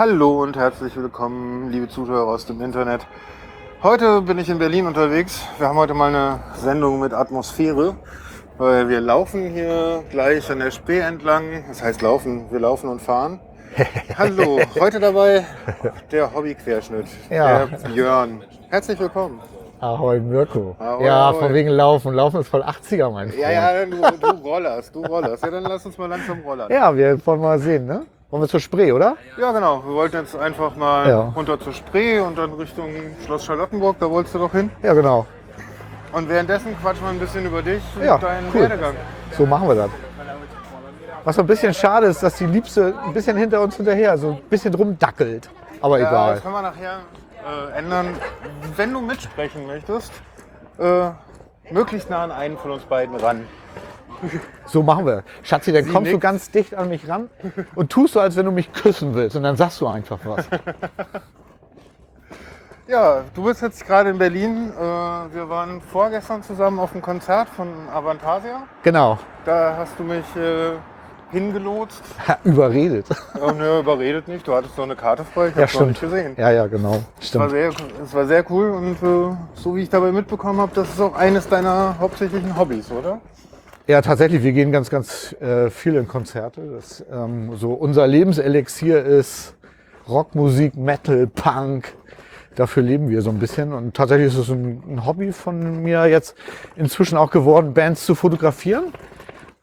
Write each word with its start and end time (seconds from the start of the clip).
Hallo 0.00 0.42
und 0.42 0.56
herzlich 0.56 0.96
willkommen, 0.96 1.70
liebe 1.70 1.86
Zuschauer 1.86 2.26
aus 2.26 2.46
dem 2.46 2.62
Internet. 2.62 3.06
Heute 3.82 4.22
bin 4.22 4.38
ich 4.38 4.48
in 4.48 4.58
Berlin 4.58 4.86
unterwegs. 4.86 5.42
Wir 5.58 5.68
haben 5.68 5.76
heute 5.76 5.92
mal 5.92 6.06
eine 6.08 6.40
Sendung 6.54 7.00
mit 7.00 7.12
Atmosphäre. 7.12 7.96
Weil 8.56 8.88
wir 8.88 9.02
laufen 9.02 9.50
hier 9.50 10.02
gleich 10.08 10.50
an 10.50 10.60
der 10.60 10.70
Spee 10.70 11.00
entlang. 11.00 11.64
Das 11.68 11.82
heißt 11.82 12.00
laufen, 12.00 12.50
wir 12.50 12.60
laufen 12.60 12.88
und 12.88 13.02
fahren. 13.02 13.40
Hallo, 14.16 14.60
heute 14.80 15.00
dabei 15.00 15.44
der 16.10 16.34
Hobbyquerschnitt, 16.34 17.04
Ja. 17.28 17.66
der 17.66 17.88
Björn. 17.90 18.42
Herzlich 18.70 18.98
willkommen. 18.98 19.38
Ahoi 19.80 20.18
Mirko. 20.18 20.76
Ahoi, 20.78 21.04
ja, 21.04 21.28
ahoi. 21.28 21.40
von 21.40 21.52
wegen 21.52 21.68
Laufen. 21.68 22.14
Laufen 22.14 22.40
ist 22.40 22.48
voll 22.48 22.62
80er, 22.62 23.10
mein 23.10 23.28
Freund. 23.28 23.42
Ja, 23.42 23.50
ja, 23.50 23.84
du, 23.84 23.96
du 24.18 24.48
rollerst, 24.48 24.94
du 24.94 25.04
rollerst. 25.04 25.44
Ja, 25.44 25.50
dann 25.50 25.64
lass 25.64 25.84
uns 25.84 25.98
mal 25.98 26.06
langsam 26.08 26.40
rollern. 26.40 26.72
Ja, 26.72 26.96
wir 26.96 27.18
wollen 27.26 27.40
mal 27.42 27.58
sehen, 27.58 27.84
ne? 27.84 28.06
Wollen 28.30 28.42
wir 28.44 28.48
zur 28.48 28.60
Spree, 28.60 28.92
oder? 28.92 29.16
Ja, 29.36 29.50
genau. 29.50 29.82
Wir 29.84 29.92
wollten 29.94 30.16
jetzt 30.18 30.36
einfach 30.36 30.76
mal 30.76 31.08
Ja. 31.08 31.20
runter 31.34 31.58
zur 31.58 31.72
Spree 31.72 32.20
und 32.20 32.38
dann 32.38 32.52
Richtung 32.52 32.88
Schloss 33.24 33.44
Charlottenburg. 33.44 33.96
Da 33.98 34.08
wolltest 34.08 34.34
du 34.36 34.38
doch 34.38 34.52
hin. 34.52 34.70
Ja, 34.82 34.92
genau. 34.94 35.26
Und 36.12 36.28
währenddessen 36.28 36.76
quatschen 36.80 37.02
wir 37.04 37.10
ein 37.10 37.18
bisschen 37.18 37.44
über 37.46 37.60
dich 37.62 37.82
und 37.96 38.04
Ja, 38.04 38.18
deinen 38.18 38.46
cool. 38.54 38.60
Werdegang. 38.62 38.94
So 39.36 39.46
machen 39.46 39.68
wir 39.68 39.74
das. 39.74 39.90
Was 41.24 41.36
so 41.36 41.42
ein 41.42 41.46
bisschen 41.46 41.74
schade 41.74 42.06
ist, 42.06 42.22
dass 42.22 42.36
die 42.36 42.46
Liebste 42.46 42.94
ein 43.04 43.12
bisschen 43.12 43.36
hinter 43.36 43.60
uns 43.60 43.76
hinterher, 43.76 44.16
so 44.16 44.28
ein 44.30 44.40
bisschen 44.48 44.74
rumdackelt. 44.74 45.50
Aber 45.82 45.98
Ja, 45.98 46.08
egal. 46.08 46.34
das 46.34 46.42
kann 46.42 46.52
man 46.52 46.62
nachher 46.62 46.98
äh, 47.74 47.78
ändern. 47.78 48.14
Wenn 48.76 48.92
du 48.92 49.00
mitsprechen 49.00 49.66
möchtest, 49.66 50.12
äh, 50.78 51.10
möglichst 51.70 52.10
nah 52.10 52.22
an 52.24 52.30
einen 52.30 52.56
von 52.58 52.70
uns 52.70 52.84
beiden 52.84 53.16
ran. 53.16 53.44
So 54.66 54.82
machen 54.82 55.06
wir. 55.06 55.24
Schatzi, 55.42 55.72
dann 55.72 55.84
Sie 55.84 55.90
kommst 55.90 56.08
du 56.08 56.12
nickt. 56.12 56.22
ganz 56.22 56.50
dicht 56.50 56.74
an 56.74 56.88
mich 56.88 57.08
ran 57.08 57.28
und 57.74 57.90
tust 57.90 58.14
so, 58.14 58.20
als 58.20 58.36
wenn 58.36 58.46
du 58.46 58.52
mich 58.52 58.72
küssen 58.72 59.14
willst. 59.14 59.36
Und 59.36 59.42
dann 59.42 59.56
sagst 59.56 59.80
du 59.80 59.86
einfach 59.86 60.18
was. 60.24 60.44
Ja, 62.88 63.22
du 63.34 63.44
bist 63.44 63.62
jetzt 63.62 63.86
gerade 63.86 64.10
in 64.10 64.18
Berlin. 64.18 64.72
Äh, 64.76 64.82
wir 64.82 65.48
waren 65.48 65.80
vorgestern 65.80 66.42
zusammen 66.42 66.80
auf 66.80 66.92
einem 66.92 67.02
Konzert 67.02 67.48
von 67.48 67.68
Avantasia. 67.92 68.62
Genau. 68.82 69.16
Da 69.44 69.76
hast 69.78 69.96
du 69.96 70.02
mich 70.02 70.24
äh, 70.34 70.72
hingelotst. 71.30 72.02
Ha, 72.26 72.38
Überredet. 72.42 73.06
Oh, 73.40 73.52
ne, 73.52 73.78
überredet 73.78 74.26
nicht. 74.26 74.46
Du 74.46 74.52
hattest 74.56 74.76
noch 74.76 74.84
eine 74.84 74.96
Karte 74.96 75.24
frei. 75.24 75.48
Ich 75.48 75.54
Ja, 75.54 75.62
hab's 75.62 75.78
nicht 75.78 75.98
stimmt. 75.98 76.00
gesehen. 76.12 76.34
Ja, 76.36 76.50
ja, 76.50 76.66
genau. 76.66 77.00
Es 77.20 77.32
war, 77.38 77.48
Stimmt. 77.48 77.50
sehr, 77.50 77.70
es 78.02 78.12
war 78.14 78.26
sehr 78.26 78.50
cool 78.50 78.70
und 78.70 78.96
so 79.54 79.76
wie 79.76 79.82
ich 79.82 79.88
dabei 79.88 80.10
mitbekommen 80.10 80.60
habe, 80.60 80.72
das 80.74 80.88
ist 80.88 81.00
auch 81.00 81.14
eines 81.14 81.48
deiner 81.48 81.94
hauptsächlichen 82.00 82.58
Hobbys, 82.58 82.90
oder? 82.90 83.20
Ja, 83.90 84.02
tatsächlich, 84.02 84.44
wir 84.44 84.52
gehen 84.52 84.70
ganz, 84.70 84.88
ganz 84.88 85.32
äh, 85.40 85.68
viel 85.68 85.96
in 85.96 86.06
Konzerte. 86.06 86.60
Das, 86.76 87.04
ähm, 87.10 87.56
so 87.56 87.72
unser 87.72 88.06
Lebenselixier 88.06 89.02
ist 89.02 89.56
Rockmusik, 90.08 90.76
Metal, 90.76 91.26
Punk. 91.26 91.92
Dafür 92.54 92.84
leben 92.84 93.08
wir 93.08 93.20
so 93.20 93.30
ein 93.30 93.40
bisschen. 93.40 93.72
Und 93.72 93.96
tatsächlich 93.96 94.28
ist 94.28 94.36
es 94.36 94.48
ein, 94.48 94.80
ein 94.88 95.06
Hobby 95.06 95.32
von 95.32 95.82
mir 95.82 96.06
jetzt 96.06 96.36
inzwischen 96.76 97.18
auch 97.18 97.32
geworden, 97.32 97.74
Bands 97.74 98.06
zu 98.06 98.14
fotografieren. 98.14 98.92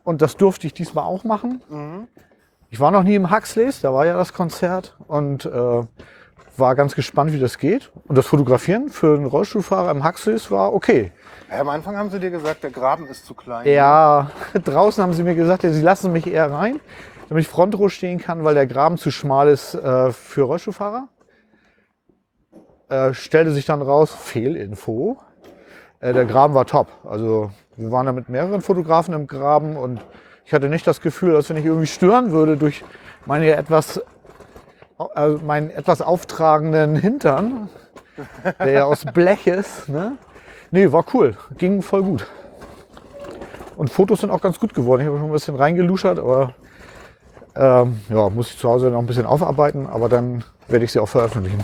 Und 0.04 0.22
das 0.22 0.36
durfte 0.36 0.68
ich 0.68 0.74
diesmal 0.74 1.06
auch 1.06 1.24
machen. 1.24 1.62
Ich 2.70 2.82
war 2.82 2.92
noch 2.92 3.04
nie 3.04 3.16
im 3.16 3.32
Huxleys, 3.32 3.80
da 3.80 3.94
war 3.94 4.08
ja 4.08 4.18
das 4.18 4.34
Konzert 4.34 4.98
und 5.08 5.46
äh, 5.46 5.84
war 6.58 6.76
ganz 6.76 6.96
gespannt, 6.96 7.32
wie 7.32 7.40
das 7.40 7.60
geht. 7.60 7.94
Und 8.10 8.18
das 8.18 8.28
Fotografieren 8.28 8.90
für 8.90 9.16
einen 9.16 9.26
Rollstuhlfahrer 9.26 9.90
im 9.90 10.04
Huxleys 10.04 10.52
war 10.52 10.74
okay. 10.74 11.14
Ja, 11.50 11.62
am 11.62 11.70
Anfang 11.70 11.96
haben 11.96 12.10
sie 12.10 12.20
dir 12.20 12.32
gesagt, 12.32 12.64
der 12.64 12.72
Graben 12.72 13.08
ist 13.08 13.26
zu 13.26 13.34
klein. 13.34 13.66
Ja, 13.68 14.32
draußen 14.54 15.02
haben 15.02 15.14
sie 15.14 15.24
mir 15.24 15.36
gesagt, 15.36 15.64
ja, 15.64 15.70
sie 15.70 15.82
lassen 15.82 16.12
mich 16.12 16.28
eher 16.28 16.52
rein, 16.52 16.80
damit 17.30 17.44
ich 17.44 17.48
Frontrow 17.48 17.92
stehen 17.92 18.20
kann, 18.20 18.44
weil 18.44 18.54
der 18.54 18.68
Graben 18.68 18.98
zu 18.98 19.12
schmal 19.12 19.48
ist 19.48 19.74
äh, 19.74 20.12
für 20.12 20.44
Rollstuhlfahrer. 20.44 21.08
Äh, 22.90 23.14
stellte 23.14 23.52
sich 23.52 23.66
dann 23.66 23.82
raus, 23.82 24.14
Fehlinfo. 24.14 25.18
Äh, 26.00 26.14
der 26.14 26.26
Graben 26.26 26.54
war 26.54 26.66
top. 26.66 26.88
Also 27.06 27.52
wir 27.78 27.92
waren 27.92 28.06
da 28.06 28.12
mit 28.12 28.30
mehreren 28.30 28.62
Fotografen 28.62 29.14
im 29.14 29.28
Graben 29.28 29.78
und 29.78 30.02
ich 30.46 30.54
hatte 30.54 30.70
nicht 30.70 30.86
das 30.86 31.02
Gefühl, 31.02 31.34
dass 31.34 31.50
wenn 31.50 31.58
ich 31.58 31.66
irgendwie 31.66 31.88
stören 31.88 32.32
würde 32.32 32.58
durch 32.58 32.84
meine 33.26 33.56
etwas, 33.56 34.02
äh, 35.16 35.28
meinen 35.46 35.70
etwas 35.70 36.02
auftragenden 36.02 36.96
Hintern, 36.96 37.70
der 38.60 38.72
ja 38.72 38.86
aus 38.86 39.06
Blech 39.06 39.48
ist. 39.48 39.90
Ne? 39.90 40.18
Nee, 40.72 40.92
war 40.92 41.06
cool. 41.14 41.38
Ging 41.58 41.82
voll 41.82 42.04
gut. 42.04 42.28
Und 43.76 43.90
Fotos 43.90 44.22
sind 44.22 44.32
auch 44.32 44.42
ganz 44.42 44.60
gut 44.60 44.74
geworden. 44.74 45.02
Ich 45.02 45.08
habe 45.08 45.18
schon 45.18 45.28
ein 45.28 45.32
bisschen 45.32 45.56
reingeluschert, 45.56 46.20
aber 46.20 46.54
ähm, 47.56 48.02
ja, 48.10 48.30
muss 48.30 48.52
ich 48.52 48.58
zu 48.58 48.70
Hause 48.70 48.90
noch 48.90 49.00
ein 49.00 49.06
bisschen 49.06 49.26
aufarbeiten, 49.26 49.88
aber 49.88 50.10
dann 50.10 50.44
werde 50.68 50.86
ich 50.86 50.92
sie 50.92 51.00
auch 51.00 51.08
veröffentlichen. 51.08 51.60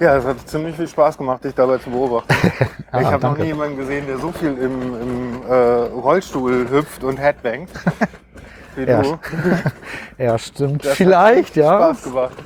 Ja, 0.00 0.16
es 0.16 0.24
hat 0.24 0.48
ziemlich 0.48 0.74
viel 0.74 0.88
Spaß 0.88 1.18
gemacht, 1.18 1.44
dich 1.44 1.54
dabei 1.54 1.78
zu 1.78 1.90
beobachten. 1.90 2.34
ich 3.00 3.06
habe 3.06 3.24
noch 3.24 3.38
nie 3.38 3.46
jemanden 3.46 3.76
gesehen, 3.76 4.06
der 4.06 4.18
so 4.18 4.32
viel 4.32 4.56
im, 4.58 5.00
im 5.00 5.42
äh, 5.48 5.54
Rollstuhl 5.54 6.68
hüpft 6.70 7.04
und 7.04 7.18
headbangt 7.18 7.70
wie 8.76 8.84
Ja, 8.84 9.02
du. 9.02 9.18
Ja, 10.18 10.38
stimmt. 10.38 10.84
Das 10.84 10.96
Vielleicht, 10.96 11.56
ja. 11.56 11.92
Spaß 11.92 12.02
gemacht. 12.04 12.36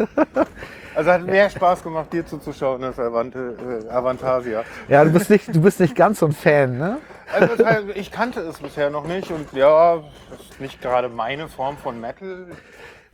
Also 0.96 1.12
hat 1.12 1.26
mehr 1.26 1.50
Spaß 1.50 1.82
gemacht, 1.82 2.10
dir 2.12 2.24
zuzuschauen 2.24 2.82
als 2.82 2.98
Avante, 2.98 3.84
äh, 3.86 3.90
Avantasia. 3.90 4.64
Ja, 4.88 5.04
du 5.04 5.10
bist 5.10 5.28
nicht, 5.28 5.54
du 5.54 5.60
bist 5.60 5.78
nicht 5.78 5.94
ganz 5.94 6.20
so 6.20 6.26
ein 6.26 6.32
Fan, 6.32 6.78
ne? 6.78 6.98
Also 7.38 7.52
ich 7.94 8.10
kannte 8.10 8.40
es 8.40 8.58
bisher 8.58 8.88
noch 8.88 9.06
nicht 9.06 9.30
und 9.30 9.52
ja, 9.52 9.96
das 10.30 10.40
ist 10.40 10.60
nicht 10.60 10.80
gerade 10.80 11.08
meine 11.10 11.48
Form 11.48 11.76
von 11.76 12.00
Metal. 12.00 12.46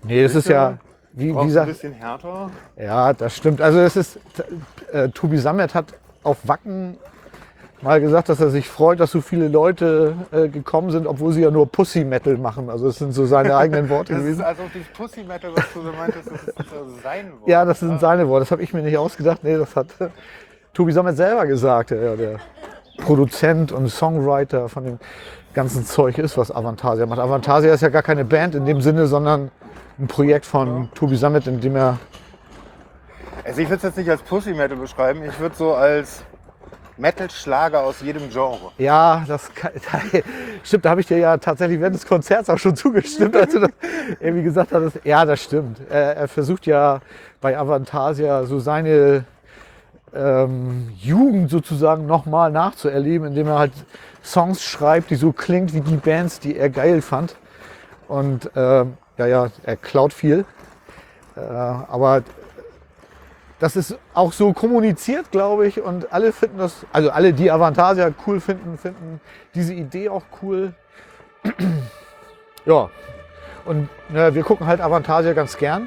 Nee, 0.04 0.22
das 0.22 0.34
ist 0.36 0.48
ja, 0.48 0.78
wie, 1.12 1.26
wie 1.28 1.32
Braucht 1.32 1.42
ein 1.42 1.48
gesagt, 1.48 1.68
bisschen 1.68 1.92
härter. 1.92 2.50
ja, 2.76 3.12
das 3.14 3.36
stimmt. 3.36 3.60
Also 3.60 3.80
es 3.80 3.96
ist, 3.96 4.20
äh, 4.92 5.08
Tobi 5.08 5.38
Sammet 5.38 5.74
hat 5.74 5.86
auf 6.22 6.38
Wacken 6.44 6.98
mal 7.82 8.00
gesagt, 8.00 8.28
dass 8.28 8.40
er 8.40 8.50
sich 8.50 8.68
freut, 8.68 9.00
dass 9.00 9.10
so 9.10 9.20
viele 9.20 9.48
Leute 9.48 10.14
äh, 10.30 10.48
gekommen 10.48 10.90
sind, 10.90 11.06
obwohl 11.06 11.32
sie 11.32 11.42
ja 11.42 11.50
nur 11.50 11.66
Pussy 11.66 12.04
Metal 12.04 12.36
machen. 12.38 12.70
Also 12.70 12.88
es 12.88 12.98
sind 12.98 13.12
so 13.12 13.26
seine 13.26 13.56
eigenen 13.56 13.88
Worte 13.90 14.12
Das 14.12 14.22
ist 14.22 14.24
gewesen. 14.24 14.44
also 14.44 14.62
dieses 14.72 14.88
Pussy 14.88 15.24
Metal, 15.24 15.50
was 15.54 15.64
du 15.74 15.82
so 15.82 15.92
meintest, 15.92 16.30
das 16.30 16.42
ist 16.42 16.58
also 16.58 16.86
sein 17.02 17.32
Wort. 17.32 17.48
Ja, 17.48 17.64
das 17.64 17.80
sind 17.80 18.00
seine 18.00 18.28
Worte. 18.28 18.42
Das 18.42 18.50
habe 18.52 18.62
ich 18.62 18.72
mir 18.72 18.82
nicht 18.82 18.96
ausgedacht. 18.96 19.42
Nee, 19.42 19.56
das 19.56 19.74
hat 19.76 19.88
Tobi 20.74 20.92
Sammet 20.92 21.16
selber 21.16 21.46
gesagt. 21.46 21.90
Ja, 21.90 22.14
der 22.16 22.36
Produzent 22.98 23.72
und 23.72 23.88
Songwriter 23.88 24.68
von 24.68 24.84
dem 24.84 24.98
ganzen 25.54 25.84
Zeug 25.84 26.18
ist, 26.18 26.38
was 26.38 26.54
Avantasia 26.54 27.04
macht. 27.06 27.18
Avantasia 27.18 27.74
ist 27.74 27.80
ja 27.80 27.88
gar 27.88 28.02
keine 28.02 28.24
Band 28.24 28.54
in 28.54 28.64
dem 28.64 28.80
Sinne, 28.80 29.06
sondern 29.06 29.50
ein 29.98 30.06
Projekt 30.06 30.46
von 30.46 30.88
Tobi 30.94 31.16
Sammet, 31.16 31.46
in 31.46 31.60
dem 31.60 31.76
er 31.76 31.98
Also 33.44 33.60
ich 33.60 33.68
würde 33.68 33.76
es 33.78 33.82
jetzt 33.82 33.98
nicht 33.98 34.08
als 34.08 34.22
Pussy 34.22 34.54
Metal 34.54 34.76
beschreiben, 34.76 35.22
ich 35.24 35.38
würde 35.40 35.54
so 35.54 35.74
als 35.74 36.22
Metal-Schlager 37.02 37.82
aus 37.82 38.00
jedem 38.00 38.30
Genre. 38.30 38.70
Ja, 38.78 39.24
das 39.26 39.52
kann, 39.54 39.72
stimmt. 40.62 40.84
Da 40.84 40.90
habe 40.90 41.00
ich 41.00 41.08
dir 41.08 41.18
ja 41.18 41.36
tatsächlich 41.36 41.80
während 41.80 41.96
des 41.96 42.06
Konzerts 42.06 42.48
auch 42.48 42.58
schon 42.58 42.76
zugestimmt, 42.84 43.36
als 43.36 43.52
du 43.52 43.58
das 43.60 43.70
irgendwie 44.20 44.44
gesagt 44.44 44.72
hattest. 44.72 45.00
Ja, 45.04 45.24
das 45.24 45.42
stimmt. 45.42 45.78
Er, 45.90 46.16
er 46.16 46.28
versucht 46.28 46.64
ja 46.66 47.00
bei 47.40 47.58
Avantasia 47.58 48.44
so 48.44 48.60
seine 48.60 49.24
ähm, 50.14 50.90
Jugend 50.96 51.50
sozusagen 51.50 52.06
nochmal 52.06 52.52
nachzuerleben, 52.52 53.28
indem 53.28 53.48
er 53.48 53.58
halt 53.58 53.72
Songs 54.22 54.62
schreibt, 54.62 55.10
die 55.10 55.16
so 55.16 55.32
klingt 55.32 55.74
wie 55.74 55.80
die 55.80 55.96
Bands, 55.96 56.38
die 56.38 56.56
er 56.56 56.70
geil 56.70 57.02
fand. 57.02 57.34
Und 58.06 58.48
ähm, 58.54 58.94
ja, 59.18 59.26
ja, 59.26 59.48
er 59.64 59.76
klaut 59.76 60.12
viel. 60.12 60.44
Äh, 61.34 61.40
aber 61.40 62.22
das 63.62 63.76
ist 63.76 63.96
auch 64.12 64.32
so 64.32 64.52
kommuniziert, 64.52 65.30
glaube 65.30 65.68
ich. 65.68 65.80
Und 65.80 66.12
alle 66.12 66.32
finden 66.32 66.58
das, 66.58 66.84
also 66.92 67.10
alle, 67.12 67.32
die 67.32 67.48
Avantasia 67.48 68.10
cool 68.26 68.40
finden, 68.40 68.76
finden 68.76 69.20
diese 69.54 69.72
Idee 69.72 70.08
auch 70.08 70.24
cool. 70.42 70.72
ja. 72.64 72.90
Und 73.64 73.88
ja, 74.12 74.34
wir 74.34 74.42
gucken 74.42 74.66
halt 74.66 74.80
Avantasia 74.80 75.32
ganz 75.32 75.56
gern. 75.56 75.86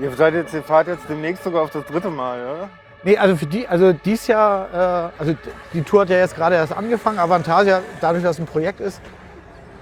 Ihr, 0.00 0.12
seid 0.12 0.34
jetzt, 0.34 0.54
ihr 0.54 0.62
fahrt 0.62 0.86
jetzt 0.86 1.02
demnächst 1.08 1.42
sogar 1.42 1.62
auf 1.62 1.70
das 1.70 1.84
dritte 1.84 2.10
Mal, 2.10 2.38
oder? 2.42 2.68
Nee, 3.02 3.18
also 3.18 3.34
für 3.34 3.46
die, 3.46 3.66
also 3.66 3.92
dies 3.92 4.28
Jahr, 4.28 4.68
äh, 4.72 5.20
also 5.20 5.34
die 5.72 5.82
Tour 5.82 6.02
hat 6.02 6.10
ja 6.10 6.18
jetzt 6.18 6.36
gerade 6.36 6.54
erst 6.54 6.72
angefangen. 6.72 7.18
Avantasia, 7.18 7.80
dadurch, 8.00 8.22
dass 8.22 8.36
es 8.36 8.40
ein 8.40 8.46
Projekt 8.46 8.78
ist, 8.78 9.00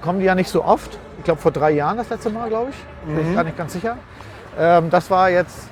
kommen 0.01 0.21
die 0.21 0.25
ja 0.25 0.35
nicht 0.35 0.49
so 0.49 0.65
oft. 0.65 0.99
Ich 1.19 1.25
glaube 1.25 1.43
vor 1.43 1.51
drei 1.51 1.73
Jahren 1.73 1.99
das 1.99 2.09
letzte 2.09 2.31
Mal, 2.31 2.49
glaube 2.49 2.71
ich. 2.71 3.15
Bin 3.15 3.29
ich 3.29 3.35
gar 3.35 3.45
nicht 3.45 3.59
ganz 3.59 3.75
sicher. 3.75 3.99
Ähm, 4.59 4.89
das 4.89 5.11
war 5.11 5.29
jetzt 5.29 5.69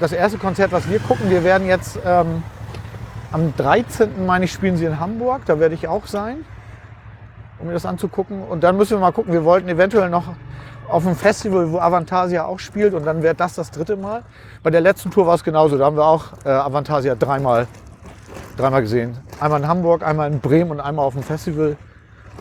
das 0.00 0.12
erste 0.12 0.38
Konzert, 0.38 0.72
was 0.72 0.88
wir 0.88 1.00
gucken. 1.00 1.30
Wir 1.30 1.44
werden 1.44 1.66
jetzt 1.66 1.98
ähm, 2.04 2.42
am 3.32 3.54
13. 3.56 4.26
meine 4.26 4.44
ich, 4.44 4.52
spielen 4.52 4.76
sie 4.76 4.84
in 4.84 5.00
Hamburg. 5.00 5.42
Da 5.46 5.58
werde 5.60 5.74
ich 5.74 5.88
auch 5.88 6.06
sein, 6.06 6.44
um 7.58 7.66
mir 7.66 7.72
das 7.72 7.86
anzugucken. 7.86 8.42
Und 8.42 8.62
dann 8.62 8.76
müssen 8.76 8.92
wir 8.92 9.00
mal 9.00 9.12
gucken. 9.12 9.32
Wir 9.32 9.44
wollten 9.44 9.68
eventuell 9.68 10.10
noch 10.10 10.24
auf 10.88 11.06
einem 11.06 11.16
Festival, 11.16 11.70
wo 11.72 11.78
Avantasia 11.78 12.44
auch 12.44 12.58
spielt. 12.58 12.94
Und 12.94 13.04
dann 13.04 13.22
wäre 13.22 13.34
das 13.34 13.54
das 13.54 13.70
dritte 13.70 13.96
Mal. 13.96 14.22
Bei 14.62 14.70
der 14.70 14.80
letzten 14.80 15.10
Tour 15.10 15.26
war 15.26 15.34
es 15.34 15.44
genauso. 15.44 15.76
Da 15.76 15.86
haben 15.86 15.96
wir 15.96 16.06
auch 16.06 16.32
äh, 16.44 16.48
Avantasia 16.48 17.14
dreimal, 17.14 17.66
dreimal 18.56 18.82
gesehen. 18.82 19.18
Einmal 19.40 19.60
in 19.60 19.68
Hamburg, 19.68 20.06
einmal 20.06 20.30
in 20.32 20.40
Bremen 20.40 20.70
und 20.70 20.80
einmal 20.80 21.04
auf 21.04 21.14
dem 21.14 21.22
Festival. 21.22 21.76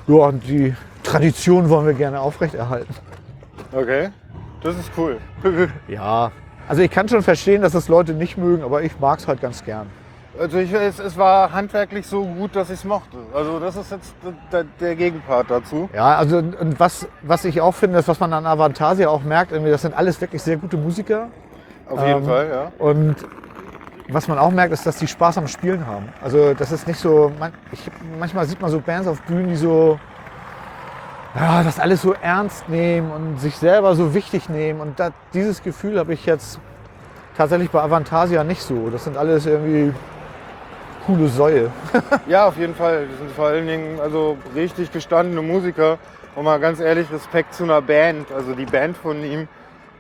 Ja, 0.08 0.16
und 0.16 0.48
die 0.48 0.76
Tradition 1.04 1.70
wollen 1.70 1.86
wir 1.86 1.94
gerne 1.94 2.20
aufrechterhalten. 2.20 2.94
Okay. 3.72 4.10
Das 4.62 4.76
ist 4.76 4.92
cool. 4.98 5.18
Ja, 5.88 6.32
Also 6.68 6.82
ich 6.82 6.92
kann 6.92 7.08
schon 7.08 7.22
verstehen, 7.22 7.62
dass 7.62 7.72
das 7.74 7.88
Leute 7.88 8.14
nicht 8.14 8.38
mögen, 8.38 8.64
aber 8.64 8.82
ich 8.84 9.00
mag 9.00 9.20
es 9.20 9.28
halt 9.28 9.42
ganz 9.42 9.64
gern. 9.64 9.88
Also 10.40 10.58
ich, 10.60 10.72
es, 10.72 11.00
es 11.00 11.18
war 11.18 11.52
handwerklich 11.52 12.06
so 12.06 12.24
gut, 12.24 12.56
dass 12.56 12.70
ich 12.70 12.80
es 12.80 12.86
mochte. 12.86 13.18
Also 13.34 13.60
das 13.60 13.76
ist 13.76 13.92
jetzt 13.92 14.14
der, 14.52 14.66
der 14.80 14.96
Gegenpart 14.96 15.50
dazu. 15.50 15.90
Ja, 15.94 16.16
also 16.16 16.38
und 16.38 16.80
was, 16.80 17.08
was 17.24 17.44
ich 17.46 17.60
auch 17.62 17.74
finde, 17.74 17.98
ist, 17.98 18.08
was 18.08 18.20
man 18.20 18.34
an 18.34 18.46
Avantasia 18.46 19.10
auch 19.10 19.24
merkt, 19.24 19.52
das 19.52 19.82
sind 19.82 19.96
alles 19.96 20.22
wirklich 20.22 20.44
sehr 20.44 20.58
gute 20.58 20.78
Musiker. 20.78 21.30
Auf 21.90 22.06
jeden 22.06 22.20
Ähm, 22.20 22.26
Fall, 22.26 22.48
ja. 22.50 22.72
Und 22.78 23.16
was 24.10 24.28
man 24.28 24.38
auch 24.38 24.52
merkt, 24.52 24.74
ist, 24.74 24.86
dass 24.86 24.98
die 24.98 25.08
Spaß 25.08 25.38
am 25.38 25.48
Spielen 25.48 25.88
haben. 25.88 26.10
Also 26.22 26.54
das 26.54 26.72
ist 26.72 26.88
nicht 26.88 27.00
so, 27.00 27.32
man, 27.40 27.52
ich, 27.72 27.82
manchmal 28.20 28.46
sieht 28.46 28.62
man 28.62 28.70
so 28.70 28.80
Bands 28.80 29.08
auf 29.08 29.22
Bühnen, 29.24 29.48
die 29.48 29.56
so 29.56 30.00
ja, 31.38 31.64
das 31.64 31.80
alles 31.80 32.02
so 32.02 32.14
ernst 32.14 32.68
nehmen 32.68 33.12
und 33.12 33.40
sich 33.40 33.56
selber 33.58 33.96
so 33.96 34.14
wichtig 34.14 34.50
nehmen. 34.50 34.82
Und 34.82 35.00
da, 35.00 35.12
dieses 35.34 35.62
Gefühl 35.64 36.00
habe 36.00 36.14
ich 36.14 36.26
jetzt 36.26 36.60
tatsächlich 37.38 37.70
bei 37.70 37.82
Avantasia 37.82 38.44
nicht 38.44 38.64
so. 38.64 38.90
Das 38.90 39.04
sind 39.04 39.18
alles 39.18 39.46
irgendwie 39.46 39.94
coole 41.06 41.28
Säue. 41.28 41.72
Ja, 42.28 42.48
auf 42.48 42.58
jeden 42.58 42.76
Fall. 42.76 43.08
Das 43.10 43.20
sind 43.20 43.32
vor 43.32 43.48
allen 43.48 43.68
Dingen 43.68 44.00
also 44.00 44.38
richtig 44.56 44.92
gestandene 44.92 45.42
Musiker. 45.42 46.00
Und 46.36 46.44
mal 46.46 46.60
ganz 46.60 46.80
ehrlich, 46.80 47.12
Respekt 47.12 47.54
zu 47.54 47.64
einer 47.64 47.82
Band. 47.82 48.32
Also 48.32 48.54
die 48.54 48.66
Band 48.66 48.98
von 48.98 49.24
ihm, 49.24 49.48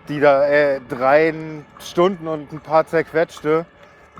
die 0.09 0.19
da 0.19 0.45
äh, 0.47 0.81
drei 0.89 1.33
Stunden 1.79 2.27
und 2.27 2.51
ein 2.51 2.59
paar 2.59 2.85
zerquetschte 2.87 3.65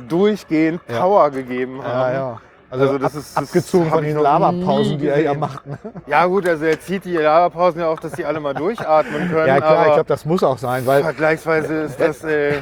durchgehend 0.08 0.81
Ja. 0.88 1.00
Power 1.00 1.31
gegeben 1.31 1.84
haben. 1.84 2.40
Also 2.69 2.98
das 2.98 3.14
ab, 3.14 3.19
ist- 3.19 3.38
das 3.38 3.44
abgezogen 3.44 3.90
von 3.90 4.04
den 4.04 4.18
Laberpausen, 4.18 4.98
die 4.98 5.08
er 5.08 5.22
ja 5.22 5.34
macht. 5.34 5.66
Ne? 5.66 5.78
Ja 6.08 6.25
gut, 6.25 6.48
also 6.48 6.66
er 6.66 6.80
zieht 6.80 7.06
die 7.06 7.16
Laberpausen 7.16 7.80
ja 7.81 7.88
auch, 7.88 8.00
dass 8.00 8.12
die 8.14 8.25
alle 8.25 8.40
mal 8.40 8.54
durchatmen 8.54 9.30
können. 9.30 9.48
Ja 9.48 9.58
klar, 9.60 9.88
ich 9.88 9.94
glaube, 9.94 10.08
das 10.08 10.25
muss 10.25 10.44
auch 10.44 10.58
sein, 10.58 10.86
weil 10.86 11.04
vergleichsweise 11.04 11.74
ist 11.84 12.00
das... 12.00 12.24
Äh, 12.24 12.56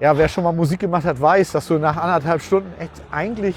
ja, 0.00 0.16
wer 0.16 0.28
schon 0.28 0.44
mal 0.44 0.52
Musik 0.52 0.78
gemacht 0.80 1.04
hat, 1.04 1.20
weiß, 1.20 1.50
dass 1.52 1.66
du 1.66 1.74
nach 1.78 1.96
anderthalb 1.96 2.40
Stunden 2.40 2.72
echt 2.78 2.92
eigentlich 3.10 3.56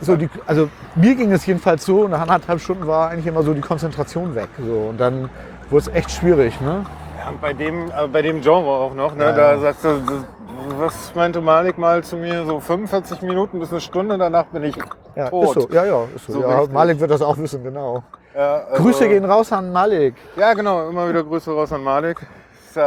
so 0.00 0.16
die, 0.16 0.30
also 0.46 0.70
mir 0.94 1.14
ging 1.16 1.32
es 1.32 1.44
jedenfalls 1.44 1.84
so, 1.84 2.06
nach 2.08 2.20
anderthalb 2.20 2.60
Stunden 2.60 2.86
war 2.86 3.10
eigentlich 3.10 3.26
immer 3.26 3.42
so 3.42 3.52
die 3.52 3.60
Konzentration 3.60 4.34
weg. 4.34 4.48
So, 4.64 4.88
und 4.90 4.98
dann 4.98 5.28
wurde 5.70 5.90
es 5.90 5.94
echt 5.94 6.10
schwierig. 6.12 6.58
Ne? 6.60 6.86
Ja, 7.18 7.32
bei 7.40 7.52
dem, 7.52 7.90
äh, 7.90 8.06
bei 8.10 8.22
dem 8.22 8.40
Genre 8.40 8.68
auch 8.70 8.94
noch, 8.94 9.14
ne? 9.16 9.24
Ja, 9.24 9.32
da 9.32 9.58
sagst 9.58 9.84
du, 9.84 10.00
was 10.78 11.14
meinte 11.14 11.40
Malik 11.40 11.78
mal 11.78 12.02
zu 12.02 12.16
mir, 12.16 12.44
so 12.44 12.60
45 12.60 13.22
Minuten 13.22 13.60
bis 13.60 13.70
eine 13.70 13.80
Stunde, 13.80 14.18
danach 14.18 14.46
bin 14.46 14.64
ich 14.64 14.76
Ja, 15.16 15.28
tot. 15.30 15.56
ist 15.56 15.62
so. 15.62 15.68
Ja, 15.74 15.84
ja, 15.84 16.04
ist 16.14 16.26
so. 16.26 16.32
So 16.34 16.42
ja. 16.42 16.64
Malik 16.72 17.00
wird 17.00 17.10
das 17.10 17.22
auch 17.22 17.36
wissen, 17.38 17.62
genau. 17.64 18.02
Ja, 18.34 18.64
also- 18.70 18.82
Grüße 18.82 19.08
gehen 19.08 19.24
raus 19.24 19.52
an 19.52 19.72
Malik. 19.72 20.14
Ja, 20.36 20.52
genau, 20.54 20.88
immer 20.88 21.08
wieder 21.08 21.22
Grüße 21.24 21.50
raus 21.52 21.72
an 21.72 21.82
Malik. 21.82 22.18
Ist, 22.68 22.76
äh, 22.76 22.82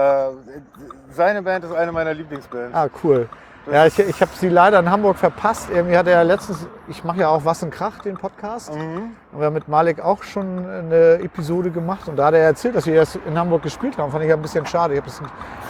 seine 1.11 1.41
Band 1.41 1.65
ist 1.65 1.73
eine 1.73 1.91
meiner 1.91 2.13
Lieblingsbands. 2.13 2.75
Ah, 2.75 2.87
cool. 3.03 3.27
Ja, 3.71 3.85
ich, 3.85 3.99
ich 3.99 4.21
habe 4.21 4.31
sie 4.33 4.49
leider 4.49 4.79
in 4.79 4.89
Hamburg 4.89 5.17
verpasst. 5.17 5.69
Irgendwie 5.69 5.95
hat 5.97 6.07
er 6.07 6.13
ja 6.13 6.21
letztens, 6.23 6.65
ich 6.87 7.03
mache 7.03 7.19
ja 7.19 7.27
auch 7.29 7.45
Was 7.45 7.61
in 7.61 7.69
Krach, 7.69 7.99
den 7.99 8.15
Podcast. 8.17 8.73
Mhm. 8.73 9.11
Und 9.31 9.39
wir 9.39 9.45
haben 9.45 9.53
mit 9.53 9.67
Malik 9.67 9.99
auch 10.01 10.23
schon 10.23 10.65
eine 10.67 11.19
Episode 11.21 11.69
gemacht 11.69 12.07
und 12.07 12.15
da 12.15 12.25
hat 12.25 12.33
er 12.33 12.39
erzählt, 12.41 12.75
dass 12.75 12.85
wir 12.87 12.95
erst 12.95 13.17
in 13.27 13.37
Hamburg 13.37 13.61
gespielt 13.61 13.97
haben. 13.97 14.11
Fand 14.11 14.23
ich 14.25 14.33
ein 14.33 14.41
bisschen 14.41 14.65
schade. 14.65 14.95
Ich 14.95 14.99
habe 15.01 15.09
es 15.09 15.21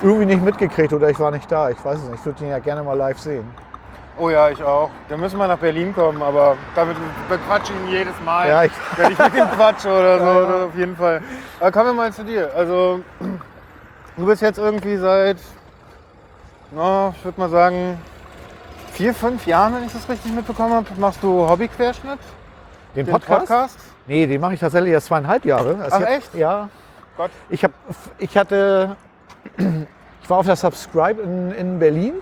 irgendwie 0.01 0.25
nicht 0.25 0.41
mitgekriegt 0.43 0.93
oder 0.93 1.09
ich 1.09 1.19
war 1.19 1.31
nicht 1.31 1.51
da. 1.51 1.69
Ich 1.69 1.83
weiß 1.83 1.97
es 1.97 2.03
nicht. 2.09 2.19
Ich 2.19 2.25
würde 2.25 2.43
ihn 2.45 2.49
ja 2.51 2.59
gerne 2.59 2.81
mal 2.83 2.97
live 2.97 3.19
sehen. 3.19 3.43
Oh 4.17 4.29
ja, 4.29 4.49
ich 4.49 4.61
auch. 4.63 4.89
Dann 5.09 5.19
müssen 5.19 5.37
wir 5.39 5.47
nach 5.47 5.57
Berlin 5.57 5.93
kommen, 5.95 6.21
aber 6.21 6.55
damit 6.75 6.95
bequatsche 7.29 7.73
ich 7.73 7.79
ihn 7.91 7.97
jedes 7.97 8.13
Mal. 8.23 8.47
Ja, 8.47 8.63
ich- 8.63 8.71
Wenn 8.95 9.11
ich 9.11 9.17
mit 9.17 9.33
ihm 9.35 9.49
quatsche 9.51 9.89
oder 9.89 10.19
so, 10.33 10.39
oder 10.47 10.65
auf 10.65 10.75
jeden 10.75 10.95
Fall. 10.95 11.21
Aber 11.59 11.71
kommen 11.71 11.87
wir 11.87 11.93
mal 11.93 12.13
zu 12.13 12.23
dir. 12.23 12.51
Also, 12.55 12.99
du 14.17 14.25
bist 14.25 14.41
jetzt 14.41 14.59
irgendwie 14.59 14.97
seit, 14.97 15.37
na, 16.71 17.13
ich 17.17 17.23
würde 17.25 17.39
mal 17.39 17.49
sagen, 17.49 17.97
vier, 18.93 19.13
fünf 19.13 19.45
Jahren, 19.47 19.75
wenn 19.75 19.85
ich 19.85 19.93
das 19.93 20.07
richtig 20.09 20.33
mitbekommen 20.33 20.73
habe, 20.73 20.87
machst 20.97 21.21
du 21.23 21.47
Hobbyquerschnitt? 21.47 22.19
Den 22.95 23.05
Den 23.05 23.11
Podcast? 23.13 23.39
Podcast? 23.47 23.79
Nee, 24.07 24.25
den 24.27 24.41
mache 24.41 24.53
ich 24.55 24.59
tatsächlich 24.59 24.91
erst 24.93 25.07
zweieinhalb 25.07 25.45
Jahre. 25.45 25.77
Also 25.81 25.97
Ach, 25.97 26.07
echt? 26.09 26.33
Ja. 26.35 26.69
Gott. 27.17 27.31
Ich, 27.49 27.63
hab, 27.63 27.71
ich 28.17 28.37
hatte, 28.37 28.95
ich 29.57 30.29
war 30.29 30.39
auf 30.39 30.45
der 30.45 30.55
Subscribe 30.55 31.21
in, 31.21 31.51
in 31.51 31.79
Berlin. 31.79 32.13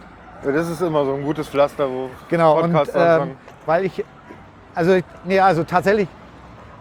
Ja, 0.45 0.51
das 0.51 0.69
ist 0.69 0.81
immer 0.81 1.05
so 1.05 1.13
ein 1.15 1.23
gutes 1.23 1.47
Pflaster, 1.47 1.89
wo 1.89 2.09
Genau, 2.29 2.55
Podcasts 2.61 2.95
ähm, 2.95 3.01
anfangen. 3.01 3.37
weil 3.65 3.85
ich, 3.85 4.03
also, 4.75 4.93
ich- 4.93 5.03
nee, 5.25 5.39
also 5.39 5.63
tatsächlich, 5.63 6.07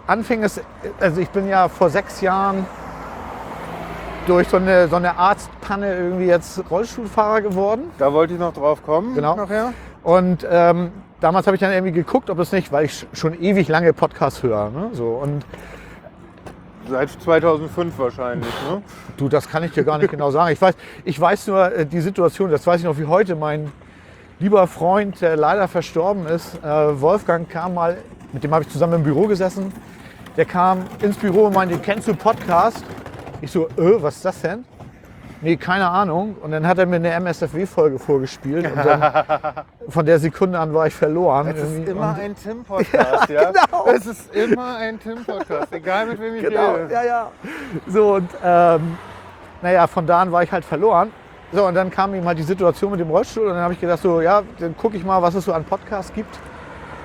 anfing 0.06 0.42
es, 0.42 0.60
also 1.00 1.20
ich 1.20 1.28
bin 1.30 1.48
ja 1.48 1.68
vor 1.68 1.90
sechs 1.90 2.20
Jahren 2.20 2.66
durch 4.28 4.48
so 4.48 4.58
eine, 4.58 4.88
so 4.88 4.96
eine 4.96 5.16
Arztpanne 5.16 5.94
irgendwie 5.96 6.26
jetzt 6.26 6.62
Rollstuhlfahrer 6.70 7.40
geworden. 7.40 7.90
Da 7.98 8.12
wollte 8.12 8.34
ich 8.34 8.40
noch 8.40 8.52
drauf 8.52 8.82
kommen 8.84 9.14
Genau. 9.14 9.34
nachher. 9.36 9.72
Und 10.02 10.46
ähm, 10.50 10.92
damals 11.20 11.46
habe 11.46 11.56
ich 11.56 11.60
dann 11.60 11.72
irgendwie 11.72 11.92
geguckt, 11.92 12.30
ob 12.30 12.38
es 12.38 12.52
nicht, 12.52 12.70
weil 12.70 12.84
ich 12.84 13.06
schon 13.12 13.40
ewig 13.40 13.68
lange 13.68 13.92
Podcasts 13.92 14.42
höre. 14.42 14.70
Ne? 14.70 14.90
So, 14.92 15.08
und 15.08 15.44
Seit 16.90 17.10
2005 17.10 17.98
wahrscheinlich, 17.98 18.48
ne? 18.70 18.80
Du, 19.18 19.28
das 19.28 19.46
kann 19.50 19.62
ich 19.62 19.72
dir 19.72 19.84
gar 19.84 19.98
nicht 19.98 20.10
genau 20.10 20.30
sagen. 20.30 20.50
Ich 20.54 20.62
weiß, 20.62 20.74
ich 21.04 21.20
weiß 21.20 21.46
nur 21.48 21.70
äh, 21.70 21.84
die 21.84 22.00
Situation, 22.00 22.50
das 22.50 22.66
weiß 22.66 22.80
ich 22.80 22.86
noch 22.86 22.96
wie 22.96 23.04
heute. 23.04 23.36
Mein 23.36 23.70
lieber 24.38 24.66
Freund, 24.66 25.20
der 25.20 25.36
leider 25.36 25.68
verstorben 25.68 26.26
ist, 26.26 26.54
äh, 26.64 27.00
Wolfgang, 27.00 27.46
kam 27.46 27.74
mal, 27.74 27.98
mit 28.32 28.42
dem 28.42 28.54
habe 28.54 28.64
ich 28.64 28.70
zusammen 28.70 28.94
im 28.94 29.02
Büro 29.02 29.26
gesessen. 29.26 29.70
Der 30.38 30.46
kam 30.46 30.84
ins 31.02 31.18
Büro 31.18 31.48
und 31.48 31.54
meinte, 31.54 31.76
kennst 31.78 32.08
du 32.08 32.14
Podcast? 32.14 32.82
Ich 33.40 33.50
so, 33.52 33.66
äh, 33.76 34.02
was 34.02 34.16
ist 34.16 34.24
das 34.24 34.40
denn? 34.40 34.64
Nee, 35.40 35.56
keine 35.56 35.88
Ahnung. 35.88 36.34
Und 36.42 36.50
dann 36.50 36.66
hat 36.66 36.78
er 36.78 36.86
mir 36.86 36.96
eine 36.96 37.10
MSFW-Folge 37.12 38.00
vorgespielt. 38.00 38.66
Und 38.66 38.84
dann, 38.84 39.24
von 39.88 40.04
der 40.04 40.18
Sekunde 40.18 40.58
an 40.58 40.74
war 40.74 40.88
ich 40.88 40.94
verloren. 40.94 41.46
Es 41.46 41.62
ist 41.62 41.88
immer 41.88 42.16
ein 42.20 42.34
Tim-Podcast, 42.34 43.28
ja? 43.28 43.52
genau. 43.52 43.86
Es 43.86 44.06
ist 44.06 44.34
immer 44.34 44.76
ein 44.78 44.98
Tim-Podcast, 44.98 45.72
egal 45.72 46.06
mit 46.06 46.20
wem 46.20 46.34
ich 46.34 46.42
Genau, 46.42 46.74
rede. 46.74 46.92
ja, 46.92 47.04
ja. 47.04 47.30
So, 47.86 48.16
und 48.16 48.28
ähm, 48.44 48.98
naja, 49.62 49.86
von 49.86 50.06
da 50.08 50.22
an 50.22 50.32
war 50.32 50.42
ich 50.42 50.50
halt 50.50 50.64
verloren. 50.64 51.12
So, 51.52 51.64
und 51.66 51.74
dann 51.74 51.90
kam 51.90 52.14
ihm 52.16 52.24
halt 52.24 52.38
die 52.38 52.42
Situation 52.42 52.90
mit 52.90 52.98
dem 53.00 53.08
Rollstuhl 53.10 53.44
und 53.46 53.54
dann 53.54 53.62
habe 53.62 53.72
ich 53.72 53.80
gedacht, 53.80 54.02
so, 54.02 54.20
ja, 54.20 54.42
dann 54.58 54.76
gucke 54.76 54.96
ich 54.96 55.04
mal, 55.04 55.22
was 55.22 55.34
es 55.36 55.44
so 55.44 55.52
an 55.52 55.62
Podcasts 55.64 56.12
gibt, 56.12 56.36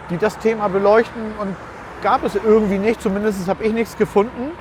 die 0.10 0.18
das 0.18 0.38
Thema 0.40 0.68
beleuchten 0.70 1.22
und 1.40 1.56
gab 2.02 2.24
es 2.24 2.34
irgendwie 2.36 2.80
nicht, 2.80 3.00
zumindest 3.02 3.48
habe 3.48 3.64
ich 3.64 3.72
nichts 3.72 3.96
gefunden. 3.96 4.52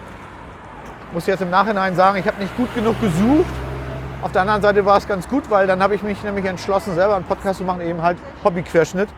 Muss 1.13 1.27
jetzt 1.27 1.43
im 1.43 1.51
Nachhinein 1.51 1.95
sagen, 1.95 2.19
ich 2.19 2.27
habe 2.27 2.41
nicht 2.41 2.57
gut 2.57 2.75
genug 2.75 3.01
gesucht. 3.01 3.53
Auf 4.23 4.33
der 4.33 4.43
anderen 4.43 4.63
Seite 4.63 4.85
war 4.87 4.97
es 4.97 5.07
ganz 5.07 5.29
gut, 5.29 5.51
weil 5.51 5.67
dann 5.67 5.83
habe 5.83 5.95
ich 5.95 6.03
mich 6.03 6.23
nämlich 6.23 6.45
entschlossen, 6.45 6.95
selber 6.95 7.17
einen 7.17 7.25
Podcast 7.25 7.59
zu 7.59 7.65
machen, 7.65 7.81
eben 7.81 8.03
halt 8.03 8.19
Hobbyquerschnitt. 8.45 9.09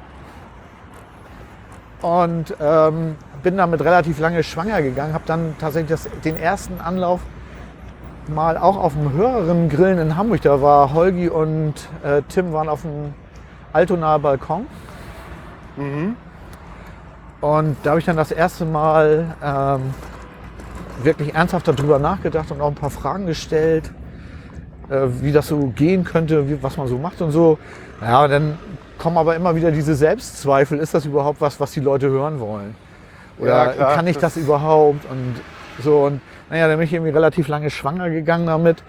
Und 2.00 2.54
ähm, 2.60 3.16
bin 3.42 3.56
damit 3.56 3.82
relativ 3.82 4.18
lange 4.18 4.42
schwanger 4.42 4.82
gegangen, 4.82 5.14
habe 5.14 5.24
dann 5.26 5.54
tatsächlich 5.60 5.90
das, 5.90 6.08
den 6.24 6.36
ersten 6.36 6.80
Anlauf 6.80 7.20
mal 8.28 8.56
auch 8.56 8.76
auf 8.76 8.94
dem 8.94 9.12
höheren 9.12 9.68
Grillen 9.68 9.98
in 9.98 10.16
Hamburg. 10.16 10.40
Da 10.42 10.60
war 10.60 10.92
Holgi 10.94 11.28
und 11.28 11.74
äh, 12.02 12.22
Tim 12.28 12.52
waren 12.52 12.68
auf 12.68 12.82
dem 12.82 13.14
Altonaer 13.72 14.18
Balkon. 14.18 14.66
Und 17.40 17.76
da 17.82 17.90
habe 17.90 18.00
ich 18.00 18.06
dann 18.06 18.16
das 18.16 18.32
erste 18.32 18.64
Mal 18.64 19.36
ähm, 19.42 19.94
wirklich 21.02 21.34
ernsthaft 21.34 21.66
darüber 21.68 21.98
nachgedacht 21.98 22.50
und 22.50 22.60
auch 22.60 22.68
ein 22.68 22.74
paar 22.74 22.90
Fragen 22.90 23.26
gestellt, 23.26 23.90
äh, 24.90 25.06
wie 25.20 25.32
das 25.32 25.48
so 25.48 25.58
gehen 25.74 26.04
könnte, 26.04 26.48
wie, 26.48 26.62
was 26.62 26.76
man 26.76 26.86
so 26.86 26.98
macht 26.98 27.20
und 27.20 27.30
so. 27.30 27.58
Ja, 28.00 28.28
dann 28.28 28.58
kommen 28.98 29.18
aber 29.18 29.34
immer 29.36 29.56
wieder 29.56 29.70
diese 29.70 29.94
Selbstzweifel. 29.94 30.78
Ist 30.78 30.94
das 30.94 31.04
überhaupt 31.06 31.40
was, 31.40 31.58
was 31.60 31.72
die 31.72 31.80
Leute 31.80 32.08
hören 32.08 32.38
wollen? 32.40 32.74
Oder 33.38 33.48
Ja, 33.66 33.72
klar, 33.72 33.94
kann 33.94 34.06
ich 34.06 34.16
das, 34.18 34.34
das- 34.34 34.42
überhaupt? 34.42 35.04
Und 35.10 35.34
so. 35.82 36.04
Und 36.04 36.20
naja, 36.50 36.68
dann 36.68 36.76
bin 36.78 36.84
ich 36.84 36.92
irgendwie 36.92 37.10
relativ 37.12 37.48
lange 37.48 37.70
schwanger 37.70 38.10
gegangen 38.10 38.46
damit. 38.46 38.82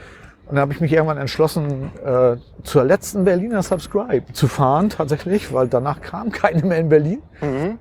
Und 0.48 0.56
dann 0.56 0.62
habe 0.62 0.74
ich 0.74 0.82
mich 0.82 0.94
irgendwann 0.94 1.18
entschlossen, 1.18 1.92
äh, 2.06 2.36
zur 2.64 2.84
letzten 2.84 3.24
Berliner 3.26 3.64
Subscribe 3.64 4.32
zu 4.34 4.48
fahren, 4.48 4.90
tatsächlich, 4.90 5.52
weil 5.52 5.68
danach 5.68 6.02
kam 6.02 6.32
keine 6.32 6.62
mehr 6.64 6.78
in 6.78 6.90
Berlin. 6.90 7.22
Mhm. 7.42 7.80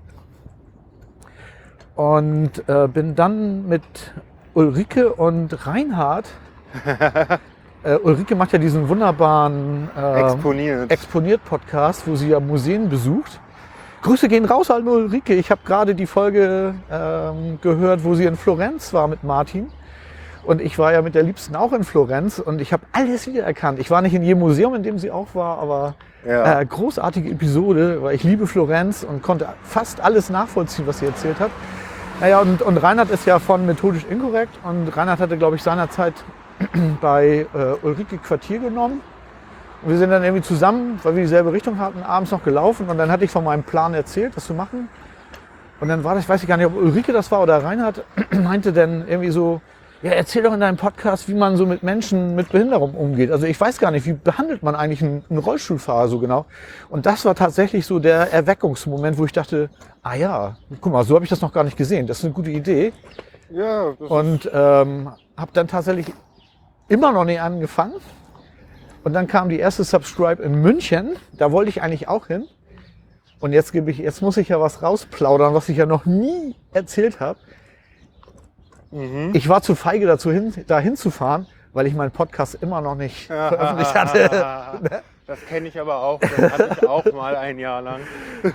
Und 1.97 2.69
äh, 2.69 2.89
bin 2.89 3.15
dann 3.15 3.69
mit 3.69 3.83
Ulrike 4.55 5.13
und 5.13 5.67
Reinhard. 5.67 6.29
äh, 7.85 7.97
Ulrike 7.97 8.35
macht 8.35 8.53
ja 8.53 8.59
diesen 8.59 8.89
wunderbaren 8.89 9.89
äh, 9.97 10.23
Exponiert. 10.23 10.91
Exponiert-Podcast, 10.91 12.07
wo 12.07 12.17
sie 12.17 12.29
ja 12.31 12.41
Museen 12.41 12.89
besucht. 12.89 13.41
Grüße 14.03 14.29
gehen 14.29 14.45
raus 14.45 14.71
an 14.71 14.87
Ulrike. 14.87 15.35
Ich 15.35 15.51
habe 15.51 15.61
gerade 15.65 15.95
die 15.95 16.07
Folge 16.07 16.75
ähm, 16.91 17.59
gehört, 17.63 18.05
wo 18.05 18.15
sie 18.15 18.25
in 18.25 18.37
Florenz 18.37 18.93
war 18.93 19.07
mit 19.09 19.23
Martin. 19.25 19.69
Und 20.45 20.61
ich 20.61 20.79
war 20.79 20.93
ja 20.93 21.01
mit 21.01 21.15
der 21.15 21.23
Liebsten 21.23 21.57
auch 21.57 21.73
in 21.73 21.85
Florenz 21.85 22.39
und 22.39 22.61
ich 22.61 22.75
habe 22.75 22.83
alles 22.93 23.27
wiedererkannt. 23.27 23.79
Ich 23.79 23.91
war 23.91 24.03
nicht 24.03 24.13
in 24.13 24.23
jedem 24.23 24.41
Museum, 24.41 24.75
in 24.75 24.83
dem 24.83 24.99
sie 24.99 25.11
auch 25.11 25.29
war, 25.35 25.59
aber 25.59 25.95
Ja. 26.27 26.61
äh, 26.61 26.67
großartige 26.67 27.31
Episode, 27.31 28.03
weil 28.03 28.15
ich 28.15 28.25
liebe 28.25 28.47
Florenz 28.47 29.05
und 29.05 29.23
konnte 29.23 29.49
fast 29.63 30.03
alles 30.03 30.29
nachvollziehen, 30.29 30.87
was 30.87 30.99
sie 30.99 31.07
erzählt 31.07 31.41
hat. 31.41 31.51
Naja, 32.21 32.41
und, 32.41 32.63
und 32.63 32.77
Reinhard 32.77 33.11
ist 33.11 33.27
ja 33.27 33.41
von 33.41 33.67
Methodisch 33.67 34.05
Inkorrekt 34.09 34.57
und 34.63 34.89
Reinhard 34.97 35.19
hatte, 35.19 35.37
glaube 35.37 35.57
ich, 35.57 35.63
seinerzeit 35.63 36.15
bei 37.01 37.47
äh, 37.53 37.87
Ulrike 37.87 38.19
Quartier 38.19 38.61
genommen. 38.61 39.01
Und 39.83 39.91
wir 39.91 39.99
sind 39.99 40.11
dann 40.11 40.23
irgendwie 40.23 40.43
zusammen, 40.43 41.01
weil 41.03 41.17
wir 41.17 41.25
dieselbe 41.25 41.53
Richtung 41.53 41.79
hatten, 41.79 42.03
abends 42.03 42.31
noch 42.31 42.45
gelaufen. 42.45 42.89
Und 42.89 42.99
dann 42.99 43.11
hatte 43.11 43.25
ich 43.25 43.31
von 43.31 43.45
meinem 43.45 43.65
Plan 43.65 43.95
erzählt, 43.95 44.37
das 44.37 44.47
zu 44.47 44.55
machen. 44.55 44.89
Und 45.81 45.89
dann 45.89 46.05
war 46.05 46.15
das, 46.15 46.25
ich 46.25 46.29
weiß 46.29 46.43
ich 46.43 46.49
gar 46.49 46.57
nicht, 46.57 46.67
ob 46.67 46.77
Ulrike 46.77 47.13
das 47.13 47.31
war 47.33 47.43
oder 47.43 47.63
Reinhard, 47.63 48.05
meinte 48.31 48.73
dann 48.73 49.07
irgendwie 49.09 49.31
so, 49.31 49.61
ja, 50.05 50.11
erzähl 50.11 50.43
doch 50.43 50.53
in 50.53 50.61
deinem 50.61 50.77
Podcast, 50.77 51.31
wie 51.31 51.35
man 51.35 51.57
so 51.57 51.65
mit 51.65 51.83
Menschen 51.83 52.35
mit 52.35 52.51
Behinderung 52.51 52.93
umgeht. 52.93 53.31
Also 53.31 53.47
ich 53.47 53.59
weiß 53.59 53.79
gar 53.79 53.91
nicht, 53.91 54.05
wie 54.05 54.13
behandelt 54.13 54.63
man 54.63 54.75
eigentlich 54.75 55.03
einen, 55.03 55.25
einen 55.31 55.39
Rollstuhlfahrer 55.39 56.09
so 56.09 56.19
genau. 56.19 56.45
Und 56.91 57.07
das 57.07 57.25
war 57.25 57.35
tatsächlich 57.35 57.87
so 57.87 57.99
der 57.99 58.31
Erweckungsmoment, 58.31 59.17
wo 59.17 59.25
ich 59.25 59.33
dachte, 59.33 59.71
ah 60.03 60.15
ja, 60.15 60.59
guck 60.83 60.93
mal, 60.93 61.05
so 61.05 61.15
habe 61.15 61.25
ich 61.25 61.31
das 61.31 61.41
noch 61.41 61.55
gar 61.55 61.65
nicht 61.65 61.79
gesehen. 61.79 62.07
Das 62.07 62.19
ist 62.19 62.25
eine 62.27 62.35
gute 62.35 62.51
Idee. 62.51 62.93
Ja, 63.51 63.95
das 63.99 64.11
Und 64.11 64.51
ähm, 64.53 65.11
habe 65.39 65.53
dann 65.55 65.69
tatsächlich 65.69 66.13
immer 66.89 67.11
noch 67.13 67.25
nicht 67.25 67.41
angefangen. 67.41 67.95
Und 69.05 69.15
dann 69.15 69.27
kam 69.27 69.49
die 69.49 69.59
erste 69.59 69.85
Subscribe 69.85 70.43
in 70.43 70.61
München. 70.61 71.17
Da 71.33 71.51
wollte 71.51 71.71
ich 71.71 71.81
eigentlich 71.81 72.09
auch 72.09 72.27
hin. 72.27 72.45
Und 73.41 73.55
jetzt 73.55 73.73
gebe 73.73 73.91
ich, 73.91 73.97
jetzt 73.97 74.21
muss 74.21 74.37
ich 74.37 74.51
ja 74.51 74.61
was 74.61 74.83
rausplaudern, 74.83 75.55
was 75.55 75.71
ich 75.71 75.79
ja 75.79 75.87
noch 75.87 76.05
nie 76.05 76.57
erzählt 76.75 77.21
habe. 77.21 77.39
Ich 79.33 79.49
war 79.49 79.61
zu 79.63 79.75
feige 79.75 80.07
dazu 80.07 80.31
hin, 80.31 80.55
da 80.67 80.79
hinzufahren, 80.79 81.47
weil 81.73 81.87
ich 81.87 81.95
meinen 81.95 82.13
Podcast 82.13 82.59
immer 82.61 82.81
noch 82.81 82.95
nicht 82.95 83.27
veröffentlicht 83.27 83.95
hatte. 83.95 85.03
Das 85.27 85.39
kenne 85.47 85.69
ich 85.69 85.81
aber 85.81 86.03
auch. 86.03 86.21
Das 86.21 86.53
hatte 86.53 86.77
ich 86.79 86.87
auch 86.87 87.11
mal 87.15 87.35
ein 87.35 87.59
Jahr 87.59 87.81
lang. 87.81 88.03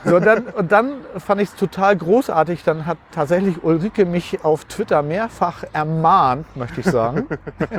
So, 0.05 0.17
und, 0.17 0.23
dann, 0.23 0.45
und 0.49 0.71
dann 0.71 1.01
fand 1.17 1.41
ich 1.41 1.49
es 1.49 1.55
total 1.55 1.97
großartig. 1.97 2.63
Dann 2.63 2.85
hat 2.85 2.99
tatsächlich 3.11 3.63
Ulrike 3.63 4.05
mich 4.05 4.45
auf 4.45 4.65
Twitter 4.65 5.01
mehrfach 5.01 5.63
ermahnt, 5.73 6.55
möchte 6.55 6.81
ich 6.81 6.85
sagen, 6.85 7.27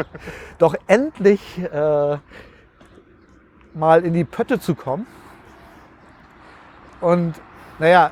doch 0.58 0.74
endlich 0.88 1.60
äh, 1.72 2.18
mal 3.74 4.04
in 4.04 4.12
die 4.12 4.24
Pötte 4.24 4.58
zu 4.58 4.74
kommen. 4.74 5.06
Und 7.00 7.36
naja, 7.78 8.10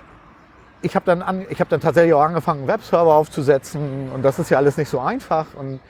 ich 0.82 0.94
habe 0.94 1.06
dann, 1.06 1.23
an, 1.23 1.47
ich 1.49 1.61
hab 1.61 1.68
dann 1.68 1.80
tatsächlich 1.80 2.14
auch 2.14 2.23
angefangen, 2.23 2.61
einen 2.61 2.68
Webserver 2.68 3.14
aufzusetzen. 3.14 4.11
Und 4.14 4.23
das 4.23 4.38
ist 4.38 4.50
ja 4.50 4.58
alles 4.58 4.76
nicht 4.76 4.88
so 4.88 5.00
einfach. 5.00 5.47
Und 5.54 5.80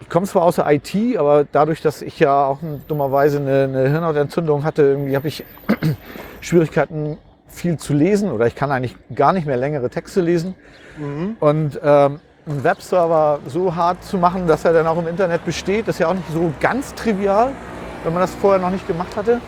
ich 0.00 0.08
komme 0.08 0.26
zwar 0.26 0.42
aus 0.42 0.56
der 0.56 0.70
IT, 0.70 1.16
aber 1.16 1.44
dadurch, 1.44 1.82
dass 1.82 2.02
ich 2.02 2.18
ja 2.18 2.46
auch 2.46 2.58
dummerweise 2.86 3.38
eine, 3.38 3.64
eine 3.64 3.88
Hirnhautentzündung 3.88 4.64
hatte, 4.64 4.82
irgendwie 4.82 5.16
habe 5.16 5.28
ich 5.28 5.44
Schwierigkeiten, 6.40 7.18
viel 7.48 7.78
zu 7.78 7.94
lesen 7.94 8.30
oder 8.30 8.46
ich 8.46 8.54
kann 8.54 8.70
eigentlich 8.70 8.94
gar 9.14 9.32
nicht 9.32 9.46
mehr 9.46 9.56
längere 9.56 9.88
Texte 9.88 10.20
lesen. 10.20 10.54
Und 11.40 11.80
ähm, 11.82 12.20
einen 12.46 12.64
Webserver 12.64 13.40
so 13.46 13.74
hart 13.74 14.04
zu 14.04 14.18
machen, 14.18 14.46
dass 14.46 14.64
er 14.64 14.72
dann 14.72 14.86
auch 14.86 14.98
im 14.98 15.08
Internet 15.08 15.44
besteht, 15.44 15.88
ist 15.88 15.98
ja 15.98 16.08
auch 16.08 16.14
nicht 16.14 16.30
so 16.32 16.52
ganz 16.60 16.94
trivial, 16.94 17.52
wenn 18.04 18.12
man 18.12 18.22
das 18.22 18.34
vorher 18.34 18.60
noch 18.60 18.70
nicht 18.70 18.86
gemacht 18.86 19.16
hatte. 19.16 19.40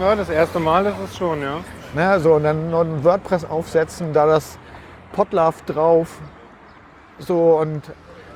Ja, 0.00 0.14
das 0.14 0.28
erste 0.28 0.58
Mal 0.58 0.86
ist 0.86 0.96
es 1.04 1.16
schon, 1.16 1.42
ja. 1.42 1.58
Ne, 1.94 2.20
so, 2.20 2.34
und 2.34 2.44
dann 2.44 2.70
noch 2.70 2.82
ein 2.82 3.02
WordPress 3.02 3.46
aufsetzen, 3.46 4.12
da 4.12 4.26
das 4.26 4.58
Podlove 5.12 5.54
drauf. 5.66 6.18
So 7.18 7.58
und 7.58 7.82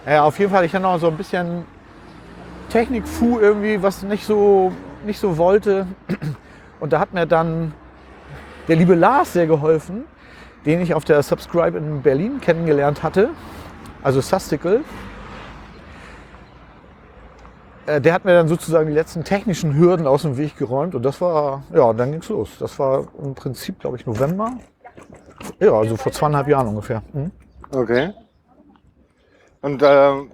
ja, 0.06 0.24
auf 0.24 0.38
jeden 0.38 0.50
Fall, 0.50 0.64
ich 0.64 0.74
hatte 0.74 0.82
noch 0.82 0.98
so 0.98 1.08
ein 1.08 1.16
bisschen 1.16 1.64
Technik-Fu 2.70 3.38
irgendwie, 3.38 3.82
was 3.82 4.02
nicht 4.02 4.24
so, 4.24 4.72
nicht 5.04 5.20
so 5.20 5.36
wollte. 5.36 5.86
Und 6.80 6.92
da 6.92 6.98
hat 6.98 7.12
mir 7.12 7.26
dann 7.26 7.74
der 8.68 8.76
liebe 8.76 8.94
Lars 8.94 9.34
sehr 9.34 9.46
geholfen, 9.46 10.04
den 10.64 10.80
ich 10.80 10.94
auf 10.94 11.04
der 11.04 11.22
Subscribe 11.22 11.76
in 11.76 12.02
Berlin 12.02 12.40
kennengelernt 12.40 13.02
hatte. 13.02 13.30
Also 14.02 14.20
Sustical. 14.20 14.80
Äh, 17.86 18.00
Der 18.00 18.12
hat 18.14 18.24
mir 18.24 18.34
dann 18.34 18.48
sozusagen 18.48 18.86
die 18.88 18.94
letzten 18.94 19.24
technischen 19.24 19.76
Hürden 19.76 20.06
aus 20.06 20.22
dem 20.22 20.36
Weg 20.36 20.56
geräumt 20.56 20.94
und 20.94 21.02
das 21.02 21.20
war, 21.20 21.64
ja, 21.74 21.92
dann 21.92 22.12
ging's 22.12 22.28
los. 22.28 22.50
Das 22.58 22.78
war 22.78 23.08
im 23.22 23.34
Prinzip, 23.34 23.80
glaube 23.80 23.96
ich, 23.96 24.06
November. 24.06 24.52
Ja, 25.58 25.72
also 25.72 25.96
vor 25.96 26.12
zweieinhalb 26.12 26.48
Jahren 26.48 26.68
ungefähr. 26.68 27.02
Mhm. 27.12 27.30
Okay. 27.74 28.12
Und 29.62 29.82
ähm, 29.84 30.30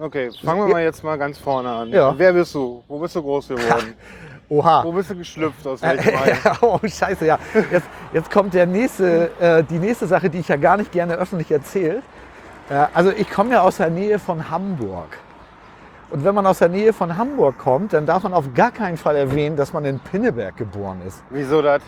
okay, 0.00 0.30
fangen 0.42 0.66
wir 0.66 0.68
mal 0.68 0.82
jetzt 0.82 1.04
mal 1.04 1.16
ganz 1.16 1.38
vorne 1.38 1.70
an. 1.70 1.88
Ja. 1.90 2.14
Wer 2.16 2.32
bist 2.32 2.54
du? 2.54 2.82
Wo 2.88 2.98
bist 2.98 3.14
du 3.16 3.22
groß 3.22 3.48
geworden? 3.48 3.94
Oha. 4.48 4.84
Wo 4.84 4.92
bist 4.92 5.10
du 5.10 5.16
geschlüpft? 5.16 5.66
Aus 5.66 5.82
welchem 5.82 6.14
oh, 6.60 6.78
scheiße, 6.84 7.26
ja. 7.26 7.38
Jetzt, 7.70 7.86
jetzt 8.12 8.30
kommt 8.30 8.54
der 8.54 8.66
nächste, 8.66 9.30
äh, 9.40 9.64
die 9.64 9.78
nächste 9.78 10.06
Sache, 10.06 10.30
die 10.30 10.38
ich 10.38 10.48
ja 10.48 10.56
gar 10.56 10.76
nicht 10.76 10.92
gerne 10.92 11.14
öffentlich 11.14 11.50
erzähle. 11.50 12.02
Äh, 12.70 12.86
also 12.94 13.10
ich 13.10 13.28
komme 13.30 13.52
ja 13.52 13.62
aus 13.62 13.78
der 13.78 13.90
Nähe 13.90 14.18
von 14.18 14.48
Hamburg. 14.50 15.18
Und 16.10 16.24
wenn 16.24 16.34
man 16.34 16.46
aus 16.46 16.58
der 16.58 16.68
Nähe 16.68 16.92
von 16.92 17.16
Hamburg 17.16 17.58
kommt, 17.58 17.92
dann 17.92 18.06
darf 18.06 18.22
man 18.22 18.32
auf 18.32 18.54
gar 18.54 18.70
keinen 18.70 18.96
Fall 18.96 19.16
erwähnen, 19.16 19.56
dass 19.56 19.72
man 19.72 19.84
in 19.84 19.98
Pinneberg 19.98 20.56
geboren 20.56 21.00
ist. 21.06 21.22
Wieso 21.30 21.62
das? 21.62 21.82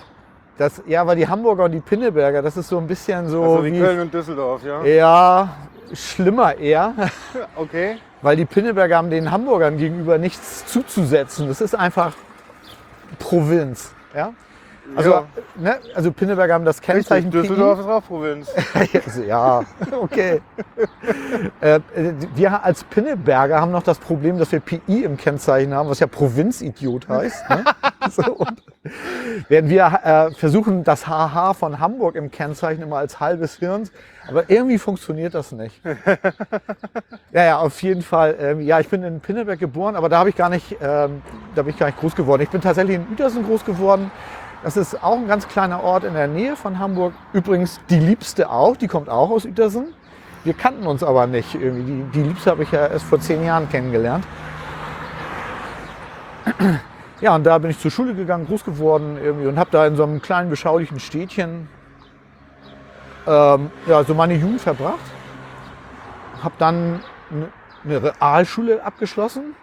Das, 0.57 0.83
ja, 0.87 1.07
weil 1.07 1.15
die 1.17 1.29
Hamburger 1.29 1.65
und 1.65 1.71
die 1.73 1.81
Pinneberger, 1.81 2.43
das 2.43 2.57
ist 2.57 2.69
so 2.69 2.79
ein 2.79 2.87
bisschen 2.89 3.29
so 3.29 3.43
Also 3.43 3.65
wie 3.65 3.79
Köln 3.79 4.01
und 4.01 4.13
Düsseldorf, 4.13 4.65
ja? 4.65 4.83
Ja, 4.85 5.49
schlimmer 5.93 6.57
eher, 6.57 6.95
Okay. 7.57 7.99
weil 8.23 8.35
die 8.37 8.45
Pinneberger 8.45 8.97
haben 8.97 9.09
den 9.11 9.31
Hamburgern 9.31 9.77
gegenüber 9.79 10.19
nichts 10.19 10.67
zuzusetzen. 10.67 11.47
Das 11.47 11.61
ist 11.61 11.77
einfach 11.77 12.13
Provinz. 13.21 13.93
Ja? 14.15 14.33
Also, 14.97 15.11
Ja. 15.11 15.25
ne, 15.57 15.79
also 15.95 16.13
Pinneberger 16.13 16.55
haben 16.55 16.65
das 16.65 16.79
Richtig, 16.79 16.95
Kennzeichen 16.95 17.31
Düsseldorf 17.31 17.81
ist 17.81 17.87
auch 17.87 18.05
Provinz. 18.05 18.51
Also, 18.75 19.23
ja, 19.27 19.63
okay. 20.01 20.41
äh, 21.61 21.81
wir 22.35 22.65
als 22.65 22.85
Pinneberger 22.85 23.61
haben 23.61 23.73
noch 23.73 23.83
das 23.83 23.99
Problem, 23.99 24.39
dass 24.39 24.53
wir 24.53 24.61
PI 24.61 25.05
im 25.05 25.17
Kennzeichen 25.17 25.75
haben, 25.75 25.89
was 25.89 26.01
ja 26.01 26.07
Provinzidiot 26.07 27.09
heißt. 27.09 27.51
Ne? 27.51 27.65
so, 28.11 28.45
werden 29.49 29.71
wir 29.71 30.01
äh, 30.03 30.35
versuchen, 30.35 30.85
das 30.85 31.07
HH 31.07 31.55
von 31.55 31.81
Hamburg 31.81 32.15
im 32.15 32.31
Kennzeichen 32.31 32.83
immer 32.83 32.97
als 32.97 33.21
halbes 33.21 33.57
Hirn. 33.57 33.89
Aber 34.29 34.51
irgendwie 34.51 34.79
funktioniert 34.79 35.35
das 35.35 35.53
nicht. 35.53 35.81
ja, 37.33 37.45
ja, 37.45 37.59
auf 37.59 37.81
jeden 37.83 38.03
Fall. 38.03 38.37
Ähm, 38.39 38.61
ja, 38.61 38.79
ich 38.79 38.89
bin 38.89 39.03
in 39.03 39.21
Pinneberg 39.21 39.59
geboren, 39.59 39.97
aber 39.97 40.09
da 40.11 40.19
habe 40.19 40.29
ich 40.29 40.37
gar 40.37 40.51
nicht, 40.51 40.77
ähm, 40.83 41.23
da 41.55 41.63
bin 41.63 41.71
ich 41.73 41.79
gar 41.79 41.87
nicht 41.87 41.99
groß 41.99 42.15
geworden. 42.15 42.43
Ich 42.43 42.51
bin 42.51 42.61
tatsächlich 42.61 42.97
in 42.97 43.07
Uetersen 43.11 43.45
groß 43.45 43.65
geworden. 43.65 44.11
Das 44.63 44.77
ist 44.77 45.03
auch 45.03 45.17
ein 45.17 45.29
ganz 45.29 45.47
kleiner 45.49 45.83
Ort 45.83 46.05
in 46.05 46.15
der 46.15 46.27
Nähe 46.27 46.57
von 46.57 46.79
Hamburg. 46.79 47.13
Übrigens 47.33 47.81
die 47.91 47.99
Liebste 48.01 48.51
auch, 48.51 48.77
die 48.77 48.89
kommt 48.89 49.09
auch 49.09 49.31
aus 49.31 49.45
Uetersen. 49.45 49.95
Wir 50.45 50.55
kannten 50.55 50.87
uns 50.87 51.03
aber 51.03 51.27
nicht. 51.27 51.55
Die, 51.55 52.05
die 52.15 52.23
Liebste 52.23 52.51
habe 52.51 52.63
ich 52.65 52.73
ja 52.73 52.87
erst 52.87 53.05
vor 53.07 53.21
zehn 53.21 53.45
Jahren 53.45 53.69
kennengelernt. 53.69 54.25
Ja, 57.21 57.35
und 57.35 57.43
da 57.43 57.59
bin 57.59 57.73
ich 57.73 57.81
zur 57.81 57.91
Schule 57.91 58.15
gegangen, 58.15 58.47
groß 58.47 58.63
geworden 58.65 59.19
irgendwie 59.21 59.49
und 59.49 59.59
habe 59.59 59.71
da 59.73 59.85
in 59.89 59.97
so 59.97 60.05
einem 60.05 60.23
kleinen 60.23 60.51
beschaulichen 60.51 61.01
Städtchen 61.01 61.69
ähm, 63.27 63.73
ja, 63.89 64.05
so 64.05 64.15
meine 64.15 64.35
Jugend 64.35 64.61
verbracht. 64.61 65.01
Habe 66.45 66.55
dann 66.61 67.01
eine- 67.33 67.49
eine 67.85 68.03
Realschule 68.15 68.85
abgeschlossen, 68.85 69.57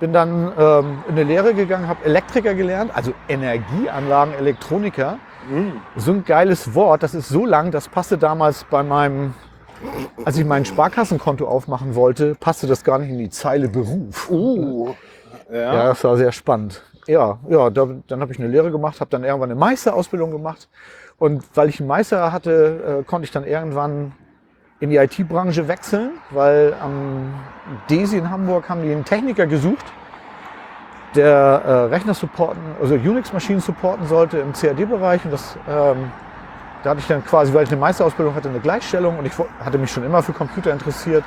bin 0.00 0.12
dann 0.12 0.52
ähm, 0.58 0.98
in 1.08 1.12
eine 1.12 1.24
Lehre 1.24 1.54
gegangen, 1.54 1.88
habe 1.88 2.04
Elektriker 2.04 2.54
gelernt, 2.54 2.90
also 2.94 3.12
Energieanlagen, 3.28 4.34
Elektroniker. 4.34 5.18
So 5.96 6.12
ein 6.12 6.24
geiles 6.24 6.74
Wort, 6.74 7.02
das 7.02 7.14
ist 7.14 7.28
so 7.28 7.46
lang, 7.46 7.70
das 7.70 7.88
passte 7.88 8.18
damals 8.18 8.64
bei 8.64 8.82
meinem, 8.82 9.34
als 10.24 10.36
ich 10.36 10.44
mein 10.44 10.64
Sparkassenkonto 10.64 11.46
aufmachen 11.46 11.94
wollte, 11.94 12.34
passte 12.34 12.66
das 12.66 12.82
gar 12.82 12.98
nicht 12.98 13.10
in 13.10 13.18
die 13.18 13.30
Zeile 13.30 13.68
Beruf. 13.68 14.28
Uh. 14.28 14.94
Ja. 15.50 15.58
Ja, 15.58 15.84
das 15.88 16.02
war 16.02 16.16
sehr 16.16 16.32
spannend. 16.32 16.82
Ja, 17.06 17.38
ja 17.48 17.70
da, 17.70 17.88
dann 18.08 18.20
habe 18.20 18.32
ich 18.32 18.40
eine 18.40 18.48
Lehre 18.48 18.72
gemacht, 18.72 19.00
habe 19.00 19.10
dann 19.10 19.22
irgendwann 19.22 19.50
eine 19.50 19.58
Meisterausbildung 19.58 20.32
gemacht. 20.32 20.68
Und 21.18 21.44
weil 21.54 21.68
ich 21.68 21.78
einen 21.80 21.88
Meister 21.88 22.32
hatte, 22.32 23.00
äh, 23.00 23.04
konnte 23.04 23.24
ich 23.24 23.30
dann 23.30 23.44
irgendwann 23.44 24.12
in 24.80 24.90
die 24.90 24.96
IT-Branche 24.96 25.68
wechseln, 25.68 26.12
weil 26.30 26.74
am 26.80 27.34
DESI 27.88 28.18
in 28.18 28.30
Hamburg 28.30 28.68
haben 28.68 28.82
die 28.82 28.92
einen 28.92 29.04
Techniker 29.04 29.46
gesucht, 29.46 29.84
der 31.14 31.32
äh, 31.32 31.72
Rechner 31.94 32.14
supporten, 32.14 32.62
also 32.80 32.94
Unix-Maschinen 32.94 33.60
supporten 33.60 34.06
sollte 34.06 34.38
im 34.38 34.52
CAD-Bereich. 34.52 35.24
Und 35.24 35.32
das, 35.32 35.56
ähm, 35.68 36.10
da 36.82 36.90
hatte 36.90 37.00
ich 37.00 37.06
dann 37.06 37.24
quasi, 37.24 37.54
weil 37.54 37.64
ich 37.64 37.70
eine 37.70 37.80
Meisterausbildung 37.80 38.34
hatte, 38.34 38.50
eine 38.50 38.60
Gleichstellung 38.60 39.18
und 39.18 39.26
ich 39.26 39.32
hatte 39.64 39.78
mich 39.78 39.90
schon 39.90 40.04
immer 40.04 40.22
für 40.22 40.32
Computer 40.32 40.72
interessiert. 40.72 41.24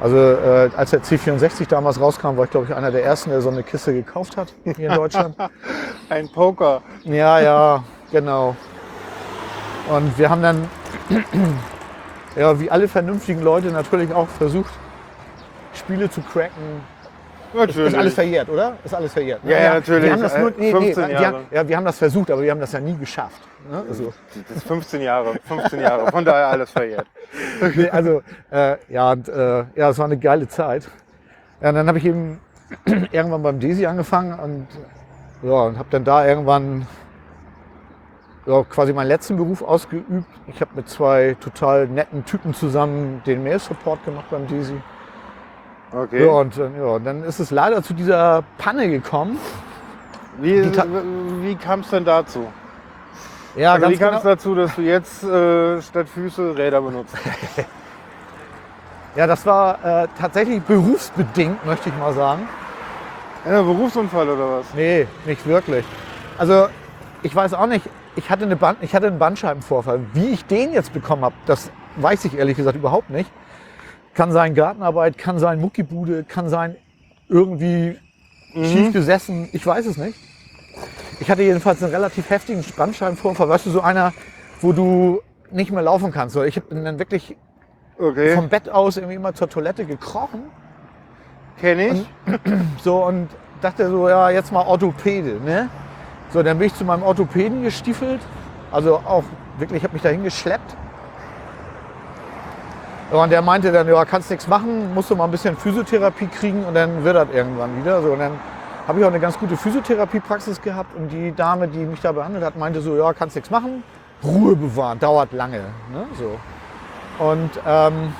Also 0.00 0.16
äh, 0.16 0.70
als 0.76 0.90
der 0.90 1.02
C64 1.02 1.68
damals 1.68 2.00
rauskam, 2.00 2.36
war 2.36 2.44
ich 2.44 2.50
glaube 2.50 2.66
ich 2.68 2.74
einer 2.74 2.90
der 2.90 3.04
ersten, 3.04 3.30
der 3.30 3.40
so 3.40 3.50
eine 3.50 3.62
Kiste 3.62 3.94
gekauft 3.94 4.36
hat 4.36 4.52
hier 4.76 4.90
in 4.90 4.96
Deutschland. 4.96 5.36
Ein 6.08 6.28
Poker. 6.28 6.82
ja, 7.04 7.40
ja, 7.40 7.84
genau. 8.10 8.56
Und 9.88 10.16
wir 10.18 10.28
haben 10.28 10.42
dann, 10.42 10.68
ja, 12.36 12.58
wie 12.60 12.70
alle 12.70 12.88
vernünftigen 12.88 13.42
Leute 13.42 13.68
natürlich 13.68 14.12
auch 14.12 14.28
versucht, 14.28 14.72
Spiele 15.74 16.10
zu 16.10 16.20
cracken. 16.22 16.82
Natürlich. 17.54 17.92
Ist 17.92 17.98
alles 17.98 18.14
verjährt, 18.14 18.48
oder? 18.48 18.76
Ist 18.82 18.94
alles 18.94 19.12
verjährt. 19.12 19.40
Ja, 19.44 19.58
ja, 19.58 19.74
natürlich. 19.74 20.04
Wir 20.04 20.12
haben 20.12 20.22
das 20.22 20.38
nur, 20.38 20.48
Äh, 20.48 20.54
nee, 20.56 20.72
nee, 20.72 20.72
15 20.72 21.02
wir, 21.08 21.12
Jahre. 21.12 21.26
haben, 21.26 21.46
ja, 21.50 21.68
wir 21.68 21.76
haben 21.76 21.84
das 21.84 21.98
versucht, 21.98 22.30
aber 22.30 22.42
wir 22.42 22.50
haben 22.50 22.60
das 22.60 22.72
ja 22.72 22.80
nie 22.80 22.96
geschafft. 22.96 23.42
Ne? 23.70 23.84
Also, 23.88 24.12
Das 24.48 24.56
ist 24.56 24.66
15 24.66 25.02
Jahre, 25.02 25.34
15 25.44 25.80
Jahre. 25.80 26.10
Von 26.10 26.24
daher 26.24 26.48
alles 26.48 26.70
verjährt. 26.70 27.06
nee, 27.74 27.90
also 27.90 28.22
äh, 28.50 28.76
ja, 28.88 29.12
und, 29.12 29.28
äh, 29.28 29.64
ja, 29.74 29.90
es 29.90 29.98
war 29.98 30.06
eine 30.06 30.16
geile 30.16 30.48
Zeit. 30.48 30.88
Ja, 31.60 31.68
und 31.68 31.74
dann 31.74 31.88
habe 31.88 31.98
ich 31.98 32.06
eben 32.06 32.40
irgendwann 33.12 33.42
beim 33.42 33.60
Desi 33.60 33.84
angefangen 33.84 34.38
und, 34.38 34.66
ja, 35.42 35.52
und 35.64 35.78
habe 35.78 35.88
dann 35.90 36.04
da 36.04 36.26
irgendwann 36.26 36.86
ja, 38.46 38.64
quasi 38.64 38.92
meinen 38.92 39.08
letzten 39.08 39.36
Beruf 39.36 39.62
ausgeübt. 39.62 40.10
Ich 40.48 40.60
habe 40.60 40.70
mit 40.74 40.88
zwei 40.88 41.36
total 41.40 41.86
netten 41.86 42.24
Typen 42.24 42.54
zusammen 42.54 43.22
den 43.24 43.42
Mail-Support 43.42 44.04
gemacht 44.04 44.26
beim 44.30 44.46
Desi. 44.46 44.80
Okay. 45.92 46.24
Ja, 46.24 46.32
und, 46.32 46.56
äh, 46.56 46.70
ja, 46.78 46.98
dann 46.98 47.22
ist 47.22 47.38
es 47.38 47.50
leider 47.50 47.82
zu 47.82 47.94
dieser 47.94 48.42
Panne 48.58 48.88
gekommen. 48.88 49.38
Wie, 50.38 50.64
wie 51.42 51.54
kam 51.56 51.80
es 51.80 51.90
denn 51.90 52.04
dazu? 52.04 52.46
Ja, 53.54 53.74
Also 53.74 53.86
wie 53.86 53.90
ganz 53.90 54.00
kam 54.00 54.08
genau. 54.08 54.18
es 54.18 54.24
dazu, 54.24 54.54
dass 54.54 54.74
du 54.74 54.82
jetzt 54.82 55.22
äh, 55.22 55.82
statt 55.82 56.08
Füße 56.08 56.56
Räder 56.56 56.80
benutzt? 56.80 57.14
Ja, 59.14 59.26
das 59.26 59.44
war 59.44 59.84
äh, 59.84 60.08
tatsächlich 60.18 60.62
berufsbedingt, 60.62 61.66
möchte 61.66 61.90
ich 61.90 61.98
mal 61.98 62.14
sagen. 62.14 62.48
Ja, 63.44 63.60
Berufsunfall 63.60 64.26
oder 64.26 64.60
was? 64.60 64.66
Nee, 64.74 65.06
nicht 65.26 65.46
wirklich. 65.46 65.84
Also 66.38 66.68
ich 67.22 67.34
weiß 67.36 67.52
auch 67.52 67.66
nicht, 67.66 67.86
ich 68.16 68.30
hatte, 68.30 68.44
eine 68.44 68.56
Band, 68.56 68.78
ich 68.82 68.94
hatte 68.94 69.06
einen 69.06 69.18
Bandscheibenvorfall. 69.18 70.00
Wie 70.12 70.28
ich 70.28 70.44
den 70.44 70.72
jetzt 70.72 70.92
bekommen 70.92 71.24
habe, 71.24 71.34
das 71.46 71.70
weiß 71.96 72.24
ich 72.26 72.36
ehrlich 72.36 72.56
gesagt 72.56 72.76
überhaupt 72.76 73.10
nicht. 73.10 73.30
Kann 74.14 74.32
sein 74.32 74.54
Gartenarbeit, 74.54 75.16
kann 75.16 75.38
sein 75.38 75.60
Muckibude, 75.60 76.24
kann 76.24 76.48
sein 76.48 76.76
irgendwie 77.28 77.98
schief 78.52 78.92
gesessen, 78.92 79.48
ich 79.52 79.66
weiß 79.66 79.86
es 79.86 79.96
nicht. 79.96 80.18
Ich 81.20 81.30
hatte 81.30 81.42
jedenfalls 81.42 81.82
einen 81.82 81.92
relativ 81.92 82.28
heftigen 82.28 82.62
Bandscheibenvorfall, 82.76 83.48
weißt 83.48 83.66
du, 83.66 83.70
so 83.70 83.80
einer, 83.80 84.12
wo 84.60 84.72
du 84.72 85.22
nicht 85.50 85.70
mehr 85.70 85.82
laufen 85.82 86.12
kannst. 86.12 86.36
Ich 86.36 86.62
bin 86.62 86.84
dann 86.84 86.98
wirklich 86.98 87.36
Okay, 87.98 88.34
vom 88.34 88.48
Bett 88.48 88.68
aus 88.68 88.96
irgendwie 88.96 89.14
immer 89.14 89.34
zur 89.34 89.48
Toilette 89.48 89.84
gekrochen 89.86 90.42
kenne 91.62 91.88
ich. 91.88 92.06
So 92.82 93.04
und 93.04 93.28
dachte 93.60 93.88
so, 93.88 94.08
ja, 94.08 94.30
jetzt 94.30 94.52
mal 94.52 94.66
Orthopäde, 94.66 95.40
ne? 95.44 95.68
So, 96.32 96.42
dann 96.42 96.58
bin 96.58 96.68
ich 96.68 96.74
zu 96.74 96.84
meinem 96.84 97.02
Orthopäden 97.02 97.62
gestiefelt. 97.62 98.20
Also 98.70 98.96
auch 98.96 99.24
wirklich, 99.58 99.78
ich 99.78 99.84
habe 99.84 99.92
mich 99.92 100.02
dahin 100.02 100.24
geschleppt. 100.24 100.76
Und 103.10 103.30
der 103.30 103.42
meinte 103.42 103.70
dann, 103.70 103.86
ja, 103.86 104.04
kannst 104.06 104.30
nichts 104.30 104.48
machen, 104.48 104.94
musst 104.94 105.10
du 105.10 105.16
mal 105.16 105.24
ein 105.24 105.30
bisschen 105.30 105.54
Physiotherapie 105.54 106.28
kriegen 106.28 106.64
und 106.64 106.72
dann 106.74 107.04
wird 107.04 107.14
das 107.14 107.28
irgendwann 107.30 107.78
wieder. 107.78 108.00
So, 108.00 108.12
und 108.12 108.20
dann 108.20 108.32
habe 108.88 108.98
ich 108.98 109.04
auch 109.04 109.10
eine 109.10 109.20
ganz 109.20 109.38
gute 109.38 109.58
Physiotherapiepraxis 109.58 110.62
gehabt 110.62 110.96
und 110.96 111.10
die 111.10 111.34
Dame, 111.34 111.68
die 111.68 111.84
mich 111.84 112.00
da 112.00 112.12
behandelt 112.12 112.42
hat, 112.42 112.56
meinte 112.56 112.80
so, 112.80 112.96
ja, 112.96 113.12
kannst 113.12 113.36
nichts 113.36 113.50
machen, 113.50 113.84
Ruhe 114.24 114.56
bewahren, 114.56 114.98
dauert 114.98 115.32
lange. 115.32 115.58
Ne? 115.92 116.06
So. 116.18 116.38
Und 117.22 117.50
ähm, 117.66 118.14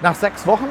nach 0.00 0.14
sechs 0.14 0.46
Wochen 0.46 0.68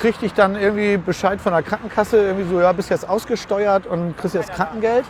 kriegte 0.00 0.26
ich 0.26 0.34
dann 0.34 0.56
irgendwie 0.56 0.96
Bescheid 0.96 1.40
von 1.40 1.52
der 1.52 1.62
Krankenkasse, 1.62 2.16
irgendwie 2.16 2.48
so, 2.48 2.60
ja, 2.60 2.72
bist 2.72 2.90
jetzt 2.90 3.08
ausgesteuert 3.08 3.86
und 3.86 4.16
kriegst 4.16 4.34
jetzt 4.34 4.52
Krankengeld. 4.52 5.04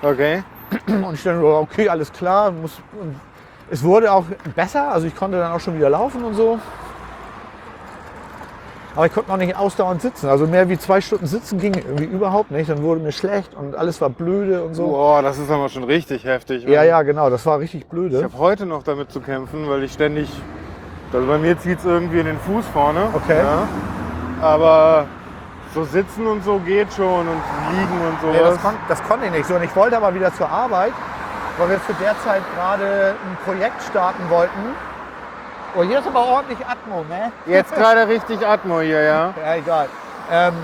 Okay. 0.00 0.42
Und 0.86 1.14
ich 1.14 1.22
dann 1.22 1.40
so, 1.40 1.48
okay, 1.48 1.88
alles 1.88 2.12
klar. 2.12 2.50
Muss, 2.50 2.80
es 3.70 3.82
wurde 3.82 4.12
auch 4.12 4.24
besser, 4.54 4.92
also 4.92 5.06
ich 5.06 5.16
konnte 5.16 5.38
dann 5.38 5.52
auch 5.52 5.60
schon 5.60 5.76
wieder 5.76 5.90
laufen 5.90 6.24
und 6.24 6.34
so. 6.34 6.58
Aber 8.96 9.06
ich 9.06 9.12
konnte 9.12 9.28
noch 9.30 9.38
nicht 9.38 9.56
ausdauernd 9.56 10.00
sitzen. 10.00 10.28
Also 10.28 10.46
mehr 10.46 10.68
wie 10.68 10.78
zwei 10.78 11.00
Stunden 11.00 11.26
sitzen 11.26 11.58
ging 11.58 11.74
irgendwie 11.74 12.04
überhaupt 12.04 12.52
nicht. 12.52 12.70
Dann 12.70 12.80
wurde 12.82 13.00
mir 13.00 13.10
schlecht 13.10 13.52
und 13.54 13.74
alles 13.74 14.00
war 14.00 14.08
blöde 14.08 14.62
und 14.62 14.74
so. 14.74 14.86
Boah, 14.86 15.20
das 15.20 15.38
ist 15.38 15.50
aber 15.50 15.68
schon 15.68 15.82
richtig 15.82 16.24
heftig. 16.24 16.64
Ja, 16.64 16.84
ja, 16.84 17.02
genau, 17.02 17.28
das 17.28 17.44
war 17.44 17.58
richtig 17.58 17.82
Ich 17.82 17.88
blöde. 17.88 18.22
habe 18.22 18.38
heute 18.38 18.66
noch 18.66 18.84
damit 18.84 19.10
zu 19.10 19.20
kämpfen, 19.20 19.68
weil 19.68 19.82
ich 19.82 19.92
ständig. 19.92 20.28
Also 21.14 21.28
bei 21.28 21.38
mir 21.38 21.56
zieht 21.58 21.78
es 21.78 21.84
irgendwie 21.84 22.18
in 22.18 22.26
den 22.26 22.40
Fuß 22.40 22.66
vorne. 22.72 23.08
Okay. 23.12 23.38
Ja. 23.38 23.68
Aber 24.42 25.06
so 25.72 25.84
sitzen 25.84 26.26
und 26.26 26.42
so 26.44 26.58
geht 26.58 26.92
schon 26.92 27.28
und 27.28 27.42
liegen 27.70 28.00
und 28.06 28.20
sowas. 28.20 28.34
Nee, 28.34 28.42
das, 28.42 28.62
kon 28.62 28.74
das 28.88 29.02
konnte 29.04 29.26
ich 29.26 29.32
nicht 29.32 29.46
so. 29.46 29.54
Und 29.54 29.62
ich 29.62 29.74
wollte 29.76 29.96
aber 29.96 30.12
wieder 30.12 30.34
zur 30.34 30.48
Arbeit, 30.48 30.92
weil 31.56 31.70
wir 31.70 31.86
zu 31.86 31.92
der 31.94 32.18
Zeit 32.24 32.42
gerade 32.56 33.14
ein 33.14 33.36
Projekt 33.44 33.80
starten 33.82 34.28
wollten. 34.28 34.74
Oh, 35.76 35.82
hier 35.82 36.00
ist 36.00 36.06
aber 36.06 36.24
ordentlich 36.24 36.58
Atmo, 36.66 37.04
ne? 37.08 37.32
Jetzt 37.46 37.74
gerade 37.74 38.08
richtig 38.08 38.44
Atmo 38.46 38.80
hier, 38.80 39.02
ja. 39.02 39.34
Ja, 39.40 39.54
egal. 39.54 39.88
Ähm, 40.30 40.54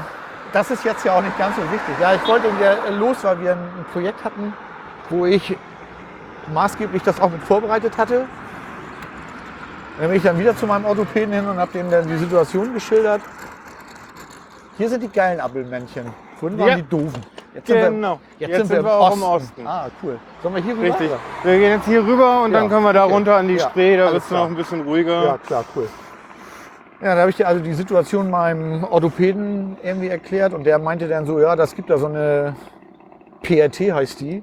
das 0.52 0.70
ist 0.70 0.84
jetzt 0.84 1.04
ja 1.04 1.12
auch 1.12 1.22
nicht 1.22 1.38
ganz 1.38 1.54
so 1.56 1.62
wichtig. 1.62 1.94
Ja, 2.00 2.14
ich 2.14 2.26
wollte 2.26 2.46
wieder 2.58 2.90
los, 2.98 3.18
weil 3.22 3.40
wir 3.40 3.52
ein 3.52 3.84
Projekt 3.92 4.24
hatten, 4.24 4.52
wo 5.10 5.26
ich 5.26 5.56
maßgeblich 6.52 7.02
das 7.04 7.20
auch 7.20 7.30
mit 7.30 7.42
vorbereitet 7.44 7.96
hatte. 7.96 8.26
Dann 9.98 10.08
bin 10.08 10.16
ich 10.16 10.22
dann 10.22 10.38
wieder 10.38 10.56
zu 10.56 10.66
meinem 10.66 10.84
Orthopäden 10.86 11.32
hin 11.34 11.46
und 11.46 11.58
habe 11.58 11.72
dem 11.72 11.90
dann 11.90 12.06
die 12.06 12.16
Situation 12.16 12.72
geschildert. 12.72 13.20
Hier 14.78 14.88
sind 14.88 15.02
die 15.02 15.08
geilen 15.08 15.40
Appelmännchen. 15.40 16.06
Vorhin 16.38 16.58
waren 16.58 16.68
Ja. 16.68 16.76
die 16.76 16.82
doofen. 16.88 17.20
Jetzt 17.54 17.66
sind 17.66 17.76
wir, 17.76 17.90
Genau. 17.90 18.20
jetzt 18.38 18.68
sind 18.68 18.84
wir, 18.84 18.92
auch 18.94 19.14
im 19.14 19.22
Osten. 19.22 19.66
Ah, 19.66 19.88
cool. 20.02 20.18
Sollen 20.42 20.54
wir 20.54 20.62
hier 20.62 20.74
rüber? 20.74 20.84
Richtig. 20.84 21.10
Wir 21.42 21.58
gehen 21.58 21.70
jetzt 21.72 21.84
hier 21.86 22.02
rüber 22.06 22.42
und 22.44 22.52
Ja, 22.52 22.60
dann 22.60 22.68
können 22.70 22.84
wir 22.84 22.92
da 22.92 23.04
okay. 23.04 23.12
runter 23.14 23.36
an 23.36 23.48
die 23.48 23.56
Ja, 23.56 23.68
Spree, 23.68 23.96
da 23.96 24.02
alles 24.04 24.12
wird 24.14 24.22
es 24.22 24.28
klar. 24.28 24.40
noch 24.44 24.50
ein 24.50 24.56
bisschen 24.56 24.80
ruhiger. 24.82 25.24
Ja, 25.24 25.38
klar, 25.38 25.64
cool. 25.76 25.88
Ja, 27.02 27.14
da 27.14 27.20
habe 27.22 27.30
ich 27.30 27.36
dir 27.36 27.48
also 27.48 27.60
die 27.62 27.72
Situation 27.74 28.30
meinem 28.30 28.84
Orthopäden 28.84 29.76
irgendwie 29.82 30.08
erklärt 30.08 30.54
und 30.54 30.64
der 30.64 30.78
meinte 30.78 31.08
dann 31.08 31.26
so, 31.26 31.40
ja, 31.40 31.56
das 31.56 31.74
gibt 31.74 31.90
da 31.90 31.98
so 31.98 32.06
eine 32.06 32.54
PRT 33.42 33.92
heißt 33.92 34.20
die. 34.20 34.42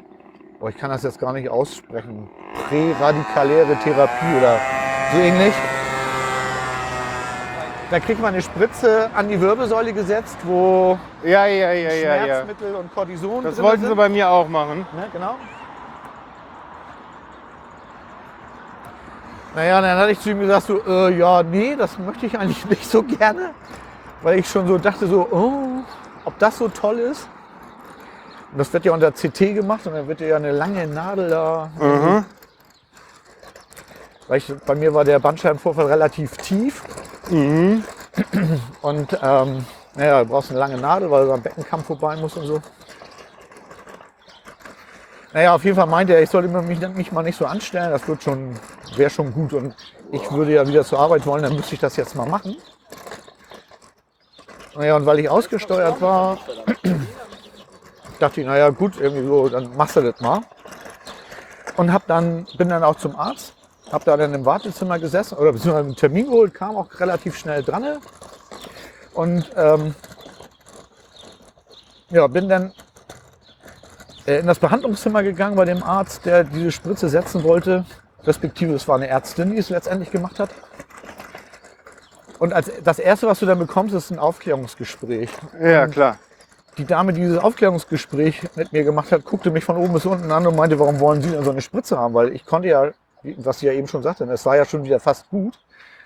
Oh, 0.60 0.67
ich 0.67 0.75
kann 0.77 0.89
das 0.89 1.03
jetzt 1.03 1.19
gar 1.19 1.33
nicht 1.33 1.49
aussprechen. 1.49 2.29
Präradikalere 2.67 3.75
Therapie 3.83 4.38
oder 4.39 4.60
so 5.13 5.17
ähnlich. 5.19 5.53
Da 7.89 7.99
kriegt 8.01 8.21
man 8.21 8.33
eine 8.33 8.41
Spritze 8.41 9.09
an 9.15 9.29
die 9.29 9.39
Wirbelsäule 9.39 9.93
gesetzt, 9.93 10.37
wo 10.43 10.99
Ja, 11.23 11.45
ja, 11.45 11.71
ja, 11.71 11.93
ja, 11.93 12.15
ja. 12.15 12.23
Schmerzmittel 12.25 12.75
und 12.75 12.93
Cortison 12.93 13.43
Das 13.43 13.61
wollten 13.61 13.81
sind. 13.81 13.89
sie 13.89 13.95
bei 13.95 14.09
mir 14.09 14.29
auch 14.29 14.49
machen. 14.49 14.79
Ne, 14.93 15.07
genau. 15.13 15.35
Naja, 19.55 19.81
dann 19.81 19.97
hatte 19.97 20.11
ich 20.11 20.19
zu 20.19 20.31
ihm 20.31 20.41
gesagt, 20.41 20.67
so, 20.67 20.81
äh, 20.85 21.17
ja, 21.17 21.41
nee, 21.43 21.75
das 21.75 21.97
möchte 21.97 22.25
ich 22.25 22.37
eigentlich 22.37 22.65
nicht 22.69 22.85
so 22.85 23.01
gerne. 23.03 23.51
Weil 24.21 24.39
ich 24.39 24.49
schon 24.49 24.67
so 24.67 24.77
dachte, 24.77 25.07
so, 25.07 25.27
oh, 25.31 25.83
ob 26.25 26.37
das 26.39 26.57
so 26.57 26.67
toll 26.67 26.99
ist. 26.99 27.29
Und 28.51 28.59
das 28.59 28.71
wird 28.73 28.83
ja 28.85 28.91
unter 28.91 29.11
CT 29.11 29.55
gemacht 29.55 29.87
und 29.87 29.93
dann 29.93 30.07
wird 30.07 30.19
ja 30.21 30.35
eine 30.35 30.51
lange 30.51 30.85
Nadel 30.87 31.29
da. 31.29 31.69
Mhm. 31.79 32.25
Weil 34.27 34.37
ich, 34.39 34.53
bei 34.65 34.75
mir 34.75 34.93
war 34.93 35.05
der 35.05 35.19
Bandscheibenvorfall 35.19 35.85
relativ 35.85 36.35
tief. 36.37 36.83
Mhm. 37.29 37.83
Und 38.81 39.17
ähm, 39.21 39.65
naja, 39.95 40.23
du 40.23 40.29
brauchst 40.29 40.51
eine 40.51 40.59
lange 40.59 40.77
Nadel, 40.77 41.09
weil 41.09 41.25
du 41.25 41.33
am 41.33 41.41
Beckenkamm 41.41 41.83
vorbei 41.83 42.15
musst 42.17 42.37
und 42.37 42.45
so. 42.45 42.61
Naja, 45.33 45.53
auf 45.53 45.63
jeden 45.63 45.75
Fall 45.75 45.87
meinte 45.87 46.13
er, 46.13 46.21
ich 46.21 46.29
sollte 46.29 46.47
mich, 46.47 46.79
mich 46.79 47.11
mal 47.11 47.21
nicht 47.21 47.37
so 47.37 47.45
anstellen, 47.45 47.91
das 47.91 48.07
wird 48.07 48.23
schon, 48.23 48.55
wäre 48.95 49.09
schon 49.09 49.33
gut. 49.33 49.53
Und 49.53 49.75
ich 50.11 50.31
würde 50.31 50.53
ja 50.53 50.67
wieder 50.67 50.83
zur 50.83 50.99
Arbeit 50.99 51.25
wollen, 51.25 51.43
dann 51.43 51.55
müsste 51.55 51.75
ich 51.75 51.81
das 51.81 51.95
jetzt 51.95 52.15
mal 52.15 52.27
machen. 52.27 52.57
Naja, 54.75 54.95
und 54.95 55.05
weil 55.05 55.19
ich 55.19 55.29
ausgesteuert 55.29 55.99
war, 56.01 56.37
dachte 58.19 58.41
ich, 58.41 58.47
naja 58.47 58.69
gut, 58.69 58.99
irgendwie 58.99 59.25
so, 59.27 59.49
dann 59.49 59.75
machst 59.75 59.95
du 59.95 60.01
das 60.01 60.19
mal. 60.21 60.41
Und 61.75 61.91
hab 61.91 62.07
dann, 62.07 62.47
bin 62.57 62.69
dann 62.69 62.83
auch 62.83 62.95
zum 62.95 63.15
Arzt, 63.15 63.53
hab 63.91 64.04
da 64.06 64.17
dann 64.17 64.34
im 64.34 64.45
Wartezimmer 64.45 65.00
gesessen 65.00 65.38
oder 65.38 65.52
beziehungsweise 65.52 65.86
einen 65.86 65.95
Termin 65.95 66.26
geholt, 66.26 66.54
kam 66.54 66.76
auch 66.76 66.88
relativ 67.00 67.38
schnell 67.38 67.63
dran. 67.63 68.00
Und 69.13 69.50
ähm, 69.56 69.95
ja, 72.10 72.28
bin 72.28 72.50
dann 72.50 72.73
äh, 74.26 74.39
in 74.39 74.47
das 74.47 74.60
Behandlungszimmer 74.60 75.23
gegangen 75.23 75.56
bei 75.56 75.65
dem 75.65 75.84
Arzt, 75.84 76.26
der 76.26 76.43
diese 76.43 76.71
Spritze 76.71 77.10
setzen 77.10 77.43
wollte. 77.43 77.86
Respektive 78.23 78.73
es 78.73 78.88
war 78.88 78.95
eine 78.95 79.08
Ärztin, 79.08 79.52
die 79.52 79.58
es 79.58 79.69
letztendlich 79.69 80.12
gemacht 80.12 80.39
hat. 80.39 80.50
Und 82.39 82.54
als 82.54 82.71
das 82.84 83.00
Erste, 83.00 83.28
was 83.28 83.39
du 83.39 83.45
dann 83.45 83.58
bekommst, 83.58 83.95
ist 83.95 84.12
ein 84.12 84.19
Aufklärungsgespräch. 84.19 85.30
Ja, 85.60 85.88
klar. 85.88 86.17
Die 86.78 86.86
Dame, 86.86 87.13
die 87.13 87.21
dieses 87.21 87.39
Aufklärungsgespräch 87.39 88.43
mit 88.56 88.71
mir 88.71 88.84
gemacht 88.84 89.12
hat, 89.12 89.26
guckte 89.26 89.50
mich 89.50 89.63
von 89.63 89.78
oben 89.78 89.93
bis 89.93 90.06
unten 90.06 90.32
an 90.32 90.45
und 90.45 90.56
meinte, 90.56 90.78
warum 90.78 91.00
wollen 91.00 91.21
Sie 91.23 91.32
denn 91.32 91.43
so 91.43 91.50
eine 91.50 91.62
Spritze 91.62 91.97
haben? 91.97 92.13
Weil 92.13 92.34
ich 92.34 92.45
konnte 92.45 92.67
ja, 92.67 92.91
was 93.23 93.60
sie 93.60 93.67
ja 93.67 93.73
eben 93.73 93.88
schon 93.88 94.03
sagte, 94.03 94.23
es 94.25 94.45
war 94.45 94.56
ja 94.56 94.65
schon 94.65 94.84
wieder 94.84 94.99
fast 94.99 95.30
gut. 95.30 95.60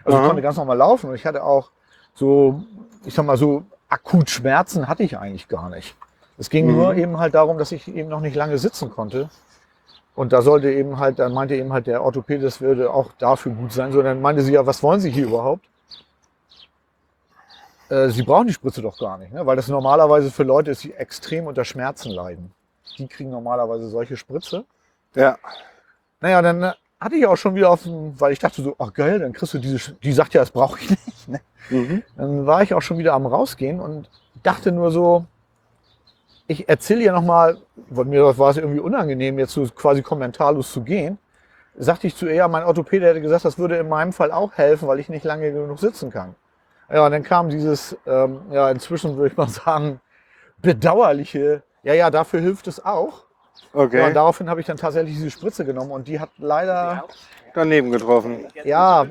Also 0.03 0.19
ich 0.19 0.25
konnte 0.25 0.41
ganz 0.41 0.57
normal 0.57 0.77
laufen 0.77 1.09
und 1.09 1.15
ich 1.15 1.25
hatte 1.25 1.43
auch 1.43 1.69
so, 2.15 2.63
ich 3.05 3.13
sag 3.13 3.25
mal 3.25 3.37
so, 3.37 3.63
akut 3.89 4.29
Schmerzen 4.29 4.87
hatte 4.87 5.03
ich 5.03 5.17
eigentlich 5.17 5.47
gar 5.47 5.69
nicht. 5.69 5.95
Es 6.37 6.49
ging 6.49 6.67
Mhm. 6.67 6.75
nur 6.75 6.95
eben 6.95 7.19
halt 7.19 7.35
darum, 7.35 7.57
dass 7.57 7.71
ich 7.71 7.87
eben 7.87 8.09
noch 8.09 8.21
nicht 8.21 8.35
lange 8.35 8.57
sitzen 8.57 8.89
konnte. 8.89 9.29
Und 10.15 10.33
da 10.33 10.41
sollte 10.41 10.71
eben 10.71 10.97
halt, 10.99 11.19
dann 11.19 11.33
meinte 11.33 11.55
eben 11.55 11.71
halt 11.71 11.87
der 11.87 12.03
Orthopäde, 12.03 12.43
das 12.43 12.59
würde 12.61 12.91
auch 12.93 13.11
dafür 13.19 13.53
gut 13.53 13.71
sein. 13.71 13.91
So, 13.91 14.01
dann 14.01 14.21
meinte 14.21 14.41
sie 14.41 14.53
ja, 14.53 14.65
was 14.65 14.81
wollen 14.83 14.99
Sie 14.99 15.09
hier 15.11 15.25
überhaupt? 15.25 15.65
äh, 17.89 18.09
sie 18.09 18.23
brauchen 18.23 18.47
die 18.47 18.53
Spritze 18.53 18.81
doch 18.81 18.97
gar 18.97 19.17
nicht, 19.17 19.33
ne? 19.33 19.45
weil 19.45 19.55
das 19.55 19.67
normalerweise 19.67 20.31
für 20.31 20.43
Leute 20.43 20.71
ist, 20.71 20.83
die 20.83 20.93
extrem 20.93 21.47
unter 21.47 21.65
Schmerzen 21.65 22.09
leiden. 22.11 22.51
Die 22.97 23.07
kriegen 23.07 23.29
normalerweise 23.29 23.89
solche 23.89 24.17
Spritze. 24.17 24.65
Ja. 25.15 25.37
Naja, 26.21 26.41
dann 26.41 26.63
äh, 26.63 26.73
hatte 27.01 27.15
ich 27.15 27.25
auch 27.25 27.35
schon 27.35 27.55
wieder 27.55 27.71
auf 27.71 27.83
dem, 27.83 28.19
weil 28.19 28.31
ich 28.31 28.39
dachte 28.39 28.61
so, 28.61 28.75
ach 28.77 28.93
geil, 28.93 29.19
dann 29.19 29.33
kriegst 29.33 29.55
du 29.55 29.57
diese, 29.57 29.93
die 29.93 30.11
sagt 30.13 30.35
ja, 30.35 30.41
das 30.41 30.51
brauche 30.51 30.79
ich 30.79 30.89
nicht. 31.05 31.27
Ne? 31.27 31.41
Mhm. 31.71 32.03
Dann 32.15 32.45
war 32.45 32.61
ich 32.61 32.73
auch 32.75 32.81
schon 32.81 32.99
wieder 32.99 33.13
am 33.13 33.25
rausgehen 33.25 33.79
und 33.79 34.09
dachte 34.43 34.71
nur 34.71 34.91
so, 34.91 35.25
ich 36.47 36.69
erzähle 36.69 37.03
ihr 37.03 37.11
nochmal, 37.11 37.57
weil 37.89 38.05
mir 38.05 38.37
war 38.37 38.51
es 38.51 38.57
irgendwie 38.57 38.79
unangenehm, 38.79 39.39
jetzt 39.39 39.53
so 39.53 39.65
quasi 39.65 40.01
kommentarlos 40.01 40.71
zu 40.71 40.81
gehen. 40.81 41.17
Sagte 41.77 42.07
ich 42.07 42.15
zu 42.15 42.27
ihr, 42.27 42.35
ja, 42.35 42.47
mein 42.47 42.63
Orthopäde 42.63 43.07
hätte 43.07 43.21
gesagt, 43.21 43.45
das 43.45 43.57
würde 43.57 43.77
in 43.77 43.87
meinem 43.87 44.11
Fall 44.11 44.31
auch 44.31 44.53
helfen, 44.53 44.87
weil 44.87 44.99
ich 44.99 45.09
nicht 45.09 45.23
lange 45.23 45.51
genug 45.51 45.79
sitzen 45.79 46.11
kann. 46.11 46.35
Ja, 46.91 47.05
und 47.05 47.13
dann 47.13 47.23
kam 47.23 47.49
dieses, 47.49 47.97
ähm, 48.05 48.41
ja, 48.51 48.69
inzwischen 48.69 49.15
würde 49.15 49.31
ich 49.31 49.37
mal 49.37 49.47
sagen, 49.65 50.01
bedauerliche, 50.57 51.63
ja, 51.83 51.93
ja, 51.93 52.11
dafür 52.11 52.41
hilft 52.41 52.67
es 52.67 52.83
auch. 52.83 53.25
Ja, 53.73 53.79
Okay. 53.79 54.05
und 54.07 54.13
daraufhin 54.13 54.49
habe 54.49 54.59
ich 54.59 54.67
dann 54.67 54.77
tatsächlich 54.77 55.15
diese 55.15 55.31
Spritze 55.31 55.63
genommen 55.65 55.91
und 55.91 56.07
die 56.07 56.19
hat 56.19 56.29
leider, 56.37 57.05
Daneben 57.53 57.91
getroffen. 57.91 58.45
ja, 58.63 59.05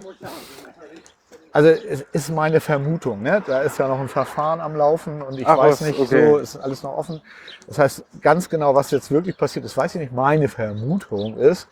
also 1.53 1.69
es 1.69 2.05
ist 2.13 2.31
meine 2.31 2.61
Vermutung, 2.61 3.23
ne? 3.23 3.43
da 3.45 3.63
ist 3.63 3.79
ja 3.79 3.89
noch 3.89 3.99
ein 3.99 4.09
Verfahren 4.09 4.61
am 4.61 4.77
Laufen 4.77 5.21
und 5.23 5.39
ich 5.39 5.47
Ach 5.47 5.59
weiß 5.59 5.81
nicht, 5.83 5.99
okay. 5.99 6.31
so 6.31 6.37
ist 6.39 6.57
alles 6.57 6.83
noch 6.83 6.97
offen. 6.97 7.21
Das 7.67 7.79
heißt, 7.79 8.05
ganz 8.21 8.49
genau, 8.49 8.75
was 8.75 8.91
jetzt 8.93 9.11
wirklich 9.11 9.37
passiert 9.37 9.65
ist, 9.65 9.77
weiß 9.77 9.95
ich 9.97 10.01
nicht. 10.01 10.13
Meine 10.13 10.49
Vermutung 10.49 11.37
ist, 11.37 11.67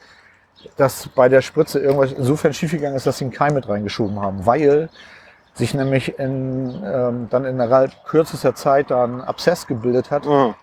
dass 0.77 1.09
bei 1.09 1.29
der 1.29 1.43
Spritze 1.43 1.79
irgendwas 1.79 2.11
insofern 2.13 2.53
schiefgegangen 2.53 2.97
ist, 2.97 3.07
dass 3.07 3.19
sie 3.19 3.27
einen 3.27 3.33
Keim 3.33 3.55
mit 3.55 3.69
reingeschoben 3.69 4.21
haben, 4.21 4.45
weil 4.47 4.89
sich 5.55 5.75
nämlich 5.75 6.19
in, 6.19 6.83
ähm, 6.85 7.29
dann 7.31 7.45
in 7.45 7.63
kürzester 8.05 8.55
Zeit 8.57 8.91
da 8.91 9.05
ein 9.05 9.21
Abszess 9.21 9.67
gebildet 9.67 10.11
hat, 10.11 10.27
Ah. 10.27 10.55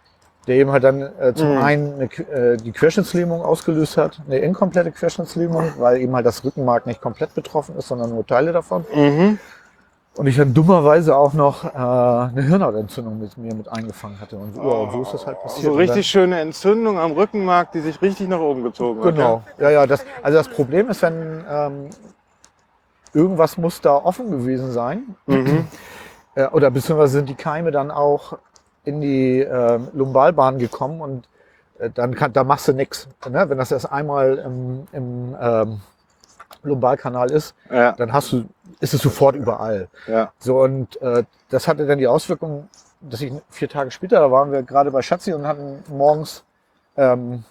Der 0.48 0.56
eben 0.56 0.72
halt 0.72 0.84
dann 0.84 1.02
äh, 1.02 1.34
zum 1.34 1.54
Mhm. 1.54 1.58
einen 1.58 1.94
eine, 1.96 2.04
äh, 2.06 2.58
die 2.58 2.72
Querschnittslähmung 2.72 3.42
ausgelöst 3.42 3.98
hat, 3.98 4.22
eine 4.28 4.38
inkomplette 4.40 4.92
Querschnittslähmung, 4.92 5.74
weil 5.80 6.02
eben 6.02 6.16
halt 6.16 6.26
das 6.26 6.44
Rückenmark 6.44 6.86
nicht 6.86 7.02
komplett 7.02 7.34
betroffen 7.34 7.76
ist, 7.78 7.88
sondern 7.88 8.12
nur 8.12 8.26
Teile 8.26 8.52
davon. 8.52 8.86
Mhm. 8.94 9.40
Und 10.18 10.28
ich 10.28 10.38
dann 10.38 10.54
dummerweise 10.54 11.18
auch 11.18 11.34
noch 11.34 11.66
äh, 11.66 11.78
eine 11.78 12.42
Hirnhautentzündung 12.42 13.20
mit 13.20 13.38
mir 13.38 13.54
mit 13.54 13.68
eingefangen 13.68 14.20
hatte. 14.22 14.38
Und, 14.38 14.56
ja, 14.56 14.62
und 14.62 14.92
so 14.92 15.02
ist 15.02 15.14
das 15.14 15.28
halt 15.28 15.42
passiert. 15.42 15.66
So 15.66 15.74
richtig 15.74 16.08
schöne 16.08 16.40
Entzündung 16.40 16.98
am 16.98 17.12
Rückenmark, 17.12 17.74
die 17.74 17.82
sich 17.82 18.02
richtig 18.02 18.30
nach 18.30 18.40
oben 18.40 18.64
gezogen 18.64 19.02
Dann, 19.02 19.10
hat. 19.10 19.16
genau. 19.16 19.44
Ja, 19.58 19.70
ja. 19.72 19.86
Das, 19.86 20.06
also 20.24 20.38
das 20.38 20.48
Problem 20.48 20.90
ist, 20.90 21.02
wenn 21.02 21.44
ähm, 21.50 21.90
irgendwas 23.14 23.58
muss 23.58 23.82
da 23.82 23.96
offen 23.96 24.32
gewesen 24.32 24.72
sein? 24.72 25.16
Mhm. 25.26 25.68
äh, 26.36 26.48
oder 26.48 26.72
beziehungsweise 26.72 27.14
sind 27.18 27.28
die 27.28 27.36
Keime 27.36 27.72
dann 27.72 27.92
auch 27.92 28.38
in 28.86 29.02
die 29.02 29.42
äh, 29.42 29.80
Lumbalbahn 29.94 30.60
gekommen 30.60 31.02
und 31.02 31.28
äh, 31.80 31.90
dann 31.90 32.16
kann, 32.16 32.34
da 32.34 32.44
machst 32.44 32.68
du 32.68 32.74
nichts. 32.74 33.08
Ne? 33.30 33.50
Wenn 33.50 33.58
das 33.58 33.72
erst 33.72 33.92
einmal 33.92 34.38
im, 34.38 34.88
im 34.92 35.36
ähm, 35.40 35.82
Lumbalkanal 36.64 37.32
ist, 37.32 37.56
Ja, 37.70 37.92
dann 37.94 38.14
hast 38.14 38.32
du, 38.32 38.46
ist 38.80 38.94
es 38.94 39.02
sofort 39.02 39.36
überall. 39.36 39.88
ja. 40.08 40.32
So, 40.40 40.62
und 40.62 41.00
äh, 41.02 41.24
das 41.50 41.68
hatte 41.68 41.86
dann 41.86 41.98
die 42.00 42.08
Auswirkung, 42.08 42.70
dass 43.02 43.22
ich 43.22 43.32
vier 43.50 43.70
Tage 43.70 43.92
später, 43.92 44.20
da 44.20 44.32
waren 44.32 44.52
wir 44.52 44.64
gerade 44.64 44.90
bei 44.92 45.02
Schatzi 45.02 45.34
und 45.34 45.46
hatten 45.46 45.84
morgens 45.90 46.44
ähm, 46.98 47.44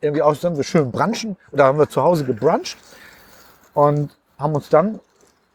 irgendwie 0.00 0.22
auch 0.22 0.34
sind 0.34 0.56
wir 0.56 0.64
schön 0.64 0.90
brunchen. 0.90 1.36
Oder 1.52 1.64
haben 1.64 1.78
wir 1.78 1.88
zu 1.88 2.02
Hause 2.02 2.24
gebruncht 2.24 2.76
und 3.74 4.16
haben 4.38 4.54
uns 4.54 4.68
dann 4.68 5.00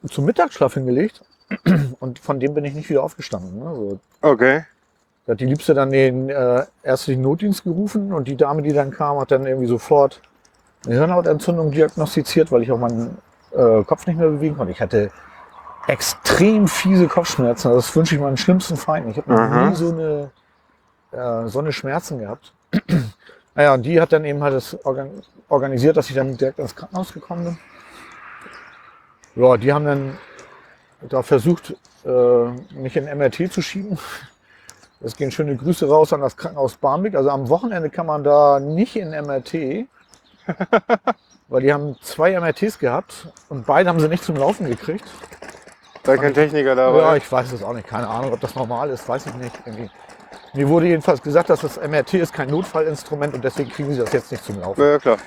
zum 0.09 0.25
Mittagsschlaf 0.25 0.73
hingelegt. 0.73 1.21
Und 1.99 2.19
von 2.19 2.39
dem 2.39 2.53
bin 2.53 2.65
ich 2.65 2.73
nicht 2.73 2.89
wieder 2.89 3.03
aufgestanden. 3.03 3.59
Ne? 3.59 3.75
So, 3.75 3.99
Okay. 4.21 4.65
da 5.25 5.33
hat 5.33 5.39
die 5.39 5.45
Liebste 5.45 5.73
dann 5.73 5.91
den 5.91 6.29
äh, 6.29 6.65
ärztlichen 6.83 7.21
Notdienst 7.21 7.63
gerufen 7.63 8.13
und 8.13 8.27
die 8.27 8.35
Dame, 8.37 8.61
die 8.61 8.73
dann 8.73 8.91
kam, 8.91 9.19
hat 9.19 9.31
dann 9.31 9.45
irgendwie 9.45 9.67
sofort 9.67 10.21
eine 10.85 10.95
Hirnhautentzündung 10.95 11.71
diagnostiziert, 11.71 12.51
weil 12.51 12.63
ich 12.63 12.71
auch 12.71 12.77
meinen 12.79 13.17
äh, 13.51 13.83
Kopf 13.83 14.05
nicht 14.07 14.17
mehr 14.17 14.29
bewegen 14.29 14.57
konnte. 14.57 14.71
Ich 14.71 14.81
hatte 14.81 15.11
extrem 15.87 16.67
fiese 16.67 17.07
Kopfschmerzen. 17.07 17.67
Also 17.69 17.79
Das 17.79 17.95
wünsche 17.95 18.15
ich 18.15 18.21
meinen 18.21 18.37
schlimmsten 18.37 18.77
Feinden. 18.77 19.11
Ich 19.11 19.17
habe 19.17 19.31
noch 19.33 19.69
nie 19.69 19.75
so 19.75 19.91
eine, 19.91 20.31
äh, 21.11 21.47
so 21.47 21.59
eine 21.59 21.71
Schmerzen 21.71 22.19
gehabt. 22.19 22.53
naja, 23.55 23.73
und 23.73 23.83
die 23.83 23.99
hat 24.01 24.11
dann 24.13 24.25
eben 24.25 24.41
halt 24.41 24.55
das 24.55 24.77
organ 24.85 25.09
organisiert, 25.49 25.97
dass 25.97 26.09
ich 26.09 26.15
dann 26.15 26.35
direkt 26.37 26.59
ins 26.59 26.75
Krankenhaus 26.75 27.13
gekommen 27.13 27.43
bin. 27.45 27.57
Ja, 29.35 29.57
die 29.57 29.73
haben 29.73 29.85
dann 29.85 30.17
da 31.09 31.23
versucht, 31.23 31.75
äh, 32.05 32.45
mich 32.75 32.95
in 32.95 33.05
MRT 33.05 33.51
zu 33.51 33.61
schieben. 33.61 33.97
Es 35.01 35.15
gehen 35.17 35.31
schöne 35.31 35.55
Grüße 35.57 35.87
raus 35.87 36.13
an 36.13 36.21
das 36.21 36.37
Krankenhaus 36.37 36.75
Barmbek. 36.77 37.15
Also 37.15 37.29
am 37.29 37.49
Wochenende 37.49 37.89
kann 37.89 38.05
man 38.05 38.23
da 38.23 38.59
nicht 38.59 38.95
in 38.95 39.09
MRT, 39.09 39.85
weil 41.49 41.61
die 41.61 41.73
haben 41.73 41.97
zwei 42.01 42.31
MRTs 42.39 42.79
gehabt 42.79 43.27
und 43.49 43.65
beide 43.65 43.89
haben 43.89 43.99
sie 43.99 44.07
nicht 44.07 44.23
zum 44.23 44.35
Laufen 44.37 44.65
gekriegt. 44.67 45.05
Da 46.03 46.17
kein 46.17 46.33
Techniker 46.33 46.75
da 46.75 46.87
Ja, 46.89 46.93
war. 46.93 47.17
ich 47.17 47.29
weiß 47.29 47.51
es 47.51 47.63
auch 47.63 47.73
nicht. 47.73 47.87
Keine 47.87 48.07
Ahnung, 48.07 48.33
ob 48.33 48.39
das 48.39 48.55
normal 48.55 48.89
ist, 48.89 49.07
weiß 49.07 49.25
ich 49.27 49.33
nicht. 49.35 49.55
Irgendwie. 49.65 49.89
Mir 50.53 50.69
wurde 50.69 50.87
jedenfalls 50.87 51.21
gesagt, 51.21 51.49
dass 51.49 51.61
das 51.61 51.77
MRT 51.77 52.15
ist 52.15 52.33
kein 52.33 52.49
Notfallinstrument 52.49 53.33
und 53.33 53.43
deswegen 53.43 53.69
kriegen 53.71 53.91
sie 53.91 53.99
das 53.99 54.11
jetzt 54.13 54.31
nicht 54.31 54.43
zum 54.45 54.59
Laufen. 54.59 54.81
Ja, 54.81 54.99
klar. 54.99 55.17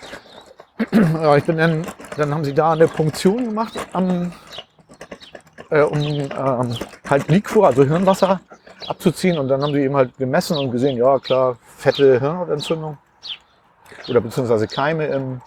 Ja, 0.93 1.37
ich 1.37 1.45
bin 1.45 1.57
dann, 1.57 1.87
dann 2.17 2.35
haben 2.35 2.45
sie 2.45 2.53
da 2.53 2.73
eine 2.73 2.87
Punktion 2.87 3.47
gemacht, 3.47 3.73
am, 3.95 4.33
äh, 5.71 5.83
um 5.83 5.99
ähm, 5.99 6.77
halt 7.09 7.29
Liquor, 7.29 7.67
also 7.69 7.85
Hirnwasser 7.85 8.41
abzuziehen. 8.87 9.39
Und 9.39 9.49
dann 9.49 9.63
haben 9.63 9.73
sie 9.73 9.81
eben 9.81 9.97
halt 9.97 10.17
gemessen 10.19 10.57
und 10.57 10.71
gesehen, 10.71 10.97
ja 10.97 11.19
klar, 11.19 11.57
fette 11.77 12.21
Hirnhautentzündung 12.21 12.99
oder 14.09 14.21
beziehungsweise 14.21 14.67
Keime 14.69 15.07
im, 15.07 15.41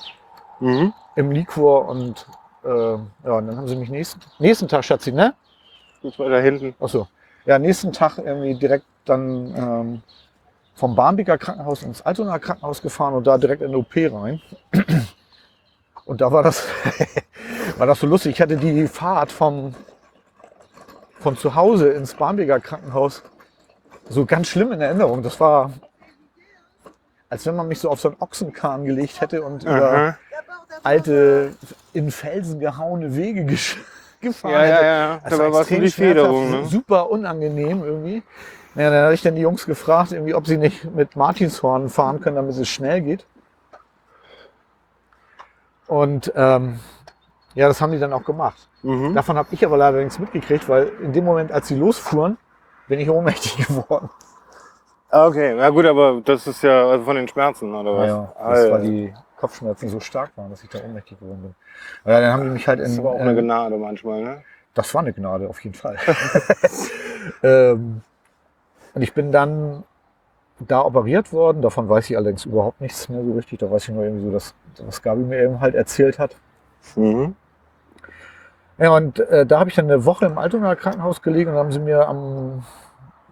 Mhm. 0.60 0.93
im 1.15 1.32
Liquor. 1.32 1.88
Und 1.88 2.25
äh, 2.65 2.69
ja, 2.69 2.97
und 3.34 3.47
dann 3.47 3.58
haben 3.58 3.67
sie 3.67 3.75
mich 3.77 3.89
nächsten, 3.89 4.19
nächsten 4.39 4.67
Tag, 4.67 4.84
Schatzi, 4.84 5.12
ne? 5.12 5.34
Das 6.03 6.17
war 6.19 6.29
da 6.29 6.39
hinten. 6.39 6.75
Achso. 6.79 7.08
Ja, 7.45 7.58
nächsten 7.58 7.93
Tag 7.93 8.17
irgendwie 8.17 8.55
direkt 8.55 8.86
dann 9.05 9.55
ähm, 9.55 10.01
vom 10.75 10.95
Barmbeker 10.95 11.38
Krankenhaus 11.38 11.84
ins 11.84 12.01
Altonaer 12.01 12.39
Krankenhaus 12.39 12.82
gefahren 12.82 13.13
und 13.13 13.25
da 13.25 13.38
direkt 13.38 13.62
in 13.62 13.71
die 13.71 13.77
OP 13.77 13.95
rein. 13.95 14.41
Und 16.05 16.21
da 16.21 16.32
war 16.32 16.43
das, 16.43 16.65
war 17.77 17.88
das 17.88 17.99
so 17.99 18.08
lustig. 18.08 18.34
Ich 18.34 18.41
hatte 18.41 18.58
die 18.58 18.88
Fahrt 18.88 19.32
vom, 19.32 19.73
von 21.19 21.38
zu 21.38 21.55
Hause 21.55 21.89
ins 21.89 22.13
Barmbeker 22.13 22.60
Krankenhaus 22.60 23.23
so 24.10 24.25
ganz 24.25 24.47
schlimm 24.47 24.71
in 24.71 24.82
Erinnerung. 24.82 25.21
Das 25.21 25.39
war, 25.39 25.71
als 27.29 27.45
wenn 27.45 27.55
man 27.55 27.67
mich 27.67 27.79
so 27.79 27.89
auf 27.89 27.99
so 27.99 28.10
einen 28.10 28.17
Ochsenkahn 28.19 28.86
gelegt 28.86 29.21
hätte 29.21 29.43
und 29.43 29.63
über 29.63 29.91
Aha. 29.91 30.17
alte, 30.84 31.53
in 31.93 32.10
Felsen 32.12 32.60
gehauene 32.60 33.15
Wege 33.15 33.41
gesch- 33.41 33.77
gefahren 34.21 34.53
Ja, 34.53 34.60
hätte. 34.62 34.71
ja, 34.73 34.84
ja. 34.84 35.19
Das 35.23 35.32
Dabei 35.32 35.53
war 35.53 35.60
extrem 35.62 35.82
die 35.82 35.91
Federung. 35.91 36.51
Ne? 36.51 36.65
Super 36.65 37.10
unangenehm 37.10 37.84
irgendwie. 37.84 38.23
Naja, 38.75 38.89
dann 38.91 39.03
hatte 39.05 39.13
ich 39.15 39.21
dann 39.21 39.36
die 39.36 39.41
Jungs 39.41 39.65
gefragt, 39.65 40.12
irgendwie, 40.12 40.34
ob 40.36 40.45
sie 40.47 40.58
nicht 40.58 40.84
mit 40.95 41.15
Martinshorn 41.15 41.89
fahren 41.89 42.21
können, 42.21 42.36
damit 42.36 42.55
es 42.55 42.69
schnell 42.69 43.01
geht. 43.01 43.25
Und 45.88 46.32
ähm, 46.36 46.79
ja, 47.55 47.67
das 47.67 47.82
haben 47.82 47.91
die 47.91 47.99
dann 47.99 48.13
auch 48.13 48.23
gemacht. 48.23 48.68
Mhm. 48.83 49.13
Davon 49.13 49.37
habe 49.37 49.49
ich 49.51 49.65
aber 49.65 49.77
leider 49.77 49.99
nichts 49.99 50.19
mitgekriegt, 50.19 50.69
weil 50.69 50.91
in 51.01 51.13
dem 51.13 51.25
Moment, 51.25 51.51
als 51.51 51.67
sie 51.67 51.75
losfuhren, 51.75 52.37
bin 52.87 52.99
ich 52.99 53.09
ohnmächtig 53.09 53.67
geworden. 53.67 54.09
Ah, 55.11 55.27
Okay, 55.27 55.57
ja 55.57 55.69
gut, 55.69 55.85
aber 55.85 56.21
das 56.23 56.45
ist 56.47 56.61
ja 56.61 56.87
also 56.87 57.03
von 57.03 57.15
den 57.15 57.27
Schmerzen 57.27 57.73
oder 57.73 57.95
was? 57.95 58.07
Ja, 58.07 58.33
das 58.47 58.71
war 58.71 58.79
die 58.79 59.13
Kopfschmerzen 59.37 59.89
so 59.89 59.99
stark 59.99 60.31
waren, 60.35 60.49
dass 60.51 60.63
ich 60.63 60.69
da 60.69 60.79
ohnmächtig 60.79 61.19
geworden 61.19 61.41
bin. 61.41 61.55
Ja, 62.05 62.19
dann 62.19 62.33
haben 62.33 62.43
die 62.43 62.49
mich 62.49 62.67
halt 62.67 62.79
Das 62.79 62.87
in. 62.87 62.93
ist 62.93 62.99
aber 62.99 63.11
auch 63.11 63.19
eine 63.19 63.31
äh, 63.31 63.41
Gnade 63.41 63.77
manchmal, 63.77 64.21
ne? 64.21 64.43
Das 64.75 64.93
war 64.93 65.01
eine 65.01 65.13
Gnade, 65.13 65.49
auf 65.49 65.59
jeden 65.63 65.75
Fall. 65.75 65.97
ähm, 67.43 68.01
und 68.93 69.01
ich 69.01 69.13
bin 69.13 69.31
dann 69.31 69.83
da 70.59 70.81
operiert 70.81 71.33
worden. 71.33 71.61
Davon 71.61 71.89
weiß 71.89 72.09
ich 72.09 72.17
allerdings 72.17 72.45
überhaupt 72.45 72.81
nichts 72.81 73.09
mehr 73.09 73.23
so 73.23 73.33
richtig. 73.33 73.59
Da 73.59 73.71
weiß 73.71 73.87
ich 73.87 73.93
nur 73.95 74.03
irgendwie 74.03 74.25
so, 74.25 74.31
dass, 74.31 74.53
was 74.85 75.01
Gabi 75.01 75.23
mir 75.23 75.41
eben 75.43 75.59
halt 75.59 75.73
erzählt 75.75 76.19
hat. 76.19 76.35
Mhm. 76.95 77.35
Ja, 78.79 78.95
und 78.95 79.19
äh, 79.19 79.45
da 79.45 79.59
habe 79.59 79.69
ich 79.69 79.75
dann 79.75 79.85
eine 79.85 80.05
Woche 80.05 80.25
im 80.25 80.37
Altonaer 80.37 80.77
Krankenhaus 80.77 81.21
gelegen 81.21 81.51
und 81.51 81.57
haben 81.57 81.71
sie 81.71 81.79
mir 81.79 82.07
am 82.07 82.63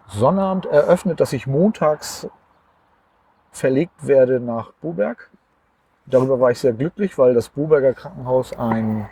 Sonnabend 0.07 0.65
eröffnet, 0.65 1.21
dass 1.21 1.31
ich 1.31 1.47
montags 1.47 2.27
verlegt 3.51 4.05
werde 4.05 4.41
nach 4.41 4.71
Boberg. 4.81 5.29
Darüber 6.05 6.39
war 6.39 6.51
ich 6.51 6.60
sehr 6.60 6.73
glücklich, 6.73 7.17
weil 7.17 7.33
das 7.33 7.49
Boberger 7.49 7.93
Krankenhaus 7.93 8.57
ein, 8.57 9.07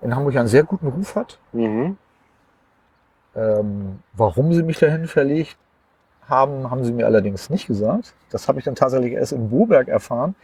in 0.00 0.16
Hamburg 0.16 0.36
einen 0.36 0.48
sehr 0.48 0.64
guten 0.64 0.88
Ruf 0.88 1.14
hat. 1.14 1.38
Mhm. 1.52 1.98
Ähm, 3.36 4.00
warum 4.14 4.52
sie 4.52 4.62
mich 4.62 4.78
dahin 4.78 5.06
verlegt 5.06 5.56
haben, 6.26 6.70
haben 6.70 6.84
sie 6.84 6.92
mir 6.92 7.06
allerdings 7.06 7.50
nicht 7.50 7.66
gesagt. 7.66 8.14
Das 8.30 8.48
habe 8.48 8.58
ich 8.58 8.64
dann 8.64 8.76
tatsächlich 8.76 9.12
erst 9.12 9.32
in 9.32 9.50
Boberg 9.50 9.88
erfahren, 9.88 10.34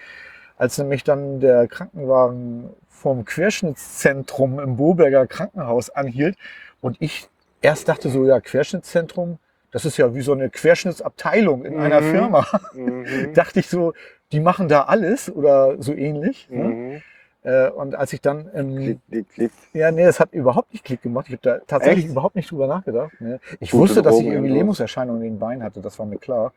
als 0.58 0.76
nämlich 0.76 1.04
dann 1.04 1.40
der 1.40 1.68
Krankenwagen 1.68 2.70
vom 3.00 3.24
Querschnittszentrum 3.24 4.60
im 4.60 4.76
Boberger 4.76 5.26
Krankenhaus 5.26 5.90
anhielt 5.90 6.36
Und 6.82 6.96
ich 7.00 7.28
erst 7.62 7.88
dachte 7.88 8.08
so, 8.10 8.24
ja, 8.26 8.40
Querschnittszentrum, 8.40 9.38
das 9.70 9.84
ist 9.84 9.96
ja 9.96 10.14
wie 10.14 10.20
so 10.22 10.32
eine 10.32 10.50
Querschnittsabteilung 10.50 11.64
in 11.64 11.78
einer 11.78 12.00
Mhm. 12.00 12.10
Firma. 12.10 12.46
Mhm. 12.74 13.06
dachte 13.34 13.60
ich 13.60 13.68
so, 13.68 13.92
die 14.32 14.40
machen 14.40 14.68
da 14.68 14.82
alles 14.82 15.30
oder 15.30 15.80
so 15.82 15.92
ähnlich. 15.94 16.48
Ne? 16.50 16.64
Mhm. 16.64 17.02
Äh, 17.42 17.70
und 17.70 17.94
als 17.94 18.12
ich 18.12 18.20
dann 18.20 18.48
im, 18.54 18.76
Klick, 18.76 18.98
klick, 19.08 19.28
klick. 19.34 19.52
ja, 19.72 19.90
nee, 19.90 20.04
das 20.04 20.20
hat 20.20 20.32
überhaupt 20.32 20.72
nicht 20.72 20.84
Klick 20.84 21.00
gemacht. 21.02 21.26
Ich 21.28 21.32
habe 21.32 21.42
da 21.42 21.58
tatsächlich 21.66 22.04
Echt? 22.04 22.12
überhaupt 22.12 22.36
nicht 22.36 22.50
drüber 22.50 22.66
nachgedacht. 22.66 23.18
Ne? 23.20 23.40
Ich 23.60 23.70
Gute 23.70 23.82
wusste, 23.82 24.02
dass 24.02 24.18
ich 24.18 24.26
irgendwie. 24.26 24.52
Lähmungserscheinungen 24.52 25.22
in 25.22 25.34
den 25.34 25.38
Beinen 25.38 25.62
hatte, 25.62 25.80
das 25.80 25.98
war 25.98 26.04
mir 26.06 26.18
klar. 26.18 26.52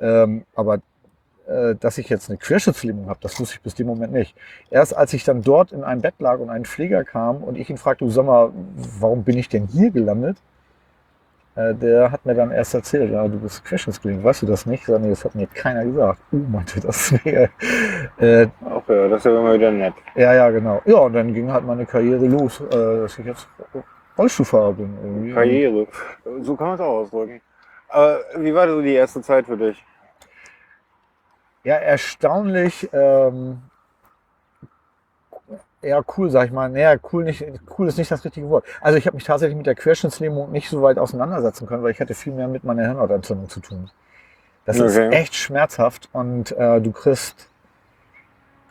Ähm, 0.00 0.44
aber 0.54 0.80
dass 1.80 1.96
ich 1.96 2.08
jetzt 2.10 2.28
eine 2.28 2.38
Querschnittslähmung 2.38 3.08
habe, 3.08 3.18
das 3.22 3.40
wusste 3.40 3.54
ich 3.54 3.62
bis 3.62 3.74
dem 3.74 3.86
Moment 3.86 4.12
nicht. 4.12 4.36
Erst 4.70 4.94
als 4.94 5.14
ich 5.14 5.24
dann 5.24 5.42
dort 5.42 5.72
in 5.72 5.82
einem 5.82 6.02
Bett 6.02 6.14
lag 6.18 6.38
und 6.40 6.50
ein 6.50 6.66
Pfleger 6.66 7.04
kam 7.04 7.42
und 7.42 7.56
ich 7.56 7.70
ihn 7.70 7.78
fragte, 7.78 8.04
du 8.04 8.10
sag 8.10 8.26
mal, 8.26 8.52
warum 9.00 9.24
bin 9.24 9.38
ich 9.38 9.48
denn 9.48 9.66
hier 9.66 9.90
gelandet? 9.90 10.36
Äh, 11.58 11.74
der 11.74 12.12
hat 12.12 12.24
mir 12.24 12.34
dann 12.34 12.52
erst 12.52 12.74
erzählt, 12.74 13.10
ja, 13.10 13.26
du 13.26 13.36
bist 13.40 13.64
Querschnittsgelähmt, 13.64 14.22
weißt 14.22 14.42
du 14.42 14.46
das 14.46 14.64
nicht? 14.64 14.86
Nee, 14.88 15.10
das 15.10 15.24
hat 15.24 15.34
mir 15.34 15.48
keiner 15.48 15.84
gesagt. 15.84 16.20
Uh, 16.32 16.36
meinte 16.36 16.80
das. 16.80 17.12
Äh, 18.20 18.48
Ach 18.64 18.82
ja, 18.88 19.08
das 19.08 19.18
ist 19.18 19.24
ja 19.26 19.38
immer 19.38 19.54
wieder 19.54 19.70
nett. 19.70 19.94
ja, 20.16 20.34
ja, 20.34 20.50
genau. 20.50 20.82
Ja, 20.84 20.98
und 20.98 21.12
dann 21.12 21.32
ging 21.32 21.52
halt 21.52 21.64
meine 21.64 21.86
Karriere 21.86 22.26
los, 22.26 22.60
äh, 22.60 23.00
dass 23.00 23.16
ich 23.18 23.26
jetzt 23.26 23.48
Rollstuhlfahrer 24.16 24.72
bin. 24.72 24.96
Irgendwie. 25.02 25.32
Karriere. 25.32 25.86
So 26.42 26.56
kann 26.56 26.68
man 26.68 26.74
es 26.74 26.80
auch 26.80 26.98
ausdrücken. 27.00 27.40
Aber 27.88 28.18
wie 28.36 28.52
war 28.52 28.68
so 28.68 28.82
die 28.82 28.94
erste 28.94 29.22
Zeit 29.22 29.46
für 29.46 29.56
dich? 29.56 29.84
Ja, 31.68 31.74
erstaunlich. 31.74 32.88
Ähm, 32.94 33.60
ja, 35.82 36.00
cool, 36.16 36.30
sag 36.30 36.46
ich 36.46 36.50
mal. 36.50 36.70
Naja, 36.70 36.96
cool, 37.12 37.24
nicht, 37.24 37.44
cool 37.78 37.88
ist 37.88 37.98
nicht 37.98 38.10
das 38.10 38.24
richtige 38.24 38.48
Wort. 38.48 38.64
Also 38.80 38.96
ich 38.96 39.06
habe 39.06 39.16
mich 39.16 39.24
tatsächlich 39.24 39.54
mit 39.54 39.66
der 39.66 39.74
Querschnittslähmung 39.74 40.50
nicht 40.50 40.70
so 40.70 40.80
weit 40.80 40.98
auseinandersetzen 40.98 41.66
können, 41.66 41.82
weil 41.82 41.90
ich 41.90 42.00
hatte 42.00 42.14
viel 42.14 42.32
mehr 42.32 42.48
mit 42.48 42.64
meiner 42.64 42.84
Hirnhautentzündung 42.86 43.50
zu 43.50 43.60
tun. 43.60 43.90
Das 44.64 44.78
ist 44.78 44.96
Okay. 44.96 45.10
echt 45.10 45.34
schmerzhaft 45.34 46.08
und 46.14 46.52
äh, 46.52 46.80
du 46.80 46.90
kriegst 46.90 47.50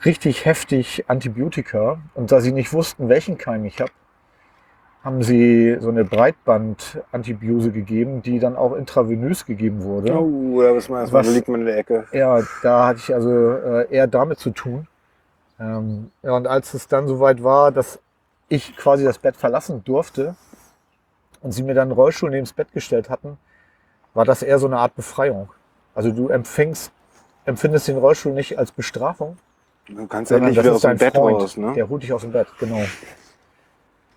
richtig 0.04 0.46
heftig 0.46 1.06
Antibiotika. 1.08 2.00
Und 2.16 2.32
da 2.32 2.42
sie 2.42 2.52
nicht 2.52 2.74
wussten, 2.74 3.10
welchen 3.10 3.38
Keim 3.38 3.64
ich 3.66 3.80
habe, 3.80 3.92
haben 5.04 5.24
sie 5.24 5.78
so 5.80 5.90
eine 5.90 6.04
Breitband-Antibiose 6.04 7.72
gegeben, 7.72 8.22
die 8.22 8.40
dann 8.40 8.56
auch 8.56 8.74
intravenös 8.74 9.46
gegeben 9.46 9.84
wurde. 9.84 10.14
Oh, 10.14 10.62
da 10.62 10.68
wir 10.70 10.74
erstmal, 10.76 11.12
Was- 11.12 11.28
liegt 11.34 11.48
man 11.48 11.62
in 11.62 11.66
der 11.68 11.78
Ecke. 11.78 12.06
Ja, 12.12 12.42
da 12.64 12.88
hatte 12.88 13.00
ich 13.00 13.14
also 13.14 13.30
äh, 13.32 13.88
eher 13.94 14.08
damit 14.08 14.40
zu 14.40 14.50
tun. 14.52 14.88
Ähm, 15.60 16.12
ja, 16.24 16.34
und 16.34 16.48
als 16.48 16.74
es 16.74 16.88
dann 16.88 17.08
soweit 17.08 17.44
war, 17.44 17.72
dass 17.72 18.00
ich 18.50 18.76
quasi 18.78 19.04
das 19.04 19.18
Bett 19.18 19.36
verlassen 19.36 19.84
durfte 19.84 20.36
und 21.42 21.52
sie 21.52 21.64
mir 21.64 21.74
dann 21.74 21.84
einen 21.90 21.92
Rollstuhl 21.94 22.30
neben 22.30 22.44
das 22.46 22.54
Bett 22.54 22.72
gestellt 22.74 23.10
hatten, 23.10 23.38
war 24.14 24.26
das 24.26 24.44
eher 24.44 24.60
so 24.60 24.68
eine 24.68 24.78
Art 24.78 24.96
Befreiung. 24.96 25.50
Also 25.96 26.12
du 26.12 26.28
empfängst, 26.30 26.92
empfindest 27.46 27.88
den 27.88 27.98
Rollstuhl 27.98 28.34
nicht 28.34 28.58
als 28.60 28.72
Bestrafung, 28.72 29.38
Du 29.90 30.06
kannst 30.06 30.32
endlich 30.34 30.56
das 30.56 30.66
wieder 30.66 30.76
ist 30.76 30.86
aus 30.86 30.92
dem 30.92 30.98
Bett 30.98 31.16
Freund. 31.16 31.38
raus, 31.42 31.56
ne? 31.58 31.72
Der 31.74 31.88
holt 31.88 32.04
dich 32.04 32.12
aus 32.12 32.22
dem 32.22 32.34
Bett, 32.34 32.48
genau. 32.60 32.82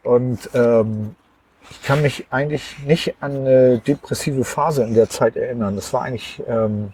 Und 0.03 0.51
ähm, 0.55 1.15
ich 1.71 1.83
kann 1.83 2.03
mich 2.03 2.27
eigentlich 2.31 2.79
nicht 2.87 3.15
an 3.21 3.37
eine 3.37 3.79
depressive 3.79 4.45
Phase 4.45 4.83
in 4.85 4.95
der 4.95 5.09
Zeit 5.09 5.37
erinnern. 5.37 5.77
Das 5.77 5.93
war 5.93 6.03
eigentlich, 6.03 6.43
ähm, 6.49 6.93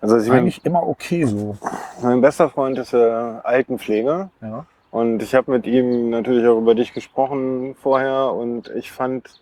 Also 0.00 0.18
ich 0.18 0.30
eigentlich 0.30 0.64
immer 0.64 0.86
okay 0.86 1.24
so. 1.24 1.56
mein 2.02 2.20
bester 2.20 2.48
Freund 2.50 2.78
ist 2.78 2.92
ja 2.92 3.40
Altenpfleger 3.40 4.30
Ja. 4.40 4.66
und 4.90 5.22
ich 5.22 5.34
habe 5.34 5.50
mit 5.50 5.66
ihm 5.66 6.10
natürlich 6.10 6.46
auch 6.46 6.58
über 6.58 6.74
dich 6.74 6.92
gesprochen 6.92 7.74
vorher 7.82 8.32
und 8.32 8.68
ich 8.76 8.92
fand, 8.92 9.40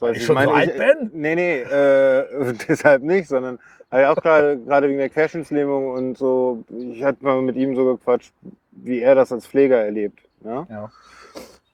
Weil 0.00 0.16
ich 0.16 0.26
schon 0.26 0.36
so 0.42 0.50
alt 0.50 0.76
bin? 0.76 1.10
Nee, 1.14 1.34
nee, 1.34 1.60
äh, 1.60 2.52
deshalb 2.68 3.02
nicht, 3.02 3.28
sondern 3.28 3.58
halt 3.90 4.06
auch 4.06 4.22
gerade 4.22 4.58
gerade 4.58 4.88
wegen 4.88 4.98
der 4.98 5.10
Querschnittslähmung 5.10 5.90
und 5.90 6.18
so, 6.18 6.64
ich 6.92 7.02
hatte 7.02 7.24
mal 7.24 7.40
mit 7.42 7.56
ihm 7.56 7.74
so 7.74 7.84
gequatscht, 7.84 8.32
wie 8.72 9.00
er 9.00 9.14
das 9.14 9.32
als 9.32 9.46
Pfleger 9.46 9.84
erlebt. 9.84 10.20
Ja? 10.44 10.66
Ja. 10.70 10.90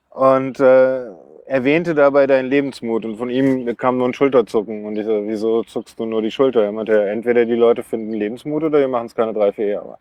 Und 0.09 0.59
äh, 0.59 1.07
erwähnte 1.45 1.95
dabei 1.95 2.27
deinen 2.27 2.49
Lebensmut 2.49 3.05
und 3.05 3.17
von 3.17 3.29
ihm 3.29 3.75
kam 3.77 3.97
nur 3.97 4.07
ein 4.07 4.13
Schulterzucken 4.13 4.85
und 4.85 4.97
ich 4.97 5.05
so, 5.05 5.23
wieso 5.25 5.63
zuckst 5.63 5.97
du 5.99 6.05
nur 6.05 6.21
die 6.21 6.31
Schulter? 6.31 6.63
Er 6.63 6.71
meinte, 6.71 6.93
ja, 6.93 7.05
entweder 7.05 7.45
die 7.45 7.55
Leute 7.55 7.83
finden 7.83 8.13
Lebensmut 8.13 8.63
oder 8.63 8.81
die 8.81 8.87
machen 8.87 9.05
es 9.05 9.15
keine 9.15 9.33
drei, 9.33 9.51
vier 9.53 9.67
Jahre. 9.67 9.97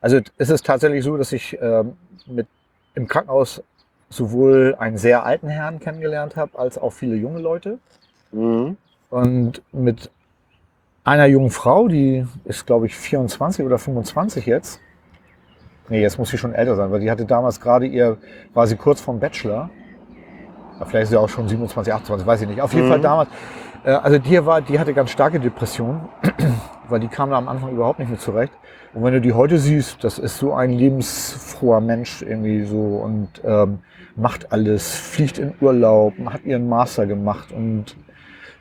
Also 0.00 0.20
es 0.36 0.50
ist 0.50 0.66
tatsächlich 0.66 1.04
so, 1.04 1.16
dass 1.16 1.32
ich 1.32 1.56
ähm, 1.60 1.96
mit 2.26 2.46
im 2.94 3.06
Krankenhaus 3.06 3.62
sowohl 4.10 4.74
einen 4.78 4.98
sehr 4.98 5.24
alten 5.24 5.48
Herrn 5.48 5.80
kennengelernt 5.80 6.36
habe, 6.36 6.58
als 6.58 6.78
auch 6.78 6.92
viele 6.92 7.16
junge 7.16 7.40
Leute. 7.40 7.78
Mhm. 8.32 8.76
Und 9.10 9.62
mit 9.72 10.10
einer 11.04 11.26
jungen 11.26 11.50
Frau, 11.50 11.88
die 11.88 12.26
ist, 12.44 12.66
glaube 12.66 12.86
ich, 12.86 12.96
24 12.96 13.64
oder 13.64 13.78
25 13.78 14.46
jetzt. 14.46 14.80
Nee, 15.88 16.00
jetzt 16.00 16.18
muss 16.18 16.30
sie 16.30 16.38
schon 16.38 16.54
älter 16.54 16.76
sein, 16.76 16.90
weil 16.90 17.00
die 17.00 17.10
hatte 17.10 17.26
damals 17.26 17.60
gerade 17.60 17.86
ihr, 17.86 18.16
war 18.54 18.66
sie 18.66 18.76
kurz 18.76 19.00
vorm 19.02 19.20
Bachelor. 19.20 19.68
Vielleicht 20.86 21.04
ist 21.04 21.10
sie 21.10 21.16
auch 21.20 21.28
schon 21.28 21.46
27, 21.46 21.92
28, 21.92 22.26
weiß 22.26 22.42
ich 22.42 22.48
nicht. 22.48 22.60
Auf 22.62 22.72
jeden 22.72 22.86
Mhm. 22.86 22.90
Fall 22.90 23.00
damals. 23.00 23.28
Äh, 23.84 23.90
also 23.90 24.18
die 24.18 24.44
war, 24.44 24.60
die 24.62 24.78
hatte 24.78 24.94
ganz 24.94 25.10
starke 25.10 25.38
Depressionen, 25.38 26.08
weil 26.88 27.00
die 27.00 27.08
kam 27.08 27.30
da 27.30 27.36
am 27.36 27.48
Anfang 27.48 27.70
überhaupt 27.72 27.98
nicht 27.98 28.10
mit 28.10 28.20
zurecht. 28.20 28.52
Und 28.94 29.04
wenn 29.04 29.12
du 29.12 29.20
die 29.20 29.32
heute 29.34 29.58
siehst, 29.58 30.02
das 30.04 30.18
ist 30.18 30.38
so 30.38 30.54
ein 30.54 30.70
lebensfroher 30.70 31.80
Mensch 31.80 32.22
irgendwie 32.22 32.64
so 32.64 32.78
und 32.78 33.28
ähm, 33.44 33.80
macht 34.16 34.52
alles, 34.52 34.96
fliegt 34.96 35.38
in 35.38 35.52
Urlaub, 35.60 36.14
hat 36.26 36.44
ihren 36.44 36.68
Master 36.68 37.06
gemacht 37.06 37.52
und 37.52 37.96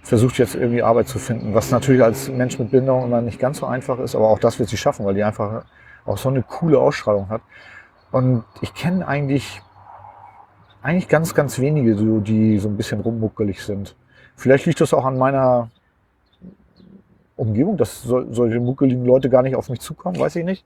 versucht 0.03 0.37
jetzt 0.37 0.55
irgendwie 0.55 0.83
Arbeit 0.83 1.07
zu 1.07 1.17
finden, 1.17 1.53
was 1.53 1.71
natürlich 1.71 2.03
als 2.03 2.29
Mensch 2.29 2.59
mit 2.59 2.71
Behinderung 2.71 3.05
immer 3.05 3.21
nicht 3.21 3.39
ganz 3.39 3.59
so 3.59 3.65
einfach 3.65 3.99
ist, 3.99 4.15
aber 4.15 4.27
auch 4.29 4.39
das 4.39 4.59
wird 4.59 4.69
sie 4.69 4.77
schaffen, 4.77 5.05
weil 5.05 5.15
die 5.15 5.23
einfach 5.23 5.63
auch 6.05 6.17
so 6.17 6.29
eine 6.29 6.43
coole 6.43 6.77
Ausstrahlung 6.77 7.29
hat. 7.29 7.41
Und 8.11 8.43
ich 8.61 8.73
kenne 8.73 9.07
eigentlich, 9.07 9.61
eigentlich 10.81 11.07
ganz, 11.07 11.33
ganz 11.33 11.57
wenige, 11.59 11.95
so, 11.95 12.19
die 12.19 12.59
so 12.59 12.67
ein 12.67 12.77
bisschen 12.77 12.99
rummuckelig 12.99 13.63
sind. 13.63 13.95
Vielleicht 14.35 14.65
liegt 14.65 14.81
das 14.81 14.93
auch 14.93 15.05
an 15.05 15.17
meiner 15.17 15.69
Umgebung, 17.35 17.77
dass 17.77 18.03
so, 18.03 18.31
solche 18.31 18.59
muckeligen 18.59 19.05
Leute 19.05 19.29
gar 19.29 19.41
nicht 19.41 19.55
auf 19.55 19.69
mich 19.69 19.79
zukommen, 19.79 20.19
weiß 20.19 20.35
ich 20.35 20.45
nicht. 20.45 20.65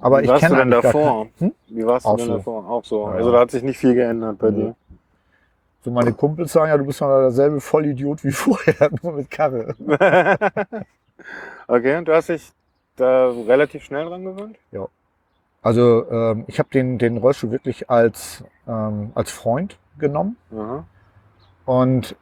Aber 0.00 0.20
Wie 0.20 0.24
ich 0.24 0.30
warst 0.30 0.40
kenne 0.40 0.56
du 0.56 0.60
denn 0.62 0.70
davor? 0.70 1.26
Hm? 1.38 1.52
Wie 1.68 1.86
warst 1.86 2.06
du 2.06 2.16
denn 2.16 2.26
so. 2.26 2.36
davor? 2.36 2.68
Auch 2.68 2.84
so. 2.84 3.06
Ja, 3.08 3.12
Also 3.14 3.32
da 3.32 3.40
hat 3.40 3.50
sich 3.50 3.62
nicht 3.62 3.78
viel 3.78 3.94
geändert 3.94 4.38
bei 4.38 4.50
Nee. 4.50 4.56
dir. 4.56 4.74
So 5.84 5.90
meine 5.90 6.14
Kumpels 6.14 6.50
sagen 6.50 6.70
ja, 6.70 6.78
du 6.78 6.86
bist 6.86 7.02
noch 7.02 7.08
derselbe 7.08 7.60
Vollidiot 7.60 8.24
wie 8.24 8.30
vorher, 8.32 8.88
nur 9.02 9.12
mit 9.12 9.30
Karre. 9.30 9.74
okay, 11.68 11.96
und 11.98 12.08
du 12.08 12.14
hast 12.14 12.30
dich 12.30 12.52
da 12.96 13.28
relativ 13.28 13.84
schnell 13.84 14.06
dran 14.06 14.24
gewöhnt? 14.24 14.56
Also 15.60 16.10
ähm, 16.10 16.44
ich 16.46 16.58
habe 16.58 16.70
den, 16.70 16.96
den 16.96 17.18
Rollstuhl 17.18 17.50
wirklich 17.50 17.90
als, 17.90 18.44
ähm, 18.66 19.12
als 19.14 19.30
Freund 19.30 19.76
genommen. 19.98 20.38
Aha. 20.56 20.86
Und 21.66 22.16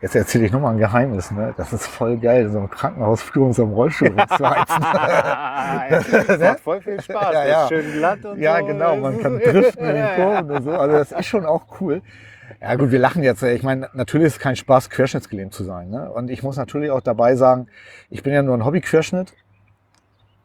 jetzt 0.00 0.14
erzähle 0.14 0.46
ich 0.46 0.52
nochmal 0.52 0.74
ein 0.74 0.78
Geheimnis. 0.78 1.32
Ne? 1.32 1.54
Das 1.56 1.72
ist 1.72 1.88
voll 1.88 2.16
geil, 2.18 2.48
so 2.48 2.60
ein 2.60 2.70
Krankenhausführung 2.70 3.52
so 3.54 3.64
im 3.64 3.72
Rollstuhl 3.74 4.08
rumzuheizen. 4.08 4.82
das 6.28 6.38
macht 6.38 6.60
voll 6.60 6.80
viel 6.80 7.00
Spaß. 7.00 7.34
Ja, 7.34 7.44
ja. 7.44 7.62
ist 7.64 7.68
schön 7.70 7.92
glatt 7.92 8.24
und 8.24 8.40
ja, 8.40 8.60
so. 8.60 8.66
genau, 8.66 8.96
man 8.96 9.20
kann 9.20 9.40
driften 9.40 9.84
in 9.84 9.96
den 9.96 10.14
Kurven 10.14 10.50
und 10.52 10.62
so. 10.62 10.70
Also 10.70 10.96
das 10.96 11.10
ist 11.10 11.26
schon 11.26 11.44
auch 11.44 11.64
cool. 11.80 12.02
Ja 12.60 12.74
gut, 12.76 12.90
wir 12.90 12.98
lachen 12.98 13.22
jetzt. 13.22 13.42
Ich 13.42 13.62
meine, 13.62 13.88
natürlich 13.92 14.28
ist 14.28 14.32
es 14.34 14.38
kein 14.38 14.56
Spaß, 14.56 14.90
querschnittsgelähmt 14.90 15.52
zu 15.52 15.64
sein. 15.64 15.90
Ne? 15.90 16.10
Und 16.10 16.30
ich 16.30 16.42
muss 16.42 16.56
natürlich 16.56 16.90
auch 16.90 17.00
dabei 17.00 17.34
sagen, 17.36 17.68
ich 18.10 18.22
bin 18.22 18.32
ja 18.32 18.42
nur 18.42 18.56
ein 18.56 18.64
Hobby-Querschnitt. 18.64 19.32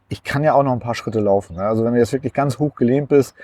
Ich 0.10 0.24
kann 0.24 0.44
ja 0.44 0.54
auch 0.54 0.64
noch 0.64 0.72
ein 0.72 0.80
paar 0.80 0.96
Schritte 0.96 1.20
laufen. 1.20 1.58
Ne? 1.58 1.64
Also 1.64 1.84
wenn 1.84 1.94
du 1.94 2.00
jetzt 2.00 2.14
wirklich 2.14 2.34
ganz 2.34 2.60
hoch 2.60 2.76
gelähmt 2.76 3.10
bist, 3.10 3.36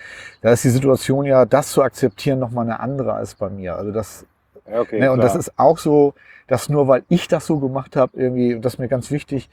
da 0.42 0.52
ist 0.52 0.64
die 0.64 0.70
Situation 0.70 1.26
ja, 1.26 1.46
das 1.46 1.72
zu 1.72 1.84
akzeptieren, 1.84 2.40
nochmal 2.40 2.66
eine 2.66 2.80
andere 2.80 3.14
als 3.14 3.36
bei 3.36 3.50
mir. 3.50 3.76
Also 3.76 3.92
das, 3.92 4.26
okay, 4.66 5.00
ne? 5.00 5.12
Und 5.12 5.20
klar. 5.20 5.34
das 5.34 5.36
ist 5.36 5.60
auch 5.60 5.78
so, 5.78 6.14
dass 6.48 6.70
nur 6.70 6.88
weil 6.88 7.04
ich 7.10 7.28
das 7.28 7.46
so 7.46 7.60
gemacht 7.60 7.96
habe, 7.96 8.18
irgendwie, 8.18 8.56
und 8.56 8.64
das 8.64 8.76
ist 8.76 8.80
mir 8.80 8.88
ganz 8.88 9.12
wichtig, 9.12 9.50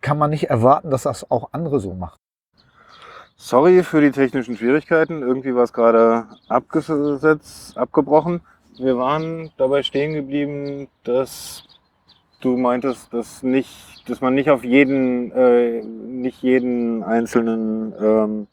kann 0.00 0.16
man 0.16 0.30
nicht 0.30 0.48
erwarten, 0.48 0.90
dass 0.90 1.02
das 1.02 1.30
auch 1.30 1.50
andere 1.52 1.80
so 1.80 1.92
machen. 1.94 2.18
Sorry 3.40 3.84
für 3.84 4.00
die 4.00 4.10
technischen 4.10 4.56
Schwierigkeiten. 4.56 5.22
Irgendwie 5.22 5.54
war 5.54 5.62
es 5.62 5.72
gerade 5.72 6.26
abgesetzt, 6.48 7.78
abgebrochen. 7.78 8.40
Wir 8.78 8.98
waren 8.98 9.50
dabei 9.56 9.84
stehen 9.84 10.12
geblieben, 10.12 10.88
dass 11.04 11.62
du 12.40 12.56
meintest, 12.56 13.12
dass 13.14 13.44
nicht, 13.44 14.02
dass 14.08 14.20
man 14.20 14.34
nicht 14.34 14.50
auf 14.50 14.64
jeden, 14.64 15.30
äh, 15.30 15.82
nicht 15.82 16.42
jeden 16.42 17.04
einzelnen 17.04 17.94
ähm, 18.00 18.46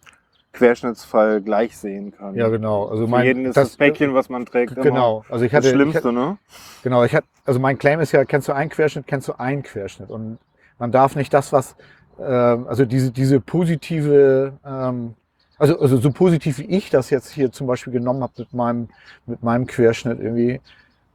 Querschnittsfall 0.54 1.41
gleich 1.41 1.76
sehen 1.78 2.13
kann. 2.15 2.36
Ja, 2.36 2.50
genau. 2.50 2.86
Also 2.86 3.08
Für 3.08 3.24
jeden 3.24 3.45
ist 3.45 3.58
das, 3.58 3.78
Päckchen, 3.78 4.13
was 4.13 4.30
man 4.30 4.45
trägt, 4.45 4.76
Genau. 4.76 5.26
Also 5.30 5.45
ich 5.45 5.54
hatte, 5.54 5.63
das 5.63 5.71
ich 5.71 5.76
Schlimmste, 5.76 6.13
ne? 6.13 6.38
Genau, 6.84 7.04
ich 7.04 7.13
hatte, 7.13 7.28
also 7.43 7.60
mein 7.60 7.80
Claim 7.80 8.00
ist 8.00 8.12
ja, 8.12 8.24
kennst 8.24 8.48
du 8.48 8.54
einen 8.54 8.69
Querschnitt, 8.69 9.08
kennst 9.08 9.28
du 9.28 9.34
einen 9.34 9.63
Querschnitt. 9.63 10.12
Und 10.12 10.38
man 10.78 10.91
darf 10.91 11.15
nicht 11.15 11.34
das, 11.34 11.52
was, 11.52 11.76
also 12.23 12.86
diese, 12.86 13.12
diese 13.12 13.39
positive 13.39 14.54
ähm, 14.65 15.15
Also, 15.58 15.80
also 15.80 15.97
so 15.97 16.12
positiv 16.12 16.60
wie 16.60 16.65
ich 16.65 16.89
das 16.89 17.10
jetzt 17.10 17.32
hier 17.32 17.51
zum 17.51 17.67
Beispiel 17.67 17.93
genommen 17.93 18.21
habe 18.23 18.34
mit 18.38 18.54
meinem, 18.54 18.89
mit 19.25 19.41
meinem 19.43 19.65
Querschnitt 19.67 20.19
irgendwie. 20.19 20.60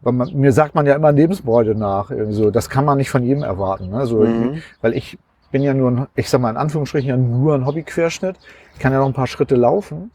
Weil 0.03 0.15
man, 0.15 0.35
mir 0.35 0.53
sagt 0.53 0.75
man 0.75 0.87
ja 0.87 0.95
immer 0.95 1.13
Lebensfreude 1.13 1.75
nach. 1.75 2.11
Irgendwie 2.11 2.35
so. 2.35 2.51
Das 2.51 2.71
kann 2.71 2.87
man 2.87 2.97
nicht 2.99 3.11
von 3.11 3.23
jedem 3.23 3.43
erwarten. 3.43 3.91
Ne? 3.91 4.07
So, 4.07 4.25
Mhm. 4.25 4.63
Weil 4.81 4.95
ich 4.95 5.19
bin 5.51 5.63
ja 5.63 5.75
nur, 5.75 5.91
ein, 5.91 6.07
ich 6.15 6.31
sag 6.31 6.41
mal 6.41 6.51
in 6.51 6.57
Anführungsstrichen, 6.57 7.09
ja 7.09 7.17
nur 7.17 7.55
ein 7.55 7.67
Hobbyquerschnitt. 7.67 8.37
Ich 8.75 8.79
kann 8.81 8.93
ja 8.93 9.01
noch 9.01 9.07
ein 9.07 9.13
paar 9.13 9.27
Schritte 9.27 9.57
laufen. 9.57 10.11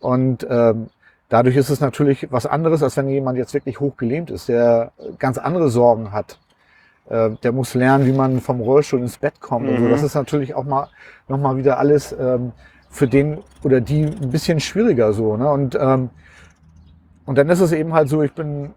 Und 0.00 0.44
ähm, 0.50 0.88
dadurch 1.28 1.56
ist 1.56 1.70
es 1.70 1.80
natürlich 1.80 2.26
was 2.32 2.46
anderes, 2.46 2.82
als 2.82 2.96
wenn 2.96 3.08
jemand 3.08 3.38
jetzt 3.38 3.54
wirklich 3.54 3.78
hochgelähmt 3.78 4.30
ist, 4.30 4.48
der 4.48 4.90
ganz 5.20 5.38
andere 5.38 5.68
Sorgen 5.68 6.10
hat. 6.10 6.38
Äh, 7.08 7.30
der 7.42 7.52
muss 7.52 7.74
lernen, 7.74 8.06
wie 8.06 8.12
man 8.12 8.40
vom 8.40 8.60
Rollstuhl 8.60 9.00
ins 9.00 9.18
Bett 9.18 9.40
kommt. 9.40 9.68
Und 9.68 9.76
so. 9.76 9.84
Mhm. 9.84 9.90
Das 9.90 10.02
ist 10.02 10.14
natürlich 10.14 10.54
auch 10.54 10.64
mal 10.64 10.88
nochmal 11.28 11.56
wieder 11.56 11.78
alles 11.78 12.12
ähm, 12.18 12.52
für 12.90 13.08
den 13.08 13.38
oder 13.64 13.80
die 13.80 14.04
ein 14.04 14.30
bisschen 14.30 14.60
schwieriger 14.60 15.12
so. 15.12 15.36
Ne? 15.36 15.50
Und, 15.50 15.76
ähm, 15.80 16.10
und 17.26 17.38
dann 17.38 17.48
ist 17.48 17.60
es 17.60 17.72
eben 17.72 17.92
halt 17.92 18.08
so, 18.08 18.22
ich 18.22 18.32
bin, 18.32 18.70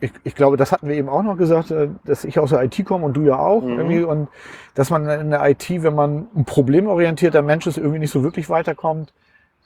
ich, 0.00 0.12
ich 0.24 0.34
glaube, 0.34 0.56
das 0.56 0.72
hatten 0.72 0.88
wir 0.88 0.94
eben 0.94 1.08
auch 1.08 1.22
noch 1.22 1.36
gesagt, 1.36 1.70
äh, 1.70 1.88
dass 2.04 2.24
ich 2.24 2.38
aus 2.38 2.50
der 2.50 2.62
IT 2.62 2.84
komme 2.84 3.04
und 3.04 3.14
du 3.16 3.22
ja 3.22 3.38
auch. 3.38 3.62
Mhm. 3.62 3.78
Irgendwie, 3.78 4.02
und 4.04 4.28
dass 4.74 4.90
man 4.90 5.08
in 5.08 5.30
der 5.30 5.48
IT, 5.48 5.68
wenn 5.82 5.94
man 5.94 6.28
ein 6.36 6.44
problemorientierter 6.44 7.42
Mensch 7.42 7.66
ist, 7.66 7.78
irgendwie 7.78 7.98
nicht 7.98 8.12
so 8.12 8.22
wirklich 8.22 8.48
weiterkommt, 8.50 9.12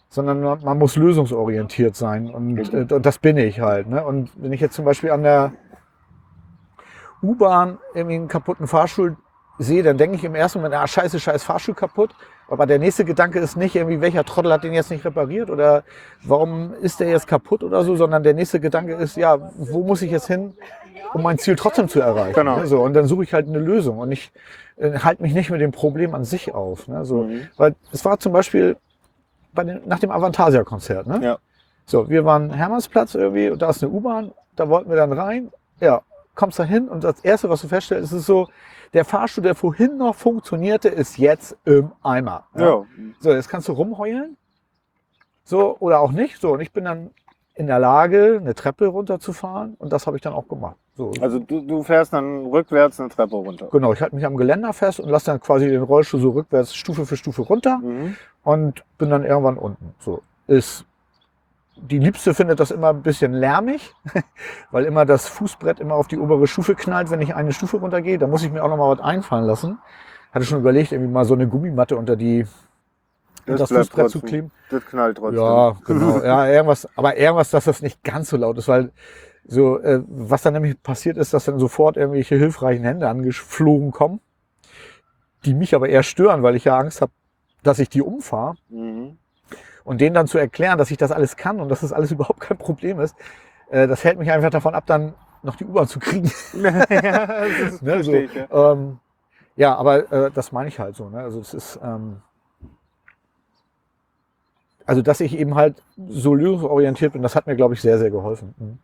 sondern 0.08 0.40
man, 0.40 0.60
man 0.64 0.78
muss 0.78 0.96
lösungsorientiert 0.96 1.96
sein. 1.96 2.30
Und, 2.30 2.72
Mhm. 2.72 2.88
äh, 2.90 2.94
und 2.94 3.04
das 3.04 3.18
bin 3.18 3.36
ich 3.36 3.60
halt. 3.60 3.88
Ne? 3.88 4.04
Und 4.04 4.30
wenn 4.36 4.52
ich 4.52 4.60
jetzt 4.60 4.74
zum 4.74 4.84
Beispiel 4.84 5.10
an 5.10 5.22
der 5.22 5.52
U-Bahn 7.22 7.78
irgendwie 7.94 8.16
einen 8.16 8.28
kaputten 8.28 8.66
Fahrstuhl 8.66 9.16
sehe, 9.58 9.82
dann 9.82 9.98
denke 9.98 10.16
ich 10.16 10.24
im 10.24 10.34
ersten 10.34 10.58
Moment, 10.58 10.74
ah, 10.74 10.86
scheiße, 10.86 11.20
scheiß 11.20 11.44
Fahrstuhl 11.44 11.74
kaputt. 11.74 12.10
Aber 12.48 12.66
der 12.66 12.78
nächste 12.78 13.04
Gedanke 13.04 13.38
ist 13.38 13.56
nicht 13.56 13.76
irgendwie, 13.76 14.00
welcher 14.00 14.24
Trottel 14.24 14.52
hat 14.52 14.64
den 14.64 14.72
jetzt 14.72 14.90
nicht 14.90 15.04
repariert 15.04 15.50
oder 15.50 15.84
warum 16.24 16.72
ist 16.74 16.98
der 16.98 17.08
jetzt 17.08 17.28
kaputt 17.28 17.62
oder 17.62 17.84
so, 17.84 17.94
sondern 17.94 18.22
der 18.22 18.34
nächste 18.34 18.58
Gedanke 18.58 18.94
ist, 18.94 19.16
ja, 19.16 19.38
wo 19.56 19.84
muss 19.84 20.02
ich 20.02 20.10
jetzt 20.10 20.26
hin, 20.26 20.54
um 21.14 21.22
mein 21.22 21.38
Ziel 21.38 21.54
trotzdem 21.56 21.88
zu 21.88 22.00
erreichen? 22.00 22.34
Genau. 22.34 22.58
Ne? 22.58 22.66
So, 22.66 22.80
und 22.82 22.94
dann 22.94 23.06
suche 23.06 23.22
ich 23.22 23.34
halt 23.34 23.46
eine 23.46 23.58
Lösung 23.58 23.98
und 23.98 24.10
ich 24.10 24.32
äh, 24.76 24.98
halte 24.98 25.22
mich 25.22 25.34
nicht 25.34 25.50
mit 25.50 25.60
dem 25.60 25.70
Problem 25.70 26.14
an 26.14 26.24
sich 26.24 26.52
auf. 26.52 26.88
Ne? 26.88 27.04
So, 27.04 27.22
Mhm. 27.22 27.48
Weil 27.56 27.74
es 27.92 28.04
war 28.04 28.18
zum 28.18 28.32
Beispiel 28.32 28.76
bei 29.52 29.62
den, 29.62 29.82
nach 29.86 29.98
dem 29.98 30.10
Avantasia-Konzert. 30.10 31.06
Ne? 31.06 31.20
Ja. 31.22 31.38
So, 31.86 32.08
wir 32.08 32.24
waren 32.24 32.50
Hermannsplatz 32.50 33.14
irgendwie 33.14 33.50
und 33.50 33.62
da 33.62 33.70
ist 33.70 33.82
eine 33.82 33.92
U-Bahn, 33.92 34.32
da 34.56 34.68
wollten 34.68 34.88
wir 34.90 34.96
dann 34.96 35.12
rein. 35.12 35.50
Ja, 35.80 36.02
kommst 36.40 36.58
da 36.58 36.64
hin 36.64 36.88
und 36.88 37.04
das 37.04 37.20
Erste, 37.20 37.48
was 37.50 37.60
du 37.60 37.68
feststellst, 37.68 38.12
ist 38.12 38.26
so, 38.26 38.48
der 38.94 39.04
Fahrstuhl, 39.04 39.44
der 39.44 39.54
vorhin 39.54 39.98
noch 39.98 40.14
funktionierte, 40.16 40.88
ist 40.88 41.18
jetzt 41.18 41.56
im 41.64 41.92
Eimer. 42.02 42.44
Ja. 42.56 42.82
So, 43.20 43.30
jetzt 43.30 43.48
kannst 43.48 43.68
du 43.68 43.72
rumheulen. 43.72 44.36
So, 45.44 45.76
oder 45.78 46.00
auch 46.00 46.12
nicht. 46.12 46.40
So, 46.40 46.52
und 46.54 46.60
ich 46.60 46.72
bin 46.72 46.84
dann 46.84 47.10
in 47.54 47.66
der 47.66 47.78
Lage, 47.78 48.38
eine 48.40 48.54
Treppe 48.54 48.86
runterzufahren 48.86 49.74
und 49.78 49.92
das 49.92 50.06
habe 50.06 50.16
ich 50.16 50.22
dann 50.22 50.32
auch 50.32 50.48
gemacht. 50.48 50.76
So, 50.96 51.12
Also 51.20 51.38
du, 51.38 51.60
du 51.60 51.82
fährst 51.82 52.12
dann 52.12 52.46
rückwärts 52.46 52.98
eine 53.00 53.10
Treppe 53.10 53.36
runter. 53.36 53.68
genau, 53.70 53.92
ich 53.92 54.00
halte 54.00 54.16
mich 54.16 54.24
am 54.24 54.36
Geländer 54.36 54.72
fest 54.72 54.98
und 54.98 55.08
lasse 55.08 55.26
dann 55.26 55.40
quasi 55.40 55.68
den 55.68 55.82
Rollstuhl 55.82 56.20
so 56.20 56.30
rückwärts 56.30 56.74
Stufe 56.74 57.04
für 57.06 57.16
Stufe 57.16 57.42
runter 57.42 57.78
Mhm. 57.78 58.16
und 58.44 58.82
bin 58.98 59.10
dann 59.10 59.24
irgendwann 59.24 59.58
unten. 59.58 59.94
So 59.98 60.22
ist 60.46 60.84
die 61.82 61.98
Liebste 61.98 62.34
findet 62.34 62.60
das 62.60 62.70
immer 62.70 62.90
ein 62.90 63.02
bisschen 63.02 63.32
lärmig, 63.32 63.94
weil 64.70 64.84
immer 64.84 65.04
das 65.04 65.26
Fußbrett 65.28 65.80
immer 65.80 65.94
auf 65.94 66.08
die 66.08 66.18
obere 66.18 66.46
Stufe 66.46 66.74
knallt, 66.74 67.10
wenn 67.10 67.20
ich 67.20 67.34
eine 67.34 67.52
Stufe 67.52 67.78
runtergehe. 67.78 68.18
Da 68.18 68.26
muss 68.26 68.42
ich 68.42 68.50
mir 68.52 68.62
auch 68.62 68.68
noch 68.68 68.76
mal 68.76 68.90
was 68.96 69.00
einfallen 69.04 69.44
lassen. 69.44 69.78
Hatte 70.32 70.44
schon 70.44 70.60
überlegt, 70.60 70.92
irgendwie 70.92 71.10
mal 71.10 71.24
so 71.24 71.34
eine 71.34 71.48
Gummimatte 71.48 71.96
unter 71.96 72.16
die 72.16 72.46
unter 73.46 73.58
das 73.58 73.68
bleibt 73.70 73.86
Fußbrett 73.86 74.10
zu 74.10 74.18
trotzdem- 74.20 74.28
kleben. 74.28 74.50
Das 74.70 74.86
knallt 74.86 75.16
trotzdem. 75.18 75.42
Ja, 75.42 75.76
genau. 75.84 76.18
Ja, 76.24 76.46
irgendwas, 76.48 76.88
aber 76.96 77.16
irgendwas, 77.16 77.50
dass 77.50 77.64
das 77.64 77.82
nicht 77.82 78.04
ganz 78.04 78.28
so 78.30 78.36
laut 78.36 78.58
ist, 78.58 78.68
weil 78.68 78.92
so, 79.46 79.80
äh, 79.80 80.02
was 80.06 80.42
dann 80.42 80.52
nämlich 80.52 80.80
passiert 80.82 81.16
ist, 81.16 81.34
dass 81.34 81.46
dann 81.46 81.58
sofort 81.58 81.96
irgendwelche 81.96 82.36
hilfreichen 82.36 82.84
Hände 82.84 83.08
angeflogen 83.08 83.90
kommen, 83.90 84.20
die 85.44 85.54
mich 85.54 85.74
aber 85.74 85.88
eher 85.88 86.02
stören, 86.02 86.42
weil 86.42 86.54
ich 86.54 86.64
ja 86.64 86.76
Angst 86.76 87.00
habe, 87.00 87.10
dass 87.62 87.78
ich 87.78 87.88
die 87.88 88.02
umfahre. 88.02 88.54
Mhm. 88.68 89.16
Und 89.90 90.00
denen 90.00 90.14
dann 90.14 90.28
zu 90.28 90.38
erklären, 90.38 90.78
dass 90.78 90.92
ich 90.92 90.98
das 90.98 91.10
alles 91.10 91.36
kann 91.36 91.58
und 91.58 91.68
dass 91.68 91.80
das 91.80 91.92
alles 91.92 92.12
überhaupt 92.16 92.38
kein 92.38 92.56
Problem 92.56 93.00
ist, 93.00 93.16
äh, 93.70 93.88
das 93.88 94.04
hält 94.04 94.20
mich 94.20 94.30
einfach 94.30 94.50
davon 94.50 94.72
ab, 94.72 94.84
dann 94.86 95.14
noch 95.42 95.56
die 95.56 95.64
U-Bahn 95.64 95.88
zu 95.88 95.98
kriegen. 95.98 96.30
ja, 96.62 96.86
das 96.86 97.82
ne, 97.82 98.04
so. 98.04 98.12
ich, 98.12 98.32
ja. 98.32 98.72
ähm, 98.72 99.00
ja, 99.56 99.74
aber 99.74 100.12
äh, 100.12 100.30
das 100.30 100.52
meine 100.52 100.68
ich 100.68 100.78
halt 100.78 100.94
so. 100.94 101.08
Ne? 101.08 101.18
Also 101.18 101.40
es 101.40 101.54
ist, 101.54 101.80
ähm, 101.82 102.22
also 104.86 105.02
dass 105.02 105.20
ich 105.20 105.36
eben 105.36 105.56
halt 105.56 105.82
so 106.08 106.36
lösungsorientiert 106.36 107.12
bin, 107.14 107.22
das 107.22 107.34
hat 107.34 107.48
mir, 107.48 107.56
glaube 107.56 107.74
ich, 107.74 107.80
sehr, 107.80 107.98
sehr 107.98 108.12
geholfen. 108.12 108.54
Mhm. 108.58 108.78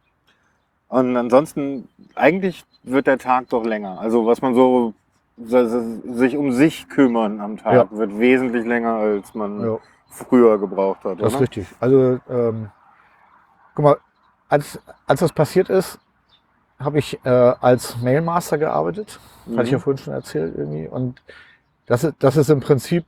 Und 0.88 1.16
ansonsten, 1.16 1.88
eigentlich 2.16 2.64
wird 2.82 3.06
der 3.06 3.18
Tag 3.18 3.48
doch 3.50 3.64
länger. 3.64 4.00
Also 4.00 4.26
was 4.26 4.42
man 4.42 4.56
so- 4.56 4.92
sich 5.38 6.36
um 6.36 6.50
sich 6.50 6.88
kümmern 6.88 7.40
am 7.40 7.58
Tag, 7.58 7.74
Ja. 7.74 7.88
wird 7.96 8.18
wesentlich 8.18 8.66
länger, 8.66 8.94
als 8.94 9.34
man 9.34 9.60
Ja. 9.60 9.78
Früher 10.10 10.58
gebraucht 10.58 11.04
hat. 11.04 11.20
Das 11.20 11.28
ist 11.28 11.34
oder? 11.34 11.40
richtig. 11.42 11.66
Also, 11.80 12.18
ähm, 12.28 12.70
guck 13.74 13.84
mal, 13.84 13.96
als, 14.48 14.78
als 15.06 15.20
das 15.20 15.32
passiert 15.32 15.68
ist, 15.68 15.98
habe 16.78 16.98
ich 16.98 17.18
äh, 17.24 17.28
als 17.28 17.96
Mailmaster 18.02 18.58
gearbeitet. 18.58 19.18
Hatte 19.52 19.64
ich 19.64 19.70
ja 19.70 19.78
Mhm. 19.78 19.82
vorhin 19.82 19.98
schon 20.02 20.14
erzählt 20.14 20.54
irgendwie. 20.56 20.88
Und 20.88 21.22
das 21.86 22.04
ist, 22.04 22.14
das 22.18 22.36
ist 22.36 22.50
im 22.50 22.60
Prinzip, 22.60 23.04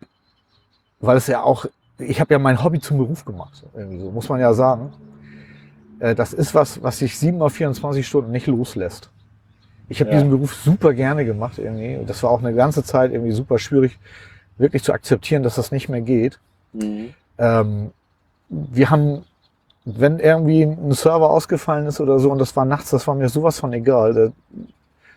weil 1.01 1.17
es 1.17 1.27
ja 1.27 1.43
auch, 1.43 1.67
ich 1.99 2.21
habe 2.21 2.33
ja 2.33 2.39
mein 2.39 2.63
Hobby 2.63 2.81
zum 2.81 2.99
Beruf 2.99 3.25
gemacht. 3.25 3.65
Irgendwie 3.75 3.99
so, 4.01 4.11
muss 4.11 4.29
man 4.29 4.41
ja 4.41 4.53
sagen. 4.55 4.93
Äh, 5.99 6.15
das 6.15 6.33
ist 6.33 6.55
was, 6.55 6.83
was 6.83 6.99
sich 6.99 7.19
sieben 7.19 7.43
auf 7.43 7.53
24 7.55 8.07
Stunden 8.07 8.31
nicht 8.31 8.47
loslässt. 8.47 9.11
Ich 9.89 10.01
habe 10.01 10.11
Ja. 10.11 10.17
diesen 10.17 10.31
Beruf 10.31 10.55
super 10.55 10.93
gerne 10.95 11.25
gemacht 11.25 11.59
irgendwie. 11.59 11.97
Und 11.97 12.09
das 12.09 12.23
war 12.23 12.31
auch 12.31 12.41
eine 12.41 12.55
ganze 12.55 12.85
Zeit 12.85 13.13
irgendwie 13.13 13.33
super 13.33 13.59
schwierig, 13.59 13.99
wirklich 14.59 14.83
zu 14.85 14.93
akzeptieren, 14.93 15.43
dass 15.43 15.57
das 15.57 15.73
nicht 15.73 15.89
mehr 15.89 16.01
geht. 16.03 16.39
Mhm. 16.73 17.15
Ähm, 17.39 17.91
wir 18.49 18.91
haben, 18.91 19.25
wenn 19.85 20.19
irgendwie 20.19 20.63
ein 20.63 20.93
Server 20.93 21.31
ausgefallen 21.31 21.87
ist 21.87 22.01
oder 22.01 22.19
so, 22.19 22.31
und 22.31 22.39
das 22.39 22.57
war 22.57 22.65
nachts, 22.65 22.91
das 22.91 23.07
war 23.07 23.15
mir 23.15 23.29
sowas 23.29 23.59
von 23.59 23.73
egal. 23.73 24.15
Da 24.15 24.33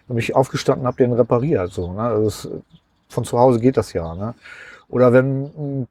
bin 0.07 0.17
ich 0.17 0.35
aufgestanden, 0.35 0.85
habe 0.85 0.97
den 0.97 1.13
repariert. 1.13 1.71
So, 1.71 1.93
ne? 1.93 2.01
also 2.01 2.23
das, 2.25 2.49
von 3.09 3.25
zu 3.25 3.37
Hause 3.37 3.59
geht 3.59 3.77
das 3.77 3.93
ja. 3.93 4.15
Ne? 4.15 4.33
Oder 4.89 5.13
wenn, 5.13 5.87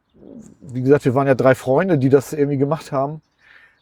wie 0.61 0.83
gesagt, 0.83 1.05
wir 1.05 1.14
waren 1.14 1.27
ja 1.27 1.35
drei 1.35 1.55
Freunde, 1.55 1.99
die 1.99 2.09
das 2.09 2.33
irgendwie 2.33 2.59
gemacht 2.59 2.92
haben. 2.92 3.23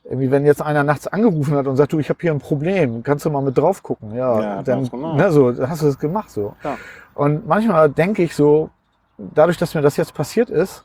Irgendwie, 0.04 0.30
wenn 0.30 0.46
jetzt 0.46 0.62
einer 0.62 0.84
nachts 0.84 1.06
angerufen 1.06 1.54
hat 1.54 1.66
und 1.66 1.76
sagt, 1.76 1.92
du, 1.92 1.98
ich 1.98 2.08
habe 2.08 2.18
hier 2.22 2.32
ein 2.32 2.38
Problem, 2.38 3.02
kannst 3.02 3.26
du 3.26 3.30
mal 3.30 3.42
mit 3.42 3.58
drauf 3.58 3.82
gucken? 3.82 4.14
Ja, 4.14 4.40
Ja, 4.40 4.62
dann, 4.62 4.88
ne, 5.16 5.30
so, 5.30 5.54
hast 5.68 5.82
du 5.82 5.86
das 5.86 5.98
gemacht. 5.98 6.30
So. 6.30 6.54
Ja. 6.64 6.78
Und 7.14 7.46
manchmal 7.46 7.90
denke 7.90 8.22
ich 8.22 8.34
so, 8.34 8.70
dadurch, 9.18 9.58
dass 9.58 9.74
mir 9.74 9.82
das 9.82 9.96
jetzt 9.98 10.14
passiert 10.14 10.48
ist, 10.48 10.84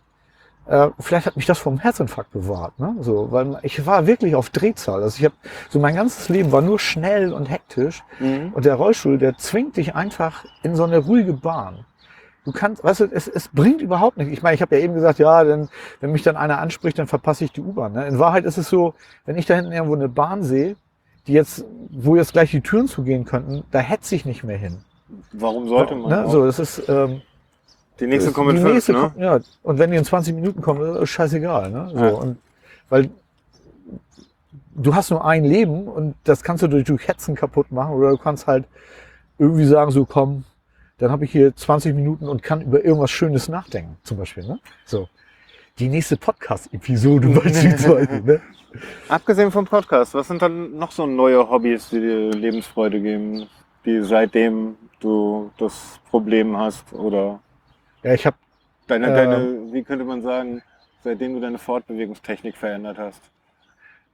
äh, 0.65 0.89
vielleicht 0.99 1.26
hat 1.26 1.36
mich 1.36 1.45
das 1.45 1.60
vom 1.60 1.80
Herzinfarkt 1.80 2.32
bewahrt. 2.32 2.80
Ne? 2.80 2.95
So, 3.02 3.32
weil 3.32 3.60
ich 3.63 3.86
war 3.86 4.08
wirklich 4.08 4.36
auf 4.36 4.49
Drehzahl. 4.49 5.04
Also 5.04 5.17
ich 5.19 5.26
habe 5.26 5.36
so 5.69 5.80
mein 5.80 5.95
ganzes 5.95 6.30
Leben 6.30 6.52
war 6.52 6.62
nur 6.62 6.80
schnell 6.80 7.34
und 7.34 7.49
hektisch. 7.49 8.04
Mhm. 8.19 8.54
Und 8.54 8.65
der 8.65 8.76
Rollstuhl, 8.76 9.17
der 9.17 9.38
zwingt 9.38 9.78
dich 9.78 9.95
einfach 9.95 10.45
in 10.63 10.76
so 10.76 10.84
eine 10.84 10.99
ruhige 10.99 11.34
Bahn. 11.34 11.86
Du 12.45 12.52
kannst, 12.52 12.84
weißt 12.84 13.02
du, 13.02 13.06
es, 13.06 13.28
es 13.28 13.47
bringt 13.47 13.82
überhaupt 13.82 14.17
nichts. 14.17 14.34
Ich 14.34 14.43
meine, 14.43 14.56
ich 14.56 14.62
habe 14.62 14.76
ja 14.76 14.84
eben 14.84 14.93
gesagt, 14.93 15.19
ja, 15.19 15.43
denn, 15.43 15.69
wenn 16.02 16.12
mich 16.12 16.23
dann 16.23 16.36
einer 16.36 16.60
anspricht, 16.60 16.99
dann 16.99 17.08
verpasse 17.08 17.45
ich 17.45 17.54
die 17.54 17.62
U-Bahn. 17.62 17.93
Ne? 17.93 18.06
In 18.08 18.19
Wahrheit 18.19 18.43
ist 18.43 18.58
es 18.58 18.69
so, 18.69 18.95
wenn 19.26 19.38
ich 19.38 19.45
da 19.45 19.56
hinten 19.56 19.71
irgendwo 19.71 19.95
eine 19.95 20.10
Bahn 20.10 20.43
sehe, 20.43 20.76
die 21.28 21.34
jetzt, 21.34 21.63
wo 21.89 22.17
jetzt 22.17 22.34
gleich 22.34 22.52
die 22.52 22.60
Türen 22.60 22.88
zugehen 22.88 23.23
könnten, 23.23 23.63
da 23.71 23.80
hetze 23.80 24.15
ich 24.15 24.26
nicht 24.26 24.43
mehr 24.43 24.58
hin. 24.58 24.84
Warum 25.32 25.69
sollte 25.69 25.95
man? 25.95 26.10
Ne? 26.10 26.30
So, 26.30 26.45
das 26.45 26.60
ist, 26.60 26.89
ähm, 26.89 27.21
Die 27.99 28.08
nächste 28.08 28.32
kommt 28.32 28.47
mit 28.47 28.58
die 28.58 28.62
fünf, 28.62 28.73
nächste 28.73 28.93
ne? 28.93 28.99
kommt- 28.99 29.17
ja, 29.17 29.39
und 29.63 29.77
wenn 29.79 29.91
die 29.91 29.97
in 29.97 30.03
20 30.06 30.34
Minuten 30.36 30.62
kommen, 30.62 30.95
ist 30.97 31.10
scheißegal. 31.10 31.69
Ne? 31.71 31.89
So, 31.93 31.97
Ja. 31.99 32.10
und, 32.13 32.38
weil 32.89 33.10
du 34.75 34.95
hast 34.95 35.12
nur 35.12 35.23
ein 35.25 35.43
Leben 35.43 35.88
und 35.88 36.15
das 36.23 36.43
kannst 36.43 36.63
du 36.63 36.67
durch, 36.67 36.86
durch 36.86 37.08
Hetzen 37.08 37.36
kaputt 37.36 37.71
machen 37.71 37.93
oder 37.95 38.10
du 38.12 38.17
kannst 38.17 38.47
halt 38.47 38.65
irgendwie 39.38 39.65
sagen, 39.65 39.91
so 39.91 40.06
komm, 40.06 40.43
dann 40.97 41.12
habe 41.12 41.25
ich 41.25 41.32
hier 41.32 41.56
20 41.56 41.95
Minuten 41.95 42.27
und 42.27 42.43
kann 42.43 42.62
über 42.62 42.84
irgendwas 42.84 43.12
Schönes 43.12 43.49
nachdenken, 43.49 43.97
zum 44.03 44.17
Beispiel. 44.17 44.45
Ne? 44.45 44.59
So. 44.86 45.07
Die 45.80 45.89
nächste 45.89 46.17
Podcast-Episode 46.17 47.28
beispielsweise. 47.43 48.22
Ne? 48.26 48.41
Abgesehen 49.09 49.51
vom 49.51 49.65
Podcast, 49.65 50.13
was 50.13 50.28
sind 50.28 50.41
dann 50.41 50.78
noch 50.78 50.91
so 50.91 51.05
neue 51.05 51.47
Hobbys, 51.49 51.89
die 51.89 51.99
dir 51.99 52.30
Lebensfreude 52.32 52.99
geben, 53.01 53.47
die 53.86 54.01
seitdem 54.03 54.76
du 54.99 55.51
das 55.57 55.99
Problem 56.09 56.57
hast 56.57 56.91
oder 56.93 57.39
Ja, 58.04 58.14
ich 58.14 58.26
habe 58.26 58.38
deine, 58.88 59.08
Ähm. 59.08 59.14
deine, 59.16 59.74
wie 59.74 59.84
könnte 59.84 60.06
man 60.06 60.22
sagen, 60.22 60.62
seitdem 61.04 61.34
du 61.36 61.39
deine 61.41 61.58
Fortbewegungstechnik 61.58 62.56
verändert 62.58 62.97
hast? 62.97 63.22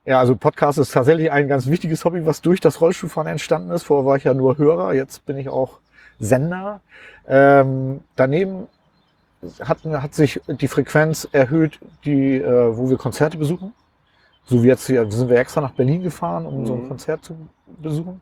Ja, 0.06 0.20
also 0.20 0.36
Podcast 0.36 0.80
ist 0.80 0.92
tatsächlich 0.94 1.32
ein 1.32 1.48
ganz 1.48 1.68
wichtiges 1.68 2.04
Hobby, 2.06 2.26
was 2.26 2.42
durch 2.42 2.62
das 2.62 2.82
Rollstuhlfahren 2.82 3.28
entstanden 3.30 3.70
ist. 3.72 3.84
Vorher 3.84 4.06
war 4.06 4.16
ich 4.18 4.24
ja 4.24 4.34
nur 4.34 4.58
Hörer, 4.58 4.94
jetzt 4.94 5.26
bin 5.26 5.38
ich 5.38 5.50
auch 5.50 5.80
Sender. 6.20 6.82
Ähm, 7.28 8.02
daneben 8.16 8.68
hat, 9.62 9.84
hat 9.86 10.14
sich 10.16 10.42
die 10.48 10.68
Frequenz 10.68 11.28
erhöht, 11.32 11.80
die, 12.06 12.38
äh, 12.38 12.76
wo 12.78 12.90
wir 12.90 12.98
Konzerte 12.98 13.38
besuchen. 13.38 13.74
So 14.46 14.64
wie 14.64 14.68
jetzt 14.68 14.88
hier 14.88 15.10
sind 15.12 15.30
wir 15.30 15.38
extra 15.38 15.62
nach 15.62 15.72
Berlin 15.74 16.02
gefahren, 16.02 16.46
um 16.46 16.66
so 16.66 16.74
ein 16.74 16.84
Mhm. 16.84 16.88
Konzert 16.88 17.24
zu 17.24 17.36
besuchen. 17.68 18.22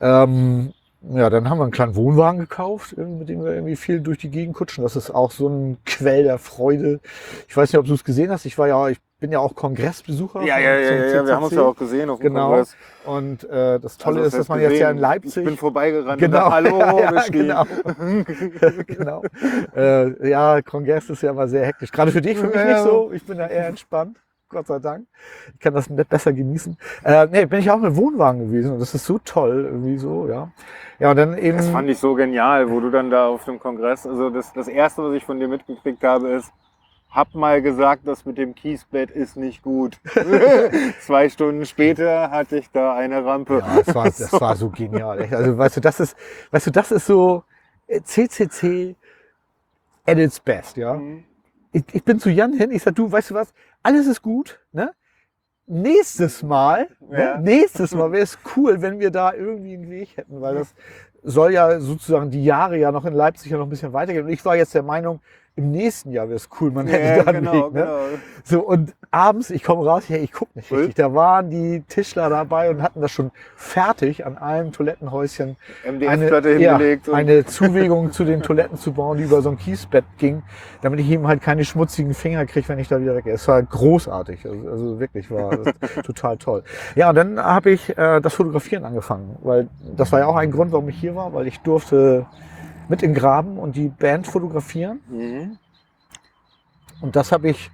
Ähm, 0.00 0.74
ja, 1.00 1.30
dann 1.30 1.48
haben 1.48 1.58
wir 1.58 1.62
einen 1.64 1.72
kleinen 1.72 1.94
Wohnwagen 1.96 2.40
gekauft, 2.40 2.96
mit 2.96 3.28
dem 3.28 3.44
wir 3.44 3.52
irgendwie 3.52 3.76
viel 3.76 4.00
durch 4.00 4.18
die 4.18 4.30
Gegend 4.30 4.56
kutschen. 4.56 4.82
Das 4.82 4.96
ist 4.96 5.10
auch 5.10 5.30
so 5.30 5.48
ein 5.48 5.78
Quell 5.86 6.24
der 6.24 6.38
Freude. 6.38 7.00
Ich 7.48 7.56
weiß 7.56 7.72
nicht, 7.72 7.78
ob 7.78 7.86
du 7.86 7.94
es 7.94 8.04
gesehen 8.04 8.30
hast. 8.30 8.44
Ich 8.46 8.58
war 8.58 8.66
ja, 8.66 8.88
ich 8.88 8.98
bin 9.20 9.30
ja 9.32 9.38
auch 9.38 9.54
Kongressbesucher. 9.54 10.42
Ja, 10.42 10.58
ja, 10.58 10.76
ja, 10.76 10.94
ja, 11.06 11.26
wir 11.26 11.34
haben 11.36 11.44
uns 11.44 11.54
ja 11.54 11.62
auch 11.62 11.76
gesehen 11.76 12.10
auf 12.10 12.18
dem 12.18 12.28
Genau. 12.28 12.48
Kongress. 12.48 12.76
Und 13.04 13.44
äh, 13.44 13.78
das 13.80 13.96
Tolle 13.96 14.16
Also, 14.18 14.26
ist, 14.26 14.32
das 14.34 14.40
dass 14.40 14.48
man 14.48 14.60
jetzt 14.60 14.78
ja 14.78 14.90
in 14.90 14.98
Leipzig. 14.98 15.36
Ich 15.38 15.44
bin 15.44 15.56
vorbeigerannt 15.56 16.20
Genau, 16.20 16.50
Hallo 16.50 16.78
ja, 17.00 17.24
genau. 17.30 17.64
genau. 18.86 19.22
Äh, 19.76 20.28
ja, 20.28 20.62
Kongress 20.62 21.10
ist 21.10 21.22
ja 21.22 21.30
immer 21.30 21.48
sehr 21.48 21.64
hektisch. 21.64 21.90
Gerade 21.92 22.12
für 22.12 22.22
dich, 22.22 22.38
für 22.38 22.48
mich 22.48 22.64
nicht 22.64 22.78
so. 22.80 23.10
Ich 23.12 23.24
bin 23.24 23.38
da 23.38 23.46
eher 23.46 23.66
entspannt. 23.68 24.18
Gott 24.48 24.66
sei 24.66 24.78
Dank. 24.78 25.06
Ich 25.54 25.60
kann 25.60 25.74
das 25.74 25.90
nicht 25.90 26.08
besser 26.08 26.32
genießen. 26.32 26.76
Äh, 27.04 27.26
nee, 27.26 27.44
bin 27.44 27.60
ich 27.60 27.70
auch 27.70 27.78
mit 27.78 27.94
Wohnwagen 27.96 28.40
gewesen 28.40 28.72
und 28.72 28.80
das 28.80 28.94
ist 28.94 29.04
so 29.04 29.18
toll, 29.18 29.66
irgendwie 29.66 29.98
so, 29.98 30.26
ja. 30.28 30.50
Ja, 30.98 31.10
und 31.10 31.16
dann 31.16 31.36
eben. 31.38 31.58
Das 31.58 31.68
fand 31.68 31.88
ich 31.88 31.98
so 31.98 32.14
genial, 32.14 32.70
wo 32.70 32.80
du 32.80 32.90
dann 32.90 33.10
da 33.10 33.28
auf 33.28 33.44
dem 33.44 33.60
Kongress, 33.60 34.06
also 34.06 34.30
das, 34.30 34.52
das 34.52 34.68
erste, 34.68 35.02
was 35.02 35.14
ich 35.14 35.24
von 35.24 35.38
dir 35.38 35.48
mitgekriegt 35.48 36.02
habe, 36.02 36.28
ist, 36.28 36.50
hab 37.10 37.34
mal 37.34 37.62
gesagt, 37.62 38.06
das 38.06 38.24
mit 38.26 38.36
dem 38.38 38.54
Kiesbett 38.54 39.10
ist 39.10 39.36
nicht 39.36 39.62
gut. 39.62 39.98
Zwei 41.00 41.28
Stunden 41.28 41.64
später 41.64 42.30
hatte 42.30 42.58
ich 42.58 42.70
da 42.70 42.94
eine 42.94 43.24
Rampe. 43.24 43.58
Ja, 43.58 43.82
das 43.82 43.94
war, 43.94 44.04
das 44.04 44.40
war 44.40 44.56
so 44.56 44.70
genial. 44.70 45.20
Echt. 45.20 45.32
Also, 45.32 45.56
weißt 45.56 45.76
du, 45.76 45.80
das 45.80 46.00
ist, 46.00 46.16
weißt 46.50 46.66
du, 46.66 46.70
das 46.70 46.90
ist 46.90 47.06
so 47.06 47.44
äh, 47.86 48.00
CCC 48.02 48.94
at 50.06 50.18
its 50.18 50.40
best, 50.40 50.76
ja. 50.76 50.94
Mhm. 50.94 51.24
Ich, 51.78 51.94
ich 51.94 52.04
bin 52.04 52.18
zu 52.18 52.30
Jan 52.30 52.52
hin, 52.52 52.70
ich 52.70 52.82
sag, 52.82 52.94
du, 52.94 53.10
weißt 53.10 53.30
du 53.30 53.34
was, 53.34 53.52
alles 53.82 54.06
ist 54.06 54.22
gut, 54.22 54.60
ne? 54.72 54.92
Nächstes 55.66 56.42
Mal, 56.42 56.88
Ja. 57.10 57.36
ne? 57.36 57.40
nächstes 57.42 57.94
Mal 57.94 58.10
wäre 58.10 58.22
es 58.22 58.38
cool, 58.56 58.80
wenn 58.80 59.00
wir 59.00 59.10
da 59.10 59.34
irgendwie 59.34 59.74
einen 59.74 59.90
Weg 59.90 60.16
hätten, 60.16 60.40
weil 60.40 60.54
das 60.54 60.74
soll 61.22 61.52
ja 61.52 61.78
sozusagen 61.78 62.30
die 62.30 62.42
Jahre 62.44 62.78
ja 62.78 62.90
noch 62.90 63.04
in 63.04 63.12
Leipzig 63.12 63.50
ja 63.50 63.58
noch 63.58 63.66
ein 63.66 63.70
bisschen 63.70 63.92
weitergehen. 63.92 64.24
Und 64.24 64.32
ich 64.32 64.44
war 64.46 64.56
jetzt 64.56 64.74
der 64.74 64.82
Meinung, 64.82 65.20
im 65.58 65.72
nächsten 65.72 66.12
Jahr 66.12 66.28
wäre 66.28 66.36
es 66.36 66.48
cool, 66.60 66.70
man 66.70 66.86
hätte 66.86 67.18
Ja, 67.18 67.24
da 67.24 67.32
genau, 67.32 67.66
Weg. 67.66 67.74
Ne? 67.74 67.80
genau. 67.82 67.98
So, 68.44 68.60
und 68.60 68.94
abends, 69.10 69.50
ich 69.50 69.64
komme 69.64 69.84
raus, 69.84 70.04
hey, 70.06 70.18
ich 70.20 70.32
guck 70.32 70.54
nicht 70.54 70.70
Cool. 70.70 70.78
richtig. 70.78 70.94
Da 70.94 71.12
waren 71.14 71.50
die 71.50 71.82
Tischler 71.88 72.30
dabei 72.30 72.70
und 72.70 72.80
hatten 72.82 73.00
das 73.00 73.10
schon 73.10 73.30
fertig 73.56 74.24
an 74.24 74.38
einem 74.38 74.72
Toilettenhäuschen 74.72 75.56
MDF-Platte 75.86 76.52
ja, 76.58 76.78
hingelegt. 76.78 77.10
eine 77.10 77.44
Zuwegung 77.44 78.12
zu 78.12 78.24
den 78.24 78.40
Toiletten 78.42 78.78
zu 78.78 78.92
bauen, 78.92 79.18
die 79.18 79.24
über 79.24 79.42
so 79.42 79.50
ein 79.50 79.58
Kiesbett 79.58 80.04
ging, 80.18 80.42
damit 80.80 81.00
ich 81.00 81.10
eben 81.10 81.26
halt 81.26 81.42
keine 81.42 81.64
schmutzigen 81.64 82.14
Finger 82.14 82.46
kriege, 82.46 82.68
wenn 82.68 82.78
ich 82.78 82.88
da 82.88 83.00
wieder 83.00 83.16
weggehe. 83.16 83.34
Es 83.34 83.46
war 83.48 83.60
großartig, 83.62 84.46
also, 84.46 84.68
also 84.70 85.00
wirklich 85.00 85.30
war 85.30 85.50
total 86.04 86.36
toll. 86.38 86.62
Ja, 86.94 87.10
und 87.10 87.16
dann 87.16 87.38
habe 87.42 87.70
ich 87.70 87.98
äh, 87.98 88.20
das 88.20 88.34
Fotografieren 88.34 88.84
angefangen, 88.84 89.36
weil 89.42 89.68
das 89.96 90.12
war 90.12 90.20
ja 90.20 90.26
auch 90.26 90.36
ein 90.36 90.52
Grund, 90.52 90.70
warum 90.72 90.88
ich 90.88 90.98
hier 90.98 91.16
war, 91.16 91.34
weil 91.34 91.46
ich 91.48 91.60
durfte 91.60 92.26
mit 92.88 93.02
in 93.02 93.12
den 93.12 93.20
Graben 93.20 93.58
und 93.58 93.76
die 93.76 93.88
Band 93.88 94.26
fotografieren. 94.26 95.00
Mhm. 95.08 95.58
Und 97.00 97.16
das 97.16 97.32
habe 97.32 97.50
ich 97.50 97.70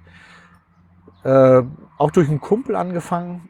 äh, 1.23 1.63
auch 1.97 2.11
durch 2.11 2.29
einen 2.29 2.41
Kumpel 2.41 2.75
angefangen, 2.75 3.49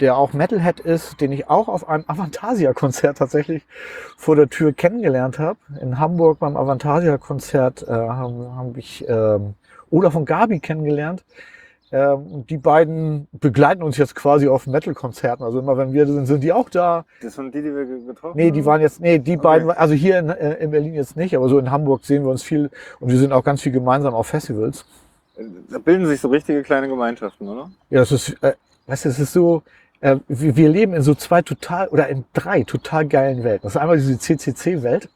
der 0.00 0.16
auch 0.16 0.32
Metalhead 0.32 0.80
ist, 0.80 1.20
den 1.20 1.32
ich 1.32 1.48
auch 1.48 1.68
auf 1.68 1.88
einem 1.88 2.04
Avantasia-Konzert 2.06 3.18
tatsächlich 3.18 3.64
vor 4.16 4.36
der 4.36 4.48
Tür 4.48 4.72
kennengelernt 4.72 5.38
habe. 5.38 5.58
In 5.80 5.98
Hamburg 5.98 6.40
beim 6.40 6.56
Avantasia-Konzert 6.56 7.82
äh, 7.82 7.90
habe 7.90 8.52
hab 8.56 8.76
ich 8.76 9.08
ähm, 9.08 9.54
Olaf 9.90 10.14
und 10.14 10.26
Gabi 10.26 10.58
kennengelernt. 10.58 11.24
Ähm, 11.92 12.26
und 12.26 12.50
die 12.50 12.56
beiden 12.56 13.28
begleiten 13.32 13.82
uns 13.82 13.98
jetzt 13.98 14.14
quasi 14.14 14.48
auf 14.48 14.66
Metal-Konzerten. 14.66 15.44
Also 15.44 15.58
immer 15.58 15.76
wenn 15.76 15.92
wir 15.92 16.06
sind, 16.06 16.24
sind 16.26 16.40
die 16.42 16.52
auch 16.52 16.70
da. 16.70 17.04
Das 17.20 17.34
sind 17.34 17.54
die, 17.54 17.60
die 17.62 17.74
wir 17.74 17.84
ge- 17.84 18.06
getroffen 18.06 18.36
Nee, 18.36 18.50
die 18.50 18.60
haben? 18.60 18.66
waren 18.66 18.80
jetzt, 18.80 19.00
nee, 19.00 19.18
die 19.18 19.32
Okay. 19.32 19.42
beiden, 19.42 19.70
also 19.70 19.92
hier 19.94 20.18
in, 20.18 20.30
äh, 20.30 20.54
in 20.54 20.70
Berlin 20.70 20.94
jetzt 20.94 21.16
nicht, 21.16 21.36
aber 21.36 21.48
so 21.50 21.58
in 21.58 21.70
Hamburg 21.70 22.04
sehen 22.06 22.24
wir 22.24 22.30
uns 22.30 22.42
viel 22.42 22.70
und 23.00 23.10
wir 23.10 23.18
sind 23.18 23.32
auch 23.32 23.44
ganz 23.44 23.60
viel 23.60 23.72
gemeinsam 23.72 24.14
auf 24.14 24.26
Festivals. 24.26 24.86
Da 25.70 25.78
bilden 25.78 26.06
sich 26.06 26.20
so 26.20 26.28
richtige 26.28 26.62
kleine 26.62 26.88
Gemeinschaften, 26.88 27.48
oder? 27.48 27.70
Ja, 27.90 28.00
das 28.00 28.12
ist, 28.12 28.42
äh, 28.42 28.54
weißt 28.86 29.04
du, 29.04 29.08
es 29.10 29.18
ist 29.18 29.32
so, 29.34 29.62
äh, 30.00 30.16
wir, 30.28 30.56
wir 30.56 30.68
leben 30.70 30.94
in 30.94 31.02
so 31.02 31.14
zwei 31.14 31.42
total, 31.42 31.88
oder 31.88 32.08
in 32.08 32.24
drei 32.32 32.62
total 32.64 33.06
geilen 33.06 33.44
Welten. 33.44 33.62
Das 33.64 33.74
ist 33.74 33.80
einmal 33.80 33.96
diese 33.98 34.18
CCC-Welt, 34.18 35.08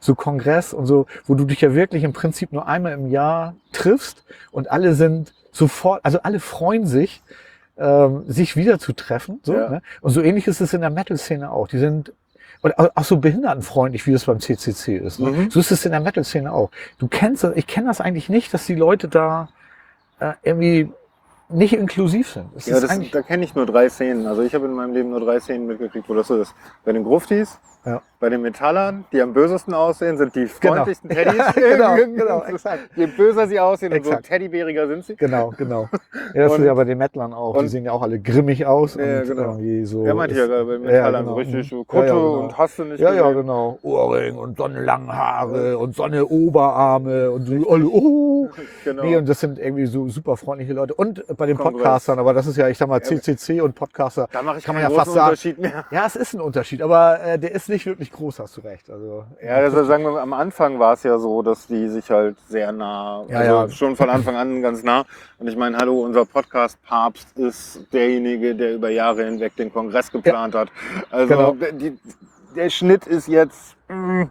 so 0.00 0.14
Kongress 0.14 0.72
und 0.74 0.86
so, 0.86 1.06
wo 1.26 1.34
du 1.34 1.44
dich 1.44 1.60
ja 1.60 1.74
wirklich 1.74 2.04
im 2.04 2.12
Prinzip 2.12 2.52
nur 2.52 2.66
einmal 2.66 2.92
im 2.92 3.10
Jahr 3.10 3.54
triffst 3.72 4.24
und 4.50 4.70
alle 4.70 4.94
sind 4.94 5.32
sofort, 5.56 6.04
also 6.04 6.20
alle 6.22 6.40
freuen 6.40 6.86
sich, 6.86 7.22
ähm, 7.78 8.24
sich 8.26 8.56
wieder 8.56 8.78
zu 8.78 8.92
treffen. 8.92 9.40
So, 9.42 9.54
Ja. 9.54 9.68
ne? 9.68 9.82
Und 10.00 10.10
so 10.12 10.22
ähnlich 10.22 10.46
ist 10.46 10.60
es 10.60 10.72
in 10.72 10.80
der 10.80 10.90
Metal-Szene 10.90 11.50
auch. 11.50 11.68
Die 11.68 11.78
sind 11.78 12.12
au- 12.62 12.88
auch 12.94 13.04
so 13.04 13.18
behindertenfreundlich, 13.18 14.06
wie 14.06 14.12
es 14.12 14.24
beim 14.24 14.40
CCC 14.40 14.96
ist. 14.96 15.18
Ne? 15.20 15.30
Mhm. 15.30 15.50
So 15.50 15.60
ist 15.60 15.70
es 15.70 15.84
in 15.84 15.92
der 15.92 16.00
Metal-Szene 16.00 16.52
auch. 16.52 16.70
Du 16.98 17.06
kennst 17.08 17.44
das, 17.44 17.54
ich 17.56 17.66
kenne 17.66 17.88
das 17.88 18.00
eigentlich 18.00 18.28
nicht, 18.28 18.52
dass 18.54 18.66
die 18.66 18.74
Leute 18.74 19.08
da 19.08 19.48
äh, 20.20 20.32
irgendwie 20.42 20.90
nicht 21.48 21.74
inklusiv 21.74 22.30
sind. 22.30 22.46
Es 22.56 22.66
Ja, 22.66 22.80
das, 22.80 22.98
da 23.12 23.22
kenne 23.22 23.44
ich 23.44 23.54
nur 23.54 23.66
drei 23.66 23.88
Szenen. 23.88 24.26
Also 24.26 24.42
ich 24.42 24.54
habe 24.54 24.64
in 24.66 24.72
meinem 24.72 24.94
Leben 24.94 25.10
nur 25.10 25.20
drei 25.20 25.38
Szenen 25.38 25.66
mitgekriegt, 25.66 26.08
wo 26.08 26.14
das 26.14 26.26
so 26.28 26.40
ist. 26.40 26.54
Bei 26.84 26.92
den 26.92 27.04
Gruftis, 27.04 27.58
Ja. 27.86 28.02
bei 28.20 28.28
den 28.30 28.42
Metallern, 28.42 29.04
die 29.12 29.22
am 29.22 29.32
bösesten 29.32 29.72
aussehen, 29.72 30.16
sind 30.18 30.34
die 30.34 30.46
Genau. 30.60 30.74
freundlichsten 30.74 31.08
Teddys. 31.10 31.42
genau, 31.54 31.94
genau, 32.16 32.42
exakt. 32.44 32.80
Je 32.96 33.06
böser 33.06 33.46
sie 33.46 33.60
aussehen, 33.60 33.92
umso 33.92 34.10
Exakt. 34.10 34.26
teddybäriger 34.26 34.86
sind 34.88 35.04
sie. 35.04 35.16
Genau, 35.16 35.52
genau. 35.56 35.88
Ja, 36.34 36.42
das 36.44 36.52
Und- 36.52 36.60
ist 36.60 36.66
ja 36.66 36.74
bei 36.74 36.84
den 36.84 36.98
Metlern 36.98 37.32
auch. 37.32 37.52
Die 37.54 37.58
und- 37.60 37.68
sehen 37.68 37.84
ja 37.84 37.92
auch 37.92 38.02
alle 38.02 38.18
grimmig 38.18 38.66
aus. 38.66 38.96
Ja, 38.96 39.20
und 39.20 39.26
genau. 39.28 39.42
irgendwie 39.42 39.84
so 39.84 40.04
Ja, 40.04 40.14
meinte 40.14 40.34
ja 40.36 40.46
bei 40.46 40.72
ja, 40.72 40.78
Metallern 40.78 41.24
genau. 41.24 41.30
so 41.34 41.34
richtig 41.40 41.68
so 41.68 41.76
Ja, 41.78 41.84
Kutte 41.84 42.06
ja, 42.08 42.12
genau. 42.14 42.32
und 42.40 42.58
hast 42.58 42.78
du 42.78 42.84
nicht 42.84 43.00
Ja, 43.00 43.12
ja, 43.14 43.22
gesehen. 43.22 43.36
genau. 43.42 43.78
Ohrring 43.82 44.36
und 44.36 44.56
sonnenlange 44.56 45.12
Haare 45.16 45.78
und 45.78 45.94
Sonne 45.94 46.26
Oberarme 46.26 47.30
und 47.30 47.46
so 47.46 47.54
oh. 47.68 48.48
Genau. 48.84 49.02
Nee, 49.04 49.16
und 49.16 49.28
das 49.28 49.40
sind 49.40 49.58
irgendwie 49.58 49.86
so 49.86 50.08
super 50.08 50.36
freundliche 50.36 50.72
Leute. 50.72 50.94
Und 50.94 51.24
bei 51.36 51.46
den 51.46 51.56
Kongress. 51.56 51.82
Podcastern, 51.82 52.18
aber 52.18 52.32
das 52.34 52.46
ist 52.46 52.56
ja, 52.56 52.68
ich 52.68 52.78
sag 52.78 52.88
mal, 52.88 53.02
CCC 53.02 53.60
und 53.60 53.74
Podcaster. 53.74 54.28
da 54.32 54.42
mache 54.42 54.58
ich 54.58 54.64
kann 54.64 54.74
man 54.74 54.82
ja 54.82 54.90
fast 54.90 55.12
sagen. 55.12 55.26
Unterschied 55.30 55.58
mehr. 55.58 55.84
Ja, 55.90 56.04
es 56.06 56.16
ist 56.16 56.34
ein 56.34 56.40
Unterschied, 56.40 56.80
aber 56.82 57.20
äh, 57.22 57.38
der 57.38 57.52
ist 57.54 57.68
nicht 57.68 57.75
wirklich 57.84 58.10
groß, 58.12 58.38
hast 58.38 58.56
du 58.56 58.60
recht. 58.62 58.88
Also, 58.88 59.24
Ja, 59.42 59.56
also 59.56 59.84
sagen 59.84 60.04
wir 60.04 60.20
am 60.22 60.32
Anfang 60.32 60.78
war 60.78 60.94
es 60.94 61.02
ja 61.02 61.18
so, 61.18 61.42
dass 61.42 61.66
die 61.66 61.88
sich 61.88 62.08
halt 62.10 62.36
sehr 62.48 62.72
nah, 62.72 63.24
Ja, 63.28 63.38
also 63.40 63.52
ja. 63.54 63.68
schon 63.68 63.96
von 63.96 64.08
Anfang 64.08 64.36
an 64.36 64.62
ganz 64.62 64.82
nah. 64.82 65.04
Und 65.38 65.48
ich 65.48 65.56
meine, 65.56 65.76
hallo, 65.76 66.02
unser 66.04 66.24
Podcast-Papst 66.24 67.36
ist 67.38 67.80
derjenige, 67.92 68.54
der 68.54 68.74
über 68.76 68.88
Jahre 68.88 69.24
hinweg 69.24 69.54
den 69.56 69.70
Kongress 69.72 70.10
geplant 70.10 70.54
hat. 70.54 70.68
Also 71.10 71.34
Genau. 71.34 71.52
der- 71.52 71.72
die, 71.72 71.98
der 72.54 72.70
Schnitt 72.70 73.06
ist 73.06 73.28
jetzt 73.28 73.76
mh, 73.88 74.28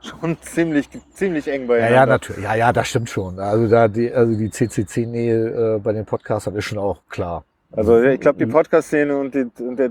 schon 0.00 0.36
ziemlich, 0.40 0.88
ziemlich 1.12 1.46
eng 1.46 1.68
bei 1.68 1.78
Ja, 1.78 1.90
ja, 1.90 2.06
natürlich. 2.06 2.42
Ja, 2.42 2.54
ja, 2.56 2.72
das 2.72 2.88
stimmt 2.88 3.08
schon. 3.10 3.38
Also 3.38 3.68
da 3.68 3.86
die, 3.86 4.12
also 4.12 4.34
die 4.36 4.50
CCC-Nähe 4.50 5.76
äh, 5.76 5.78
bei 5.78 5.92
den 5.92 6.04
Podcastern 6.04 6.56
ist 6.56 6.64
schon 6.64 6.78
auch 6.78 6.98
klar. 7.08 7.44
Also 7.74 8.02
ich 8.02 8.20
glaube, 8.20 8.38
die 8.38 8.46
Mhm. 8.46 8.50
Podcast-Szene 8.52 9.16
und 9.16 9.34
die, 9.34 9.46
und 9.62 9.76
der, 9.76 9.90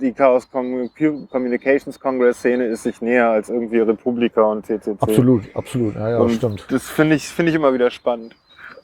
die 0.00 0.12
Chaos 0.12 0.50
Com- 0.50 0.90
Communications 1.30 1.98
Congress-Szene 1.98 2.64
ist 2.66 2.82
sich 2.82 3.00
näher 3.00 3.30
als 3.30 3.48
irgendwie 3.48 3.78
Republika 3.78 4.42
und 4.42 4.66
CCC. 4.66 4.96
Absolut, 5.00 5.44
absolut. 5.54 5.94
Ja, 5.94 6.10
ja, 6.10 6.18
und 6.18 6.30
stimmt. 6.32 6.66
Das 6.70 6.88
finde 6.88 7.16
ich, 7.16 7.28
finde 7.28 7.50
ich 7.50 7.56
immer 7.56 7.72
wieder 7.74 7.90
spannend. 7.90 8.34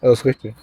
Das 0.01 0.21
ist 0.21 0.25
richtig. 0.25 0.55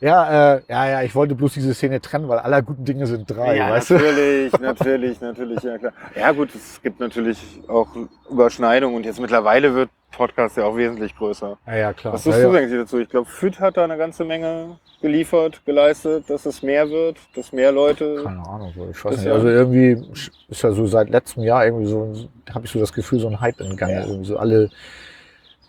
Ja, 0.00 0.54
äh, 0.56 0.62
ja, 0.68 0.88
ja, 0.88 1.02
ich 1.02 1.14
wollte 1.14 1.34
bloß 1.34 1.54
diese 1.54 1.72
Szene 1.74 2.00
trennen, 2.00 2.28
weil 2.28 2.38
aller 2.38 2.62
guten 2.62 2.84
Dinge 2.84 3.06
sind 3.06 3.30
drei, 3.30 3.56
ja, 3.56 3.70
weißt 3.70 3.90
du? 3.90 3.94
natürlich, 3.94 4.60
natürlich, 4.60 5.20
natürlich, 5.20 5.62
ja 5.62 5.78
klar. 5.78 5.92
Ja 6.14 6.32
gut, 6.32 6.54
es 6.54 6.82
gibt 6.82 7.00
natürlich 7.00 7.38
auch 7.68 7.88
Überschneidungen 8.30 8.96
und 8.96 9.06
jetzt 9.06 9.20
mittlerweile 9.20 9.74
wird 9.74 9.90
Podcast 10.10 10.56
ja 10.56 10.64
auch 10.64 10.76
wesentlich 10.76 11.16
größer. 11.16 11.58
Ja, 11.66 11.74
ja, 11.76 11.92
klar. 11.92 12.14
Was 12.14 12.24
ja, 12.24 12.32
tust 12.32 12.44
du 12.44 12.52
ja. 12.52 12.58
eigentlich 12.58 12.80
dazu? 12.80 12.98
Ich 12.98 13.08
glaube, 13.08 13.28
FÜD 13.28 13.60
hat 13.60 13.76
da 13.76 13.84
eine 13.84 13.96
ganze 13.96 14.24
Menge 14.24 14.78
geliefert, 15.00 15.60
geleistet, 15.66 16.30
dass 16.30 16.46
es 16.46 16.62
mehr 16.62 16.88
wird, 16.88 17.18
dass 17.34 17.52
mehr 17.52 17.72
Leute. 17.72 18.22
Keine 18.24 18.46
Ahnung, 18.48 18.72
so, 18.74 18.88
ich 18.90 19.04
weiß 19.04 19.16
nicht. 19.16 19.26
ja- 19.26 19.32
Also 19.34 19.48
irgendwie 19.48 20.02
ist 20.48 20.62
ja 20.62 20.70
so 20.72 20.86
seit 20.86 21.10
letztem 21.10 21.42
Jahr 21.42 21.64
irgendwie 21.64 21.86
so, 21.86 22.14
habe 22.54 22.64
ich 22.64 22.70
so 22.72 22.78
das 22.78 22.92
Gefühl, 22.92 23.18
so 23.20 23.28
ein 23.28 23.40
Hype 23.40 23.60
in 23.60 23.76
Gang. 23.76 23.90
Ja. 23.90 24.06
Irgendwie 24.06 24.24
so 24.24 24.38
alle, 24.38 24.70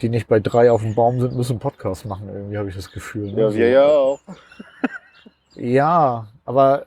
die 0.01 0.09
nicht 0.09 0.27
bei 0.27 0.39
drei 0.39 0.71
auf 0.71 0.81
dem 0.81 0.95
Baum 0.95 1.19
sind, 1.21 1.35
müssen 1.35 1.59
Podcast 1.59 2.05
machen. 2.05 2.29
Irgendwie 2.31 2.57
habe 2.57 2.69
ich 2.69 2.75
das 2.75 2.91
Gefühl. 2.91 3.31
ne? 3.31 3.41
Ja, 3.41 3.53
wir 3.53 3.69
ja 3.69 3.85
auch. 3.85 4.19
Ja, 5.57 6.27
aber 6.43 6.85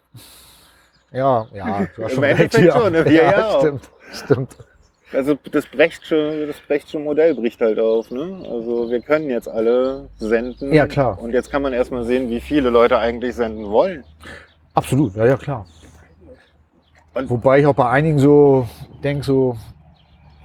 ja, 1.11 1.47
ja, 1.55 1.87
du 1.97 2.05
hast 2.05 2.13
schon 2.17 2.25
recht. 2.25 2.53
schon, 2.55 2.93
ne? 2.93 3.03
Wir 3.07 3.13
ja 3.25 3.47
auch. 3.49 3.61
stimmt, 3.61 3.91
stimmt. 4.13 4.57
Also 5.11 5.39
das 5.51 5.65
Brechtsche, 5.67 6.47
das 6.47 6.57
Brechtsche 6.67 6.99
Modell 6.99 7.35
bricht 7.35 7.63
halt 7.63 7.81
auf. 7.81 8.11
Ne? 8.11 8.43
Also 8.45 8.91
wir 8.91 9.01
können 9.01 9.31
jetzt 9.31 9.49
alle 9.49 10.11
senden. 10.19 10.71
Ja, 10.75 10.87
klar. 10.87 11.19
Und 11.19 11.33
jetzt 11.33 11.51
kann 11.51 11.63
man 11.63 11.73
erstmal 11.73 12.05
sehen, 12.05 12.29
wie 12.29 12.41
viele 12.43 12.69
Leute 12.69 12.99
eigentlich 12.99 13.35
senden 13.37 13.71
wollen. 13.71 14.05
Absolut, 14.75 15.17
ja, 15.17 15.25
ja, 15.25 15.37
klar. 15.39 15.65
Und- 17.15 17.31
Wobei 17.31 17.61
ich 17.61 17.67
auch 17.67 17.75
bei 17.75 17.89
einigen 17.89 18.19
so 18.19 18.69
denke, 19.03 19.25
so, 19.25 19.57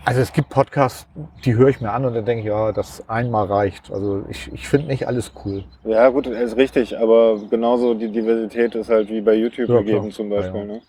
Also 0.05 0.19
es 0.19 0.33
gibt 0.33 0.49
Podcasts, 0.49 1.07
die 1.45 1.55
höre 1.55 1.69
ich 1.69 1.79
mir 1.79 1.91
an 1.91 2.03
und 2.03 2.13
dann 2.13 2.25
denke 2.25 2.41
ich, 2.41 2.47
ja, 2.47 2.73
das 2.73 3.07
einmal 3.09 3.45
reicht. 3.45 3.89
Also 3.91 4.23
ich, 4.29 4.51
ich 4.53 4.67
finde 4.67 4.87
nicht 4.87 5.07
alles 5.07 5.31
cool. 5.45 5.63
Ja, 5.85 6.09
gut, 6.09 6.27
ist 6.27 6.57
richtig, 6.57 6.97
aber 6.97 7.39
genauso 7.49 7.93
die 7.93 8.09
Diversität 8.11 8.75
ist 8.75 8.89
halt 8.89 9.09
wie 9.09 9.21
bei 9.21 9.33
YouTube 9.35 9.69
Ja, 9.69 9.79
gegeben 9.79 10.01
klar. 10.01 10.11
zum 10.11 10.29
Beispiel. 10.29 10.61
Ja, 10.61 10.67
ja. 10.67 10.73
Ne? 10.73 10.81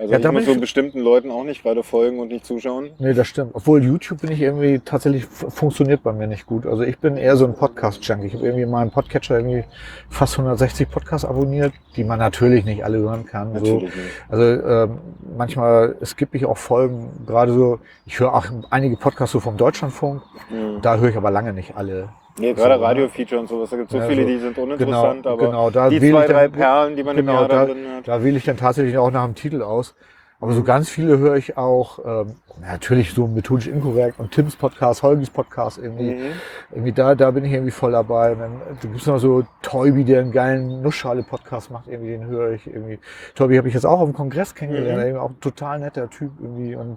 Also 0.00 0.14
Ja, 0.14 0.18
ich 0.18 0.30
muss 0.32 0.46
so 0.46 0.58
bestimmten 0.58 1.00
Leuten 1.00 1.30
auch 1.30 1.44
nicht 1.44 1.62
gerade 1.62 1.82
folgen 1.82 2.20
und 2.20 2.28
nicht 2.28 2.46
zuschauen. 2.46 2.90
Nee, 2.98 3.12
das 3.12 3.26
stimmt. 3.28 3.50
Obwohl 3.54 3.84
YouTube 3.84 4.22
bin 4.22 4.32
ich 4.32 4.40
irgendwie 4.40 4.78
tatsächlich 4.78 5.26
funktioniert 5.26 6.02
bei 6.02 6.12
mir 6.14 6.26
nicht 6.26 6.46
gut. 6.46 6.64
Also 6.64 6.84
ich 6.84 6.98
bin 6.98 7.18
eher 7.18 7.36
so 7.36 7.44
ein 7.44 7.52
Podcast-Junkie. 7.54 8.26
Ich 8.28 8.34
habe 8.34 8.44
irgendwie 8.46 8.62
in 8.62 8.70
meinem 8.70 8.90
Podcatcher 8.90 9.36
irgendwie 9.38 9.64
fast 10.08 10.38
160 10.38 10.90
Podcasts 10.90 11.26
abonniert, 11.26 11.74
die 11.96 12.04
man 12.04 12.18
natürlich 12.18 12.64
nicht 12.64 12.82
alle 12.82 12.98
hören 12.98 13.26
kann. 13.26 13.48
So. 13.52 13.54
Natürlich 13.58 13.82
nicht. 13.94 13.96
Also 14.30 14.42
ähm, 14.42 14.98
manchmal 15.36 15.96
skippe 16.02 16.38
ich 16.38 16.46
auch 16.46 16.56
Folgen, 16.56 17.10
gerade 17.26 17.52
so, 17.52 17.78
ich 18.06 18.18
höre 18.20 18.32
auch 18.34 18.46
einige 18.70 18.96
Podcasts 18.96 19.32
so 19.32 19.40
vom 19.40 19.56
Deutschlandfunk, 19.58 20.22
Mhm. 20.50 20.80
da 20.82 20.96
höre 20.96 21.10
ich 21.10 21.16
aber 21.16 21.30
lange 21.30 21.52
nicht 21.52 21.76
alle. 21.76 22.08
Nee, 22.40 22.54
gerade 22.54 22.74
So, 22.74 22.80
ne? 22.80 22.86
Radio-Feature 22.86 23.40
und 23.40 23.48
sowas, 23.48 23.70
da 23.70 23.76
gibt 23.76 23.90
es 23.90 23.92
so 23.92 23.98
Ja, 23.98 24.06
viele, 24.08 24.24
die 24.26 24.38
sind 24.38 24.56
uninteressant, 24.58 25.22
Genau, 25.22 25.34
aber 25.34 25.46
genau, 25.46 25.70
da 25.70 25.88
die 25.88 25.98
zwei, 26.00 26.06
ich 26.06 26.12
dann- 26.12 26.26
drei 26.26 26.48
Perlen, 26.48 26.96
die 26.96 27.02
man 27.04 27.16
im 27.18 27.26
Genau, 27.26 27.40
Jahr 27.40 27.48
da, 27.48 27.56
da 27.60 27.64
drin 27.66 27.86
hat. 27.96 28.08
da 28.08 28.24
wähle 28.24 28.36
ich 28.38 28.44
dann 28.44 28.56
tatsächlich 28.56 28.96
auch 28.98 29.10
nach 29.10 29.24
dem 29.26 29.34
Titel 29.34 29.62
aus. 29.62 29.94
Aber 30.42 30.52
so 30.52 30.62
ganz 30.62 30.88
viele 30.88 31.18
höre 31.18 31.36
ich 31.36 31.58
auch, 31.58 31.98
ähm, 32.04 32.36
natürlich 32.62 33.12
so 33.12 33.26
methodisch 33.26 33.66
inkorrekt 33.66 34.18
und 34.18 34.30
Tims 34.30 34.56
Podcast, 34.56 35.02
Holgis 35.02 35.28
Podcast 35.28 35.78
irgendwie. 35.78 36.14
Mhm. 36.14 36.30
Irgendwie 36.70 36.92
da, 36.92 37.14
da 37.14 37.30
bin 37.30 37.44
ich 37.44 37.52
irgendwie 37.52 37.70
voll 37.70 37.92
dabei. 37.92 38.32
Und 38.32 38.38
dann 38.38 38.52
äh, 38.54 38.74
gibt 38.80 38.96
es 38.96 39.06
noch 39.06 39.18
so 39.18 39.44
Toybi, 39.60 40.04
der 40.04 40.20
einen 40.20 40.32
geilen 40.32 40.80
Nussschale-Podcast 40.82 41.70
macht, 41.70 41.88
irgendwie, 41.88 42.12
den 42.12 42.26
höre 42.26 42.52
ich 42.52 42.66
irgendwie. 42.66 42.98
Toybi 43.34 43.56
habe 43.56 43.68
ich 43.68 43.74
jetzt 43.74 43.84
auch 43.84 44.00
auf 44.00 44.08
dem 44.08 44.14
Kongress 44.14 44.54
kennengelernt, 44.54 44.96
Mhm. 44.98 45.02
irgendwie 45.06 45.20
auch 45.20 45.30
ein 45.30 45.40
total 45.40 45.78
netter 45.78 46.08
Typ 46.08 46.32
irgendwie. 46.40 46.74
Und 46.74 46.96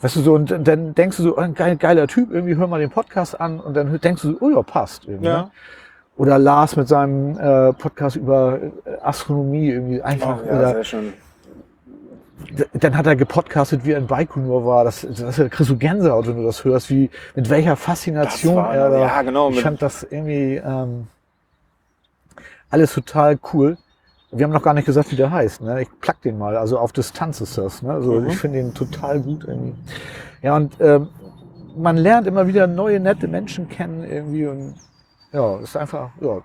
weißt 0.00 0.16
du 0.16 0.20
so, 0.20 0.34
und 0.34 0.50
dann 0.66 0.94
denkst 0.94 1.16
du 1.18 1.22
so, 1.22 1.36
ein 1.36 1.54
geil, 1.54 1.76
geiler 1.76 2.08
Typ, 2.08 2.32
irgendwie 2.32 2.56
hör 2.56 2.66
mal 2.66 2.80
den 2.80 2.90
Podcast 2.90 3.40
an 3.40 3.60
und 3.60 3.74
dann 3.74 4.00
denkst 4.00 4.22
du 4.22 4.32
so, 4.32 4.38
oh 4.40 4.50
ja, 4.50 4.62
passt 4.62 5.06
irgendwie. 5.06 5.28
Ja. 5.28 5.42
Ne? 5.42 5.50
Oder 6.16 6.38
Lars 6.38 6.76
mit 6.76 6.88
seinem 6.88 7.38
äh, 7.38 7.72
Podcast 7.72 8.16
über 8.16 8.58
äh, 8.60 8.70
Astronomie 9.00 9.70
irgendwie 9.70 10.02
einfach. 10.02 10.38
Oh, 10.44 10.46
ja, 10.46 10.58
oder, 10.58 10.70
sehr 10.70 10.84
schön. 10.84 11.12
Dann 12.74 12.96
hat 12.96 13.06
er 13.06 13.16
gepodcastet, 13.16 13.84
wie 13.84 13.92
er 13.92 13.98
in 13.98 14.06
Baikonur 14.06 14.64
war. 14.64 14.84
Das, 14.84 15.06
das 15.10 15.36
da 15.36 15.48
kriegst 15.48 15.70
du 15.70 15.76
Gänsehaut, 15.76 16.26
wenn 16.28 16.36
du 16.36 16.44
das 16.44 16.64
hörst, 16.64 16.90
wie, 16.90 17.10
mit 17.34 17.50
welcher 17.50 17.76
Faszination 17.76 18.56
war- 18.56 18.74
er 18.74 18.90
da. 18.90 18.98
ja, 19.00 19.22
genau, 19.22 19.50
Ich 19.50 19.60
fand 19.60 19.80
das 19.82 20.02
irgendwie 20.04 20.56
ähm, 20.56 21.08
alles 22.70 22.92
total 22.94 23.38
cool. 23.52 23.76
Wir 24.30 24.44
haben 24.44 24.52
noch 24.52 24.62
gar 24.62 24.74
nicht 24.74 24.86
gesagt, 24.86 25.12
wie 25.12 25.16
der 25.16 25.30
heißt. 25.30 25.60
Ne? 25.60 25.82
Ich 25.82 25.88
plack 26.00 26.20
den 26.22 26.38
mal. 26.38 26.56
Also 26.56 26.78
auf 26.78 26.92
Distanz 26.92 27.40
ist 27.40 27.56
das. 27.56 27.82
Ne? 27.82 27.92
Also 27.92 28.20
Mhm. 28.20 28.26
ich 28.28 28.36
finde 28.36 28.58
ihn 28.60 28.74
total 28.74 29.20
gut 29.20 29.44
irgendwie. 29.46 29.74
Ja, 30.42 30.56
und 30.56 30.74
ähm, 30.80 31.08
man 31.76 31.96
lernt 31.96 32.26
immer 32.26 32.46
wieder 32.46 32.66
neue, 32.66 32.98
nette 33.00 33.28
Menschen 33.28 33.68
kennen 33.68 34.04
irgendwie. 34.04 34.46
Und 34.46 34.74
ja, 35.32 35.58
ist 35.60 35.76
einfach 35.76 36.10
ja, 36.20 36.40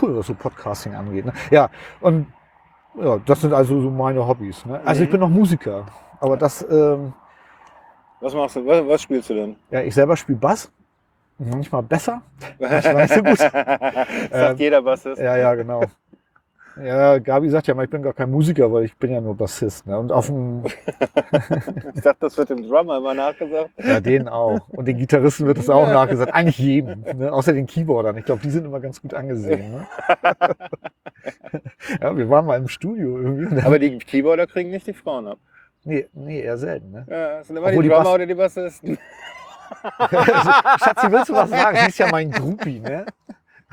cool, 0.00 0.16
was 0.16 0.26
so 0.26 0.34
Podcasting 0.34 0.94
angeht. 0.94 1.24
Ne? 1.26 1.32
Ja, 1.50 1.70
und 2.00 2.26
ja, 2.94 3.18
das 3.24 3.40
sind 3.40 3.52
also 3.52 3.80
so 3.80 3.90
meine 3.90 4.26
Hobbys. 4.26 4.64
Ne? 4.66 4.80
Also 4.84 5.02
ich 5.02 5.08
Mhm. 5.08 5.12
bin 5.12 5.20
noch 5.20 5.28
Musiker. 5.28 5.86
Aber 6.20 6.36
das, 6.36 6.62
ähm, 6.70 7.12
Was 8.20 8.34
machst 8.34 8.56
du? 8.56 8.66
Was, 8.66 8.86
was 8.86 9.02
spielst 9.02 9.30
du 9.30 9.34
denn? 9.34 9.56
ja, 9.70 9.80
ich 9.82 9.94
selber 9.94 10.16
spiele 10.16 10.38
Bass. 10.38 10.70
Manchmal 11.38 11.82
besser. 11.82 12.22
Manchmal 12.58 13.02
nicht 13.02 13.14
so 13.14 13.22
gut. 13.22 13.38
Sagt 13.38 13.52
Ähm, 14.32 14.56
jeder 14.58 14.82
Bassist. 14.82 15.20
Ja, 15.20 15.36
ja, 15.36 15.54
genau. 15.54 15.82
Ja, 16.80 17.18
Gabi 17.18 17.50
sagt 17.50 17.66
ja 17.66 17.74
mal, 17.74 17.84
ich 17.84 17.90
bin 17.90 18.02
gar 18.02 18.12
kein 18.12 18.30
Musiker, 18.30 18.72
weil 18.72 18.84
ich 18.84 18.96
bin 18.96 19.12
ja 19.12 19.20
nur 19.20 19.36
Bassist. 19.36 19.86
Ne? 19.86 19.98
Und 19.98 20.12
auf 20.12 20.26
dem, 20.26 20.64
Ich 21.94 22.00
dachte, 22.02 22.18
das 22.20 22.36
wird 22.38 22.50
dem 22.50 22.66
Drummer 22.68 22.98
immer 22.98 23.14
nachgesagt. 23.14 23.70
ja, 23.78 24.00
denen 24.00 24.28
auch. 24.28 24.68
Und 24.70 24.86
den 24.86 24.96
Gitarristen 24.96 25.46
wird 25.46 25.58
das 25.58 25.68
auch 25.68 25.86
nachgesagt. 25.86 26.32
Eigentlich 26.32 26.58
jedem. 26.58 27.02
Ne? 27.16 27.32
Außer 27.32 27.52
den 27.52 27.66
Keyboardern. 27.66 28.16
Ich 28.16 28.24
glaube, 28.24 28.40
die 28.42 28.50
sind 28.50 28.64
immer 28.64 28.80
ganz 28.80 29.02
gut 29.02 29.14
angesehen. 29.14 29.72
Ne? 29.72 29.86
ja, 32.00 32.16
wir 32.16 32.30
waren 32.30 32.46
mal 32.46 32.56
im 32.56 32.68
Studio 32.68 33.18
irgendwie. 33.18 33.60
Aber 33.62 33.78
die 33.78 33.98
Keyboarder 33.98 34.46
kriegen 34.46 34.70
nicht 34.70 34.86
die 34.86 34.94
Frauen 34.94 35.26
ab. 35.28 35.38
Nee, 35.84 36.08
nee, 36.12 36.40
eher 36.40 36.58
selten. 36.58 36.92
Ne? 36.92 37.06
Ja, 37.08 37.38
das 37.38 37.48
sind 37.48 37.56
immer 37.56 37.66
Obwohl 37.68 37.82
die 37.82 37.88
die 37.88 37.94
Drummer 37.94 38.04
Bass- 38.04 38.14
oder 38.14 38.26
die 38.26 38.34
Bassisten. 38.34 38.98
Schatzi, 39.98 41.10
willst 41.10 41.28
du 41.28 41.34
was 41.34 41.50
sagen? 41.50 41.78
Sie 41.78 41.88
ist 41.88 41.98
ja 41.98 42.08
mein 42.10 42.30
Groupie, 42.30 42.78
ne? 42.78 43.06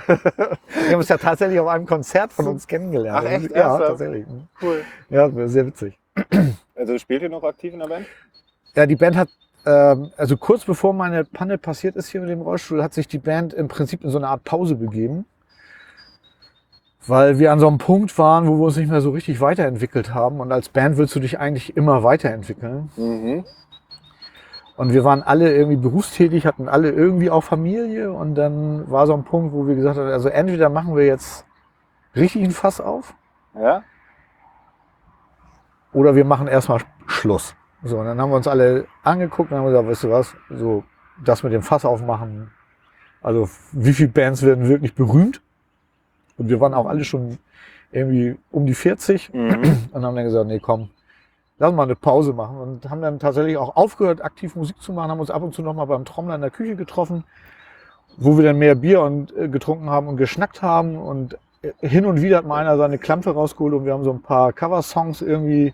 Wir 0.08 0.92
haben 0.92 0.96
uns 0.96 1.10
ja 1.10 1.18
tatsächlich 1.18 1.60
auf 1.60 1.68
einem 1.68 1.86
Konzert 1.86 2.34
von 2.34 2.48
uns 2.48 2.68
kennengelernt. 2.68 3.26
Ach, 3.28 3.32
echt? 3.32 3.56
Ja, 3.56 3.78
tatsächlich. 3.78 4.26
Cool. 4.62 4.84
Ja, 5.10 5.30
sehr 5.48 5.66
witzig. 5.66 5.98
Also 6.76 6.98
spielt 6.98 7.22
ihr 7.22 7.30
noch 7.30 7.44
aktiv 7.44 7.74
in 7.74 7.80
der 7.80 7.88
Band? 7.88 8.06
Ja, 8.76 8.86
die 8.86 8.96
Band 8.96 9.18
hat, 9.18 9.30
ähm, 9.66 10.12
also 10.16 10.38
kurz 10.38 10.64
bevor 10.66 10.94
meine 10.94 11.26
Panne 11.26 11.58
passiert 11.58 11.96
ist 11.96 12.10
hier 12.10 12.22
mit 12.22 12.30
dem 12.30 12.42
Rollstuhl, 12.42 12.82
hat 12.82 12.94
sich 12.94 13.08
die 13.08 13.18
Band 13.20 13.54
im 13.54 13.68
Prinzip 13.68 14.04
in 14.04 14.10
so 14.10 14.18
eine 14.18 14.28
Art 14.28 14.44
Pause 14.44 14.76
begeben. 14.76 15.26
Weil 17.08 17.40
wir 17.40 17.52
an 17.52 17.60
so 17.60 17.68
einem 17.68 17.80
Punkt 17.80 18.18
waren, 18.18 18.48
wo 18.48 18.58
wir 18.58 18.66
uns 18.66 18.78
nicht 18.78 18.90
mehr 18.90 19.02
so 19.02 19.12
richtig 19.12 19.42
weiterentwickelt 19.42 20.14
haben. 20.14 20.40
Und 20.40 20.52
als 20.52 20.70
Band 20.70 20.98
willst 20.98 21.16
du 21.16 21.20
dich 21.20 21.40
eigentlich 21.40 21.76
immer 21.76 22.04
weiterentwickeln. 22.04 22.90
Mhm. 22.98 23.46
Und 24.80 24.94
wir 24.94 25.04
waren 25.04 25.24
alle 25.24 25.54
irgendwie 25.54 25.76
berufstätig, 25.76 26.46
hatten 26.46 26.70
alle 26.70 26.90
irgendwie 26.90 27.30
auch 27.30 27.44
Familie. 27.44 28.14
Und 28.14 28.36
dann 28.36 28.90
war 28.90 29.08
so 29.08 29.14
ein 29.14 29.26
Punkt, 29.26 29.54
wo 29.54 29.68
wir 29.68 29.76
gesagt 29.76 29.98
haben, 29.98 30.08
also 30.08 30.30
entweder 30.30 30.70
machen 30.70 30.96
wir 30.96 31.06
jetzt 31.06 31.46
richtig 32.16 32.46
ein 32.46 32.52
Fass 32.52 32.80
auf 32.80 33.14
Ja? 33.54 33.84
oder 35.92 36.16
wir 36.16 36.24
machen 36.24 36.48
erstmal 36.48 36.80
Schluss. 37.08 37.56
So, 37.84 37.98
und 37.98 38.06
dann 38.06 38.22
haben 38.22 38.30
wir 38.30 38.38
uns 38.38 38.48
alle 38.48 38.86
angeguckt 39.04 39.52
und 39.52 39.58
haben 39.58 39.66
gesagt, 39.66 39.86
weißt 39.86 40.04
du 40.06 40.12
was, 40.12 40.34
so 40.50 40.86
das 41.26 41.44
mit 41.44 41.52
dem 41.52 41.62
Fass 41.62 41.84
aufmachen. 41.84 42.50
Also 43.22 43.50
wie 43.74 43.92
viele 43.92 44.08
Bands 44.08 44.44
werden 44.44 44.70
wirklich 44.70 44.96
berühmt? 44.96 45.42
Und 46.38 46.48
wir 46.48 46.62
waren 46.62 46.74
auch 46.74 46.86
alle 46.86 47.04
schon 47.04 47.38
irgendwie 47.92 48.38
um 48.50 48.66
die 48.66 48.76
40 48.76 49.34
Mhm. 49.34 49.90
und 49.92 50.06
haben 50.06 50.16
dann 50.16 50.24
gesagt, 50.24 50.48
nee, 50.48 50.60
komm, 50.60 50.90
lass 51.60 51.74
mal 51.74 51.84
eine 51.84 51.96
Pause 51.96 52.34
machen. 52.34 52.58
Und 52.58 52.90
haben 52.90 53.02
dann 53.02 53.20
tatsächlich 53.20 53.58
auch 53.58 53.76
aufgehört, 53.76 54.24
aktiv 54.24 54.56
Musik 54.56 54.82
zu 54.82 54.94
machen, 54.94 55.12
haben 55.12 55.20
uns 55.20 55.30
ab 55.30 55.44
und 55.44 55.54
zu 55.54 55.62
noch 55.62 55.74
mal 55.74 55.86
beim 55.86 56.06
Trommler 56.06 56.36
in 56.36 56.42
der 56.42 56.50
Küche 56.50 56.76
getroffen, 56.76 57.24
wo 58.18 58.38
wir 58.38 58.46
dann 58.46 58.58
mehr 58.58 58.76
Bier 58.76 59.02
und, 59.02 59.36
äh, 59.38 59.48
getrunken 59.48 59.90
haben 59.90 60.08
und 60.08 60.18
geschnackt 60.18 60.62
haben. 60.62 60.98
Und 60.98 61.38
äh, 61.62 61.88
hin 61.88 62.06
und 62.06 62.22
wieder 62.22 62.38
hat 62.38 62.46
mal 62.46 62.62
einer 62.62 62.78
seine 62.78 62.98
Klampe 62.98 63.32
rausgeholt 63.32 63.74
und 63.74 63.86
wir 63.86 63.94
haben 63.94 64.04
so 64.04 64.12
ein 64.12 64.22
paar 64.22 64.54
Cover-Songs 64.54 65.22
irgendwie 65.22 65.74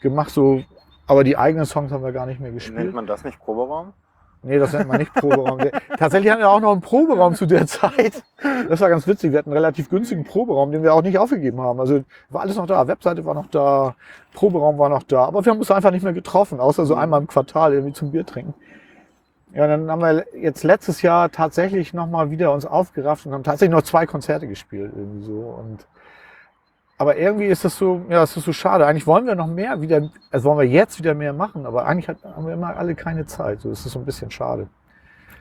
gemacht, 0.00 0.30
so, 0.30 0.62
aber 1.06 1.24
die 1.24 1.36
eigenen 1.36 1.66
Songs 1.66 1.92
haben 1.92 2.04
wir 2.04 2.12
gar 2.12 2.26
nicht 2.26 2.40
mehr 2.40 2.50
Nennt 2.50 2.60
gespielt. 2.60 2.94
man 2.94 3.06
das 3.06 3.24
nicht 3.24 3.38
Proberaum? 3.38 3.92
Nee, 4.48 4.58
das 4.58 4.72
nennt 4.72 4.88
man 4.88 4.96
nicht 4.96 5.12
Proberaum. 5.12 5.60
Tatsächlich 5.98 6.32
hatten 6.32 6.40
wir 6.40 6.48
auch 6.48 6.60
noch 6.60 6.72
einen 6.72 6.80
Proberaum 6.80 7.34
zu 7.34 7.44
der 7.44 7.66
Zeit. 7.66 8.22
Das 8.66 8.80
war 8.80 8.88
ganz 8.88 9.06
witzig. 9.06 9.32
Wir 9.32 9.40
hatten 9.40 9.50
einen 9.50 9.58
relativ 9.58 9.90
günstigen 9.90 10.24
Proberaum, 10.24 10.72
den 10.72 10.82
wir 10.82 10.94
auch 10.94 11.02
nicht 11.02 11.18
aufgegeben 11.18 11.60
haben. 11.60 11.78
Also 11.78 12.02
war 12.30 12.40
alles 12.40 12.56
noch 12.56 12.66
da. 12.66 12.88
Webseite 12.88 13.26
war 13.26 13.34
noch 13.34 13.48
da, 13.50 13.94
Proberaum 14.32 14.78
war 14.78 14.88
noch 14.88 15.02
da. 15.02 15.26
Aber 15.26 15.44
wir 15.44 15.52
haben 15.52 15.58
uns 15.58 15.70
einfach 15.70 15.90
nicht 15.90 16.02
mehr 16.02 16.14
getroffen, 16.14 16.60
außer 16.60 16.86
so 16.86 16.94
einmal 16.94 17.20
im 17.20 17.26
Quartal 17.26 17.74
irgendwie 17.74 17.92
zum 17.92 18.10
Bier 18.10 18.24
trinken. 18.24 18.54
Ja, 19.52 19.66
dann 19.66 19.90
haben 19.90 20.00
wir 20.00 20.24
jetzt 20.34 20.64
letztes 20.64 21.02
Jahr 21.02 21.30
tatsächlich 21.30 21.92
nochmal 21.92 22.30
wieder 22.30 22.52
uns 22.52 22.64
aufgerafft 22.64 23.26
und 23.26 23.34
haben 23.34 23.44
tatsächlich 23.44 23.74
noch 23.74 23.82
zwei 23.82 24.06
Konzerte 24.06 24.48
gespielt 24.48 24.92
irgendwie 24.96 25.26
so. 25.26 25.40
Und 25.40 25.86
aber 26.98 27.16
irgendwie 27.16 27.46
ist 27.46 27.64
das 27.64 27.76
so, 27.78 28.02
ja, 28.08 28.22
ist 28.24 28.34
so 28.34 28.52
schade. 28.52 28.84
Eigentlich 28.86 29.06
wollen 29.06 29.26
wir 29.26 29.34
noch 29.34 29.46
mehr 29.46 29.80
wieder, 29.80 30.10
also 30.30 30.48
wollen 30.48 30.58
wir 30.58 30.66
jetzt 30.66 30.98
wieder 30.98 31.14
mehr 31.14 31.32
machen, 31.32 31.64
aber 31.64 31.86
eigentlich 31.86 32.08
haben 32.08 32.46
wir 32.46 32.52
immer 32.54 32.76
alle 32.76 32.94
keine 32.94 33.24
Zeit. 33.26 33.60
So 33.60 33.70
ist 33.70 33.86
es 33.86 33.92
so 33.92 33.98
ein 34.00 34.04
bisschen 34.04 34.30
schade. 34.30 34.68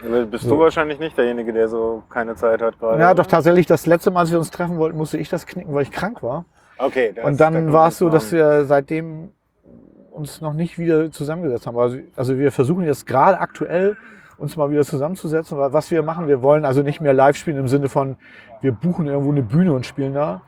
Aber 0.05 0.26
Bist 0.26 0.43
So. 0.43 0.51
du 0.55 0.60
wahrscheinlich 0.62 0.99
nicht 0.99 1.18
derjenige, 1.18 1.51
der 1.51 1.68
so 1.68 2.03
keine 2.10 2.36
Zeit 2.36 2.62
hat 2.62 2.78
gerade? 2.80 2.99
Ja, 3.01 3.08
oder? 3.12 3.16
doch 3.24 3.26
tatsächlich, 3.26 3.66
das 3.66 3.88
letzte 3.88 4.12
Mal, 4.12 4.22
als 4.22 4.32
wir 4.32 4.38
uns 4.38 4.51
treffen 4.51 4.78
wollten, 4.78 4.95
musste 4.97 5.18
ich 5.18 5.30
das 5.30 5.47
knicken, 5.47 5.74
weil 5.74 5.82
ich 5.82 5.91
krank 5.91 6.22
war. 6.22 6.45
Okay. 6.78 7.12
das- 7.16 7.26
Und 7.26 7.39
dann 7.41 7.74
war 7.74 7.88
es 7.88 7.97
so, 7.97 8.10
dass 8.10 8.32
wir 8.32 8.66
seitdem 8.66 9.32
uns 10.12 10.41
noch 10.41 10.53
nicht 10.53 10.78
wieder 10.78 11.12
zusammengesetzt 11.12 11.66
haben. 11.66 11.78
Also, 11.80 11.97
also 12.16 12.38
wir 12.38 12.51
versuchen 12.51 12.84
jetzt 12.86 13.08
gerade 13.08 13.39
aktuell 13.39 13.97
uns 14.38 14.55
mal 14.55 14.70
wieder 14.70 14.84
zusammenzusetzen, 14.84 15.58
weil 15.58 15.74
was 15.74 15.89
wir 15.89 16.03
machen, 16.03 16.28
wir 16.28 16.43
wollen 16.43 16.66
also 16.66 16.84
nicht 16.84 17.01
mehr 17.01 17.14
live 17.14 17.36
spielen 17.36 17.58
im 17.58 17.68
Sinne 17.68 17.89
von, 17.89 18.18
wir 18.62 18.72
buchen 18.72 19.08
irgendwo 19.08 19.32
eine 19.32 19.41
Bühne 19.41 19.74
und 19.74 19.86
spielen 19.88 20.14
da, 20.14 20.41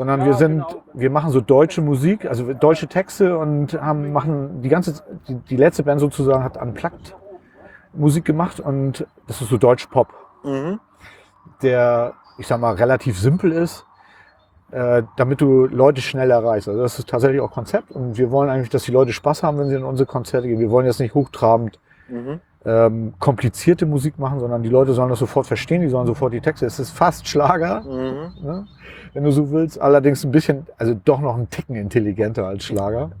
sondern 0.00 0.24
wir 0.24 0.32
sind, 0.32 0.64
wir 0.94 1.10
machen 1.10 1.30
so 1.30 1.42
deutsche 1.42 1.82
Musik, 1.82 2.24
also 2.24 2.54
deutsche 2.54 2.86
Texte 2.86 3.36
und 3.36 3.74
haben, 3.74 4.12
machen 4.14 4.62
die 4.62 4.70
ganze, 4.70 5.04
die, 5.28 5.34
die 5.34 5.58
letzte 5.58 5.82
Band 5.82 6.00
sozusagen 6.00 6.42
hat 6.42 6.56
unplugged 6.56 7.14
Musik 7.92 8.24
gemacht 8.24 8.60
und 8.60 9.06
das 9.26 9.42
ist 9.42 9.50
so 9.50 9.58
Deutsch 9.58 9.88
Pop 9.88 10.08
Mhm. 10.42 10.80
der, 11.60 12.14
ich 12.38 12.46
sag 12.46 12.58
mal, 12.62 12.72
relativ 12.76 13.18
simpel 13.20 13.52
ist, 13.52 13.84
äh, 14.70 15.02
damit 15.18 15.42
du 15.42 15.66
Leute 15.66 16.00
schnell 16.00 16.30
erreichst. 16.30 16.66
Also 16.66 16.80
das 16.80 16.98
ist 16.98 17.10
tatsächlich 17.10 17.42
auch 17.42 17.50
Konzept 17.50 17.90
und 17.90 18.16
wir 18.16 18.30
wollen 18.30 18.48
eigentlich, 18.48 18.70
dass 18.70 18.84
die 18.84 18.92
Leute 18.92 19.12
Spaß 19.12 19.42
haben, 19.42 19.58
wenn 19.58 19.68
sie 19.68 19.74
in 19.74 19.84
unsere 19.84 20.06
Konzerte 20.06 20.48
gehen. 20.48 20.60
Wir 20.60 20.70
wollen 20.70 20.86
jetzt 20.86 21.00
nicht 21.00 21.12
hochtrabend 21.12 21.78
Mhm. 22.08 22.40
Ähm, 22.64 23.14
komplizierte 23.18 23.86
Musik 23.86 24.18
machen, 24.18 24.38
sondern 24.40 24.62
die 24.62 24.68
Leute 24.68 24.92
sollen 24.92 25.08
das 25.08 25.18
sofort 25.18 25.46
verstehen, 25.46 25.80
die 25.80 25.88
sollen 25.88 26.06
sofort 26.06 26.32
die 26.32 26.40
Texte. 26.40 26.66
Es 26.66 26.78
ist 26.78 26.90
fast 26.90 27.26
Schlager, 27.26 27.80
Mhm. 27.82 28.44
ne? 28.44 28.66
wenn 29.14 29.24
du 29.24 29.30
so 29.32 29.50
willst, 29.50 29.80
allerdings 29.80 30.24
ein 30.24 30.30
bisschen, 30.30 30.66
also 30.78 30.94
doch 31.04 31.20
noch 31.20 31.36
ein 31.36 31.48
Ticken 31.50 31.74
intelligenter 31.76 32.46
als 32.46 32.64
Schlager. 32.64 33.10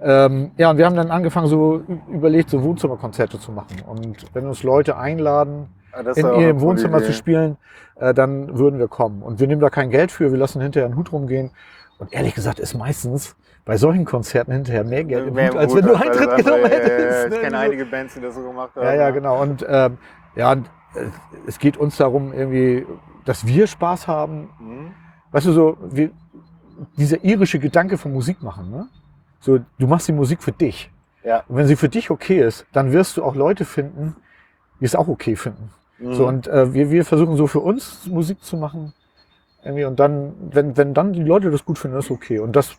Ähm, 0.00 0.50
ja, 0.58 0.70
und 0.70 0.76
wir 0.76 0.84
haben 0.84 0.96
dann 0.96 1.10
angefangen, 1.10 1.46
so 1.46 1.82
überlegt, 2.12 2.50
so 2.50 2.62
Wohnzimmerkonzerte 2.62 3.38
zu 3.38 3.52
machen. 3.52 3.76
Und 3.86 4.26
wenn 4.34 4.46
uns 4.46 4.62
Leute 4.62 4.98
einladen, 4.98 5.68
Ah, 5.92 6.02
das 6.02 6.16
in 6.18 6.26
ihrem 6.26 6.60
Wohnzimmer 6.60 6.98
Idee. 6.98 7.06
zu 7.06 7.12
spielen, 7.12 7.56
äh, 7.96 8.12
dann 8.12 8.58
würden 8.58 8.78
wir 8.80 8.88
kommen. 8.88 9.22
Und 9.22 9.38
wir 9.38 9.46
nehmen 9.46 9.60
da 9.60 9.70
kein 9.70 9.90
Geld 9.90 10.10
für, 10.10 10.32
wir 10.32 10.38
lassen 10.38 10.60
hinterher 10.60 10.86
einen 10.86 10.96
Hut 10.96 11.12
rumgehen. 11.12 11.52
Und 11.98 12.12
ehrlich 12.12 12.34
gesagt 12.34 12.58
ist 12.58 12.74
meistens 12.74 13.36
bei 13.64 13.76
solchen 13.76 14.04
Konzerten 14.04 14.52
hinterher 14.52 14.84
mehr 14.84 15.04
Geld 15.04 15.26
im 15.26 15.34
Hut, 15.34 15.56
als 15.56 15.74
wenn 15.74 15.86
du 15.86 15.94
Eintritt 15.94 16.30
der 16.30 16.36
genommen 16.36 16.66
hättest. 16.66 17.24
Ich 17.26 17.30
ne? 17.32 17.38
kenne 17.40 17.58
einige 17.58 17.86
Bands, 17.86 18.14
die 18.14 18.20
das 18.20 18.34
so 18.34 18.42
gemacht 18.42 18.76
haben. 18.76 18.84
Ja, 18.84 18.94
ja, 18.94 19.10
genau. 19.10 19.40
Und 19.40 19.64
ähm, 19.66 19.98
ja, 20.36 20.52
äh, 20.52 20.56
es 21.46 21.58
geht 21.58 21.76
uns 21.76 21.96
darum, 21.96 22.32
irgendwie, 22.32 22.86
dass 23.24 23.46
wir 23.46 23.66
Spaß 23.66 24.06
haben. 24.06 24.50
Mhm. 24.58 24.90
Weißt 25.32 25.46
du, 25.46 25.52
so 25.52 25.78
wie, 25.90 26.10
dieser 26.96 27.24
irische 27.24 27.58
Gedanke 27.58 27.96
von 27.96 28.12
Musik 28.12 28.42
machen. 28.42 28.70
Ne? 28.70 28.88
So, 29.40 29.60
du 29.78 29.86
machst 29.86 30.08
die 30.08 30.12
Musik 30.12 30.42
für 30.42 30.52
dich. 30.52 30.90
Ja. 31.22 31.42
Und 31.48 31.56
wenn 31.56 31.66
sie 31.66 31.76
für 31.76 31.88
dich 31.88 32.10
okay 32.10 32.40
ist, 32.40 32.66
dann 32.72 32.92
wirst 32.92 33.16
du 33.16 33.24
auch 33.24 33.34
Leute 33.34 33.64
finden, 33.64 34.16
die 34.80 34.84
es 34.84 34.94
auch 34.94 35.08
okay 35.08 35.36
finden. 35.36 35.70
Mhm. 35.98 36.12
So, 36.14 36.28
und 36.28 36.48
äh, 36.48 36.74
wir, 36.74 36.90
wir 36.90 37.04
versuchen 37.04 37.36
so 37.36 37.46
für 37.46 37.60
uns 37.60 38.06
Musik 38.06 38.42
zu 38.42 38.58
machen. 38.58 38.92
Irgendwie, 39.64 39.84
und 39.84 39.98
dann, 39.98 40.34
wenn, 40.50 40.76
wenn 40.76 40.92
dann 40.92 41.14
die 41.14 41.22
Leute 41.22 41.50
das 41.50 41.64
gut 41.64 41.78
finden, 41.78 41.96
ist 41.96 42.10
okay. 42.10 42.38
Und 42.38 42.54
das 42.54 42.76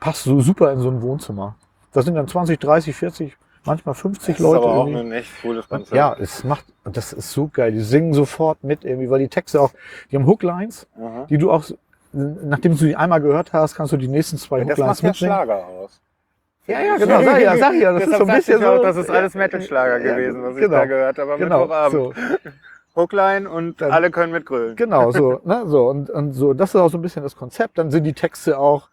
passt 0.00 0.24
so 0.24 0.40
super 0.40 0.72
in 0.72 0.80
so 0.80 0.90
ein 0.90 1.02
Wohnzimmer. 1.02 1.56
Da 1.92 2.02
sind 2.02 2.14
dann 2.14 2.26
20, 2.28 2.58
30, 2.58 2.94
40, 2.96 3.36
manchmal 3.64 3.94
50 3.94 4.36
das 4.36 4.42
Leute. 4.42 4.58
ist 4.60 4.64
aber 4.64 4.74
auch 4.74 4.86
irgendwie. 4.86 5.00
ein 5.06 5.12
echt 5.12 5.42
cooles 5.42 5.64
Und 5.66 5.78
Konzept. 5.78 5.96
ja, 5.96 6.16
es 6.18 6.44
macht, 6.44 6.64
das 6.84 7.12
ist 7.12 7.30
so 7.32 7.48
geil. 7.52 7.72
Die 7.72 7.80
singen 7.80 8.12
sofort 8.12 8.62
mit 8.64 8.84
irgendwie, 8.84 9.08
weil 9.10 9.20
die 9.20 9.28
Texte 9.28 9.60
auch, 9.60 9.70
die 10.10 10.16
haben 10.16 10.26
Hooklines, 10.26 10.86
Aha. 10.98 11.26
die 11.30 11.38
du 11.38 11.50
auch, 11.50 11.64
nachdem 12.12 12.76
du 12.76 12.84
die 12.84 12.96
einmal 12.96 13.20
gehört 13.20 13.52
hast, 13.52 13.74
kannst 13.76 13.92
du 13.92 13.96
die 13.96 14.08
nächsten 14.08 14.36
zwei 14.38 14.60
Das 14.64 14.70
Hooklines 14.78 14.88
macht 14.88 15.02
ja 15.02 15.08
mitsingen. 15.08 15.34
Schlager 15.34 15.66
aus. 15.66 16.00
Ja, 16.66 16.80
ja, 16.80 16.96
genau, 16.96 17.22
sag 17.22 17.40
ja, 17.42 17.56
sag 17.58 17.74
ja, 17.74 17.92
das 17.92 18.04
ist 18.04 18.16
so 18.16 18.24
ein 18.24 18.34
bisschen 18.36 18.58
ich 18.60 18.64
auch, 18.66 18.76
so. 18.78 18.82
das 18.82 18.96
ist 18.96 19.10
alles 19.10 19.34
Ja, 19.34 19.40
Metal-Schlager 19.40 19.98
ja, 19.98 20.14
gewesen, 20.14 20.42
was 20.42 20.54
ich 20.56 20.62
genau, 20.62 20.76
da 20.78 20.84
gehört 20.86 21.18
habe 21.18 21.32
am 21.34 21.38
Genau, 21.38 21.58
Mittwochabend. 21.60 21.92
so, 21.92 22.12
Hookline 22.96 23.50
und 23.50 23.80
Dann- 23.80 23.90
alle 23.92 24.10
können 24.10 24.32
mitgrölen. 24.32 24.74
genau, 24.76 25.10
so, 25.10 25.40
ne, 25.44 25.64
so, 25.66 25.88
und, 25.88 26.08
und 26.10 26.32
so, 26.32 26.54
das 26.54 26.70
ist 26.74 26.80
auch 26.80 26.88
so 26.88 26.96
ein 26.98 27.02
bisschen 27.02 27.22
das 27.22 27.36
Konzept. 27.36 27.76
Dann 27.78 27.90
sind 27.90 28.04
die 28.04 28.12
Texte 28.14 28.58
auch 28.58 28.88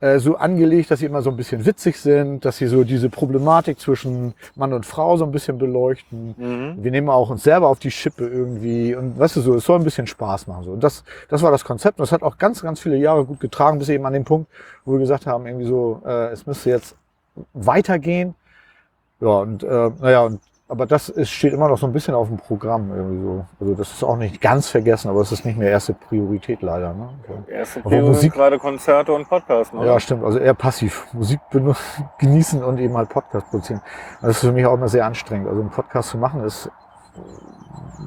äh, 0.00 0.20
so 0.20 0.36
angelegt, 0.36 0.90
dass 0.90 1.00
sie 1.00 1.06
immer 1.06 1.22
so 1.22 1.30
ein 1.30 1.36
bisschen 1.36 1.66
witzig 1.66 1.96
sind, 1.96 2.44
dass 2.44 2.58
sie 2.58 2.68
so 2.68 2.84
diese 2.84 3.10
Problematik 3.10 3.80
zwischen 3.80 4.34
Mann 4.54 4.72
und 4.72 4.86
Frau 4.86 5.16
so 5.16 5.24
ein 5.24 5.32
bisschen 5.32 5.58
beleuchten. 5.58 6.34
Mhm. 6.36 6.84
Wir 6.84 6.90
nehmen 6.92 7.08
auch 7.08 7.30
uns 7.30 7.42
selber 7.42 7.68
auf 7.68 7.80
die 7.80 7.90
Schippe 7.90 8.26
irgendwie 8.26 8.94
und 8.94 9.18
weißt 9.18 9.36
du 9.36 9.40
so, 9.40 9.56
es 9.56 9.64
soll 9.64 9.80
ein 9.80 9.84
bisschen 9.84 10.06
Spaß 10.06 10.46
machen 10.46 10.64
so. 10.64 10.70
Und 10.72 10.84
das, 10.84 11.02
das 11.28 11.42
war 11.42 11.50
das 11.50 11.64
Konzept 11.64 11.98
und 11.98 12.04
das 12.04 12.12
hat 12.12 12.22
auch 12.22 12.38
ganz, 12.38 12.62
ganz 12.62 12.78
viele 12.78 12.96
Jahre 12.96 13.24
gut 13.24 13.40
getragen, 13.40 13.80
bis 13.80 13.88
eben 13.88 14.06
an 14.06 14.12
den 14.12 14.24
Punkt, 14.24 14.48
wo 14.84 14.92
wir 14.92 14.98
gesagt 15.00 15.26
haben, 15.26 15.46
irgendwie 15.46 15.66
so, 15.66 16.00
äh, 16.06 16.28
es 16.28 16.46
müsste 16.46 16.70
jetzt 16.70 16.96
weitergehen. 17.52 18.36
Ja 19.20 19.28
und 19.28 19.64
äh, 19.64 19.90
naja 20.00 20.20
und 20.22 20.40
aber 20.70 20.84
das 20.86 21.08
ist, 21.08 21.30
steht 21.30 21.54
immer 21.54 21.68
noch 21.68 21.78
so 21.78 21.86
ein 21.86 21.92
bisschen 21.94 22.14
auf 22.14 22.28
dem 22.28 22.36
Programm 22.36 22.90
irgendwie 22.94 23.22
so. 23.22 23.44
Also 23.58 23.74
das 23.74 23.90
ist 23.92 24.04
auch 24.04 24.16
nicht 24.16 24.40
ganz 24.40 24.68
vergessen, 24.68 25.08
aber 25.08 25.20
es 25.22 25.32
ist 25.32 25.44
nicht 25.46 25.56
mehr 25.58 25.70
erste 25.70 25.94
Priorität 25.94 26.60
leider. 26.62 26.92
Ne? 26.92 27.08
Erste 27.48 27.80
Aber 27.80 27.88
Prio 27.88 28.00
sind 28.04 28.08
Musik- 28.12 28.32
gerade 28.34 28.58
Konzerte 28.58 29.12
und 29.12 29.28
Podcasts, 29.28 29.72
ne? 29.72 29.86
Ja, 29.86 29.98
stimmt. 29.98 30.24
Also 30.24 30.38
eher 30.38 30.54
passiv. 30.54 31.06
Musik 31.14 31.40
genießen 32.18 32.62
und 32.62 32.78
eben 32.78 32.96
halt 32.96 33.08
Podcast 33.08 33.48
produzieren. 33.50 33.80
Das 34.20 34.30
ist 34.32 34.40
für 34.40 34.52
mich 34.52 34.66
auch 34.66 34.74
immer 34.74 34.88
sehr 34.88 35.06
anstrengend. 35.06 35.48
Also 35.48 35.60
einen 35.60 35.70
Podcast 35.70 36.10
zu 36.10 36.18
machen 36.18 36.44
ist 36.44 36.70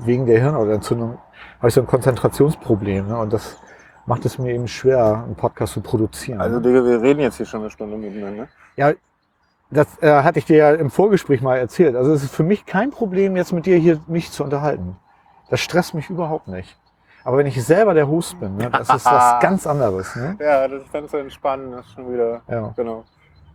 wegen 0.05 0.25
der 0.25 0.39
Hirnhautentzündung 0.41 1.17
habe 1.59 1.67
ich 1.67 1.73
so 1.73 1.81
ein 1.81 1.87
Konzentrationsproblem. 1.87 3.07
Ne? 3.07 3.17
Und 3.17 3.33
das 3.33 3.57
macht 4.05 4.25
es 4.25 4.37
mir 4.39 4.53
eben 4.53 4.67
schwer, 4.67 5.23
einen 5.25 5.35
Podcast 5.35 5.73
zu 5.73 5.81
produzieren. 5.81 6.41
Also 6.41 6.59
Digga, 6.59 6.83
wir 6.83 7.01
reden 7.01 7.19
jetzt 7.21 7.37
hier 7.37 7.45
schon 7.45 7.61
eine 7.61 7.69
Stunde 7.69 7.97
miteinander. 7.97 8.47
ja, 8.75 8.93
das 9.71 9.87
äh, 10.01 10.11
hatte 10.23 10.39
ich 10.39 10.45
dir 10.45 10.57
ja 10.57 10.71
im 10.73 10.91
Vorgespräch 10.91 11.41
mal 11.41 11.57
erzählt. 11.57 11.95
Also 11.95 12.13
es 12.13 12.23
ist 12.23 12.35
für 12.35 12.43
mich 12.43 12.65
kein 12.65 12.91
Problem, 12.91 13.35
jetzt 13.35 13.53
mit 13.53 13.65
dir 13.65 13.77
hier 13.77 13.99
mich 14.07 14.31
zu 14.31 14.43
unterhalten. 14.43 14.97
Das 15.49 15.59
stresst 15.61 15.93
mich 15.93 16.09
überhaupt 16.09 16.47
nicht. 16.47 16.77
Aber 17.23 17.37
wenn 17.37 17.45
ich 17.45 17.63
selber 17.63 17.93
der 17.93 18.07
Host 18.07 18.39
bin, 18.39 18.57
ne, 18.57 18.69
das 18.69 18.89
ist 18.89 19.05
was 19.05 19.39
ganz 19.41 19.67
anderes. 19.67 20.15
Ne? 20.15 20.37
Ja, 20.39 20.67
das 20.67 20.83
ist 20.83 20.93
dann 20.93 21.07
zu 21.07 21.17
entspannen, 21.17 21.71
das 21.71 21.85
ist 21.85 21.93
schon 21.93 22.11
wieder, 22.11 22.41
Ja. 22.49 22.73
genau. 22.75 23.03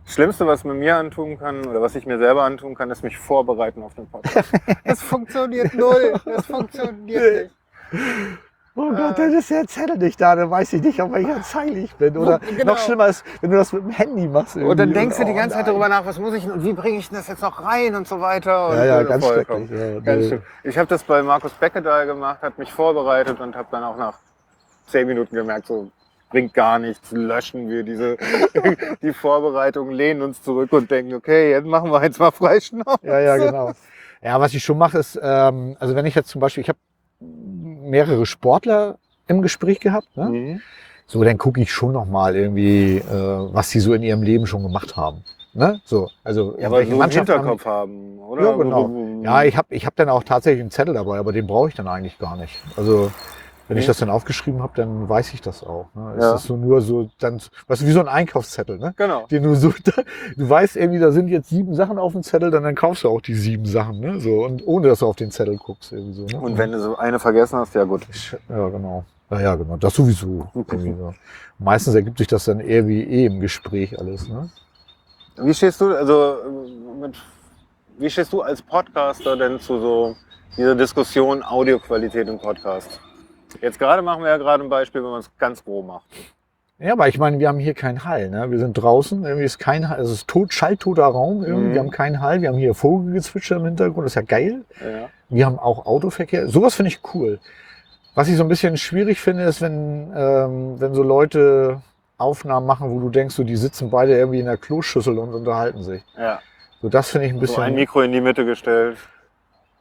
Das 0.05 0.13
Schlimmste, 0.13 0.47
was 0.47 0.63
man 0.63 0.79
mir 0.79 0.95
antun 0.95 1.37
kann, 1.37 1.65
oder 1.65 1.81
was 1.81 1.93
ich 1.95 2.05
mir 2.05 2.17
selber 2.17 2.43
antun 2.43 2.75
kann, 2.75 2.89
ist 2.91 3.03
mich 3.03 3.17
vorbereiten 3.17 3.83
auf 3.83 3.93
den 3.93 4.07
Podcast. 4.09 4.49
Das 4.85 5.01
funktioniert 5.01 5.73
null. 5.73 6.13
Das 6.23 6.45
funktioniert 6.45 7.51
nicht. 7.91 8.37
Oh 8.79 8.91
Gott, 8.91 9.17
dann 9.17 9.33
ist 9.33 9.49
der 9.49 9.65
Zettel 9.65 9.97
nicht 9.97 10.21
da, 10.21 10.35
dann 10.35 10.51
weiß 10.51 10.71
ich 10.73 10.83
nicht, 10.83 11.01
auf 11.01 11.11
welcher 11.11 11.41
Zeile 11.41 11.79
ich 11.79 11.95
bin. 11.95 12.15
Oder 12.15 12.37
Genau. 12.39 12.73
noch 12.73 12.77
schlimmer 12.77 13.07
ist, 13.07 13.25
wenn 13.41 13.49
du 13.49 13.57
das 13.57 13.73
mit 13.73 13.81
dem 13.83 13.89
Handy 13.89 14.27
machst. 14.27 14.55
Und 14.55 14.61
dann 14.67 14.77
irgendwie. 14.89 14.93
denkst 14.99 15.17
du 15.17 15.25
die 15.25 15.31
Oh 15.31 15.35
ganze 15.35 15.55
Zeit 15.55 15.65
nein. 15.65 15.73
darüber 15.73 15.89
nach, 15.89 16.05
was 16.05 16.19
muss 16.19 16.35
ich 16.35 16.45
und 16.49 16.63
wie 16.63 16.73
bringe 16.73 16.99
ich 16.99 17.09
das 17.09 17.27
jetzt 17.27 17.41
noch 17.41 17.63
rein 17.65 17.95
und 17.95 18.07
so 18.07 18.21
weiter. 18.21 18.69
Und 18.69 18.77
Ja, 18.77 18.85
ja, 18.85 19.01
äh, 19.01 19.05
ganz 19.05 19.25
vollkommen. 19.25 19.67
schrecklich. 19.67 19.93
Ja, 19.93 19.99
Ganz 20.01 20.29
nee. 20.29 20.39
Ich 20.63 20.77
habe 20.77 20.87
das 20.87 21.03
bei 21.03 21.23
Markus 21.23 21.51
Beckedahl 21.53 22.05
gemacht, 22.05 22.43
hat 22.43 22.59
mich 22.59 22.71
vorbereitet 22.71 23.39
und 23.39 23.55
habe 23.55 23.67
dann 23.71 23.83
auch 23.83 23.97
nach 23.97 24.19
zehn 24.85 25.07
Minuten 25.07 25.35
gemerkt, 25.35 25.65
so 25.65 25.89
bringt 26.29 26.53
gar 26.53 26.77
nichts, 26.77 27.09
löschen 27.11 27.67
wir 27.69 27.81
diese 27.81 28.15
die 29.01 29.13
Vorbereitung, 29.13 29.89
lehnen 29.89 30.21
uns 30.21 30.43
zurück 30.43 30.71
und 30.73 30.91
denken, 30.91 31.15
okay, 31.15 31.49
jetzt 31.49 31.65
machen 31.65 31.89
wir 31.91 32.03
jetzt 32.03 32.19
mal 32.19 32.29
Freischnauze. 32.31 32.99
Ja, 33.01 33.19
ja, 33.19 33.37
genau. 33.37 33.71
Ja, 34.21 34.39
was 34.39 34.53
ich 34.53 34.63
schon 34.63 34.77
mache, 34.77 34.99
ist, 34.99 35.19
ähm, 35.19 35.75
also 35.79 35.95
wenn 35.95 36.05
ich 36.05 36.13
jetzt 36.13 36.29
zum 36.29 36.41
Beispiel, 36.41 36.61
ich 36.61 36.69
habe 36.69 36.77
mehrere 37.87 38.25
Sportler 38.25 38.97
im 39.27 39.41
Gespräch 39.41 39.79
gehabt, 39.79 40.15
ne? 40.15 40.25
Mhm. 40.29 40.61
so 41.07 41.23
dann 41.23 41.37
gucke 41.37 41.61
ich 41.61 41.71
schon 41.71 41.93
noch 41.93 42.05
mal 42.05 42.35
irgendwie, 42.35 42.97
äh, 42.97 43.03
was 43.53 43.69
sie 43.69 43.79
so 43.79 43.93
in 43.93 44.03
ihrem 44.03 44.21
Leben 44.23 44.45
schon 44.47 44.63
gemacht 44.63 44.95
haben. 44.97 45.23
Ne? 45.53 45.81
So, 45.85 46.09
also 46.23 46.55
Ja, 46.59 46.67
aber 46.67 46.85
so 46.85 46.91
im 46.91 46.97
Mannschaften 46.97 47.31
haben- 47.33 47.39
Hinterkopf 47.39 47.65
haben, 47.65 48.19
oder? 48.19 48.43
Ja, 48.43 48.55
genau. 48.55 48.91
Ja, 49.23 49.43
ich 49.43 49.57
habe 49.57 49.73
ich 49.73 49.85
hab 49.85 49.95
dann 49.95 50.09
auch 50.09 50.23
tatsächlich 50.23 50.61
einen 50.61 50.71
Zettel 50.71 50.93
dabei, 50.93 51.17
aber 51.17 51.31
den 51.33 51.47
brauche 51.47 51.69
ich 51.69 51.75
dann 51.75 51.87
eigentlich 51.87 52.19
gar 52.19 52.37
nicht. 52.37 52.53
Also 52.75 53.11
wenn 53.67 53.77
ich 53.77 53.83
Okay. 53.83 53.87
das 53.87 53.97
dann 53.97 54.09
aufgeschrieben 54.09 54.61
habe, 54.61 54.73
dann 54.75 55.07
weiß 55.09 55.33
ich 55.33 55.41
das 55.41 55.63
auch. 55.63 55.87
Ne? 55.93 56.13
Es 56.17 56.23
Ja. 56.23 56.35
ist 56.35 56.43
so 56.43 56.55
nur 56.57 56.81
so, 56.81 57.09
dann, 57.19 57.41
weißt 57.67 57.81
du, 57.81 57.85
wie 57.85 57.91
so 57.91 57.99
ein 57.99 58.07
Einkaufszettel, 58.07 58.77
ne? 58.77 58.93
Genau. 58.97 59.25
Den 59.27 59.43
du 59.43 59.55
so, 59.55 59.73
du 60.37 60.49
weißt 60.49 60.75
irgendwie, 60.77 60.99
da 60.99 61.11
sind 61.11 61.27
jetzt 61.27 61.49
sieben 61.49 61.75
Sachen 61.75 61.97
auf 61.97 62.13
dem 62.13 62.23
Zettel, 62.23 62.51
dann, 62.51 62.63
dann 62.63 62.75
kaufst 62.75 63.03
du 63.03 63.09
auch 63.09 63.21
die 63.21 63.33
sieben 63.35 63.65
Sachen, 63.65 63.99
ne? 63.99 64.19
So, 64.19 64.45
und 64.45 64.65
ohne 64.65 64.87
dass 64.87 64.99
du 64.99 65.07
auf 65.07 65.15
den 65.15 65.31
Zettel 65.31 65.57
guckst, 65.57 65.91
irgendwie 65.91 66.13
so. 66.13 66.25
Ne? 66.25 66.39
Und 66.39 66.57
wenn 66.57 66.71
du 66.71 66.79
so 66.79 66.97
eine 66.97 67.19
vergessen 67.19 67.59
hast, 67.59 67.75
ja 67.75 67.83
gut. 67.83 68.07
Ja, 68.49 68.69
genau. 68.69 69.03
Ja, 69.29 69.41
ja, 69.41 69.55
genau. 69.55 69.75
Das 69.77 69.93
sowieso. 69.93 70.47
Irgendwie 70.55 70.93
so. 70.97 71.13
Meistens 71.59 71.95
ergibt 71.95 72.17
sich 72.19 72.27
das 72.27 72.45
dann 72.45 72.59
eher 72.61 72.87
wie 72.87 73.03
eh 73.03 73.25
im 73.25 73.39
Gespräch 73.41 73.99
alles, 73.99 74.29
ne? 74.29 74.49
Wie 75.39 75.53
stehst 75.53 75.81
du, 75.81 75.93
also 75.95 76.37
mit, 77.01 77.15
wie 77.99 78.09
stehst 78.09 78.31
du 78.33 78.41
als 78.41 78.61
Podcaster 78.61 79.35
denn 79.37 79.59
zu 79.59 79.79
so 79.79 80.15
dieser 80.55 80.75
Diskussion 80.75 81.43
Audioqualität 81.43 82.27
im 82.27 82.39
Podcast? 82.39 82.99
Jetzt 83.61 83.79
gerade 83.79 84.01
machen 84.01 84.23
wir 84.23 84.29
ja 84.29 84.37
gerade 84.37 84.63
ein 84.63 84.69
Beispiel, 84.69 85.03
wenn 85.03 85.11
man 85.11 85.19
es 85.19 85.31
ganz 85.37 85.63
grob 85.63 85.87
macht. 85.87 86.05
Ja, 86.79 86.93
aber 86.93 87.07
ich 87.07 87.17
meine, 87.17 87.39
wir 87.39 87.47
haben 87.47 87.57
hier 87.59 87.73
keinen 87.73 88.03
Hall. 88.03 88.29
Ne? 88.29 88.51
Wir 88.51 88.59
sind 88.59 88.73
draußen, 88.73 89.23
irgendwie 89.25 89.45
ist 89.45 89.57
kein 89.57 89.89
Hall, 89.89 89.99
es 89.99 90.11
ist 90.11 90.27
tot, 90.27 90.53
schalltoter 90.53 91.05
Raum, 91.05 91.43
irgendwie. 91.43 91.69
Mhm. 91.69 91.73
wir 91.73 91.79
haben 91.79 91.89
keinen 91.89 92.21
Hall, 92.21 92.41
wir 92.41 92.49
haben 92.49 92.57
hier 92.57 92.75
Vogelgezwitscher 92.75 93.55
im 93.55 93.65
Hintergrund, 93.65 94.05
das 94.05 94.11
ist 94.11 94.15
ja 94.15 94.21
geil. 94.21 94.63
Ja. 94.79 95.09
Wir 95.29 95.45
haben 95.47 95.57
auch 95.57 95.85
Autoverkehr, 95.87 96.47
sowas 96.47 96.75
finde 96.75 96.89
ich 96.89 96.99
cool. 97.15 97.39
Was 98.13 98.27
ich 98.27 98.35
so 98.37 98.43
ein 98.43 98.47
bisschen 98.49 98.77
schwierig 98.77 99.19
finde, 99.19 99.43
ist, 99.43 99.61
wenn, 99.61 100.11
ähm, 100.15 100.79
wenn 100.79 100.93
so 100.93 101.01
Leute 101.03 101.81
Aufnahmen 102.19 102.65
machen, 102.67 102.89
wo 102.91 102.99
du 102.99 103.09
denkst, 103.09 103.35
so, 103.35 103.43
die 103.43 103.55
sitzen 103.55 103.89
beide 103.89 104.15
irgendwie 104.17 104.39
in 104.39 104.45
der 104.47 104.57
Kloschüssel 104.57 105.17
und 105.17 105.33
unterhalten 105.33 105.83
sich. 105.83 106.03
ja. 106.17 106.39
So, 106.79 106.89
das 106.89 107.09
finde 107.09 107.25
ich 107.25 107.33
ein 107.33 107.37
So 107.37 107.41
bisschen. 107.41 107.63
ein 107.63 107.73
Mikro 107.73 108.01
in 108.01 108.11
die 108.11 108.21
Mitte 108.21 108.45
gestellt. 108.45 108.97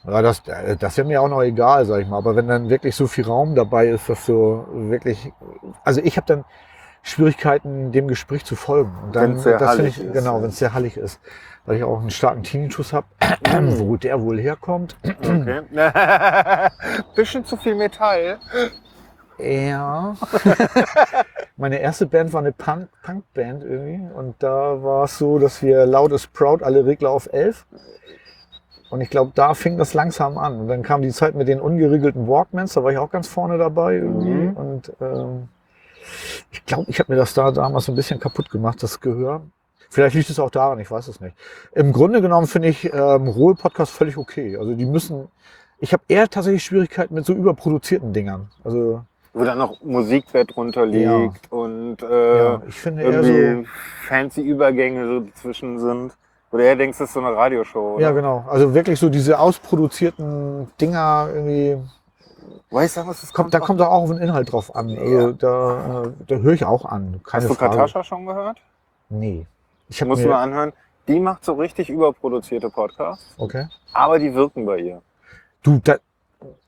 Ja, 0.06 0.22
das, 0.22 0.42
äh, 0.46 0.76
das 0.76 0.96
wäre 0.96 1.06
mir 1.06 1.20
auch 1.22 1.28
noch 1.28 1.42
egal, 1.42 1.84
sag 1.84 2.00
ich 2.00 2.08
mal. 2.08 2.18
Aber 2.18 2.36
wenn 2.36 2.48
dann 2.48 2.68
wirklich 2.68 2.94
so 2.94 3.06
viel 3.06 3.24
Raum 3.26 3.54
dabei 3.54 3.88
ist, 3.88 4.08
dass 4.08 4.26
so 4.26 4.66
wirklich, 4.72 5.32
also 5.84 6.00
ich 6.02 6.16
habe 6.16 6.26
dann 6.26 6.44
Schwierigkeiten, 7.02 7.92
dem 7.92 8.08
Gespräch 8.08 8.44
zu 8.44 8.56
folgen. 8.56 8.92
Und 9.04 9.14
dann, 9.16 9.32
Wenn's 9.34 9.44
sehr 9.44 9.58
das 9.58 9.70
finde 9.76 9.82
hallig 9.84 9.98
ich, 9.98 10.04
ist, 10.06 10.12
genau, 10.12 10.42
wenn 10.42 10.48
es 10.48 10.58
sehr 10.58 10.74
hallig 10.74 10.96
ist, 10.96 11.20
weil 11.64 11.76
ich 11.76 11.84
auch 11.84 12.00
einen 12.00 12.10
starken 12.10 12.42
Tinnitus 12.42 12.92
habe, 12.92 13.06
wo 13.78 13.96
der 13.96 14.20
wohl 14.22 14.40
herkommt. 14.40 14.96
Okay. 15.04 15.62
Bisschen 17.14 17.44
zu 17.44 17.56
viel 17.56 17.74
Metall. 17.76 18.38
Ja. 19.38 20.16
Meine 21.56 21.78
erste 21.78 22.06
Band 22.06 22.32
war 22.32 22.40
eine 22.40 22.52
Punk- 22.52 22.88
Punk-Band 23.02 23.62
irgendwie. 23.64 24.12
Und 24.14 24.42
da 24.42 24.82
war 24.82 25.04
es 25.04 25.18
so, 25.18 25.38
dass 25.38 25.62
wir 25.62 25.86
laut 25.86 26.12
ist 26.12 26.32
proud 26.32 26.62
alle 26.62 26.84
Regler 26.86 27.10
auf 27.10 27.32
11. 27.32 27.66
Und 28.90 29.00
ich 29.00 29.10
glaube, 29.10 29.32
da 29.34 29.54
fing 29.54 29.78
das 29.78 29.94
langsam 29.94 30.38
an. 30.38 30.60
Und 30.60 30.68
dann 30.68 30.82
kam 30.82 31.02
die 31.02 31.10
Zeit 31.10 31.34
mit 31.34 31.48
den 31.48 31.60
ungeriegelten 31.60 32.28
Walkmans, 32.28 32.74
da 32.74 32.84
war 32.84 32.92
ich 32.92 32.98
auch 32.98 33.10
ganz 33.10 33.28
vorne 33.28 33.58
dabei 33.58 33.94
irgendwie. 33.94 34.30
Mhm. 34.30 34.56
Und 34.56 34.92
ähm, 35.00 35.48
ich 36.52 36.64
glaube, 36.64 36.86
ich 36.88 36.98
habe 37.00 37.12
mir 37.12 37.18
das 37.18 37.34
da 37.34 37.50
damals 37.50 37.86
so 37.86 37.92
ein 37.92 37.96
bisschen 37.96 38.20
kaputt 38.20 38.50
gemacht, 38.50 38.82
das 38.82 39.00
Gehör. 39.00 39.42
Vielleicht 39.90 40.14
liegt 40.14 40.30
es 40.30 40.38
auch 40.38 40.50
daran, 40.50 40.78
ich 40.78 40.90
weiß 40.90 41.08
es 41.08 41.20
nicht. 41.20 41.36
Im 41.72 41.92
Grunde 41.92 42.20
genommen 42.20 42.46
finde 42.46 42.68
ich 42.68 42.92
ähm, 42.92 43.28
rohe 43.28 43.54
Podcasts 43.54 43.96
völlig 43.96 44.16
okay. 44.16 44.56
Also 44.56 44.74
die 44.74 44.84
müssen. 44.86 45.28
Ich 45.78 45.92
habe 45.92 46.02
eher 46.08 46.28
tatsächlich 46.28 46.64
Schwierigkeiten 46.64 47.14
mit 47.14 47.26
so 47.26 47.32
überproduzierten 47.34 48.12
Dingern. 48.12 48.48
Also 48.64 49.02
Wo 49.32 49.44
dann 49.44 49.58
noch 49.58 49.82
Musikbett 49.82 50.54
drunter 50.56 50.86
liegt 50.86 51.52
und 51.52 52.02
äh, 52.02 52.38
Ja, 52.38 52.62
ich 52.66 52.74
finde 52.74 53.02
eher 53.02 53.12
irgendwie 53.12 53.64
so. 53.64 53.68
fancy 54.08 54.40
Übergänge 54.42 55.06
so 55.06 55.20
dazwischen 55.20 55.78
sind. 55.78 56.12
Oder 56.56 56.64
eher 56.64 56.76
denkst, 56.76 56.96
das 56.98 57.08
ist 57.10 57.14
so 57.14 57.20
eine 57.20 57.36
Radioshow. 57.36 57.96
Oder? 57.96 58.02
Ja, 58.02 58.10
genau. 58.12 58.44
Also 58.48 58.72
wirklich 58.72 58.98
so 58.98 59.10
diese 59.10 59.38
ausproduzierten 59.38 60.68
Dinger 60.80 61.28
irgendwie. 61.34 61.76
Weißt 62.70 62.96
du, 62.96 63.06
was 63.06 63.20
das 63.20 63.32
Kommt, 63.32 63.52
da 63.52 63.60
kommt 63.60 63.80
auch 63.82 63.90
auf 63.90 64.08
den 64.08 64.18
Inhalt 64.18 64.50
drauf 64.50 64.74
an. 64.74 64.88
Also 64.98 65.32
da, 65.32 66.04
äh, 66.04 66.10
da 66.26 66.36
höre 66.36 66.54
ich 66.54 66.64
auch 66.64 66.86
an. 66.86 67.20
Keine 67.24 67.44
Hast 67.44 67.50
du 67.50 67.54
Frage. 67.54 67.76
Katascha 67.76 68.02
schon 68.02 68.24
gehört? 68.24 68.58
Nee. 69.10 69.46
Ich 69.88 69.98
du 69.98 70.06
mir, 70.06 70.26
mal 70.26 70.42
anhören. 70.42 70.72
Die 71.06 71.20
macht 71.20 71.44
so 71.44 71.52
richtig 71.52 71.90
überproduzierte 71.90 72.70
Podcasts, 72.70 73.34
Okay. 73.38 73.68
aber 73.92 74.18
die 74.18 74.34
wirken 74.34 74.64
bei 74.64 74.78
ihr. 74.78 75.02
Du, 75.62 75.78
da, 75.84 75.96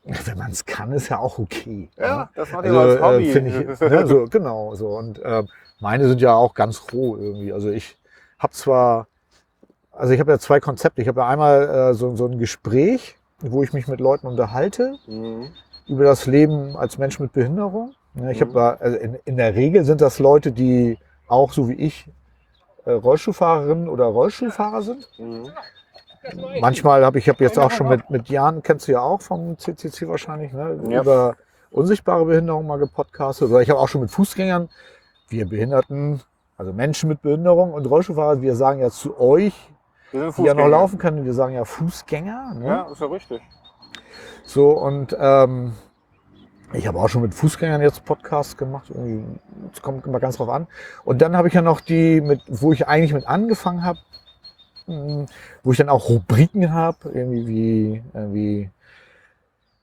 wenn 0.05 0.39
man 0.39 0.51
es 0.53 0.65
kann, 0.67 0.93
ist 0.93 1.09
ja 1.09 1.19
auch 1.19 1.39
okay. 1.39 1.89
Ja, 1.97 2.29
das 2.37 2.53
macht 2.53 2.67
Also, 2.67 2.79
als 2.79 3.01
Hobby. 3.01 3.29
äh, 3.31 3.33
finde 3.33 3.51
ich, 3.51 3.81
ne, 3.81 4.07
so, 4.07 4.27
genau, 4.27 4.75
so. 4.75 4.91
Und 4.91 5.21
ähm, 5.25 5.49
meine 5.81 6.07
sind 6.07 6.21
ja 6.21 6.35
auch 6.35 6.55
ganz 6.55 6.83
roh 6.93 7.17
irgendwie. 7.17 7.53
Also 7.53 7.71
ich 7.71 7.97
habe 8.39 8.53
zwar, 8.53 9.07
also 9.99 10.13
ich 10.15 10.21
habe 10.21 10.31
ja 10.33 10.39
zwei 10.39 10.61
Konzepte. 10.61 11.03
Ich 11.03 11.09
habe 11.09 11.21
ja 11.21 11.29
einmal 11.29 11.69
äh, 11.69 11.95
so, 11.95 12.17
so 12.17 12.27
ein 12.27 12.39
Gespräch, 12.39 13.17
wo 13.41 13.63
ich 13.63 13.73
mich 13.73 13.89
mit 13.89 14.01
Leuten 14.01 14.27
unterhalte 14.27 14.97
Mhm. 15.07 15.49
über 15.87 16.05
das 16.05 16.27
Leben 16.27 16.77
als 16.77 16.99
Mensch 16.99 17.19
mit 17.19 17.33
Behinderung. 17.33 17.95
Ne, 18.15 18.33
Ich 18.33 18.41
Mhm. 18.41 18.55
habe 18.55 18.81
also 18.81 18.97
in, 18.99 19.19
in 19.25 19.37
der 19.37 19.55
Regel 19.55 19.85
sind 19.85 20.01
das 20.01 20.19
Leute, 20.19 20.53
die 20.53 20.99
auch 21.29 21.53
so 21.53 21.69
wie 21.69 21.75
ich 21.75 22.09
äh, 22.85 22.93
Rollstuhlfahrerinnen 22.93 23.89
oder 23.89 24.05
Rollstuhlfahrer 24.07 24.83
sind. 24.83 25.09
Mhm. 25.19 25.51
Manchmal 26.61 27.05
habe 27.05 27.19
ich, 27.19 27.29
habe 27.29 27.43
jetzt 27.45 27.59
auch 27.59 27.71
schon 27.71 27.89
mit, 27.89 28.11
mit 28.11 28.29
Jan, 28.29 28.63
kennst 28.63 28.89
du 28.89 28.93
ja 28.93 29.01
auch 29.01 29.21
vom 29.23 29.57
CCC 29.57 30.09
wahrscheinlich, 30.09 30.53
ne? 30.53 30.79
Ja. 30.91 31.01
über 31.01 31.37
unsichtbare 31.71 32.25
Behinderung 32.25 32.67
mal 32.67 32.79
gepodcastet. 32.79 33.51
Oder 33.51 33.61
ich 33.61 33.71
habe 33.71 33.79
auch 33.79 33.89
schon 33.89 34.01
mit 34.03 34.11
Fußgängern, 34.11 34.69
wir 35.29 35.47
Behinderten, 35.49 36.21
also 36.57 36.73
Menschen 36.73 37.09
mit 37.09 37.23
Behinderung 37.23 37.73
und 37.73 37.87
Rollstuhlfahrer, 37.87 38.43
wir 38.43 38.57
sagen 38.57 38.81
ja 38.81 38.91
zu 38.91 39.19
euch, 39.21 39.55
die 40.13 40.43
ja 40.43 40.55
noch 40.55 40.69
laufen 40.69 40.99
können, 40.99 41.25
wir 41.25 41.35
sagen 41.35 41.55
ja 41.55 41.65
Fußgänger. 41.65 42.55
Ne? 42.55 42.67
Ja, 42.67 42.83
ist 42.91 43.01
ja 43.01 43.07
richtig. 43.07 43.43
So 44.45 44.71
und 44.71 45.17
ähm, 45.19 45.73
ich 46.73 46.87
habe 46.87 46.99
auch 46.99 47.09
schon 47.09 47.23
mit 47.23 47.35
Fußgängern 47.35 47.81
jetzt 47.81 48.05
Podcasts 48.05 48.57
gemacht. 48.57 48.91
Es 49.73 49.81
kommt 49.81 50.07
immer 50.07 50.21
ganz 50.21 50.37
drauf 50.37 50.51
an. 50.51 50.67
Und 51.05 51.23
dann 51.23 51.37
habe 51.37 51.49
ich 51.49 51.55
ja 51.55 51.63
noch 51.63 51.81
die, 51.81 52.21
mit, 52.21 52.43
wo 52.47 52.73
ich 52.73 52.87
eigentlich 52.87 53.15
mit 53.15 53.27
angefangen 53.27 53.85
habe, 53.85 53.99
mh, 54.87 55.27
wo 55.63 55.73
ich 55.73 55.79
dann 55.79 55.89
auch 55.89 56.09
Rubriken 56.09 56.73
habe, 56.73 57.11
irgendwie 57.13 57.47
wie 57.47 58.03
irgendwie 58.13 58.71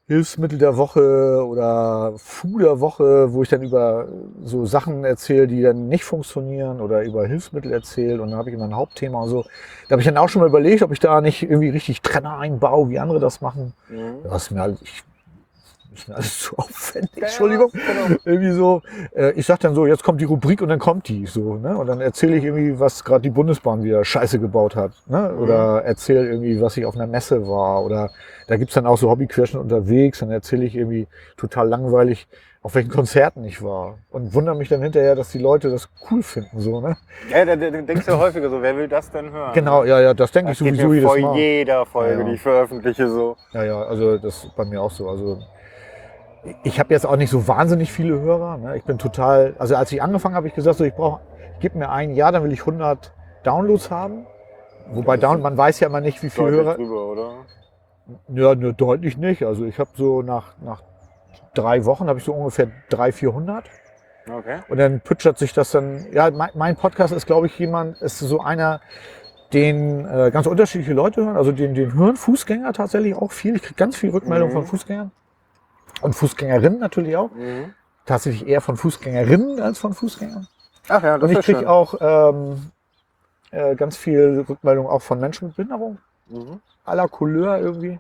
Hilfsmittel 0.08 0.60
der 0.60 0.78
Woche 0.78 1.44
oder 1.48 2.14
Fu 2.18 2.60
der 2.60 2.80
Woche, 2.80 3.34
wo 3.34 3.42
ich 3.42 3.50
dann 3.50 3.64
über 3.64 4.08
so 4.44 4.66
Sachen 4.66 5.04
erzähle, 5.04 5.48
die 5.48 5.64
dann 5.64 5.88
nicht 5.88 6.04
funktionieren 6.04 6.80
oder 6.80 7.04
über 7.04 7.26
Hilfsmittel 7.26 7.72
erzähle 7.74 8.22
und 8.22 8.30
dann 8.30 8.38
habe 8.38 8.50
ich 8.50 8.56
immer 8.56 8.66
ein 8.66 8.76
Hauptthema 8.76 9.24
und 9.24 9.30
so. 9.30 9.46
Da 9.88 9.94
habe 9.94 10.02
ich 10.02 10.08
dann 10.08 10.18
auch 10.18 10.30
schon 10.30 10.42
mal 10.42 10.50
überlegt, 10.50 10.84
ob 10.84 10.92
ich 10.92 11.00
da 11.00 11.22
nicht 11.22 11.42
irgendwie 11.42 11.70
richtig 11.70 12.04
Trenner 12.04 12.38
einbaue, 12.38 12.90
wie 12.90 13.00
andere 13.00 13.20
das 13.20 13.42
machen. 13.42 13.74
Mhm. 13.90 14.18
Das 14.24 14.44
ist 14.44 14.52
mir 14.52 14.62
alles, 14.62 14.80
ich, 14.84 15.04
ist 15.98 16.08
mir 16.08 16.16
alles 16.16 16.40
zu 16.40 16.58
aufwendig, 16.58 17.12
Ja, 17.16 17.24
Entschuldigung. 17.24 17.72
genau. 17.72 18.18
Irgendwie 18.26 18.52
so, 18.52 18.82
äh, 19.16 19.32
ich 19.32 19.46
sag 19.46 19.60
dann 19.62 19.76
so, 19.76 19.86
jetzt 19.86 20.04
kommt 20.04 20.22
die 20.22 20.26
Rubrik 20.26 20.62
und 20.62 20.70
dann 20.70 20.80
kommt 20.80 21.08
die 21.08 21.26
so, 21.26 21.56
ne? 21.56 21.78
Und 21.78 21.88
dann 21.88 22.02
erzähle 22.02 22.36
ich 22.38 22.44
irgendwie, 22.44 22.80
was 22.80 23.04
gerade 23.04 23.22
die 23.22 23.30
Bundesbahn 23.30 23.84
wieder 23.84 24.04
Scheiße 24.06 24.40
gebaut 24.40 24.76
hat, 24.76 24.92
ne? 25.08 25.34
Oder 25.36 25.84
erzähle 25.84 26.28
irgendwie, 26.28 26.62
was 26.62 26.78
ich 26.78 26.86
auf 26.86 26.96
einer 26.96 27.08
Messe 27.08 27.48
war. 27.48 27.84
Oder 27.84 28.10
da 28.48 28.58
gibt's 28.58 28.74
dann 28.76 28.86
auch 28.86 28.98
so 28.98 29.10
Hobbyquerschen 29.10 29.60
unterwegs, 29.60 30.20
dann 30.20 30.32
erzähle 30.32 30.66
ich 30.66 30.76
irgendwie 30.76 31.08
total 31.38 31.68
langweilig, 31.68 32.28
auf 32.62 32.74
welchen 32.74 32.90
Konzerten 32.90 33.44
ich 33.44 33.62
war. 33.62 34.00
Und 34.10 34.34
wundere 34.34 34.56
mich 34.56 34.70
dann 34.70 34.82
hinterher, 34.82 35.14
dass 35.14 35.30
die 35.32 35.38
Leute 35.38 35.70
das 35.70 35.88
cool 36.10 36.24
finden, 36.24 36.60
so, 36.60 36.82
ne? 36.82 36.98
Ja, 37.30 37.46
da, 37.46 37.56
da 37.56 37.70
denkst 37.70 38.08
du 38.08 38.18
häufiger 38.18 38.50
so, 38.50 38.60
wer 38.60 38.76
will 38.76 38.88
das 38.88 39.12
denn 39.12 39.32
hören? 39.32 39.54
Genau, 39.54 39.84
ja, 39.84 40.02
ja, 40.02 40.16
das 40.16 40.32
denke 40.32 40.52
ich 40.52 40.58
sowieso 40.58 40.92
jedes 40.92 41.08
vor 41.08 41.20
Mal. 41.20 41.38
jeder 41.38 41.86
Folge, 41.86 42.14
Ja, 42.14 42.20
ja. 42.22 42.26
die 42.26 42.32
ich 42.34 42.42
veröffentliche, 42.42 43.08
so. 43.08 43.38
Ja, 43.54 43.64
ja, 43.64 43.84
also 43.84 44.18
das 44.18 44.46
ist 44.46 44.56
bei 44.56 44.66
mir 44.66 44.82
auch 44.82 44.90
so. 44.90 45.08
Also 45.08 45.38
ich 46.64 46.80
habe 46.80 46.94
jetzt 46.94 47.06
auch 47.06 47.16
nicht 47.16 47.30
so 47.30 47.48
wahnsinnig 47.48 47.92
viele 47.92 48.20
Hörer. 48.20 48.58
Ne? 48.58 48.78
Ich 48.78 48.84
bin 48.84 48.98
total, 48.98 49.56
also 49.58 49.76
als 49.76 49.92
ich 49.92 50.02
angefangen 50.02 50.36
habe, 50.36 50.48
ich 50.48 50.54
gesagt, 50.54 50.78
so 50.78 50.84
ich 50.84 50.94
brauche, 50.94 51.22
gib 51.60 51.76
mir 51.76 51.90
ein 51.90 52.12
Jahr, 52.12 52.32
dann 52.32 52.44
will 52.44 52.52
ich 52.52 52.62
100 52.62 53.12
Downloads 53.44 53.90
haben. 53.92 54.26
Wobei 54.92 55.18
Down, 55.18 55.42
man 55.42 55.58
weiß 55.58 55.80
ja 55.80 55.88
immer 55.88 56.02
nicht, 56.02 56.22
wie 56.22 56.30
viele 56.30 56.52
Hörer. 56.52 56.76
drüber, 56.76 57.06
oder? 57.12 57.32
Ja, 58.28 58.54
nur 58.54 58.74
deutlich 58.74 59.18
nicht. 59.18 59.44
Also 59.44 59.66
ich 59.66 59.80
habe 59.80 59.90
so 59.96 60.22
nach, 60.22 60.56
nach 60.62 60.84
drei 61.56 61.86
Wochen 61.86 62.08
habe 62.08 62.20
ich 62.20 62.26
so 62.26 62.34
ungefähr 62.34 62.68
300, 62.90 63.16
400. 63.16 63.66
Okay. 64.32 64.60
Und 64.70 64.78
dann 64.78 65.02
pütschert 65.02 65.38
sich 65.40 65.54
das 65.54 65.72
dann. 65.72 66.06
Ja, 66.12 66.30
mein, 66.32 66.50
mein 66.54 66.76
Podcast 66.76 67.14
ist, 67.14 67.26
glaube 67.26 67.48
ich, 67.48 67.58
jemand, 67.58 68.00
ist 68.02 68.20
so 68.20 68.42
einer, 68.42 68.82
den 69.54 70.06
äh, 70.06 70.30
ganz 70.32 70.46
unterschiedliche 70.46 70.94
Leute 70.94 71.26
hören. 71.26 71.38
Also 71.38 71.52
den, 71.52 71.74
den 71.74 71.94
hören 71.96 72.16
Fußgänger 72.16 72.74
tatsächlich 72.74 73.16
auch 73.16 73.32
viel. 73.32 73.56
Ich 73.56 73.64
kriege 73.64 73.76
ganz 73.76 73.96
viel 73.96 74.12
Rückmeldung 74.12 74.50
Mhm. 74.50 74.54
von 74.54 74.66
Fußgängern. 74.66 75.12
Und 76.06 76.14
Fußgängerinnen 76.14 76.80
natürlich 76.80 77.18
auch. 77.18 77.32
Mhm. 77.32 77.74
Tatsächlich 78.06 78.48
eher 78.48 78.62
von 78.62 78.78
Fußgängerinnen 78.78 79.60
als 79.60 79.80
von 79.80 79.94
Fußgängern. 79.94 80.48
Ach 80.88 81.04
ja, 81.04 81.18
das 81.18 81.30
Und 81.30 81.38
ich 81.38 81.44
kriege 81.46 81.68
auch 81.70 81.96
ähm, 82.00 82.72
äh, 83.52 83.76
ganz 83.76 83.98
viel 83.98 84.46
Rückmeldung 84.48 84.88
auch 84.88 85.02
von 85.02 85.20
Menschen 85.20 85.48
mit 85.48 85.56
Behinderung 85.58 85.98
Mhm. 86.30 86.60
aller 86.86 87.08
Couleur 87.08 87.60
irgendwie. 87.60 88.00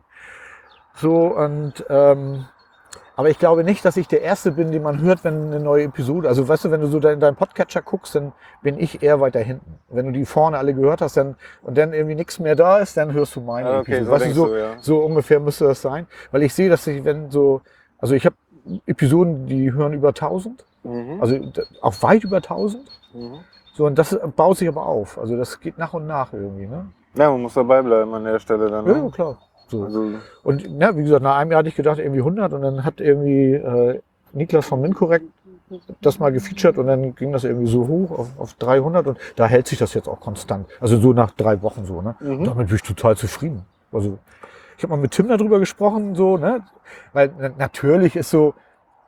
So 0.95 1.27
und 1.27 1.85
ähm, 1.89 2.45
aber 3.17 3.29
ich 3.29 3.39
glaube 3.39 3.63
nicht, 3.63 3.85
dass 3.85 3.95
ich 3.97 4.07
der 4.09 4.21
Erste 4.23 4.51
bin, 4.51 4.71
den 4.71 4.83
man 4.83 4.99
hört, 5.01 5.23
wenn 5.23 5.45
eine 5.45 5.59
neue 5.61 5.83
Episode. 5.85 6.27
Also 6.27 6.47
weißt 6.47 6.65
du, 6.65 6.71
wenn 6.71 6.81
du 6.81 6.87
so 6.87 6.97
in 6.99 7.19
deinen 7.19 7.35
Podcatcher 7.37 7.81
guckst, 7.81 8.13
dann 8.15 8.33
bin 8.61 8.77
ich 8.77 9.01
eher 9.03 9.21
weiter 9.21 9.39
hinten. 9.39 9.79
Wenn 9.89 10.07
du 10.07 10.11
die 10.11 10.25
vorne 10.25 10.57
alle 10.57 10.73
gehört 10.73 11.01
hast, 11.01 11.15
dann 11.17 11.35
und 11.61 11.77
dann 11.77 11.93
irgendwie 11.93 12.15
nichts 12.15 12.39
mehr 12.39 12.55
da 12.55 12.79
ist, 12.79 12.97
dann 12.97 13.13
hörst 13.13 13.35
du 13.35 13.41
meine 13.41 13.69
Ah, 13.69 13.79
okay, 13.79 13.97
Episode. 13.97 14.05
so 14.05 14.11
weißt 14.11 14.25
du, 14.25 14.33
so, 14.33 14.45
du, 14.47 14.59
ja. 14.59 14.69
so 14.81 14.97
ungefähr 14.99 15.39
müsste 15.39 15.65
das 15.65 15.81
sein, 15.81 16.07
weil 16.31 16.43
ich 16.43 16.53
sehe, 16.53 16.69
dass 16.69 16.85
ich 16.87 17.03
wenn 17.05 17.29
so, 17.31 17.61
also 17.99 18.15
ich 18.15 18.25
habe 18.25 18.35
Episoden, 18.85 19.45
die 19.47 19.71
hören 19.73 19.93
über 19.93 20.09
1000, 20.13 20.63
Mhm. 20.83 21.19
also 21.19 21.39
auch 21.81 21.93
weit 22.01 22.23
über 22.23 22.41
1000. 22.41 22.83
Mhm. 23.13 23.33
So 23.73 23.85
und 23.85 23.97
das 23.97 24.17
baut 24.35 24.57
sich 24.57 24.67
aber 24.67 24.85
auf. 24.85 25.17
Also 25.17 25.35
das 25.35 25.59
geht 25.59 25.77
nach 25.77 25.93
und 25.93 26.05
nach 26.07 26.31
irgendwie, 26.33 26.67
ne? 26.67 26.85
Ja, 27.15 27.29
man 27.31 27.41
muss 27.41 27.53
dabei 27.55 27.81
bleiben 27.81 28.13
an 28.13 28.23
der 28.23 28.39
Stelle 28.39 28.69
dann. 28.69 28.85
Ja, 28.85 28.93
Ne? 28.93 29.09
klar. 29.11 29.37
So. 29.67 29.83
Also, 29.83 30.11
Und 30.43 30.61
ja, 30.79 30.95
wie 30.95 31.03
gesagt, 31.03 31.23
nach 31.23 31.37
einem 31.37 31.51
Jahr 31.51 31.59
hatte 31.59 31.69
ich 31.69 31.75
gedacht, 31.75 31.97
irgendwie 31.99 32.19
100 32.21 32.53
und 32.53 32.61
dann 32.61 32.83
hat 32.85 33.01
irgendwie 33.01 33.53
äh, 33.53 33.99
Niklas 34.33 34.67
von 34.67 34.79
Minkorrekt 34.81 35.25
das 36.01 36.19
mal 36.19 36.31
gefeatured 36.31 36.77
und 36.77 36.85
dann 36.87 37.15
ging 37.15 37.31
das 37.31 37.43
irgendwie 37.43 37.65
so 37.71 37.87
hoch 37.87 38.11
auf, 38.11 38.27
auf 38.39 38.53
300 38.55 39.07
und 39.07 39.17
da 39.35 39.47
hält 39.47 39.65
sich 39.67 39.79
das 39.79 39.95
jetzt 39.95 40.07
auch 40.07 40.19
konstant. 40.19 40.67
Also 40.79 40.99
so 40.99 41.13
nach 41.13 41.31
drei 41.31 41.61
Wochen 41.63 41.85
so, 41.85 42.01
ne? 42.03 42.15
Mhm. 42.19 42.43
Damit 42.43 42.67
bin 42.67 42.75
ich 42.75 42.83
total 42.83 43.17
zufrieden. 43.17 43.65
Also 43.91 44.19
ich 44.77 44.83
habe 44.83 44.91
mal 44.95 44.97
mit 45.01 45.11
Tim 45.11 45.27
darüber 45.27 45.59
gesprochen, 45.59 46.15
so, 46.15 46.37
ne? 46.37 46.63
Weil 47.13 47.33
na, 47.37 47.49
natürlich 47.57 48.15
ist 48.15 48.29
so, 48.29 48.53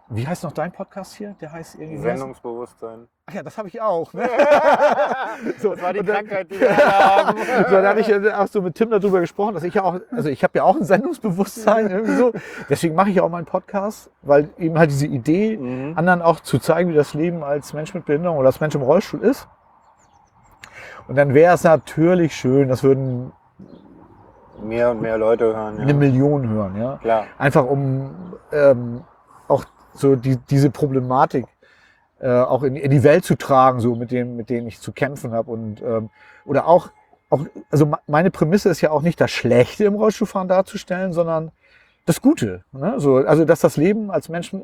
wie 0.09 0.25
heißt 0.25 0.45
noch 0.45 0.53
dein 0.53 0.71
Podcast 0.71 1.15
hier? 1.15 1.35
Der 1.41 1.51
heißt 1.51 1.75
irgendwie. 1.75 2.01
Sendungsbewusstsein. 2.01 3.07
Ach 3.25 3.33
ja, 3.33 3.43
das 3.43 3.57
habe 3.57 3.67
ich 3.67 3.81
auch. 3.81 4.13
Ne? 4.13 4.23
so, 5.59 5.71
Das 5.73 5.81
war 5.81 5.91
die 5.91 5.99
dann- 5.99 6.15
Krankheit, 6.25 6.49
die 6.49 6.59
wir 6.61 6.77
haben. 6.77 7.37
so, 7.65 7.71
dann 7.75 7.85
hatte 7.85 7.99
ich 7.99 8.07
ja 8.07 8.41
auch 8.41 8.47
so 8.47 8.61
mit 8.61 8.75
Tim 8.75 8.89
darüber 8.89 9.19
gesprochen, 9.19 9.53
dass 9.55 9.63
ich 9.63 9.73
ja 9.73 9.83
auch, 9.83 9.99
also 10.11 10.29
ich 10.29 10.41
habe 10.43 10.53
ja 10.57 10.63
auch 10.63 10.77
ein 10.77 10.85
Sendungsbewusstsein 10.85 11.89
irgendwie 11.89 12.15
so. 12.15 12.31
Deswegen 12.69 12.95
mache 12.95 13.09
ich 13.09 13.19
auch 13.19 13.27
meinen 13.29 13.45
Podcast, 13.45 14.09
weil 14.21 14.49
eben 14.57 14.79
halt 14.79 14.91
diese 14.91 15.07
Idee, 15.07 15.57
Mhm. 15.57 15.97
anderen 15.97 16.21
auch 16.21 16.39
zu 16.39 16.57
zeigen, 16.59 16.89
wie 16.91 16.95
das 16.95 17.13
Leben 17.13 17.43
als 17.43 17.73
Mensch 17.73 17.93
mit 17.93 18.05
Behinderung 18.05 18.37
oder 18.37 18.47
als 18.47 18.61
Mensch 18.61 18.75
im 18.75 18.83
Rollstuhl 18.83 19.21
ist. 19.21 19.49
Und 21.09 21.15
dann 21.15 21.33
wäre 21.33 21.53
es 21.53 21.63
natürlich 21.65 22.33
schön, 22.33 22.69
das 22.69 22.81
würden 22.83 23.33
Mehr 24.63 24.91
und 24.91 25.01
mehr 25.01 25.17
Leute 25.17 25.45
hören. 25.45 25.79
eine 25.79 25.91
Ja. 25.91 25.97
Million 25.97 26.47
hören, 26.49 26.75
ja. 26.75 26.97
Klar. 26.97 27.25
Einfach 27.37 27.65
um 27.65 28.33
ähm, 28.51 29.03
auch 29.47 29.65
so 29.93 30.15
die, 30.15 30.37
diese 30.49 30.69
Problematik 30.69 31.45
äh, 32.19 32.29
auch 32.31 32.63
in, 32.63 32.75
in 32.75 32.91
die 32.91 33.03
Welt 33.03 33.25
zu 33.25 33.35
tragen, 33.35 33.79
so 33.79 33.95
mit 33.95 34.11
dem, 34.11 34.35
mit 34.35 34.49
denen 34.49 34.67
ich 34.67 34.79
zu 34.79 34.91
kämpfen 34.91 35.31
habe. 35.33 35.51
Und 35.51 35.81
ähm, 35.81 36.09
oder 36.45 36.67
auch, 36.67 36.89
auch, 37.29 37.45
also 37.69 37.85
me- 37.85 37.99
meine 38.07 38.31
Prämisse 38.31 38.69
ist 38.69 38.81
ja 38.81 38.91
auch 38.91 39.01
nicht 39.01 39.21
das 39.21 39.31
Schlechte 39.31 39.85
im 39.85 39.95
Rollstuhlfahren 39.95 40.47
darzustellen, 40.47 41.13
sondern 41.13 41.51
das 42.05 42.21
Gute. 42.21 42.63
Ne? 42.71 42.95
So, 42.97 43.17
also 43.17 43.45
dass 43.45 43.59
das 43.59 43.77
Leben 43.77 44.09
als 44.11 44.29
Mensch, 44.29 44.55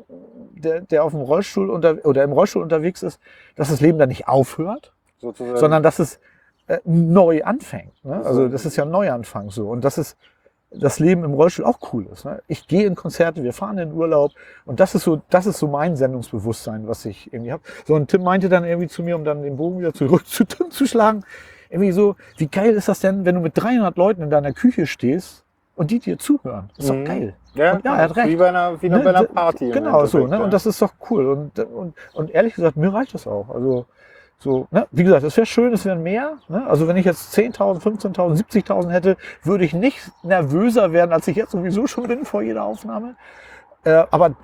der, 0.54 0.80
der 0.80 1.04
auf 1.04 1.12
dem 1.12 1.20
Rollstuhl 1.20 1.70
unter, 1.70 1.96
oder 2.04 2.24
im 2.24 2.32
Rollstuhl 2.32 2.62
unterwegs 2.62 3.02
ist, 3.02 3.20
dass 3.54 3.68
das 3.68 3.80
Leben 3.80 3.98
da 3.98 4.06
nicht 4.06 4.26
aufhört, 4.28 4.92
Sozusagen. 5.18 5.58
sondern 5.58 5.82
dass 5.82 5.98
es 5.98 6.18
äh, 6.66 6.78
neu 6.84 7.42
anfängt. 7.44 7.92
Ne? 8.04 8.22
Also 8.24 8.48
das 8.48 8.64
ist 8.66 8.76
ja 8.76 8.84
ein 8.84 8.90
Neuanfang 8.90 9.50
so. 9.50 9.68
Und 9.68 9.84
das 9.84 9.98
ist 9.98 10.16
das 10.76 10.98
Leben 10.98 11.22
im 11.22 11.34
Rollstuhl 11.34 11.64
auch 11.64 11.78
cool 11.92 12.06
ist. 12.12 12.24
Ne? 12.24 12.42
Ich 12.48 12.66
gehe 12.66 12.84
in 12.86 12.96
Konzerte, 12.96 13.44
wir 13.44 13.52
fahren 13.52 13.78
in 13.78 13.92
Urlaub 13.92 14.32
und 14.64 14.80
das 14.80 14.94
ist 14.96 15.04
so, 15.04 15.22
das 15.30 15.46
ist 15.46 15.58
so 15.58 15.68
mein 15.68 15.94
Sendungsbewusstsein, 15.96 16.88
was 16.88 17.04
ich 17.04 17.32
irgendwie 17.32 17.52
habe. 17.52 17.62
So 17.86 17.94
und 17.94 18.08
Tim 18.10 18.24
meinte 18.24 18.48
dann 18.48 18.64
irgendwie 18.64 18.88
zu 18.88 19.02
mir, 19.04 19.14
um 19.14 19.24
dann 19.24 19.42
den 19.42 19.56
Bogen 19.56 19.78
wieder 19.78 19.92
zurück 19.94 20.26
zu 20.26 20.44
Tim 20.44 20.70
zu 20.70 20.86
schlagen, 20.86 21.22
irgendwie 21.70 21.92
so, 21.92 22.16
wie 22.38 22.48
geil 22.48 22.74
ist 22.74 22.88
das 22.88 22.98
denn, 23.00 23.24
wenn 23.24 23.36
du 23.36 23.40
mit 23.40 23.52
300 23.56 23.96
Leuten 23.96 24.22
in 24.22 24.30
deiner 24.30 24.52
Küche 24.52 24.86
stehst 24.86 25.44
und 25.76 25.90
die 25.92 26.00
dir 26.00 26.18
zuhören? 26.18 26.70
Das 26.76 26.86
ist 26.86 26.92
Mhm. 26.92 27.04
doch 27.04 27.04
geil. 27.12 27.34
Ja, 27.54 27.72
Und 27.74 27.84
ja, 27.84 27.96
er 27.96 28.02
hat 28.02 28.16
recht. 28.16 28.28
Wie 28.30 28.36
bei 28.36 28.48
einer, 28.48 28.82
wie 28.82 28.88
Ne, 28.88 28.98
bei 28.98 29.10
einer 29.10 29.24
Party. 29.24 29.70
Genau, 29.70 30.06
so. 30.06 30.26
Ne? 30.26 30.42
Und 30.42 30.52
das 30.52 30.66
ist 30.66 30.82
doch 30.82 30.92
cool. 31.08 31.26
Und, 31.28 31.58
und, 31.60 31.94
und 32.14 32.30
ehrlich 32.32 32.54
gesagt, 32.54 32.76
mir 32.76 32.92
reicht 32.92 33.14
das 33.14 33.28
auch. 33.28 33.48
Also, 33.48 33.86
so, 34.38 34.66
ne? 34.70 34.86
wie 34.90 35.04
gesagt, 35.04 35.24
es 35.24 35.36
wäre 35.36 35.46
schön, 35.46 35.72
es 35.72 35.84
wären 35.84 36.02
mehr. 36.02 36.38
Ne? 36.48 36.66
Also, 36.66 36.86
wenn 36.86 36.96
ich 36.96 37.06
jetzt 37.06 37.36
10.000, 37.36 37.80
15.000, 37.80 38.44
70.000 38.66 38.90
hätte, 38.90 39.16
würde 39.42 39.64
ich 39.64 39.72
nicht 39.72 39.98
nervöser 40.22 40.92
werden, 40.92 41.12
als 41.12 41.26
ich 41.28 41.36
jetzt 41.36 41.52
sowieso 41.52 41.86
schon 41.86 42.06
bin 42.08 42.24
vor 42.24 42.42
jeder 42.42 42.64
Aufnahme. 42.64 43.16
Äh, 43.84 44.04
aber 44.10 44.34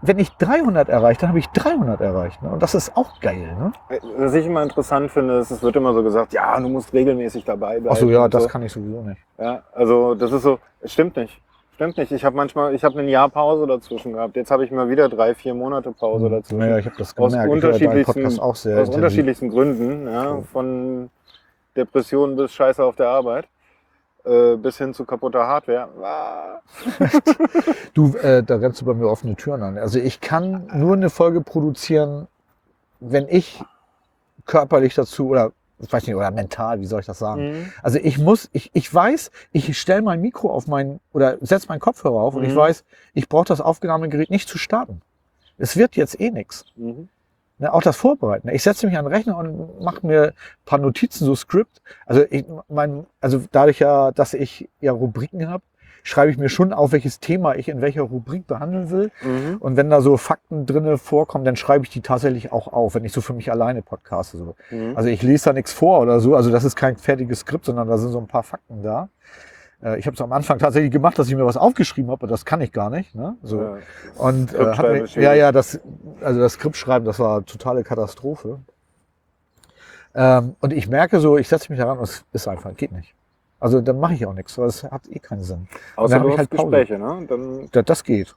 wenn 0.00 0.18
ich 0.18 0.30
300 0.36 0.88
erreiche, 0.88 1.20
dann 1.20 1.30
habe 1.30 1.40
ich 1.40 1.48
300 1.48 2.00
erreicht. 2.00 2.42
Ne? 2.42 2.50
Und 2.50 2.62
das 2.62 2.74
ist 2.74 2.96
auch 2.96 3.20
geil. 3.20 3.56
Ne? 3.58 3.72
Was 4.16 4.34
ich 4.34 4.46
immer 4.46 4.62
interessant 4.62 5.10
finde, 5.10 5.38
ist, 5.38 5.50
es 5.50 5.62
wird 5.62 5.74
immer 5.76 5.92
so 5.92 6.02
gesagt, 6.02 6.32
ja, 6.32 6.58
du 6.60 6.68
musst 6.68 6.92
regelmäßig 6.92 7.44
dabei 7.44 7.80
bleiben. 7.80 7.88
Achso, 7.88 8.08
ja, 8.08 8.24
und 8.24 8.32
das 8.32 8.44
so. 8.44 8.48
kann 8.48 8.62
ich 8.62 8.72
sowieso 8.72 9.02
nicht. 9.02 9.20
Ja, 9.38 9.62
also 9.72 10.14
das 10.14 10.30
ist 10.32 10.42
so, 10.42 10.58
es 10.80 10.92
stimmt 10.92 11.16
nicht. 11.16 11.40
Stimmt 11.78 11.96
nicht. 11.96 12.10
Ich 12.10 12.24
habe 12.24 12.34
manchmal, 12.34 12.74
ich 12.74 12.82
habe 12.82 12.98
ein 12.98 13.06
Jahr 13.06 13.28
Pause 13.28 13.64
dazwischen 13.68 14.14
gehabt. 14.14 14.34
Jetzt 14.34 14.50
habe 14.50 14.64
ich 14.64 14.72
mal 14.72 14.90
wieder 14.90 15.08
drei, 15.08 15.32
vier 15.36 15.54
Monate 15.54 15.92
Pause 15.92 16.28
dazwischen. 16.28 16.58
Naja, 16.58 16.78
ich 16.78 16.86
habe 16.86 16.96
das 16.98 17.16
aus 17.16 17.30
gemerkt. 17.30 17.34
Deinen 17.36 17.50
unterschiedlichsten, 17.52 18.40
aus 18.40 18.64
intensiv. 18.64 18.94
unterschiedlichsten 18.96 19.48
Gründen, 19.48 20.08
ja, 20.12 20.32
Cool. 20.32 20.42
von 20.42 21.10
Depressionen 21.76 22.34
bis 22.34 22.52
Scheiße 22.52 22.82
auf 22.82 22.96
der 22.96 23.06
Arbeit, 23.10 23.46
äh, 24.24 24.56
bis 24.56 24.76
hin 24.78 24.92
zu 24.92 25.04
kaputter 25.04 25.46
Hardware. 25.46 25.88
Ah. 26.02 26.60
Du, 27.94 28.16
äh, 28.16 28.42
da 28.42 28.56
rennst 28.56 28.80
du 28.80 28.84
bei 28.84 28.94
mir 28.94 29.06
offene 29.06 29.36
Türen 29.36 29.62
an. 29.62 29.78
Also 29.78 30.00
ich 30.00 30.20
kann 30.20 30.68
nur 30.74 30.94
eine 30.94 31.10
Folge 31.10 31.42
produzieren, 31.42 32.26
wenn 32.98 33.28
ich 33.28 33.62
körperlich 34.46 34.96
dazu 34.96 35.28
oder 35.28 35.52
ich 35.80 35.92
weiß 35.92 36.06
nicht, 36.06 36.16
oder 36.16 36.30
mental, 36.30 36.80
wie 36.80 36.86
soll 36.86 37.00
ich 37.00 37.06
das 37.06 37.18
sagen? 37.18 37.42
Mhm. 37.60 37.72
Also 37.82 37.98
ich 37.98 38.18
muss, 38.18 38.48
ich, 38.52 38.70
ich 38.74 38.92
weiß, 38.92 39.30
ich 39.52 39.78
stelle 39.78 40.02
mein 40.02 40.20
Mikro 40.20 40.50
auf 40.50 40.66
mein 40.66 41.00
oder 41.12 41.36
setze 41.40 41.68
meinen 41.68 41.80
Kopfhörer 41.80 42.20
auf 42.20 42.34
und 42.34 42.44
ich 42.44 42.52
Mhm. 42.52 42.56
weiß, 42.56 42.84
ich 43.14 43.28
brauche 43.28 43.44
das 43.46 43.60
Aufnahmegerät 43.60 44.30
nicht 44.30 44.48
zu 44.48 44.58
starten. 44.58 45.02
Es 45.56 45.76
wird 45.76 45.96
jetzt 45.96 46.20
eh 46.20 46.30
nichts. 46.30 46.64
Mhm. 46.76 47.08
Ne, 47.60 47.72
auch 47.72 47.82
das 47.82 47.96
Vorbereiten. 47.96 48.48
Ich 48.50 48.62
setze 48.62 48.86
mich 48.86 48.96
an 48.96 49.04
den 49.04 49.12
Rechner 49.12 49.36
und 49.36 49.80
mache 49.80 50.06
mir 50.06 50.22
ein 50.28 50.32
paar 50.64 50.78
Notizen, 50.78 51.24
so 51.24 51.34
Skript. 51.34 51.82
Also, 52.06 52.24
ich, 52.30 52.44
mein, 52.68 53.04
also 53.20 53.42
dadurch 53.50 53.80
ja, 53.80 54.12
dass 54.12 54.32
ich 54.32 54.68
ja 54.80 54.92
Rubriken 54.92 55.48
habe, 55.48 55.64
schreibe 56.08 56.30
ich 56.30 56.38
mir 56.38 56.48
schon 56.48 56.72
auf, 56.72 56.92
welches 56.92 57.20
Thema 57.20 57.54
ich 57.54 57.68
in 57.68 57.80
welcher 57.82 58.02
Rubrik 58.02 58.46
behandeln 58.46 58.90
will. 58.90 59.10
Mhm. 59.22 59.58
Und 59.58 59.76
wenn 59.76 59.90
da 59.90 60.00
so 60.00 60.16
Fakten 60.16 60.64
drinne 60.64 60.96
vorkommen, 60.96 61.44
dann 61.44 61.56
schreibe 61.56 61.84
ich 61.84 61.90
die 61.90 62.00
tatsächlich 62.00 62.50
auch 62.50 62.68
auf, 62.72 62.94
wenn 62.94 63.04
ich 63.04 63.12
so 63.12 63.20
für 63.20 63.34
mich 63.34 63.50
alleine 63.52 63.82
podcaste. 63.82 64.38
So. 64.38 64.54
Mhm. 64.70 64.96
Also 64.96 65.10
ich 65.10 65.22
lese 65.22 65.44
da 65.46 65.52
nichts 65.52 65.72
vor 65.72 66.00
oder 66.00 66.20
so. 66.20 66.34
Also 66.34 66.50
das 66.50 66.64
ist 66.64 66.76
kein 66.76 66.96
fertiges 66.96 67.40
Skript, 67.40 67.66
sondern 67.66 67.88
da 67.88 67.98
sind 67.98 68.10
so 68.10 68.18
ein 68.18 68.26
paar 68.26 68.42
Fakten 68.42 68.82
da. 68.82 69.10
Äh, 69.82 69.98
Ich 69.98 70.06
habe 70.06 70.14
es 70.14 70.20
am 70.22 70.32
Anfang 70.32 70.58
tatsächlich 70.58 70.90
gemacht, 70.90 71.18
dass 71.18 71.28
ich 71.28 71.36
mir 71.36 71.44
was 71.44 71.58
aufgeschrieben 71.58 72.10
habe, 72.10 72.22
aber 72.22 72.26
das 72.28 72.46
kann 72.46 72.62
ich 72.62 72.72
gar 72.72 72.88
nicht. 72.88 73.14
Ne? 73.14 73.36
So. 73.42 73.60
Ja. 73.60 73.76
Und 74.16 74.54
äh, 74.54 74.64
hat 74.64 74.88
mir, 74.90 75.04
ja, 75.22 75.34
ja, 75.34 75.52
das, 75.52 75.78
also 76.22 76.40
das 76.40 76.54
Skript 76.54 76.76
schreiben, 76.76 77.04
das 77.04 77.18
war 77.18 77.44
totale 77.44 77.84
Katastrophe. 77.84 78.60
Ähm, 80.14 80.56
und 80.60 80.72
ich 80.72 80.88
merke 80.88 81.20
so, 81.20 81.36
ich 81.36 81.48
setze 81.48 81.70
mich 81.70 81.78
daran 81.78 81.98
und 81.98 82.04
es 82.04 82.24
ist 82.32 82.48
einfach, 82.48 82.74
geht 82.74 82.92
nicht. 82.92 83.14
Also 83.60 83.80
dann 83.80 83.98
mache 83.98 84.14
ich 84.14 84.24
auch 84.26 84.34
nichts, 84.34 84.56
weil 84.58 84.66
es 84.68 84.84
hat 84.84 85.02
eh 85.10 85.18
keinen 85.18 85.42
Sinn. 85.42 85.66
Außer 85.96 86.20
du 86.20 86.26
ich 86.28 86.32
hast 86.32 86.38
halt 86.38 86.50
Pause. 86.50 86.62
Gespräche, 86.70 86.98
ne? 86.98 87.26
Dann, 87.28 87.68
Das, 87.72 87.84
das 87.84 88.04
geht. 88.04 88.34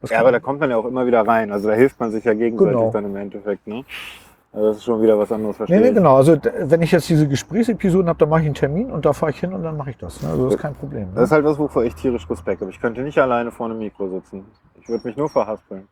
Das 0.00 0.10
ja, 0.10 0.20
aber 0.20 0.32
da 0.32 0.40
kommt 0.40 0.60
man 0.60 0.70
ja 0.70 0.76
auch 0.76 0.84
immer 0.86 1.06
wieder 1.06 1.26
rein. 1.26 1.50
Also 1.52 1.68
da 1.68 1.74
hilft 1.74 1.98
man 2.00 2.10
sich 2.10 2.24
ja 2.24 2.34
gegenseitig 2.34 2.72
Genau. 2.78 2.90
dann 2.90 3.04
im 3.06 3.16
Endeffekt, 3.16 3.66
ne? 3.66 3.84
Also 4.52 4.66
das 4.68 4.76
ist 4.78 4.84
schon 4.84 5.00
wieder 5.00 5.16
was 5.18 5.30
anderes, 5.30 5.54
Nee, 5.54 5.58
verstehe 5.58 5.80
nee, 5.80 5.88
ich. 5.90 5.94
genau. 5.94 6.16
Also 6.16 6.36
wenn 6.42 6.82
ich 6.82 6.90
jetzt 6.90 7.08
diese 7.08 7.28
Gesprächsepisoden 7.28 8.08
habe, 8.08 8.18
dann 8.18 8.28
mache 8.28 8.40
ich 8.40 8.46
einen 8.46 8.54
Termin 8.54 8.90
und 8.90 9.04
da 9.04 9.12
fahre 9.12 9.30
ich 9.30 9.38
hin 9.38 9.52
und 9.52 9.62
dann 9.62 9.76
mache 9.76 9.90
ich 9.90 9.96
das. 9.98 10.20
Ne? 10.22 10.28
Also 10.28 10.46
das 10.46 10.54
ist 10.54 10.60
kein 10.60 10.74
Problem. 10.74 11.02
Ne? 11.08 11.12
Das 11.14 11.24
ist 11.24 11.30
halt 11.32 11.44
was, 11.44 11.56
wovor 11.58 11.84
ich 11.84 11.94
tierisch 11.94 12.28
Respekt 12.28 12.60
habe. 12.60 12.70
Ich 12.70 12.80
könnte 12.80 13.02
nicht 13.02 13.18
alleine 13.18 13.52
vor 13.52 13.66
einem 13.66 13.78
Mikro 13.78 14.08
sitzen. 14.08 14.44
Ich 14.80 14.88
würde 14.88 15.06
mich 15.06 15.16
nur 15.16 15.28
verhaspeln. 15.28 15.86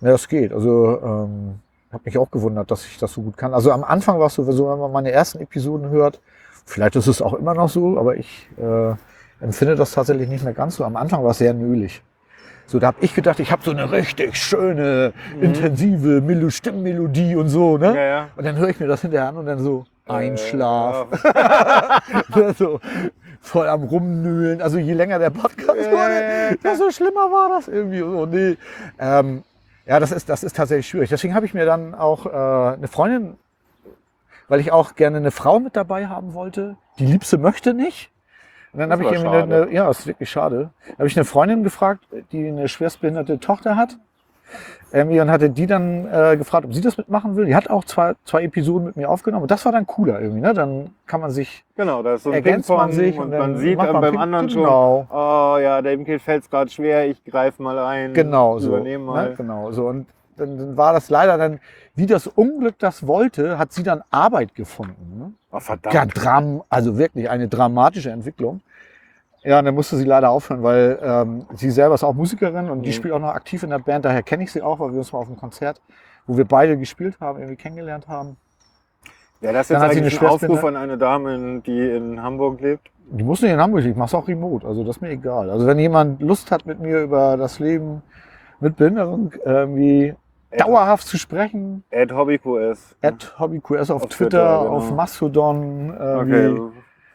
Ja, 0.00 0.10
das 0.10 0.28
geht. 0.28 0.52
Also 0.52 1.00
ähm, 1.02 1.54
habe 1.92 2.02
mich 2.04 2.16
auch 2.18 2.30
gewundert, 2.30 2.70
dass 2.70 2.86
ich 2.86 2.98
das 2.98 3.12
so 3.12 3.22
gut 3.22 3.36
kann. 3.36 3.52
Also 3.52 3.72
am 3.72 3.82
Anfang 3.84 4.18
war 4.20 4.26
es 4.26 4.34
sowieso, 4.34 4.70
wenn 4.70 4.78
man 4.78 4.92
meine 4.92 5.10
ersten 5.10 5.40
Episoden 5.40 5.90
hört, 5.90 6.20
vielleicht 6.64 6.96
ist 6.96 7.06
es 7.06 7.22
auch 7.22 7.34
immer 7.34 7.54
noch 7.54 7.68
so, 7.68 7.98
aber 7.98 8.16
ich 8.16 8.48
äh, 8.58 8.94
empfinde 9.44 9.76
das 9.76 9.92
tatsächlich 9.92 10.28
nicht 10.28 10.44
mehr 10.44 10.54
ganz 10.54 10.76
so. 10.76 10.84
Am 10.84 10.96
Anfang 10.96 11.22
war 11.24 11.30
es 11.32 11.38
sehr 11.38 11.54
nölig. 11.54 12.02
So, 12.66 12.78
da 12.78 12.88
habe 12.88 12.98
ich 13.00 13.14
gedacht, 13.14 13.40
ich 13.40 13.52
habe 13.52 13.62
so 13.62 13.72
eine 13.72 13.90
richtig 13.90 14.36
schöne, 14.36 15.12
intensive 15.40 16.20
Melo 16.20 16.48
Stimmmelodie 16.48 17.36
und 17.36 17.48
so, 17.48 17.76
ne? 17.76 17.94
Ja, 17.94 18.02
ja. 18.02 18.28
Und 18.36 18.46
dann 18.46 18.56
höre 18.56 18.68
ich 18.68 18.80
mir 18.80 18.86
das 18.86 19.02
hinterher 19.02 19.28
an 19.28 19.36
und 19.36 19.46
dann 19.46 19.58
so 19.58 19.84
Einschlaf, 20.06 21.06
Äh, 22.34 22.52
so 22.58 22.80
voll 23.40 23.68
am 23.68 23.82
Rumnühlen. 23.82 24.62
Also 24.62 24.78
je 24.78 24.94
länger 24.94 25.18
der 25.18 25.30
Podcast 25.30 25.78
Ja, 25.80 25.90
wurde, 25.90 26.58
desto 26.62 26.90
schlimmer 26.90 27.30
war 27.30 27.48
das 27.50 27.68
irgendwie. 27.68 27.98
So, 27.98 28.26
nee. 28.26 28.56
Ähm, 28.98 29.42
ja, 29.84 29.98
das 30.00 30.12
ist, 30.12 30.28
das 30.28 30.44
ist 30.44 30.56
tatsächlich 30.56 30.86
schwierig. 30.88 31.10
Deswegen 31.10 31.34
habe 31.34 31.44
ich 31.44 31.54
mir 31.54 31.66
dann 31.66 31.94
auch 31.94 32.26
äh, 32.26 32.76
eine 32.76 32.88
Freundin, 32.88 33.34
weil 34.52 34.60
ich 34.60 34.70
auch 34.70 34.96
gerne 34.96 35.16
eine 35.16 35.30
Frau 35.30 35.60
mit 35.60 35.76
dabei 35.76 36.08
haben 36.08 36.34
wollte. 36.34 36.76
Die 36.98 37.06
Liebste 37.06 37.38
möchte 37.38 37.72
nicht. 37.72 38.10
Und 38.74 38.80
dann 38.80 38.92
habe 38.92 39.02
ich 39.02 39.10
irgendwie 39.10 39.34
eine, 39.34 39.62
eine, 39.64 39.72
ja, 39.72 39.88
ist 39.88 40.06
wirklich 40.06 40.28
schade. 40.28 40.68
Habe 40.98 41.06
ich 41.06 41.16
eine 41.16 41.24
Freundin 41.24 41.64
gefragt, 41.64 42.04
die 42.32 42.48
eine 42.48 42.68
schwerstbehinderte 42.68 43.40
Tochter 43.40 43.76
hat. 43.76 43.96
Irgendwie 44.92 45.18
und 45.22 45.30
hatte 45.30 45.48
die 45.48 45.66
dann 45.66 46.06
äh, 46.06 46.36
gefragt, 46.36 46.66
ob 46.66 46.74
sie 46.74 46.82
das 46.82 46.98
mitmachen 46.98 47.34
will. 47.34 47.46
Die 47.46 47.56
hat 47.56 47.70
auch 47.70 47.84
zwei, 47.84 48.12
zwei 48.26 48.42
Episoden 48.42 48.88
mit 48.88 48.96
mir 48.98 49.08
aufgenommen. 49.08 49.44
Und 49.44 49.50
das 49.50 49.64
war 49.64 49.72
dann 49.72 49.86
cooler 49.86 50.20
irgendwie. 50.20 50.42
Ne? 50.42 50.52
Dann 50.52 50.90
kann 51.06 51.22
man 51.22 51.30
sich 51.30 51.64
genau, 51.74 52.02
da 52.02 52.16
ist 52.16 52.24
so 52.24 52.28
ein 52.28 52.34
ergänzt 52.34 52.68
man 52.68 52.92
sich 52.92 53.16
und, 53.16 53.32
und 53.32 53.38
man 53.38 53.56
sieht 53.56 53.78
man 53.78 53.90
beim 54.02 54.12
Ping- 54.12 54.20
anderen 54.20 54.48
genau. 54.48 55.06
schon, 55.08 55.16
oh 55.18 55.56
ja, 55.62 55.80
dem 55.80 56.04
Kind 56.04 56.20
fällt 56.20 56.42
es 56.42 56.50
gerade 56.50 56.70
schwer, 56.70 57.08
ich 57.08 57.24
greife 57.24 57.62
mal 57.62 57.78
ein, 57.78 58.12
Genau 58.12 58.58
so. 58.58 58.68
übernehme 58.68 59.02
mal. 59.02 59.30
Ne? 59.30 59.34
Genau 59.34 59.72
so. 59.72 59.86
Und 59.86 60.08
dann, 60.36 60.58
dann 60.58 60.76
war 60.76 60.92
das 60.92 61.10
leider 61.10 61.36
dann, 61.38 61.60
wie 61.94 62.06
das 62.06 62.26
Unglück 62.26 62.78
das 62.78 63.06
wollte, 63.06 63.58
hat 63.58 63.72
sie 63.72 63.82
dann 63.82 64.02
Arbeit 64.10 64.54
gefunden. 64.54 65.18
Ne? 65.18 65.32
Oh, 65.50 65.60
verdammt. 65.60 65.94
Ja, 65.94 66.06
Dram, 66.06 66.62
also 66.68 66.96
wirklich 66.98 67.28
eine 67.28 67.48
dramatische 67.48 68.10
Entwicklung. 68.10 68.60
Ja, 69.44 69.58
und 69.58 69.64
dann 69.64 69.74
musste 69.74 69.96
sie 69.96 70.04
leider 70.04 70.30
aufhören, 70.30 70.62
weil 70.62 70.98
ähm, 71.02 71.46
sie 71.54 71.70
selber 71.70 71.96
ist 71.96 72.04
auch 72.04 72.14
Musikerin 72.14 72.70
und 72.70 72.82
die 72.82 72.90
Mhm. 72.90 72.92
spielt 72.94 73.14
auch 73.14 73.18
noch 73.18 73.34
aktiv 73.34 73.62
in 73.64 73.70
der 73.70 73.80
Band. 73.80 74.04
Daher 74.04 74.22
kenne 74.22 74.44
ich 74.44 74.52
sie 74.52 74.62
auch, 74.62 74.78
weil 74.78 74.92
wir 74.92 74.98
uns 74.98 75.12
mal 75.12 75.18
auf 75.18 75.26
einem 75.26 75.36
Konzert, 75.36 75.80
wo 76.26 76.36
wir 76.36 76.44
beide 76.44 76.78
gespielt 76.78 77.16
haben, 77.20 77.38
irgendwie 77.38 77.56
kennengelernt 77.56 78.06
haben. 78.06 78.36
Ja, 79.40 79.52
das 79.52 79.66
ist 79.66 79.70
jetzt 79.70 79.82
eigentlich 79.82 80.20
eine 80.20 80.28
ein 80.28 80.34
Aufruf 80.34 80.64
an 80.64 80.76
eine 80.76 80.96
Dame, 80.96 81.60
die 81.66 81.90
in 81.90 82.22
Hamburg 82.22 82.60
lebt. 82.60 82.88
Die 83.10 83.24
muss 83.24 83.42
nicht 83.42 83.50
in 83.50 83.60
Hamburg, 83.60 83.84
ich 83.84 83.96
mach's 83.96 84.14
auch 84.14 84.28
remote, 84.28 84.64
also 84.64 84.84
das 84.84 84.96
ist 84.96 85.02
mir 85.02 85.10
egal. 85.10 85.50
Also 85.50 85.66
wenn 85.66 85.78
jemand 85.80 86.22
Lust 86.22 86.52
hat, 86.52 86.64
mit 86.64 86.78
mir 86.78 87.02
über 87.02 87.36
das 87.36 87.58
Leben 87.58 88.02
mit 88.60 88.76
Behinderung 88.76 89.32
irgendwie 89.44 90.14
dauerhaft 90.58 91.06
zu 91.06 91.16
sprechen, 91.18 91.84
Ad 91.92 92.12
HobbyQS. 92.14 92.96
at 93.02 93.38
HobbyQS 93.38 93.90
auf, 93.90 94.02
Auf 94.02 94.08
Twitter, 94.10 94.28
Twitter, 94.38 94.58
genau. 94.64 94.76
auf 94.76 94.90
Mastodon, 94.92 95.90
Okay. 95.90 96.72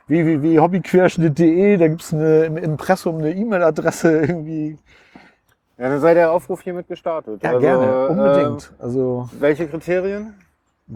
irgendwie 0.08 0.42
www.hobbyquerschnitt.de, 0.42 1.78
da 1.78 1.88
gibt's 1.88 2.14
eine, 2.14 2.46
im 2.46 2.58
Impressum 2.58 3.18
eine 3.18 3.32
E-Mail-Adresse 3.34 4.22
irgendwie. 4.22 4.78
Ja, 5.78 5.90
dann 5.90 6.00
sei 6.00 6.14
der 6.14 6.32
Aufruf 6.32 6.62
hiermit 6.62 6.88
gestartet. 6.88 7.44
Ja, 7.44 7.50
Also, 7.50 7.62
gerne, 7.62 8.08
unbedingt. 8.10 8.74
Also, 8.80 9.30
Äh, 9.38 9.42
welche 9.42 9.68
Kriterien? 9.68 10.34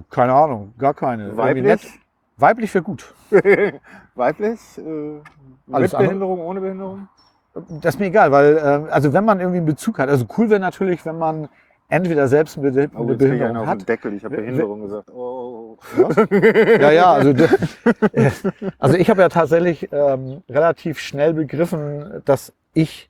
keine 0.10 0.34
Ahnung, 0.34 0.74
gar 0.78 0.94
keine. 0.94 1.36
Weiblich? 1.36 2.00
Weiblich 2.38 2.74
wäre 2.74 2.84
gut. 2.84 3.14
Weiblich? 4.16 4.60
Äh, 4.78 5.20
Alles 5.72 5.92
mit 5.92 6.02
Behinderung, 6.02 6.40
ohne 6.40 6.62
Behinderung? 6.62 7.08
Das 7.82 7.96
ist 7.96 8.00
mir 8.00 8.06
egal, 8.08 8.32
weil, 8.32 8.62
ähm, 8.64 8.88
also 8.90 9.12
wenn 9.12 9.26
man 9.26 9.40
irgendwie 9.42 9.58
einen 9.58 9.66
Bezug 9.66 10.00
hat, 10.00 10.08
also 10.10 10.26
cool 10.38 10.50
wäre 10.50 10.62
natürlich, 10.62 11.06
wenn 11.06 11.18
man 11.18 11.50
entweder 11.92 12.28
selbst 12.28 12.58
eine, 12.58 12.72
Be 12.72 12.90
Oh, 12.96 13.04
eine 13.04 13.16
Behinderung 13.16 13.58
auf 13.58 13.68
hat. 13.68 13.88
Deckel. 13.88 14.14
Ich 14.14 14.24
habe 14.24 14.38
Behinderung 14.38 14.82
gesagt. 14.82 15.12
Oh. 15.12 15.78
Was? 15.96 16.16
Ja, 16.80 16.92
ja, 16.92 17.14
also, 17.14 17.34
also 18.80 18.98
ich 18.98 19.10
habe 19.10 19.22
ja 19.22 19.30
tatsächlich 19.30 19.90
ähm, 19.92 20.42
relativ 20.50 21.00
schnell 21.00 21.34
begriffen, 21.34 22.22
dass 22.26 22.54
ich 22.74 23.10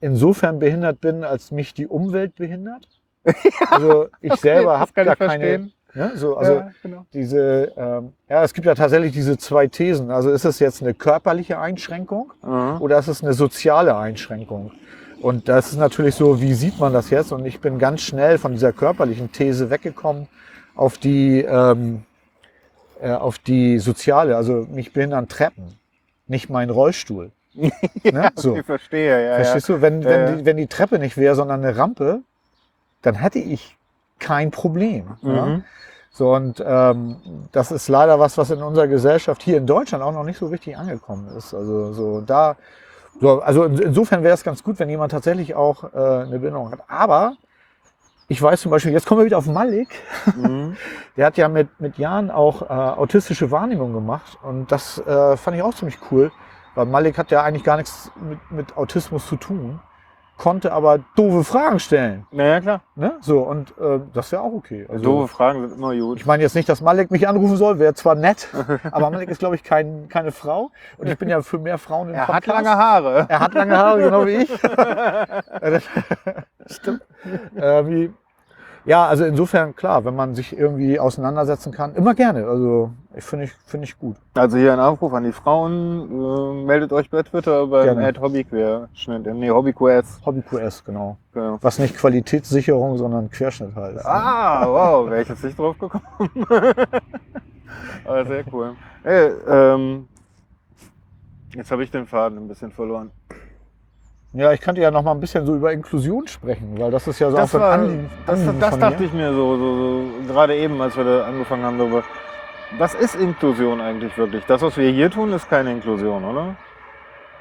insofern 0.00 0.58
behindert 0.58 1.00
bin, 1.00 1.24
als 1.24 1.50
mich 1.50 1.74
die 1.74 1.86
Umwelt 1.86 2.36
behindert. 2.36 2.88
Also 3.70 4.08
ich 4.20 4.34
selber 4.40 4.78
habe 4.78 4.92
gar 4.92 5.16
keine. 5.16 5.70
Ne, 5.94 6.12
so, 6.14 6.38
also 6.38 6.52
ja, 6.52 6.70
genau. 6.82 7.04
diese, 7.12 7.70
ähm, 7.76 8.14
ja, 8.26 8.42
es 8.42 8.54
gibt 8.54 8.66
ja 8.66 8.74
tatsächlich 8.74 9.12
diese 9.12 9.36
zwei 9.36 9.66
Thesen. 9.66 10.10
Also 10.10 10.30
ist 10.30 10.46
es 10.46 10.58
jetzt 10.58 10.80
eine 10.80 10.94
körperliche 10.94 11.58
Einschränkung 11.58 12.32
Aha. 12.40 12.78
oder 12.78 12.98
ist 12.98 13.08
es 13.08 13.22
eine 13.22 13.34
soziale 13.34 13.94
Einschränkung? 13.94 14.72
Und 15.22 15.48
das 15.48 15.70
ist 15.70 15.78
natürlich 15.78 16.16
so, 16.16 16.40
wie 16.40 16.52
sieht 16.52 16.80
man 16.80 16.92
das 16.92 17.10
jetzt? 17.10 17.32
Und 17.32 17.46
ich 17.46 17.60
bin 17.60 17.78
ganz 17.78 18.00
schnell 18.02 18.38
von 18.38 18.52
dieser 18.52 18.72
körperlichen 18.72 19.30
These 19.30 19.70
weggekommen 19.70 20.28
auf 20.74 20.98
die, 20.98 21.42
ähm, 21.42 22.02
äh, 23.00 23.12
auf 23.12 23.38
die 23.38 23.78
soziale. 23.78 24.36
Also 24.36 24.66
mich 24.70 24.92
behindern 24.92 25.28
Treppen, 25.28 25.78
nicht 26.26 26.50
mein 26.50 26.70
Rollstuhl. 26.70 27.30
ne? 27.54 28.30
so. 28.34 28.56
Ich 28.56 28.66
verstehe, 28.66 29.28
ja. 29.28 29.36
Verstehst 29.36 29.68
du? 29.68 29.80
Wenn, 29.80 30.02
Ja, 30.02 30.10
wenn, 30.10 30.20
ja. 30.20 30.32
Die, 30.32 30.44
wenn 30.44 30.56
die 30.56 30.66
Treppe 30.66 30.98
nicht 30.98 31.16
wäre, 31.16 31.36
sondern 31.36 31.64
eine 31.64 31.76
Rampe, 31.76 32.22
dann 33.02 33.14
hätte 33.14 33.38
ich 33.38 33.76
kein 34.18 34.50
Problem. 34.50 35.06
ja. 35.22 35.34
Ja? 35.34 35.46
Mhm. 35.46 35.64
So, 36.14 36.34
und 36.34 36.62
ähm, 36.64 37.16
das 37.52 37.72
ist 37.72 37.88
leider 37.88 38.20
was, 38.20 38.36
was 38.36 38.50
in 38.50 38.62
unserer 38.62 38.86
Gesellschaft 38.86 39.42
hier 39.42 39.56
in 39.56 39.66
Deutschland 39.66 40.04
auch 40.04 40.12
noch 40.12 40.24
nicht 40.24 40.38
so 40.38 40.48
richtig 40.48 40.76
angekommen 40.76 41.26
ist. 41.34 41.54
Also 41.54 41.94
so 41.94 42.20
da 42.20 42.56
So, 43.20 43.40
also 43.40 43.64
in- 43.64 43.78
insofern 43.78 44.22
wäre 44.22 44.34
es 44.34 44.42
ganz 44.42 44.62
gut, 44.62 44.78
wenn 44.78 44.88
jemand 44.88 45.12
tatsächlich 45.12 45.54
auch 45.54 45.84
äh, 45.94 45.96
eine 45.96 46.38
Behinderung 46.38 46.70
hat. 46.72 46.80
Aber 46.88 47.34
ich 48.28 48.40
weiß 48.40 48.62
zum 48.62 48.70
Beispiel, 48.70 48.92
jetzt 48.92 49.06
kommen 49.06 49.20
wir 49.20 49.26
wieder 49.26 49.38
auf 49.38 49.46
Malik. 49.46 49.88
Mhm. 50.36 50.76
Der 51.16 51.26
hat 51.26 51.36
ja 51.36 51.48
mit, 51.48 51.68
mit 51.80 51.98
Jahren 51.98 52.30
auch 52.30 52.62
äh, 52.62 52.66
autistische 52.72 53.50
Wahrnehmung 53.50 53.92
gemacht. 53.92 54.38
Und 54.42 54.72
das 54.72 54.98
äh, 54.98 55.36
fand 55.36 55.56
ich 55.56 55.62
auch 55.62 55.74
ziemlich 55.74 55.98
cool. 56.10 56.32
Weil 56.74 56.86
Malik 56.86 57.18
hat 57.18 57.30
ja 57.30 57.42
eigentlich 57.42 57.64
gar 57.64 57.76
nichts 57.76 58.10
mit, 58.16 58.38
mit 58.50 58.76
Autismus 58.78 59.26
zu 59.26 59.36
tun, 59.36 59.78
konnte 60.42 60.72
aber 60.72 60.98
doofe 61.14 61.44
Fragen 61.44 61.78
stellen. 61.78 62.26
Naja, 62.32 62.60
klar. 62.60 62.80
Ne? 62.96 63.12
So, 63.20 63.42
und 63.42 63.70
äh, 63.78 64.00
das 64.12 64.32
wäre 64.32 64.42
auch 64.42 64.52
okay. 64.52 64.86
Also, 64.88 65.04
Doofe 65.04 65.28
Fragen 65.28 65.68
sind 65.68 65.78
immer 65.78 65.94
gut. 65.94 66.18
Ich 66.18 66.26
meine 66.26 66.42
jetzt 66.42 66.56
nicht, 66.56 66.68
dass 66.68 66.80
Malik 66.80 67.12
mich 67.12 67.28
anrufen 67.28 67.56
soll, 67.56 67.78
wäre 67.78 67.94
zwar 67.94 68.16
nett, 68.16 68.48
aber 68.90 69.10
Malik 69.10 69.28
ist, 69.28 69.38
glaube 69.38 69.54
ich, 69.54 69.62
kein, 69.62 70.08
keine 70.08 70.32
Frau. 70.32 70.72
Und 70.98 71.08
ich 71.08 71.16
bin 71.16 71.28
ja 71.28 71.42
für 71.42 71.60
mehr 71.60 71.78
Frauen 71.78 72.08
im 72.08 72.16
Er 72.16 72.26
hat 72.26 72.34
Podcast. 72.44 72.64
lange 72.64 72.76
Haare. 72.76 73.26
Er 73.28 73.38
hat 73.38 73.54
lange 73.54 73.78
Haare, 73.78 74.02
genau 74.02 74.26
wie 74.26 74.32
ich. 74.32 74.50
Stimmt. 76.66 77.02
Äh, 77.54 77.86
wie, 77.86 78.12
ja, 78.84 79.06
also 79.06 79.24
insofern, 79.24 79.76
klar, 79.76 80.04
wenn 80.04 80.16
man 80.16 80.34
sich 80.34 80.56
irgendwie 80.56 80.98
auseinandersetzen 80.98 81.72
kann, 81.72 81.94
immer 81.94 82.14
gerne. 82.14 82.46
Also 82.46 82.90
ich 83.14 83.24
finde 83.24 83.44
ich, 83.46 83.52
finde 83.66 83.84
ich 83.84 83.98
gut. 83.98 84.16
Also 84.34 84.56
hier 84.56 84.72
ein 84.72 84.80
Aufruf 84.80 85.12
an 85.12 85.24
die 85.24 85.32
Frauen. 85.32 86.10
Äh, 86.10 86.64
meldet 86.64 86.92
euch 86.92 87.08
bei 87.10 87.22
Twitter 87.22 87.66
beim. 87.66 87.98
Ad 87.98 88.20
Hobbyquerschnitt. 88.20 89.26
Nee, 89.34 89.50
Hobbyquest. 89.50 90.24
Hobby 90.26 90.42
QS, 90.42 90.84
genau. 90.84 91.16
Genau. 91.32 91.58
Was 91.60 91.78
nicht 91.78 91.96
Qualitätssicherung, 91.96 92.98
sondern 92.98 93.30
Querschnitt 93.30 93.74
heißt. 93.74 94.04
Ah, 94.04 94.66
wow, 94.66 95.08
wäre 95.08 95.22
ich 95.22 95.28
jetzt 95.28 95.44
nicht 95.44 95.58
drauf 95.58 95.78
gekommen. 95.78 96.04
Aber 98.04 98.26
sehr 98.26 98.44
cool. 98.52 98.74
Hey, 99.02 99.30
ähm, 99.48 100.08
jetzt 101.54 101.70
habe 101.70 101.84
ich 101.84 101.90
den 101.90 102.06
Faden 102.06 102.38
ein 102.38 102.48
bisschen 102.48 102.72
verloren. 102.72 103.10
Ja, 104.34 104.52
ich 104.52 104.60
könnte 104.60 104.80
ja 104.80 104.90
noch 104.90 105.02
mal 105.02 105.10
ein 105.12 105.20
bisschen 105.20 105.44
so 105.44 105.54
über 105.54 105.72
Inklusion 105.72 106.26
sprechen, 106.26 106.78
weil 106.78 106.90
das 106.90 107.06
ist 107.06 107.18
ja 107.18 107.30
so 107.30 107.36
Das, 107.36 107.54
auch 107.54 107.58
so 107.58 107.64
ein 107.64 107.80
Anliegen, 107.80 108.10
das, 108.26 108.38
Anliegen 108.40 108.60
das 108.60 108.70
von 108.70 108.80
dachte 108.80 108.98
mir. 109.00 109.06
ich 109.06 109.12
mir 109.12 109.32
so, 109.34 109.56
so, 109.58 109.76
so, 109.76 110.04
gerade 110.32 110.56
eben, 110.56 110.80
als 110.80 110.96
wir 110.96 111.04
da 111.04 111.24
angefangen 111.26 111.64
haben 111.64 111.78
darüber. 111.78 112.02
Was 112.78 112.94
ist 112.94 113.14
Inklusion 113.16 113.80
eigentlich 113.82 114.16
wirklich? 114.16 114.42
Das, 114.46 114.62
was 114.62 114.76
wir 114.78 114.90
hier 114.90 115.10
tun, 115.10 115.32
ist 115.34 115.50
keine 115.50 115.72
Inklusion, 115.72 116.24
oder? 116.24 116.56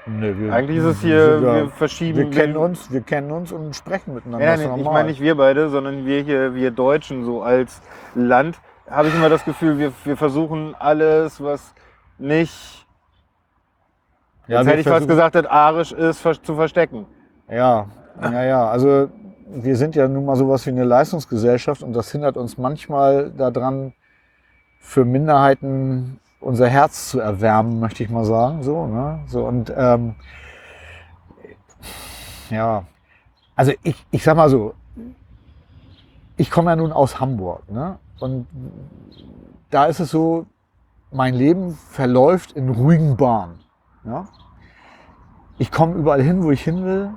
Nee, 0.06 0.34
wir, 0.38 0.52
Eigentlich 0.52 0.78
ist 0.80 0.84
es 0.84 1.02
hier, 1.02 1.40
ja- 1.40 1.42
wir 1.56 1.70
verschieben. 1.70 2.18
wir 2.18 2.30
kennen 2.32 2.58
uns, 2.58 2.92
wir 2.92 3.02
kennen 3.02 3.32
uns 3.32 3.52
und 3.54 3.74
sprechen 3.76 4.16
miteinander. 4.16 4.46
Ja, 4.46 4.58
das 4.58 4.66
nee, 4.76 4.82
ich 4.82 4.90
meine 4.90 5.08
nicht 5.10 5.22
wir 5.22 5.36
beide, 5.36 5.70
sondern 5.70 6.06
wir 6.06 6.22
hier, 6.24 6.56
wir 6.56 6.72
Deutschen 6.72 7.24
so 7.24 7.42
als 7.44 7.82
Land, 8.16 8.60
habe 8.90 9.08
ich 9.08 9.16
immer 9.16 9.30
das 9.30 9.46
Gefühl, 9.46 9.78
wir, 9.78 9.94
wir 10.04 10.18
versuchen 10.18 10.76
alles, 10.78 11.42
was 11.42 11.74
nicht, 12.18 12.81
ja, 14.48 14.60
jetzt 14.60 14.68
hätte 14.68 14.80
ich 14.82 14.88
fast 14.88 15.08
gesagt, 15.08 15.36
das 15.36 15.46
arisch 15.46 15.92
ist, 15.92 16.22
zu 16.44 16.56
verstecken. 16.56 17.06
Ja, 17.50 17.88
ja, 18.22 18.44
ja. 18.44 18.70
Also 18.70 19.10
wir 19.48 19.76
sind 19.76 19.96
ja 19.96 20.08
nun 20.08 20.26
mal 20.26 20.36
sowas 20.36 20.66
wie 20.66 20.72
eine 20.72 20.84
Leistungsgesellschaft 20.84 21.84
und 21.84 21.94
das 21.94 22.12
hindert 22.12 22.38
uns 22.38 22.58
manchmal 22.58 23.32
daran, 23.32 23.94
für 24.80 25.06
Minderheiten 25.06 26.20
unser 26.40 26.68
Herz 26.68 27.10
zu 27.10 27.20
erwärmen, 27.20 27.80
möchte 27.80 28.04
ich 28.04 28.10
mal 28.10 28.26
sagen. 28.26 28.64
So, 28.64 28.88
ne? 28.88 29.20
So 29.28 29.46
und 29.46 29.72
ähm, 29.76 30.16
ja, 32.50 32.84
also 33.56 33.74
ich, 33.84 34.04
ich 34.10 34.24
sag 34.24 34.36
mal 34.36 34.50
so, 34.50 34.74
ich 36.36 36.50
komme 36.50 36.72
ja 36.72 36.76
nun 36.76 36.92
aus 36.92 37.20
Hamburg, 37.20 37.70
ne? 37.70 38.00
Und 38.20 38.48
da 39.70 39.86
ist 39.86 40.00
es 40.00 40.12
so, 40.12 40.46
mein 41.12 41.34
Leben 41.34 41.74
verläuft 41.74 42.54
in 42.54 42.70
ruhigen 42.70 43.18
Bahnen. 43.18 43.60
Ja? 44.04 44.26
Ich 45.58 45.72
komme 45.72 45.96
überall 45.96 46.22
hin, 46.22 46.44
wo 46.44 46.52
ich 46.52 46.64
hin 46.64 46.84
will 46.86 47.12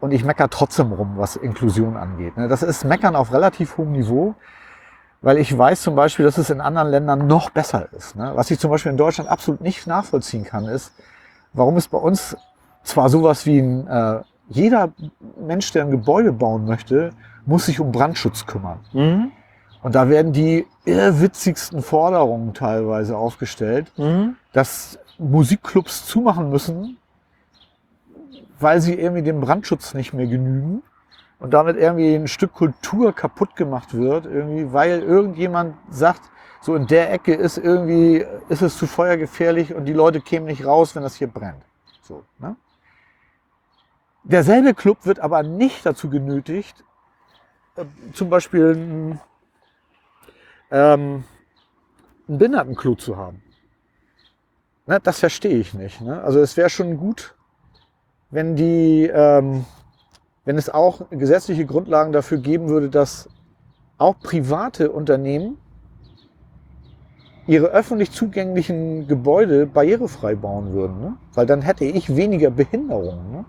und 0.00 0.10
ich 0.12 0.24
mecker 0.24 0.48
trotzdem 0.50 0.92
rum, 0.92 1.12
was 1.16 1.36
Inklusion 1.36 1.96
angeht. 1.96 2.36
ne? 2.36 2.48
Das 2.48 2.62
ist 2.62 2.84
Meckern 2.84 3.16
auf 3.16 3.32
relativ 3.32 3.78
hohem 3.78 3.92
Niveau, 3.92 4.34
weil 5.22 5.38
ich 5.38 5.56
weiß 5.56 5.82
zum 5.82 5.94
Beispiel, 5.96 6.24
dass 6.24 6.38
es 6.38 6.50
in 6.50 6.60
anderen 6.60 6.88
Ländern 6.88 7.26
noch 7.26 7.50
besser 7.50 7.92
ist. 7.92 8.16
ne? 8.16 8.32
Was 8.34 8.50
ich 8.50 8.58
zum 8.58 8.70
Beispiel 8.70 8.92
in 8.92 8.98
Deutschland 8.98 9.28
absolut 9.30 9.60
nicht 9.60 9.86
nachvollziehen 9.86 10.44
kann, 10.44 10.66
ist, 10.66 10.92
warum 11.52 11.76
es 11.76 11.88
bei 11.88 11.98
uns 11.98 12.36
zwar 12.84 13.08
sowas 13.08 13.46
wie 13.46 13.58
ein, 13.60 13.86
äh, 13.86 14.20
jeder 14.48 14.90
Mensch, 15.40 15.72
der 15.72 15.84
ein 15.84 15.90
Gebäude 15.90 16.32
bauen 16.32 16.64
möchte, 16.66 17.10
muss 17.46 17.66
sich 17.66 17.80
um 17.80 17.92
Brandschutz 17.92 18.46
kümmern. 18.46 18.80
Mhm. 18.92 19.32
Und 19.82 19.94
da 19.94 20.08
werden 20.08 20.32
die 20.32 20.66
irrwitzigsten 20.84 21.82
Forderungen 21.82 22.52
teilweise 22.54 23.16
aufgestellt 23.16 23.90
Mhm. 23.96 24.36
dass 24.52 24.98
Musikclubs 25.18 26.06
zumachen 26.06 26.50
müssen, 26.50 26.96
weil 28.60 28.80
sie 28.80 28.94
irgendwie 28.94 29.22
dem 29.22 29.40
Brandschutz 29.40 29.94
nicht 29.94 30.12
mehr 30.12 30.26
genügen 30.26 30.82
und 31.38 31.52
damit 31.52 31.76
irgendwie 31.76 32.14
ein 32.14 32.28
Stück 32.28 32.52
Kultur 32.52 33.12
kaputt 33.12 33.56
gemacht 33.56 33.94
wird, 33.94 34.26
irgendwie, 34.26 34.72
weil 34.72 35.02
irgendjemand 35.02 35.76
sagt, 35.90 36.22
so 36.60 36.74
in 36.74 36.86
der 36.86 37.12
Ecke 37.12 37.34
ist 37.34 37.58
irgendwie, 37.58 38.24
ist 38.48 38.62
es 38.62 38.76
zu 38.76 38.86
feuergefährlich 38.86 39.74
und 39.74 39.84
die 39.84 39.92
Leute 39.92 40.20
kämen 40.20 40.46
nicht 40.46 40.64
raus, 40.64 40.96
wenn 40.96 41.02
das 41.02 41.14
hier 41.14 41.28
brennt. 41.28 41.62
So, 42.02 42.24
ne? 42.38 42.56
Derselbe 44.24 44.74
Club 44.74 45.06
wird 45.06 45.20
aber 45.20 45.42
nicht 45.42 45.86
dazu 45.86 46.10
genötigt, 46.10 46.84
äh, 47.76 47.84
zum 48.12 48.28
Beispiel 48.28 48.74
ein, 48.74 49.20
ähm, 50.70 51.24
ein 52.28 52.38
Behindertenklo 52.38 52.96
zu 52.96 53.16
haben. 53.16 53.42
Ne, 54.88 54.98
das 55.02 55.20
verstehe 55.20 55.58
ich 55.58 55.74
nicht. 55.74 56.00
Ne? 56.00 56.22
Also 56.22 56.40
es 56.40 56.56
wäre 56.56 56.70
schon 56.70 56.96
gut, 56.96 57.34
wenn 58.30 58.56
die, 58.56 59.06
ähm, 59.12 59.64
wenn 60.46 60.56
es 60.56 60.70
auch 60.70 61.02
gesetzliche 61.10 61.66
Grundlagen 61.66 62.12
dafür 62.12 62.38
geben 62.38 62.68
würde, 62.70 62.88
dass 62.88 63.28
auch 63.98 64.18
private 64.18 64.90
Unternehmen 64.90 65.58
ihre 67.46 67.66
öffentlich 67.66 68.12
zugänglichen 68.12 69.06
Gebäude 69.06 69.66
barrierefrei 69.66 70.34
bauen 70.34 70.72
würden. 70.72 71.00
Ne? 71.00 71.16
Weil 71.34 71.44
dann 71.46 71.60
hätte 71.62 71.84
ich 71.84 72.14
weniger 72.16 72.50
Behinderungen. 72.50 73.30
Ne? 73.32 73.44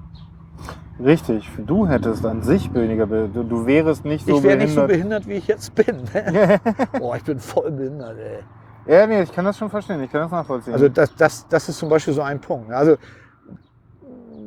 Richtig, 1.01 1.49
du 1.65 1.87
hättest 1.87 2.25
an 2.25 2.41
sich 2.43 2.73
weniger, 2.73 3.05
Be- 3.07 3.29
du, 3.33 3.65
wärest 3.65 4.03
nicht 4.03 4.25
so 4.25 4.37
ich 4.37 4.43
wäre 4.43 4.57
nicht 4.57 4.73
so 4.73 4.85
behindert. 4.87 5.25
behindert, 5.25 5.27
wie 5.27 5.33
ich 5.35 5.47
jetzt 5.47 5.73
bin. 5.73 6.03
Ne? 6.13 6.59
Boah, 6.99 7.15
ich 7.15 7.23
bin 7.23 7.39
voll 7.39 7.71
behindert, 7.71 8.17
ey. 8.17 8.39
Ja, 8.85 9.07
nee, 9.07 9.21
ich 9.21 9.31
kann 9.31 9.45
das 9.45 9.57
schon 9.57 9.69
verstehen, 9.69 10.03
ich 10.03 10.11
kann 10.11 10.21
das 10.21 10.31
nachvollziehen. 10.31 10.73
Also 10.73 10.89
das, 10.89 11.15
das, 11.15 11.47
das 11.47 11.69
ist 11.69 11.77
zum 11.77 11.89
Beispiel 11.89 12.13
so 12.13 12.21
ein 12.21 12.39
Punkt. 12.39 12.71
Also 12.71 12.97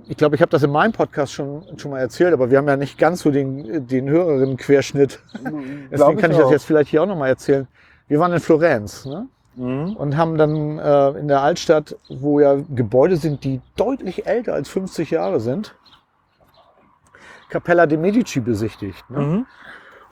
ich 0.09 0.17
glaube, 0.17 0.35
ich 0.35 0.43
habe 0.43 0.51
das 0.51 0.63
in 0.63 0.71
meinem 0.71 0.93
Podcast 0.93 1.33
schon, 1.33 1.65
schon 1.79 1.91
mal 1.91 2.01
erzählt, 2.01 2.33
aber 2.33 2.51
wir 2.51 2.59
haben 2.59 2.69
ja 2.69 2.77
nicht 2.77 2.99
ganz 2.99 3.23
so 3.23 3.31
den, 3.31 3.87
den 3.87 4.09
höheren 4.09 4.57
Querschnitt. 4.57 5.21
Deswegen 5.91 6.19
kann 6.19 6.33
ich 6.33 6.39
das 6.39 6.51
jetzt 6.51 6.65
vielleicht 6.65 6.91
hier 6.91 7.03
auch 7.03 7.07
noch 7.07 7.17
mal 7.17 7.29
erzählen. 7.29 7.69
Wir 8.09 8.19
waren 8.19 8.33
in 8.33 8.41
Florenz 8.41 9.07
ne? 9.07 9.29
Mhm. 9.55 9.97
und 9.97 10.17
haben 10.17 10.37
dann 10.37 10.79
äh, 10.79 11.19
in 11.19 11.29
der 11.29 11.43
Altstadt, 11.43 11.97
wo 12.09 12.41
ja 12.41 12.57
Gebäude 12.75 13.17
sind, 13.17 13.45
die 13.45 13.61
deutlich 13.77 14.27
älter 14.27 14.55
als 14.55 14.69
50 14.69 15.11
Jahre 15.11 15.41
sind, 15.41 15.75
Capella 17.49 17.87
de 17.87 17.99
Medici 17.99 18.41
besichtigt. 18.41 19.09
Ne? 19.11 19.19
Mhm. 19.19 19.47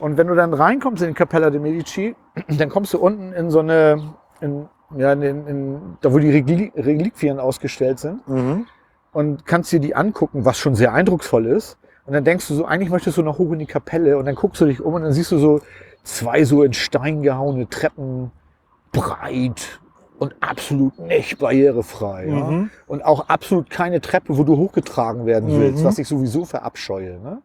Und 0.00 0.16
wenn 0.16 0.26
du 0.26 0.34
dann 0.34 0.52
reinkommst 0.54 1.02
in 1.02 1.08
die 1.08 1.14
Capella 1.14 1.50
de 1.50 1.60
Medici, 1.60 2.16
dann 2.48 2.68
kommst 2.68 2.94
du 2.94 2.98
unten 2.98 3.32
in 3.32 3.50
so 3.50 3.60
eine, 3.60 4.14
in, 4.40 4.66
ja, 4.96 5.12
in, 5.12 5.22
in, 5.22 5.80
da 6.00 6.12
wo 6.12 6.18
die 6.18 6.30
Reliquien 6.30 7.38
ausgestellt 7.38 7.98
sind 7.98 8.26
Mhm. 8.26 8.66
und 9.12 9.46
kannst 9.46 9.70
dir 9.72 9.80
die 9.80 9.94
angucken, 9.94 10.44
was 10.44 10.58
schon 10.58 10.74
sehr 10.74 10.92
eindrucksvoll 10.92 11.46
ist. 11.46 11.76
Und 12.06 12.14
dann 12.14 12.24
denkst 12.24 12.48
du 12.48 12.54
so, 12.54 12.64
eigentlich 12.64 12.90
möchtest 12.90 13.18
du 13.18 13.22
noch 13.22 13.38
hoch 13.38 13.52
in 13.52 13.58
die 13.60 13.66
Kapelle 13.66 14.18
und 14.18 14.24
dann 14.24 14.34
guckst 14.34 14.60
du 14.60 14.66
dich 14.66 14.80
um 14.80 14.94
und 14.94 15.02
dann 15.02 15.12
siehst 15.12 15.30
du 15.30 15.38
so 15.38 15.60
zwei 16.02 16.44
so 16.44 16.62
in 16.64 16.72
Stein 16.72 17.22
gehauene 17.22 17.68
Treppen, 17.68 18.32
breit 18.92 19.80
und 20.18 20.34
absolut 20.40 20.98
nicht 20.98 21.38
barrierefrei. 21.38 22.26
Ja? 22.26 22.34
Mhm. 22.50 22.70
Und 22.86 23.04
auch 23.04 23.28
absolut 23.28 23.70
keine 23.70 24.00
Treppe, 24.00 24.36
wo 24.36 24.44
du 24.44 24.56
hochgetragen 24.56 25.26
werden 25.26 25.50
willst, 25.60 25.82
Mhm. 25.82 25.86
was 25.86 25.98
ich 25.98 26.08
sowieso 26.08 26.44
verabscheue. 26.44 27.20
Ne? 27.20 27.42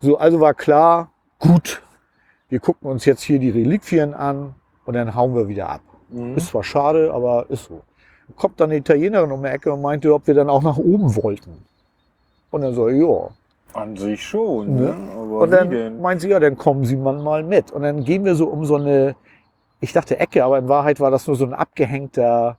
So, 0.00 0.18
also 0.18 0.40
war 0.40 0.52
klar, 0.52 1.10
gut, 1.38 1.82
wir 2.48 2.60
gucken 2.60 2.90
uns 2.90 3.04
jetzt 3.04 3.22
hier 3.22 3.38
die 3.38 3.50
Reliquien 3.50 4.14
an 4.14 4.54
und 4.84 4.94
dann 4.94 5.14
hauen 5.14 5.34
wir 5.34 5.48
wieder 5.48 5.68
ab. 5.68 5.80
Mhm. 6.08 6.36
Ist 6.36 6.48
zwar 6.48 6.62
schade, 6.62 7.12
aber 7.12 7.46
ist 7.48 7.64
so. 7.64 7.82
Kommt 8.36 8.60
dann 8.60 8.70
eine 8.70 8.78
Italienerin 8.78 9.30
um 9.30 9.42
die 9.42 9.48
Ecke 9.48 9.72
und 9.72 9.82
meinte, 9.82 10.12
ob 10.12 10.26
wir 10.26 10.34
dann 10.34 10.50
auch 10.50 10.62
nach 10.62 10.76
oben 10.78 11.14
wollten. 11.16 11.64
Und 12.50 12.62
dann 12.62 12.74
so, 12.74 12.88
ja. 12.88 13.28
An 13.72 13.96
sich 13.96 14.22
schon, 14.22 14.74
Ne? 14.74 14.82
ne? 14.82 14.96
Aber 15.12 15.40
Und 15.40 15.50
dann 15.50 16.00
meint 16.00 16.20
sie, 16.20 16.28
ja, 16.28 16.40
dann 16.40 16.56
kommen 16.56 16.84
Sie 16.84 16.96
mal 16.96 17.42
mit. 17.42 17.70
Und 17.72 17.82
dann 17.82 18.04
gehen 18.04 18.24
wir 18.24 18.34
so 18.34 18.46
um 18.48 18.64
so 18.64 18.76
eine, 18.76 19.14
ich 19.80 19.92
dachte 19.92 20.18
Ecke, 20.18 20.44
aber 20.44 20.58
in 20.58 20.68
Wahrheit 20.68 20.98
war 20.98 21.10
das 21.10 21.26
nur 21.26 21.36
so 21.36 21.44
ein 21.44 21.52
abgehängter 21.52 22.56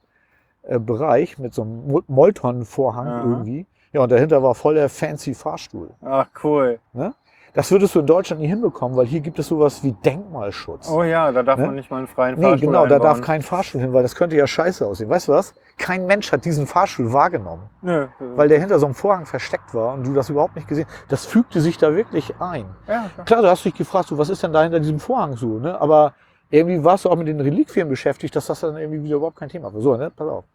äh, 0.63 0.79
Bereich 0.79 1.37
mit 1.39 1.53
so 1.53 1.63
einem 1.63 1.87
Mol- 1.87 2.03
Molton-Vorhang 2.07 3.31
irgendwie. 3.31 3.65
Ja, 3.93 4.01
und 4.01 4.11
dahinter 4.11 4.43
war 4.43 4.53
voll 4.55 4.75
der 4.75 4.89
fancy 4.89 5.33
Fahrstuhl. 5.33 5.89
Ach 6.01 6.27
cool. 6.43 6.79
Das 6.93 7.13
Das 7.57 7.71
würdest 7.71 7.95
du 7.95 7.99
in 8.01 8.05
Deutschland 8.05 8.39
nie 8.39 8.47
hinbekommen, 8.47 8.95
weil 8.95 9.07
hier 9.07 9.19
gibt 9.19 9.39
es 9.39 9.47
sowas 9.47 9.83
wie 9.83 9.91
Denkmalschutz. 9.91 10.89
Oh 10.91 11.01
ja, 11.01 11.31
da 11.31 11.41
darf 11.41 11.57
Ne? 11.59 11.65
man 11.65 11.75
nicht 11.75 11.89
mal 11.89 11.97
einen 11.97 12.07
freien 12.07 12.35
nee, 12.35 12.43
Fahrstuhl 12.43 12.67
genau, 12.67 12.83
da 12.85 12.99
darf 12.99 13.03
einbauen. 13.15 13.21
kein 13.23 13.41
Fahrstuhl 13.41 13.81
hin, 13.81 13.93
weil 13.93 14.03
das 14.03 14.13
könnte 14.13 14.35
ja 14.35 14.45
scheiße 14.45 14.85
aussehen. 14.85 15.09
Weißt 15.09 15.27
du 15.27 15.31
was? 15.31 15.55
Kein 15.79 16.05
Mensch 16.05 16.31
hat 16.31 16.45
diesen 16.45 16.67
Fahrstuhl 16.67 17.11
wahrgenommen, 17.13 17.63
Nö. 17.81 18.07
weil 18.35 18.47
der 18.47 18.59
hinter 18.59 18.77
so 18.77 18.85
einem 18.85 18.93
Vorhang 18.93 19.25
versteckt 19.25 19.73
war 19.73 19.95
und 19.95 20.05
du 20.05 20.13
das 20.13 20.29
überhaupt 20.29 20.55
nicht 20.55 20.67
gesehen 20.67 20.85
Das 21.07 21.25
fügte 21.25 21.59
sich 21.59 21.79
da 21.79 21.95
wirklich 21.95 22.33
ein. 22.39 22.65
ja, 22.87 23.09
klar. 23.15 23.25
Klar, 23.25 23.41
du 23.41 23.49
hast 23.49 23.65
dich 23.65 23.73
gefragt, 23.73 24.07
so, 24.09 24.17
was 24.19 24.29
ist 24.29 24.43
denn 24.43 24.53
da 24.53 24.61
hinter 24.61 24.79
diesem 24.79 24.99
Vorhang 24.99 25.35
so, 25.35 25.57
ne? 25.57 25.81
Aber 25.81 26.13
irgendwie 26.51 26.83
warst 26.83 27.05
du 27.05 27.09
auch 27.09 27.15
mit 27.15 27.27
den 27.27 27.41
Reliquien 27.41 27.89
beschäftigt, 27.89 28.35
dass 28.35 28.45
das 28.45 28.59
dann 28.59 28.77
irgendwie 28.77 29.03
wieder 29.03 29.15
überhaupt 29.15 29.35
kein 29.37 29.49
Thema 29.49 29.73
war. 29.73 29.81
So, 29.81 29.97
ne? 29.97 30.11
Pass 30.15 30.27
auf. 30.27 30.45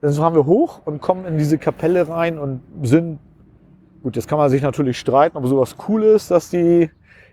Dann 0.00 0.12
fahren 0.14 0.34
wir 0.34 0.46
hoch 0.46 0.80
und 0.86 1.02
kommen 1.02 1.26
in 1.26 1.36
diese 1.36 1.58
Kapelle 1.58 2.08
rein 2.08 2.38
und 2.38 2.62
sind, 2.82 3.18
gut, 4.06 4.14
jetzt 4.14 4.28
kann 4.28 4.38
man 4.38 4.48
sich 4.50 4.62
natürlich 4.62 5.00
streiten, 5.00 5.36
ob 5.36 5.44
sowas 5.46 5.74
cool 5.88 6.04
ist, 6.04 6.30
dass 6.30 6.48
die 6.48 6.88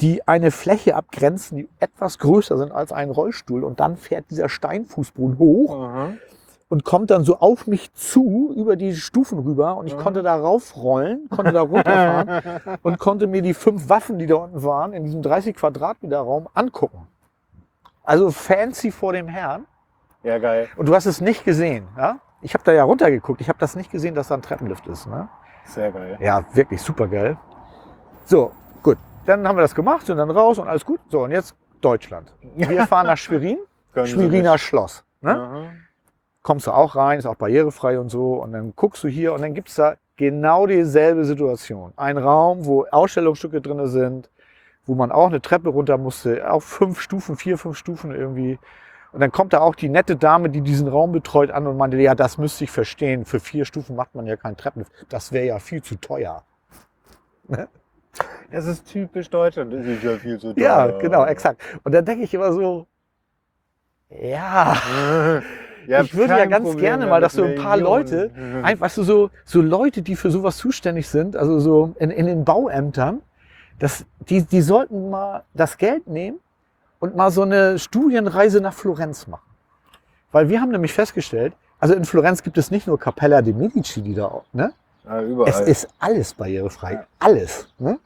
die 0.00 0.26
eine 0.26 0.50
Fläche 0.50 0.96
abgrenzen, 0.96 1.58
die 1.58 1.68
etwas 1.78 2.18
größer 2.20 2.56
sind 2.56 2.72
als 2.72 2.90
ein 2.90 3.10
Rollstuhl. 3.10 3.64
Und 3.64 3.80
dann 3.80 3.98
fährt 3.98 4.30
dieser 4.30 4.48
Steinfußboden 4.48 5.38
hoch 5.38 5.74
Aha. 5.74 6.14
Und 6.70 6.84
kommt 6.84 7.10
dann 7.10 7.24
so 7.24 7.36
auf 7.40 7.66
mich 7.66 7.92
zu 7.92 8.54
über 8.56 8.76
die 8.76 8.94
Stufen 8.94 9.40
rüber 9.40 9.76
und 9.76 9.86
ich 9.88 9.94
Mhm. 9.96 10.00
konnte 10.00 10.22
da 10.22 10.36
raufrollen, 10.36 11.28
konnte 11.28 11.52
da 11.52 11.60
runterfahren 11.60 12.40
und 12.82 12.98
konnte 12.98 13.26
mir 13.26 13.42
die 13.42 13.52
fünf 13.54 13.88
Waffen, 13.90 14.18
die 14.18 14.26
da 14.26 14.36
unten 14.36 14.62
waren, 14.62 14.92
in 14.94 15.04
diesem 15.04 15.20
30 15.20 15.54
Quadratmeter 15.56 16.20
Raum 16.20 16.48
angucken. 16.54 17.06
Also 18.04 18.30
fancy 18.30 18.90
vor 18.90 19.12
dem 19.12 19.28
Herrn. 19.28 19.66
Ja, 20.22 20.38
geil. 20.38 20.68
Und 20.76 20.88
du 20.88 20.94
hast 20.94 21.06
es 21.06 21.20
nicht 21.20 21.44
gesehen, 21.44 21.86
ja? 21.98 22.20
Ich 22.40 22.54
habe 22.54 22.64
da 22.64 22.72
ja 22.72 22.84
runtergeguckt. 22.84 23.40
Ich 23.42 23.48
habe 23.48 23.58
das 23.58 23.76
nicht 23.76 23.90
gesehen, 23.90 24.14
dass 24.14 24.28
da 24.28 24.34
ein 24.34 24.42
Treppenlift 24.42 24.86
ist. 24.86 25.06
Ne? 25.06 25.28
Sehr 25.64 25.92
geil. 25.92 26.16
Ja, 26.20 26.42
wirklich 26.54 26.80
super 26.80 27.06
geil. 27.06 27.36
So, 28.24 28.52
gut. 28.82 28.96
Dann 29.26 29.46
haben 29.46 29.56
wir 29.58 29.62
das 29.62 29.74
gemacht, 29.74 30.06
sind 30.06 30.16
dann 30.16 30.30
raus 30.30 30.58
und 30.58 30.66
alles 30.68 30.84
gut. 30.86 31.00
So, 31.08 31.24
und 31.24 31.32
jetzt 31.32 31.54
Deutschland. 31.82 32.32
Wir 32.56 32.86
fahren 32.86 33.06
nach 33.06 33.16
Schwerin, 33.18 33.58
Schweriner. 34.04 34.56
Schloss. 34.56 35.04
Ne? 35.20 35.32
Aha. 35.38 35.62
Kommst 36.50 36.66
du 36.66 36.72
auch 36.72 36.96
rein, 36.96 37.20
ist 37.20 37.26
auch 37.26 37.36
barrierefrei 37.36 38.00
und 38.00 38.08
so. 38.08 38.32
Und 38.42 38.50
dann 38.50 38.72
guckst 38.74 39.04
du 39.04 39.08
hier 39.08 39.32
und 39.34 39.42
dann 39.42 39.54
gibt's 39.54 39.76
da 39.76 39.94
genau 40.16 40.66
dieselbe 40.66 41.24
Situation. 41.24 41.92
Ein 41.96 42.18
Raum, 42.18 42.66
wo 42.66 42.86
Ausstellungsstücke 42.90 43.60
drinne 43.60 43.86
sind, 43.86 44.28
wo 44.84 44.96
man 44.96 45.12
auch 45.12 45.28
eine 45.28 45.40
Treppe 45.40 45.68
runter 45.68 45.96
musste, 45.96 46.50
auf 46.50 46.64
fünf 46.64 47.00
Stufen, 47.00 47.36
vier, 47.36 47.56
fünf 47.56 47.78
Stufen 47.78 48.12
irgendwie. 48.12 48.58
Und 49.12 49.20
dann 49.20 49.30
kommt 49.30 49.52
da 49.52 49.60
auch 49.60 49.76
die 49.76 49.88
nette 49.88 50.16
Dame, 50.16 50.50
die 50.50 50.60
diesen 50.60 50.88
Raum 50.88 51.12
betreut, 51.12 51.52
an 51.52 51.68
und 51.68 51.76
meinte, 51.76 51.96
ja, 51.98 52.16
das 52.16 52.36
müsste 52.36 52.64
ich 52.64 52.72
verstehen. 52.72 53.24
Für 53.26 53.38
vier 53.38 53.64
Stufen 53.64 53.94
macht 53.94 54.16
man 54.16 54.26
ja 54.26 54.34
keinen 54.34 54.56
Treppenlift. 54.56 54.90
Das 55.08 55.30
wäre 55.30 55.46
ja 55.46 55.60
viel 55.60 55.84
zu 55.84 55.94
teuer. 56.00 56.42
Das 58.50 58.66
ist 58.66 58.90
typisch 58.90 59.30
Deutschland. 59.30 59.72
Das 59.72 59.86
ist 59.86 60.02
ja 60.02 60.16
viel 60.18 60.36
zu 60.40 60.52
Ja, 60.56 60.88
teuer. 60.88 60.98
genau, 60.98 61.24
exakt. 61.26 61.62
Und 61.84 61.92
dann 61.92 62.04
denke 62.04 62.24
ich 62.24 62.34
immer 62.34 62.52
so, 62.52 62.88
ja, 64.10 64.74
Ja, 65.90 66.02
ich 66.02 66.14
würde 66.14 66.38
ja 66.38 66.46
ganz 66.46 66.68
Problem 66.68 66.84
gerne 66.84 67.06
mal, 67.08 67.20
dass 67.20 67.32
so 67.32 67.42
ein 67.42 67.56
paar 67.56 67.76
Leute, 67.76 68.30
Millionen. 68.32 68.64
ein, 68.64 68.80
weißt 68.80 68.98
du, 68.98 69.02
so, 69.02 69.30
so 69.44 69.60
Leute, 69.60 70.02
die 70.02 70.14
für 70.14 70.30
sowas 70.30 70.56
zuständig 70.56 71.08
sind, 71.08 71.36
also 71.36 71.58
so 71.58 71.96
in, 71.98 72.10
in 72.10 72.26
den 72.26 72.44
Bauämtern, 72.44 73.22
das, 73.80 74.04
die, 74.28 74.42
die 74.42 74.60
sollten 74.60 75.10
mal 75.10 75.42
das 75.52 75.78
Geld 75.78 76.06
nehmen 76.06 76.38
und 77.00 77.16
mal 77.16 77.32
so 77.32 77.42
eine 77.42 77.80
Studienreise 77.80 78.60
nach 78.60 78.72
Florenz 78.72 79.26
machen. 79.26 79.50
Weil 80.30 80.48
wir 80.48 80.60
haben 80.60 80.70
nämlich 80.70 80.92
festgestellt, 80.92 81.54
also 81.80 81.94
in 81.94 82.04
Florenz 82.04 82.44
gibt 82.44 82.56
es 82.56 82.70
nicht 82.70 82.86
nur 82.86 82.96
Capella 82.96 83.42
de 83.42 83.52
Medici, 83.52 84.00
die 84.00 84.14
da, 84.14 84.26
auch, 84.26 84.44
ne? 84.52 84.72
Ja, 85.04 85.22
überall. 85.22 85.50
Es 85.50 85.60
ist 85.60 85.88
alles 85.98 86.34
barrierefrei. 86.34 86.92
Ja. 86.92 87.06
Alles. 87.18 87.66
Ne? 87.78 87.98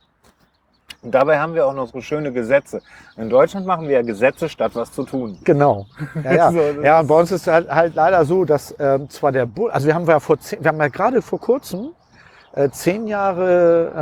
Und 1.04 1.14
dabei 1.14 1.38
haben 1.38 1.54
wir 1.54 1.66
auch 1.66 1.74
noch 1.74 1.88
so 1.92 2.00
schöne 2.00 2.32
Gesetze. 2.32 2.80
In 3.16 3.28
Deutschland 3.28 3.66
machen 3.66 3.86
wir 3.86 3.96
ja 3.96 4.02
Gesetze, 4.02 4.48
statt 4.48 4.72
was 4.74 4.90
zu 4.92 5.04
tun. 5.04 5.38
Genau. 5.44 5.86
Ja, 6.24 6.32
ja. 6.32 6.50
So, 6.54 6.60
ja, 6.82 7.00
und 7.00 7.06
bei 7.08 7.14
uns 7.20 7.30
ist 7.30 7.46
halt, 7.46 7.68
halt 7.70 7.94
leider 7.94 8.24
so, 8.24 8.44
dass 8.44 8.74
ähm, 8.78 9.08
zwar 9.10 9.30
der 9.30 9.44
Bund, 9.46 9.72
also 9.72 9.86
wir 9.86 9.94
haben 9.94 10.06
ja 10.06 10.18
vor 10.18 10.38
zehn, 10.38 10.64
wir 10.64 10.68
haben 10.68 10.78
ja 10.80 10.88
gerade 10.88 11.20
vor 11.20 11.38
kurzem 11.38 11.90
äh, 12.54 12.70
zehn 12.70 13.06
Jahre 13.06 13.92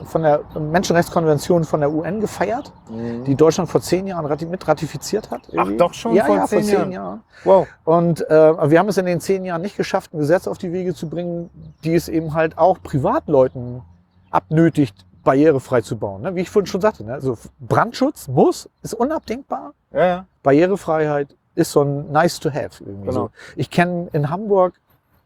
ähm, 0.00 0.06
von 0.06 0.22
der 0.22 0.40
Menschenrechtskonvention 0.58 1.64
von 1.64 1.80
der 1.80 1.90
UN 1.92 2.20
gefeiert, 2.20 2.72
Mhm. 2.88 3.24
die 3.24 3.34
Deutschland 3.34 3.68
vor 3.68 3.80
zehn 3.82 4.06
Jahren 4.06 4.24
rati 4.24 4.46
mit 4.46 4.66
ratifiziert 4.66 5.30
hat. 5.30 5.42
irgendwie. 5.52 5.76
doch 5.76 5.92
schon 5.92 6.14
ja, 6.14 6.24
vor 6.24 6.36
ja, 6.36 6.46
zehn 6.46 6.62
vor 6.62 6.70
Jahren? 6.72 6.82
zehn 6.84 6.92
Jahren. 6.92 7.20
Wow. 7.44 7.66
Und 7.84 8.30
äh, 8.30 8.70
wir 8.70 8.78
haben 8.78 8.88
es 8.88 8.96
in 8.98 9.06
den 9.06 9.20
zehn 9.20 9.44
Jahren 9.44 9.62
nicht 9.62 9.76
geschafft, 9.76 10.14
ein 10.14 10.18
Gesetz 10.18 10.46
auf 10.46 10.58
die 10.58 10.72
Wege 10.72 10.94
zu 10.94 11.08
bringen, 11.08 11.50
die 11.84 11.94
es 11.94 12.08
eben 12.08 12.34
halt 12.34 12.56
auch 12.56 12.78
Privatleuten 12.82 13.82
abnötigt, 14.30 14.94
barrierefrei 15.24 15.80
zu 15.82 15.96
bauen. 15.96 16.22
Ne? 16.22 16.34
Wie 16.34 16.40
ich 16.40 16.50
vorhin 16.50 16.66
schon 16.66 16.80
sagte, 16.80 17.04
ne? 17.04 17.12
also 17.14 17.36
Brandschutz 17.60 18.28
muss, 18.28 18.68
ist 18.82 18.94
unabdingbar. 18.94 19.74
Ja, 19.92 20.06
ja. 20.06 20.26
Barrierefreiheit 20.42 21.36
ist 21.54 21.72
so 21.72 21.82
ein 21.82 22.10
nice 22.10 22.40
to 22.40 22.50
have. 22.50 22.82
Irgendwie 22.82 23.08
Genau. 23.08 23.12
so. 23.12 23.30
Ich 23.56 23.70
kenne 23.70 24.08
in 24.12 24.30
Hamburg 24.30 24.74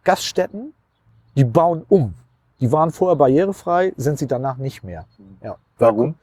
Gaststätten, 0.05 0.75
die 1.37 1.45
bauen 1.45 1.85
um. 1.89 2.15
Die 2.61 2.71
waren 2.73 2.91
vorher 2.91 3.17
barrierefrei, 3.17 3.93
sind 3.97 4.19
sie 4.19 4.27
danach 4.27 4.57
nicht 4.57 4.85
mehr. 4.85 5.05
Ja. 5.43 5.57
Warum? 5.79 6.15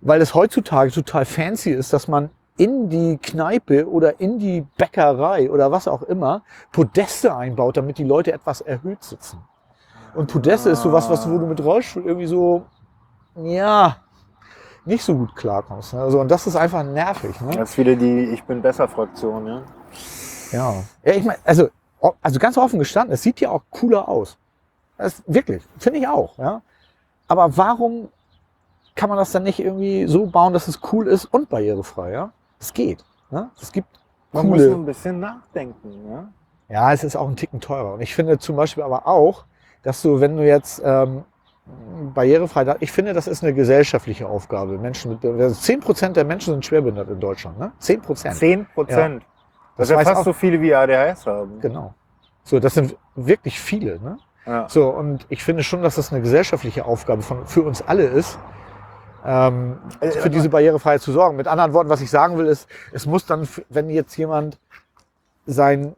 Weil 0.00 0.20
es 0.20 0.34
heutzutage 0.34 0.90
total 0.92 1.24
fancy 1.24 1.70
ist, 1.70 1.92
dass 1.92 2.08
man 2.08 2.30
in 2.56 2.88
die 2.88 3.18
Kneipe 3.18 3.88
oder 3.88 4.20
in 4.20 4.38
die 4.38 4.66
Bäckerei 4.76 5.50
oder 5.50 5.70
was 5.70 5.88
auch 5.88 6.02
immer 6.02 6.42
Podeste 6.72 7.34
einbaut, 7.34 7.76
damit 7.76 7.98
die 7.98 8.04
Leute 8.04 8.32
etwas 8.32 8.60
erhöht 8.60 9.02
sitzen. 9.02 9.38
Und 10.14 10.30
Podeste 10.30 10.70
ist 10.70 10.82
sowas, 10.82 11.08
was 11.10 11.28
wo 11.28 11.38
du 11.38 11.46
mit 11.46 11.62
Rollstuhl 11.62 12.04
irgendwie 12.04 12.26
so, 12.26 12.64
ja, 13.36 13.96
nicht 14.84 15.04
so 15.04 15.14
gut 15.14 15.36
klarkommst. 15.36 15.94
Ne? 15.94 16.00
Also, 16.00 16.20
und 16.20 16.30
das 16.30 16.46
ist 16.46 16.56
einfach 16.56 16.82
nervig. 16.82 17.40
Ne? 17.40 17.56
Das 17.56 17.70
ist 17.70 17.78
wieder 17.78 17.94
die 17.94 18.30
Ich 18.32 18.42
bin 18.44 18.62
besser 18.62 18.88
Fraktion, 18.88 19.46
ja. 19.46 19.62
Ja. 20.52 20.74
Ja, 21.04 21.12
ich 21.12 21.24
meine, 21.24 21.38
also, 21.44 21.68
also 22.22 22.38
ganz 22.38 22.56
offen 22.56 22.78
gestanden, 22.78 23.12
es 23.12 23.22
sieht 23.22 23.40
ja 23.40 23.50
auch 23.50 23.62
cooler 23.70 24.08
aus. 24.08 24.38
Das, 24.96 25.22
wirklich, 25.26 25.62
finde 25.78 26.00
ich 26.00 26.08
auch. 26.08 26.38
Ja. 26.38 26.62
Aber 27.28 27.56
warum 27.56 28.08
kann 28.96 29.08
man 29.08 29.18
das 29.18 29.30
dann 29.30 29.42
nicht 29.44 29.60
irgendwie 29.60 30.06
so 30.08 30.26
bauen, 30.26 30.52
dass 30.52 30.66
es 30.66 30.80
cool 30.92 31.06
ist 31.06 31.26
und 31.26 31.48
barrierefrei? 31.48 32.12
Ja, 32.12 32.32
es 32.58 32.72
geht. 32.72 33.04
Ne? 33.30 33.50
Es 33.60 33.70
gibt 33.70 33.88
Man 34.32 34.48
muss 34.48 34.58
nur 34.58 34.66
coole. 34.68 34.78
ein 34.78 34.86
bisschen 34.86 35.20
nachdenken, 35.20 36.10
ja. 36.10 36.28
Ja, 36.70 36.92
es 36.92 37.04
ist 37.04 37.16
auch 37.16 37.28
ein 37.28 37.36
Ticken 37.36 37.60
teurer. 37.60 37.94
Und 37.94 38.00
ich 38.00 38.14
finde 38.14 38.38
zum 38.38 38.56
Beispiel 38.56 38.82
aber 38.82 39.06
auch, 39.06 39.44
dass 39.88 40.02
du, 40.02 40.20
wenn 40.20 40.36
du 40.36 40.46
jetzt 40.46 40.82
ähm, 40.84 41.24
barrierefrei, 42.14 42.64
da- 42.64 42.76
ich 42.80 42.92
finde, 42.92 43.14
das 43.14 43.26
ist 43.26 43.42
eine 43.42 43.54
gesellschaftliche 43.54 44.28
Aufgabe. 44.28 44.76
Menschen 44.76 45.12
mit, 45.12 45.24
also 45.24 45.54
10 45.58 45.80
Prozent 45.80 46.14
der 46.18 46.24
Menschen 46.26 46.52
sind 46.52 46.64
schwerbehindert 46.66 47.08
in 47.08 47.18
Deutschland. 47.20 47.58
Ne? 47.58 47.72
10 47.78 48.02
Prozent. 48.02 48.34
10 48.36 48.66
Prozent. 48.74 49.22
Das, 49.22 49.28
Das 49.78 49.86
ist 49.86 49.90
ja 49.92 49.96
weiß 49.96 50.08
fast 50.08 50.20
auch- 50.20 50.24
so 50.24 50.32
viele 50.34 50.60
wie 50.60 50.74
ADHS 50.74 51.26
haben. 51.26 51.58
Genau. 51.60 51.94
So, 52.44 52.60
das 52.60 52.74
sind 52.74 52.96
wirklich 53.14 53.58
viele. 53.58 53.98
Ne? 53.98 54.18
Ja. 54.44 54.68
So, 54.68 54.88
und 54.90 55.24
ich 55.30 55.42
finde 55.42 55.62
schon, 55.62 55.80
dass 55.82 55.94
das 55.94 56.12
eine 56.12 56.20
gesellschaftliche 56.20 56.84
Aufgabe 56.84 57.22
von, 57.22 57.46
für 57.46 57.62
uns 57.62 57.80
alle 57.80 58.04
ist, 58.04 58.38
ähm, 59.24 59.78
Äh, 60.00 60.10
für 60.10 60.28
diese 60.28 60.50
Barrierefreiheit 60.50 61.00
zu 61.00 61.12
sorgen. 61.12 61.36
Mit 61.36 61.46
anderen 61.48 61.72
Worten, 61.72 61.88
was 61.88 62.02
ich 62.02 62.10
sagen 62.10 62.36
will, 62.36 62.46
ist, 62.46 62.68
es 62.92 63.06
muss 63.06 63.24
dann, 63.24 63.48
wenn 63.70 63.88
jetzt 63.88 64.14
jemand 64.18 64.58
sein, 65.46 65.94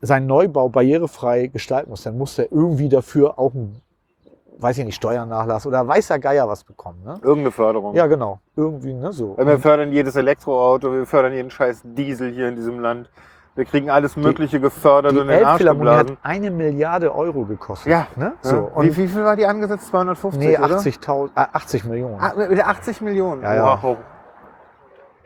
sein 0.00 0.26
Neubau 0.26 0.68
barrierefrei 0.68 1.48
gestalten 1.48 1.90
muss, 1.90 2.02
dann 2.02 2.16
muss 2.16 2.38
er 2.38 2.50
irgendwie 2.52 2.88
dafür 2.88 3.38
auch 3.38 3.54
ein 3.54 3.80
weiß 4.60 4.78
ich 4.78 4.84
nicht, 4.84 4.96
Steuernachlass 4.96 5.66
oder 5.66 5.86
weißer 5.86 6.18
Geier 6.18 6.48
was 6.48 6.64
bekommen. 6.64 7.02
Ne? 7.04 7.14
Irgendeine 7.22 7.52
Förderung. 7.52 7.94
Ja, 7.94 8.06
genau. 8.06 8.40
Irgendwie, 8.56 8.92
ne? 8.92 9.12
So. 9.12 9.36
Wir 9.38 9.58
fördern 9.58 9.92
jedes 9.92 10.16
Elektroauto, 10.16 10.92
wir 10.92 11.06
fördern 11.06 11.32
jeden 11.32 11.50
scheiß 11.50 11.82
Diesel 11.84 12.32
hier 12.32 12.48
in 12.48 12.56
diesem 12.56 12.80
Land. 12.80 13.10
Wir 13.54 13.64
kriegen 13.64 13.90
alles 13.90 14.16
Mögliche 14.16 14.60
gefördert 14.60 15.12
die 15.12 15.18
und 15.18 15.28
in 15.28 15.30
Elbphilharmonie 15.30 15.90
hat 15.90 16.12
eine 16.22 16.50
Milliarde 16.50 17.12
Euro 17.12 17.44
gekostet. 17.44 17.90
Ja, 17.90 18.06
Ne? 18.14 18.34
So. 18.40 18.70
Und 18.72 18.86
wie, 18.86 18.96
wie 18.96 19.08
viel 19.08 19.24
war 19.24 19.34
die 19.34 19.46
angesetzt? 19.46 19.88
250? 19.88 20.40
nee, 20.40 20.56
oder? 20.56 20.78
80.000, 20.78 21.30
äh, 21.34 21.46
80 21.52 21.84
Millionen. 21.84 22.20
Ah, 22.20 22.34
mit 22.36 22.64
80 22.64 23.00
Millionen. 23.00 23.42
Ja, 23.42 23.54
ja. 23.54 23.82
Wow. 23.82 23.96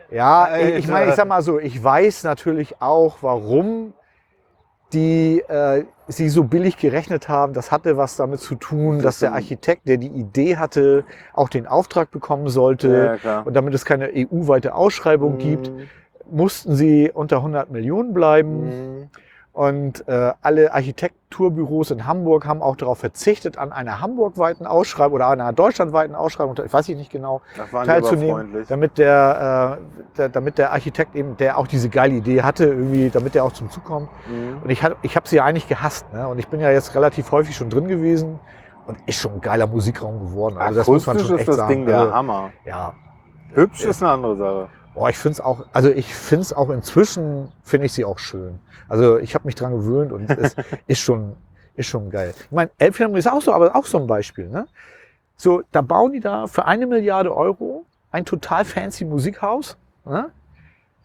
Ja, 0.09 0.43
Alter. 0.43 0.77
ich 0.77 0.87
meine, 0.87 1.09
ich 1.09 1.15
sag 1.15 1.27
mal 1.27 1.41
so, 1.43 1.59
ich 1.59 1.83
weiß 1.83 2.23
natürlich 2.23 2.81
auch, 2.81 3.17
warum 3.21 3.93
die 4.93 5.39
äh, 5.47 5.85
sie 6.07 6.29
so 6.29 6.43
billig 6.43 6.77
gerechnet 6.77 7.27
haben. 7.29 7.53
Das 7.53 7.71
hatte 7.71 7.97
was 7.97 8.15
damit 8.15 8.39
zu 8.39 8.55
tun, 8.55 8.99
dass 9.01 9.19
der 9.19 9.33
Architekt, 9.33 9.87
der 9.87 9.97
die 9.97 10.07
Idee 10.07 10.57
hatte, 10.57 11.03
auch 11.33 11.49
den 11.49 11.67
Auftrag 11.67 12.11
bekommen 12.11 12.49
sollte. 12.49 13.19
Ja. 13.23 13.41
Und 13.41 13.53
damit 13.55 13.73
es 13.73 13.85
keine 13.85 14.09
EU-weite 14.15 14.75
Ausschreibung 14.75 15.37
gibt, 15.37 15.69
Mhm. 15.71 15.89
mussten 16.31 16.75
sie 16.75 17.11
unter 17.13 17.37
100 17.41 17.71
Millionen 17.71 18.13
bleiben. 18.13 18.99
Mhm. 19.01 19.09
Und 19.53 20.07
äh, 20.07 20.31
alle 20.41 20.73
Architekturbüros 20.73 21.91
in 21.91 22.07
Hamburg 22.07 22.47
haben 22.47 22.63
auch 22.63 22.75
darauf 22.75 22.97
verzichtet, 22.97 23.59
an 23.59 23.71
einer 23.71 24.01
hamburgweiten 24.01 24.65
Ausschreibung 24.65 25.13
oder 25.17 25.27
einer 25.27 25.53
deutschlandweiten 25.53 26.15
Ausschreibung, 26.15 26.55
ich 26.65 26.73
weiß 26.73 26.89
ich 26.89 26.97
nicht 26.97 27.11
genau, 27.11 27.41
teilzunehmen, 27.71 28.65
damit 28.67 28.97
der, 28.97 29.77
äh, 29.79 30.17
der, 30.17 30.29
damit 30.29 30.57
der 30.57 30.71
Architekt 30.71 31.15
eben, 31.15 31.37
der 31.37 31.59
auch 31.59 31.67
diese 31.67 31.89
geile 31.89 32.15
Idee 32.15 32.41
hatte, 32.41 32.65
irgendwie, 32.65 33.11
damit 33.11 33.35
der 33.35 33.43
auch 33.45 33.51
zum 33.51 33.69
Zug 33.69 33.83
kommt. 33.83 34.09
Mhm. 34.27 34.63
Und 34.63 34.71
ich, 34.71 34.83
hab- 34.83 34.97
ich 35.03 35.15
habe 35.15 35.27
sie 35.27 35.35
ja 35.35 35.45
eigentlich 35.45 35.67
gehasst. 35.67 36.11
Ne? 36.11 36.27
Und 36.27 36.39
ich 36.39 36.47
bin 36.47 36.59
ja 36.59 36.71
jetzt 36.71 36.95
relativ 36.95 37.31
häufig 37.31 37.55
schon 37.55 37.69
drin 37.69 37.87
gewesen 37.87 38.39
und 38.87 38.97
ist 39.05 39.19
schon 39.19 39.33
ein 39.33 39.41
geiler 39.41 39.67
Musikraum 39.67 40.19
geworden. 40.19 40.57
Also 40.57 40.79
das 40.79 40.87
muss 40.87 41.05
man 41.05 41.19
schon 41.19 41.35
ist 41.35 41.39
echt 41.41 41.49
das 41.49 41.55
sagen. 41.57 41.69
Ding 41.69 41.85
der 41.85 41.99
also, 41.99 42.13
Hammer. 42.15 42.49
ja, 42.65 42.93
Hübsch 43.53 43.85
ist 43.85 44.01
eine 44.01 44.13
andere 44.13 44.35
Sache. 44.35 44.67
Boah, 44.93 45.09
ich 45.09 45.17
finde 45.17 45.33
es 45.33 45.41
auch, 45.41 45.65
also 45.73 45.89
ich 45.89 46.13
finde 46.13 46.41
es 46.41 46.53
auch 46.53 46.69
inzwischen, 46.69 47.51
finde 47.63 47.87
ich 47.87 47.93
sie 47.93 48.05
auch 48.05 48.19
schön. 48.19 48.59
Also 48.87 49.17
ich 49.17 49.33
habe 49.33 49.45
mich 49.45 49.55
dran 49.55 49.71
gewöhnt 49.71 50.11
und 50.11 50.29
es 50.29 50.55
ist 50.87 50.99
schon, 50.99 51.35
ist 51.75 51.87
schon 51.87 52.09
geil. 52.09 52.33
Ich 52.37 52.51
meine, 52.51 52.69
Elbphilharmonie 52.77 53.19
ist 53.19 53.31
auch 53.31 53.41
so, 53.41 53.53
aber 53.53 53.75
auch 53.75 53.85
so 53.85 53.97
ein 53.97 54.07
Beispiel. 54.07 54.49
Ne? 54.49 54.67
So, 55.35 55.63
da 55.71 55.81
bauen 55.81 56.13
die 56.13 56.19
da 56.19 56.47
für 56.47 56.65
eine 56.65 56.85
Milliarde 56.85 57.35
Euro 57.35 57.85
ein 58.11 58.25
total 58.25 58.65
fancy 58.65 59.05
Musikhaus, 59.05 59.77
ne? 60.05 60.29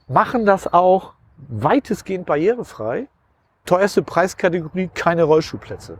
machen 0.06 0.44
das 0.44 0.70
auch 0.72 1.14
weitestgehend 1.48 2.26
barrierefrei. 2.26 3.08
Teuerste 3.64 4.02
Preiskategorie, 4.02 4.90
keine 4.94 5.24
Rollstuhlplätze. 5.24 5.98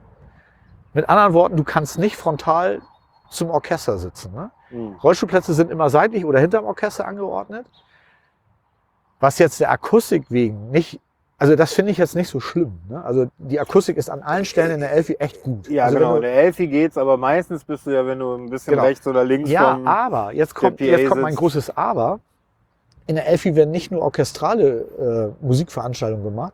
Mit 0.94 1.08
anderen 1.08 1.32
Worten, 1.32 1.56
du 1.56 1.64
kannst 1.64 1.98
nicht 1.98 2.16
frontal 2.16 2.80
zum 3.30 3.50
Orchester 3.50 3.98
sitzen. 3.98 4.32
Ne? 4.34 4.50
Mhm. 4.70 4.96
Rollstuhlplätze 5.02 5.54
sind 5.54 5.70
immer 5.70 5.90
seitlich 5.90 6.24
oder 6.24 6.40
hinterm 6.40 6.64
Orchester 6.64 7.06
angeordnet. 7.06 7.66
Was 9.20 9.38
jetzt 9.38 9.60
der 9.60 9.70
Akustik 9.70 10.24
wegen 10.30 10.70
nicht, 10.70 11.00
also 11.38 11.56
das 11.56 11.72
finde 11.72 11.90
ich 11.92 11.98
jetzt 11.98 12.14
nicht 12.14 12.28
so 12.28 12.40
schlimm. 12.40 12.78
Ne? 12.88 13.02
Also 13.04 13.26
die 13.38 13.58
Akustik 13.58 13.96
ist 13.96 14.10
an 14.10 14.22
allen 14.22 14.44
Stellen 14.44 14.70
in 14.70 14.80
der 14.80 14.92
Elfi 14.92 15.14
echt 15.14 15.42
gut. 15.42 15.68
Ja, 15.68 15.84
also 15.84 15.98
genau. 15.98 16.14
wenn 16.14 16.22
Der 16.22 16.34
Elfi 16.34 16.68
geht's, 16.68 16.96
aber 16.96 17.16
meistens 17.16 17.64
bist 17.64 17.86
du 17.86 17.90
ja, 17.90 18.06
wenn 18.06 18.18
du 18.18 18.34
ein 18.34 18.48
bisschen 18.48 18.72
Genau. 18.72 18.84
rechts 18.84 19.06
oder 19.06 19.24
links 19.24 19.50
ja, 19.50 19.74
vom... 19.74 19.86
aber 19.86 20.32
jetzt 20.32 20.54
kommt, 20.54 20.80
jetzt 20.80 21.08
kommt 21.08 21.22
mein 21.22 21.34
großes 21.34 21.76
Aber. 21.76 22.20
In 23.06 23.14
der 23.14 23.26
Elfi 23.26 23.56
werden 23.56 23.70
nicht 23.70 23.90
nur 23.90 24.02
orchestrale 24.02 25.34
äh, 25.40 25.44
Musikveranstaltungen 25.44 26.24
gemacht, 26.24 26.52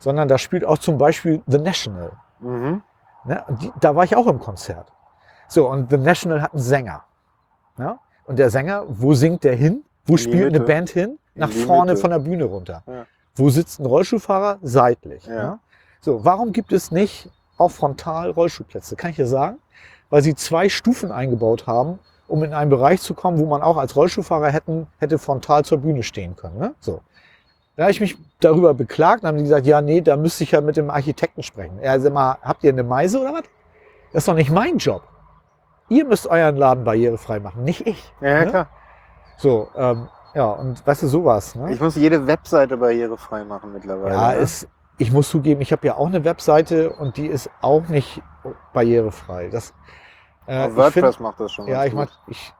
sondern 0.00 0.26
da 0.26 0.36
spielt 0.36 0.64
auch 0.64 0.78
zum 0.78 0.98
Beispiel 0.98 1.42
The 1.46 1.58
National. 1.58 2.10
Mhm. 2.40 2.82
Ne? 3.24 3.44
Die, 3.62 3.70
da 3.80 3.94
war 3.94 4.02
ich 4.02 4.16
auch 4.16 4.26
im 4.26 4.40
Konzert. 4.40 4.88
So, 5.52 5.68
und 5.68 5.90
The 5.90 5.98
National 5.98 6.40
hat 6.40 6.54
einen 6.54 6.62
Sänger. 6.62 7.04
Ja? 7.76 7.98
Und 8.24 8.38
der 8.38 8.48
Sänger, 8.48 8.84
wo 8.88 9.12
singt 9.12 9.44
der 9.44 9.54
hin? 9.54 9.84
Wo 10.06 10.16
spielt 10.16 10.54
eine. 10.54 10.60
Band 10.60 10.88
hin? 10.88 11.18
Nach 11.34 11.50
vorne 11.50 11.92
Mitte. 11.92 12.00
von 12.00 12.10
der 12.10 12.20
Bühne 12.20 12.44
runter. 12.44 12.82
Ja. 12.86 13.04
Wo 13.34 13.50
sitzt 13.50 13.78
ein 13.78 13.84
Rollstuhlfahrer? 13.84 14.60
Seitlich. 14.62 15.26
Ja. 15.26 15.34
Ja. 15.34 15.58
So, 16.00 16.24
warum 16.24 16.52
gibt 16.52 16.72
es 16.72 16.90
nicht 16.90 17.28
auch 17.58 17.70
frontal 17.70 18.30
Rollstuhlplätze? 18.30 18.96
Kann 18.96 19.10
ich 19.10 19.16
dir 19.16 19.26
sagen? 19.26 19.58
Weil 20.08 20.22
sie 20.22 20.34
zwei 20.34 20.70
Stufen 20.70 21.12
eingebaut 21.12 21.66
haben, 21.66 21.98
um 22.28 22.42
in 22.44 22.54
einen 22.54 22.70
Bereich 22.70 23.02
zu 23.02 23.12
kommen, 23.12 23.38
wo 23.38 23.44
man 23.44 23.60
auch 23.60 23.76
als 23.76 23.94
Rollstuhlfahrer 23.94 24.48
hätten, 24.48 24.86
hätte 25.00 25.18
frontal 25.18 25.66
zur 25.66 25.78
Bühne 25.78 26.02
stehen 26.02 26.34
können. 26.34 26.58
Ne? 26.58 26.74
So. 26.80 27.02
Da 27.76 27.82
habe 27.82 27.92
ich 27.92 28.00
mich 28.00 28.16
darüber 28.40 28.72
beklagt 28.72 29.22
und 29.22 29.28
haben 29.28 29.36
die 29.36 29.44
gesagt, 29.44 29.66
ja, 29.66 29.82
nee, 29.82 30.00
da 30.00 30.16
müsste 30.16 30.44
ich 30.44 30.52
ja 30.52 30.62
mit 30.62 30.78
dem 30.78 30.88
Architekten 30.88 31.42
sprechen. 31.42 31.78
Er 31.78 32.00
sagt 32.00 32.14
mal, 32.14 32.38
habt 32.40 32.64
ihr 32.64 32.72
eine 32.72 32.84
Meise 32.84 33.20
oder 33.20 33.34
was? 33.34 33.44
Das 34.14 34.22
ist 34.22 34.28
doch 34.28 34.34
nicht 34.34 34.50
mein 34.50 34.78
Job. 34.78 35.11
Ihr 35.88 36.04
müsst 36.04 36.26
euren 36.26 36.56
Laden 36.56 36.84
barrierefrei 36.84 37.40
machen, 37.40 37.64
nicht 37.64 37.86
ich. 37.86 38.12
Ja, 38.20 38.40
Ne? 38.44 38.46
klar. 38.50 38.66
So, 39.36 39.68
ähm, 39.76 40.08
ja, 40.34 40.44
und 40.46 40.86
weißt 40.86 41.02
du, 41.02 41.08
sowas. 41.08 41.54
Ne? 41.54 41.72
Ich 41.72 41.80
muss 41.80 41.96
jede 41.96 42.26
Webseite 42.26 42.76
barrierefrei 42.76 43.44
machen 43.44 43.72
mittlerweile. 43.72 44.14
ja, 44.14 44.28
ne? 44.32 44.36
ist, 44.36 44.68
ich 44.98 45.12
muss 45.12 45.28
zugeben, 45.28 45.60
ich 45.60 45.72
habe 45.72 45.86
ja 45.86 45.96
auch 45.96 46.06
eine 46.06 46.24
Webseite 46.24 46.90
und 46.92 47.16
die 47.16 47.26
ist 47.26 47.50
auch 47.60 47.88
nicht 47.88 48.22
barrierefrei. 48.72 49.48
Das, 49.50 49.74
äh, 50.46 50.68
WordPress 50.74 51.16
find- 51.16 51.20
macht 51.20 51.40
das 51.40 51.52
schon. 51.52 51.66
Ja, 51.66 51.84
ich, 51.84 51.92
mach, 51.92 52.08
ich, 52.28 52.52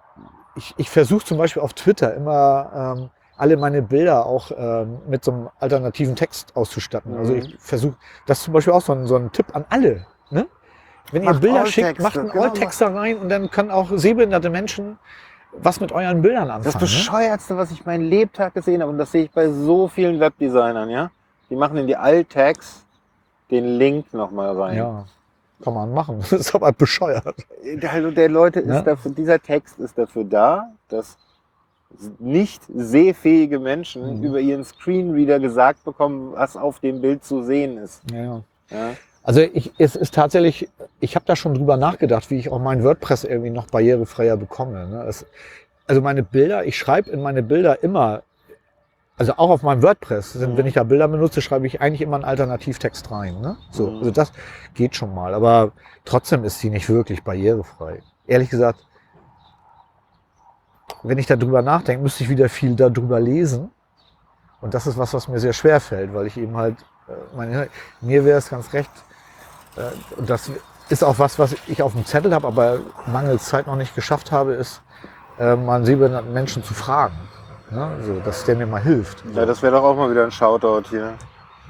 ich, 0.57 0.75
ich 0.77 0.91
versuche 0.91 1.25
zum 1.25 1.39
Beispiel 1.39 1.63
auf 1.63 1.73
Twitter 1.75 2.15
immer 2.15 2.95
ähm, 2.99 3.11
alle 3.37 3.57
meine 3.57 3.83
Bilder 3.83 4.27
auch 4.27 4.51
ähm, 4.57 4.99
mit 5.09 5.25
so 5.25 5.33
einem 5.33 5.49
alternativen 5.59 6.15
Text 6.17 6.55
auszustatten. 6.57 7.17
Also 7.17 7.33
Mhm. 7.33 7.39
ich 7.39 7.57
versuche, 7.59 7.97
das 8.27 8.39
ist 8.39 8.45
zum 8.45 8.55
Beispiel 8.55 8.73
auch 8.73 8.83
so 8.83 8.93
ein, 8.93 9.07
so 9.07 9.17
ein 9.17 9.33
Tipp 9.33 9.47
an 9.55 9.65
alle. 9.71 10.07
Ne? 11.07 11.13
Wenn 11.13 11.23
ihr 11.25 11.31
Macht 11.31 11.41
Bilder 11.41 11.67
schickt, 11.67 12.01
macht 12.01 12.19
einen 12.19 12.29
genau, 12.31 12.45
Alltext 12.45 12.81
da 12.81 12.89
rein 12.89 13.19
und 13.19 13.29
dann 13.29 13.51
können 13.51 13.71
auch 13.71 13.91
sehbehinderte 13.95 14.51
Menschen 14.51 14.99
was 15.55 15.81
mit 15.81 15.93
euren 15.93 16.23
Bildern 16.23 16.45
anfangen. 16.45 16.65
Das 16.65 16.75
ne? 16.75 16.81
bescheuertste, 16.81 17.57
was 17.57 17.71
ich 17.71 17.85
meinen 17.85 18.05
Lebtag 18.05 18.55
gesehen 18.55 18.81
habe, 18.81 18.91
und 18.91 18.99
das 18.99 19.13
sehe 19.13 19.25
ich 19.25 19.31
bei 19.31 19.49
so 19.51 19.87
vielen 19.89 20.19
Webdesignern, 20.19 20.89
ja. 20.89 21.11
Die 21.51 21.57
machen 21.57 21.77
in 21.77 21.87
die 21.87 21.97
Alt-Tags 21.97 22.87
den 23.51 23.67
Link 23.67 24.15
nochmal 24.15 24.59
rein. 24.59 24.77
Ja, 24.79 25.05
kann 25.63 25.75
man 25.75 25.93
machen. 25.93 26.21
Das 26.31 26.33
ist 26.33 26.55
aber 26.55 26.73
bescheuert. 26.73 27.35
Also 27.87 28.11
der 28.11 28.29
Leute 28.31 28.61
ist 28.61 28.69
Ja. 28.69 28.81
dafür, 28.83 29.11
dieser 29.11 29.39
Text 29.41 29.79
ist 29.79 29.99
dafür 29.99 30.25
da, 30.25 30.71
dass 30.89 31.19
nicht 32.19 32.63
sehfähige 32.75 33.59
Menschen 33.59 34.21
Mhm. 34.21 34.25
über 34.25 34.41
ihren 34.41 34.65
Screenreader 34.65 35.39
gesagt 35.39 35.85
bekommen, 35.85 36.33
was 36.33 36.57
auf 36.57 36.81
dem 36.81 37.03
Bild 37.03 37.23
zu 37.25 37.43
sehen 37.43 37.77
ist. 37.77 38.03
Ja. 38.11 38.41
Ja? 38.71 38.95
Also 39.23 39.41
ich, 39.41 39.73
es 39.79 39.95
ist 39.95 40.15
tatsächlich, 40.15 40.69
ich 41.01 41.15
habe 41.15 41.25
da 41.27 41.37
schon 41.37 41.55
drüber 41.55 41.77
nachgedacht, 41.77 42.31
wie 42.31 42.39
ich 42.39 42.51
auch 42.51 42.59
mein 42.59 42.83
WordPress 42.83 43.25
irgendwie 43.25 43.51
noch 43.51 43.69
barrierefreier 43.69 44.37
bekomme. 44.37 44.87
Ne? 44.89 45.05
Es, 45.05 45.25
also 45.87 46.01
meine 46.01 46.23
Bilder, 46.23 46.65
ich 46.65 46.77
schreibe 46.77 47.11
in 47.11 47.23
meine 47.23 47.43
Bilder 47.43 47.83
immer, 47.85 48.23
also 49.17 49.35
auch 49.35 49.51
auf 49.51 49.63
meinem 49.63 49.83
WordPress, 49.83 50.35
Mhm. 50.35 50.57
wenn 50.57 50.67
ich 50.67 50.75
da 50.75 50.83
Bilder 50.83 51.07
benutze, 51.07 51.41
schreibe 51.41 51.67
ich 51.67 51.81
eigentlich 51.81 52.01
immer 52.01 52.17
einen 52.17 52.25
Alternativtext 52.25 53.11
rein. 53.13 53.41
Ne? 53.41 53.57
So, 53.71 53.89
Mhm. 53.89 53.99
also 53.99 54.11
das 54.11 54.33
geht 54.75 54.97
schon 54.97 55.15
mal, 55.15 55.35
aber 55.35 55.71
trotzdem 56.05 56.43
ist 56.45 56.59
sie 56.59 56.71
nicht 56.71 56.89
wirklich 56.89 57.23
barrierefrei. 57.23 58.03
Ehrlich 58.27 58.51
gesagt, 58.51 58.85
wenn 61.05 61.19
ich 61.19 61.27
darüber 61.27 61.63
nachdenke, 61.63 62.03
müsste 62.03 62.25
ich 62.25 62.31
wieder 62.31 62.49
viel 62.49 62.75
darüber 62.75 63.21
lesen. 63.21 63.71
Und 64.61 64.75
das 64.75 64.87
ist 64.87 64.97
was, 64.99 65.15
was 65.15 65.29
mir 65.29 65.41
sehr 65.41 65.53
schwer 65.53 65.81
fällt, 65.81 66.15
weil 66.15 66.27
ich 66.27 66.37
eben 66.37 66.57
halt, 66.57 66.77
äh, 67.09 67.37
meine, 67.37 67.69
mir 68.01 68.25
wäre 68.25 68.39
es 68.39 68.49
ganz 68.49 68.73
recht, 68.73 68.91
und 70.17 70.29
das 70.29 70.51
ist 70.89 71.03
auch 71.05 71.19
was, 71.19 71.39
was 71.39 71.57
ich 71.67 71.83
auf 71.83 71.93
dem 71.93 72.05
Zettel 72.05 72.35
habe, 72.35 72.47
aber 72.47 72.79
mangels 73.07 73.47
Zeit 73.47 73.67
noch 73.67 73.77
nicht 73.77 73.95
geschafft 73.95 74.33
habe, 74.33 74.53
ist, 74.55 74.83
äh, 75.39 75.57
mal 75.57 75.77
einen 75.77 75.85
sehbehinderten 75.87 76.33
Menschen 76.33 76.63
zu 76.63 76.75
fragen. 76.75 77.15
Ne? 77.71 77.89
So, 78.07 78.21
dass 78.21 78.45
der 78.45 78.57
mir 78.57 78.67
mal 78.67 78.83
hilft. 78.83 79.25
ja, 79.35 79.47
das 79.47 79.63
wäre 79.63 79.77
doch 79.77 79.85
auch 79.85 79.97
mal 79.97 80.11
wieder 80.11 80.25
ein 80.25 80.31
Shoutout 80.31 80.89
hier. 80.91 81.15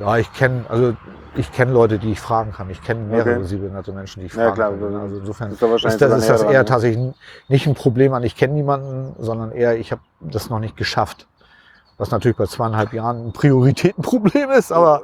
Ja, 0.01 0.16
ich 0.16 0.33
kenne, 0.33 0.65
also 0.69 0.97
ich 1.37 1.53
kenne 1.53 1.73
Leute, 1.73 1.99
die 1.99 2.12
ich 2.12 2.20
fragen 2.20 2.53
kann. 2.53 2.69
Ich 2.70 2.83
kenne 2.83 3.01
mehrere 3.05 3.37
Okay. 3.37 3.45
sehbehinderte 3.45 3.93
Menschen, 3.93 4.20
die 4.20 4.27
ich 4.27 4.35
Ja, 4.35 4.47
fragen 4.47 4.55
klar, 4.57 4.70
kann. 4.73 5.01
Also 5.01 5.16
insofern 5.19 5.53
Ist 5.53 5.62
ist 5.62 6.03
das, 6.03 6.12
ist 6.12 6.29
das 6.31 6.43
eher 6.43 6.47
dran, 6.47 6.57
ne? 6.57 6.65
tatsächlich 6.65 7.15
nicht 7.49 7.66
ein 7.66 7.74
Problem 7.74 8.12
an, 8.15 8.23
ich 8.24 8.37
kenne 8.37 8.55
niemanden, 8.55 9.15
sondern 9.19 9.53
eher, 9.53 9.79
ich 9.79 9.93
habe 9.93 10.03
das 10.20 10.51
noch 10.51 10.59
nicht 10.59 10.77
geschafft. 10.77 11.29
Was 11.99 12.11
natürlich 12.11 12.37
bei 12.37 12.47
zweieinhalb 12.47 12.93
Jahren 12.93 13.29
ein 13.29 13.33
Prioritätenproblem 13.33 14.51
ist, 14.51 14.73
aber 14.73 15.03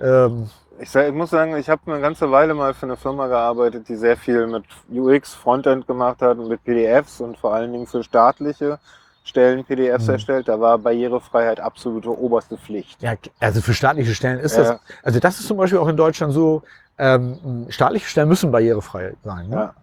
ähm, 0.00 0.50
Ich, 0.80 0.90
sag, 0.90 1.06
ich 1.06 1.14
muss 1.14 1.30
sagen, 1.30 1.56
ich 1.56 1.68
habe 1.70 1.80
eine 1.86 2.00
ganze 2.00 2.30
Weile 2.30 2.52
mal 2.54 2.74
für 2.74 2.86
eine 2.86 2.96
Firma 2.96 3.28
gearbeitet, 3.28 3.88
die 3.88 3.94
sehr 3.94 4.16
viel 4.16 4.46
mit 4.46 4.64
UX, 4.90 5.32
Frontend 5.34 5.86
gemacht 5.86 6.20
hat 6.20 6.38
und 6.38 6.48
mit 6.48 6.64
PDFs 6.64 7.20
und 7.20 7.38
vor 7.38 7.54
allen 7.54 7.72
Dingen 7.72 7.86
für 7.86 8.02
staatliche 8.02 8.78
Stellen 9.22 9.64
PDFs 9.64 10.06
Mhm. 10.06 10.12
erstellt. 10.14 10.48
Da 10.48 10.60
war 10.60 10.76
Barrierefreiheit 10.78 11.60
absolute 11.60 12.10
oberste 12.10 12.58
Pflicht. 12.58 13.00
ja, 13.02 13.14
also 13.40 13.60
für 13.60 13.72
staatliche 13.72 14.14
Stellen 14.14 14.38
ist 14.40 14.56
Ja. 14.56 14.62
das, 14.64 14.80
also 15.02 15.20
das 15.20 15.38
ist 15.40 15.46
zum 15.46 15.56
Beispiel 15.56 15.78
auch 15.78 15.88
in 15.88 15.96
Deutschland 15.96 16.32
so, 16.32 16.62
ähm, 16.98 17.66
staatliche 17.70 18.06
Stellen 18.08 18.28
müssen 18.28 18.50
barrierefrei 18.52 19.14
sein. 19.22 19.48
Ne? 19.48 19.56
Ja. 19.56 19.74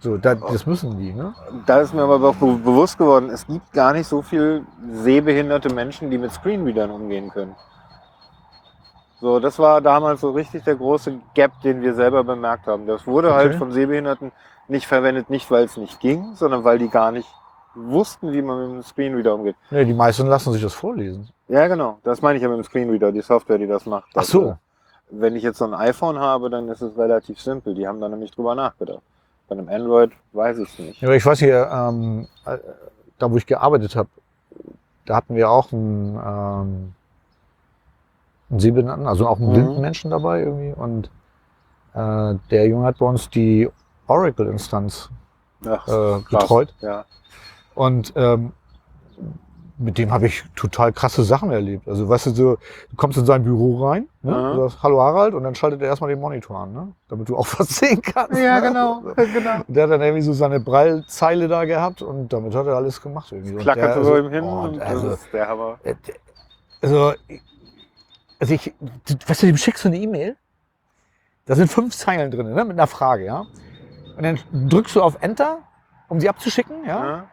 So, 0.00 0.16
da, 0.18 0.34
das 0.34 0.66
müssen 0.66 0.98
die. 0.98 1.12
Ne? 1.12 1.34
Da 1.66 1.80
ist 1.80 1.92
mir 1.94 2.02
aber 2.02 2.28
auch 2.28 2.34
be 2.36 2.46
bewusst 2.58 2.96
geworden, 2.98 3.30
es 3.30 3.46
gibt 3.46 3.72
gar 3.72 3.92
nicht 3.92 4.06
so 4.06 4.22
viel 4.22 4.64
sehbehinderte 4.92 5.72
Menschen, 5.72 6.10
die 6.10 6.18
mit 6.18 6.32
Screenreadern 6.32 6.90
umgehen 6.90 7.30
können. 7.30 7.56
So, 9.20 9.40
das 9.40 9.58
war 9.58 9.80
damals 9.80 10.20
so 10.20 10.30
richtig 10.30 10.64
der 10.64 10.76
große 10.76 11.18
Gap, 11.34 11.52
den 11.62 11.80
wir 11.82 11.94
selber 11.94 12.22
bemerkt 12.22 12.66
haben. 12.66 12.86
Das 12.86 13.06
wurde 13.06 13.32
halt 13.34 13.50
Okay. 13.50 13.58
von 13.58 13.72
Sehbehinderten 13.72 14.30
nicht 14.68 14.86
verwendet, 14.86 15.30
nicht 15.30 15.50
weil 15.50 15.64
es 15.64 15.76
nicht 15.76 16.00
ging, 16.00 16.34
sondern 16.34 16.64
weil 16.64 16.78
die 16.78 16.88
gar 16.88 17.12
nicht 17.12 17.28
wussten, 17.74 18.32
wie 18.32 18.42
man 18.42 18.58
mit 18.60 18.70
dem 18.76 18.82
Screenreader 18.82 19.34
umgeht. 19.34 19.56
Nee, 19.70 19.84
die 19.84 19.94
meisten 19.94 20.26
lassen 20.26 20.52
sich 20.52 20.62
das 20.62 20.74
vorlesen. 20.74 21.28
Ja, 21.48 21.66
genau. 21.68 21.98
Das 22.04 22.20
meine 22.22 22.36
ich 22.36 22.42
ja 22.42 22.48
mit 22.48 22.58
dem 22.58 22.64
Screenreader, 22.64 23.12
die 23.12 23.20
Software, 23.20 23.58
die 23.58 23.66
das 23.66 23.86
macht. 23.86 24.08
Ach 24.14 24.22
so. 24.24 24.40
Also, 24.40 24.58
wenn 25.10 25.36
ich 25.36 25.42
jetzt 25.42 25.58
so 25.58 25.64
ein 25.66 25.74
iPhone 25.74 26.18
habe, 26.18 26.50
dann 26.50 26.68
ist 26.68 26.80
es 26.82 26.96
relativ 26.98 27.40
simpel. 27.40 27.74
Die 27.74 27.86
haben 27.86 28.00
da 28.00 28.08
nämlich 28.08 28.32
drüber 28.32 28.54
nachgedacht. 28.54 29.02
Bei 29.48 29.54
einem 29.56 29.68
Android 29.68 30.10
weiß 30.32 30.58
ich 30.58 30.68
es 30.72 30.78
nicht. 30.78 31.00
Ja, 31.00 31.10
ich 31.10 31.24
weiß 31.24 31.38
hier, 31.38 31.70
ähm, 31.72 32.26
äh, 32.44 32.58
da 33.18 33.30
wo 33.30 33.36
ich 33.36 33.46
gearbeitet 33.46 33.94
habe, 33.94 34.08
da 35.04 35.14
hatten 35.16 35.36
wir 35.36 35.48
auch 35.48 35.72
einen, 35.72 36.16
ähm, 36.26 36.94
Sehbehinderten, 38.50 39.06
also 39.06 39.26
auch 39.28 39.38
einen 39.38 39.48
Mhm. 39.48 39.52
blinden 39.54 39.80
Menschen 39.80 40.10
dabei 40.10 40.40
irgendwie. 40.40 40.72
Und 40.72 41.10
äh, 41.94 42.34
der 42.50 42.66
Junge 42.68 42.86
hat 42.86 42.98
bei 42.98 43.06
uns 43.06 43.28
die 43.30 43.68
Oracle-Instanz 44.06 45.10
äh, 45.64 46.18
betreut. 46.30 46.74
Ja. 46.80 47.04
Und 47.74 48.12
ähm, 48.16 48.52
mit 49.78 49.98
dem 49.98 50.10
habe 50.10 50.26
ich 50.26 50.42
total 50.54 50.90
krasse 50.92 51.22
Sachen 51.22 51.50
erlebt. 51.50 51.86
Also 51.86 52.08
weißt 52.08 52.26
du, 52.26 52.30
so, 52.30 52.56
du 52.90 52.96
kommst 52.96 53.18
in 53.18 53.26
sein 53.26 53.44
Büro 53.44 53.84
rein, 53.86 54.08
ne? 54.22 54.32
Mhm. 54.32 54.56
du 54.56 54.62
sagst, 54.68 54.82
hallo 54.82 55.00
Harald, 55.02 55.34
und 55.34 55.42
dann 55.42 55.54
schaltet 55.54 55.82
er 55.82 55.88
erstmal 55.88 56.08
den 56.08 56.20
Monitor 56.20 56.60
an, 56.60 56.72
ne? 56.72 56.92
damit 57.08 57.28
du 57.28 57.36
auch 57.36 57.46
was 57.58 57.68
sehen 57.68 58.00
kannst. 58.00 58.40
Ja, 58.40 58.60
ne? 58.60 58.68
genau. 58.68 59.00
genau. 59.16 59.60
Der 59.68 59.82
hat 59.84 59.90
dann 59.90 60.00
irgendwie 60.00 60.22
so 60.22 60.32
seine 60.32 60.60
Breilzeile 60.60 61.48
da 61.48 61.64
gehabt 61.66 62.00
und 62.00 62.32
damit 62.32 62.54
hat 62.54 62.66
er 62.66 62.76
alles 62.76 63.02
gemacht. 63.02 63.30
Irgendwie. 63.32 63.56
Klackert 63.56 63.94
so 63.94 64.00
also, 64.00 64.16
ihm 64.16 64.30
hin 64.30 64.44
oh, 64.44 64.62
und 64.62 64.80
also, 64.80 65.10
das 65.10 65.20
ist 65.20 65.32
der 65.32 65.48
Hammer. 65.48 65.78
äh, 65.84 65.94
also, 66.80 67.12
also 68.40 68.54
ich, 68.54 68.72
weißt 69.26 69.42
du, 69.42 69.46
dem 69.46 69.56
schickst 69.56 69.84
du 69.84 69.88
eine 69.88 69.98
E-Mail, 69.98 70.36
da 71.46 71.54
sind 71.54 71.70
fünf 71.70 71.94
Zeilen 71.96 72.30
drin, 72.30 72.52
ne, 72.52 72.64
mit 72.64 72.72
einer 72.76 72.86
Frage, 72.86 73.24
ja. 73.24 73.44
Und 74.16 74.22
dann 74.22 74.38
drückst 74.52 74.96
du 74.96 75.02
auf 75.02 75.18
Enter, 75.20 75.58
um 76.08 76.20
sie 76.20 76.28
abzuschicken, 76.28 76.84
ja. 76.84 77.06
Ja. 77.06 77.24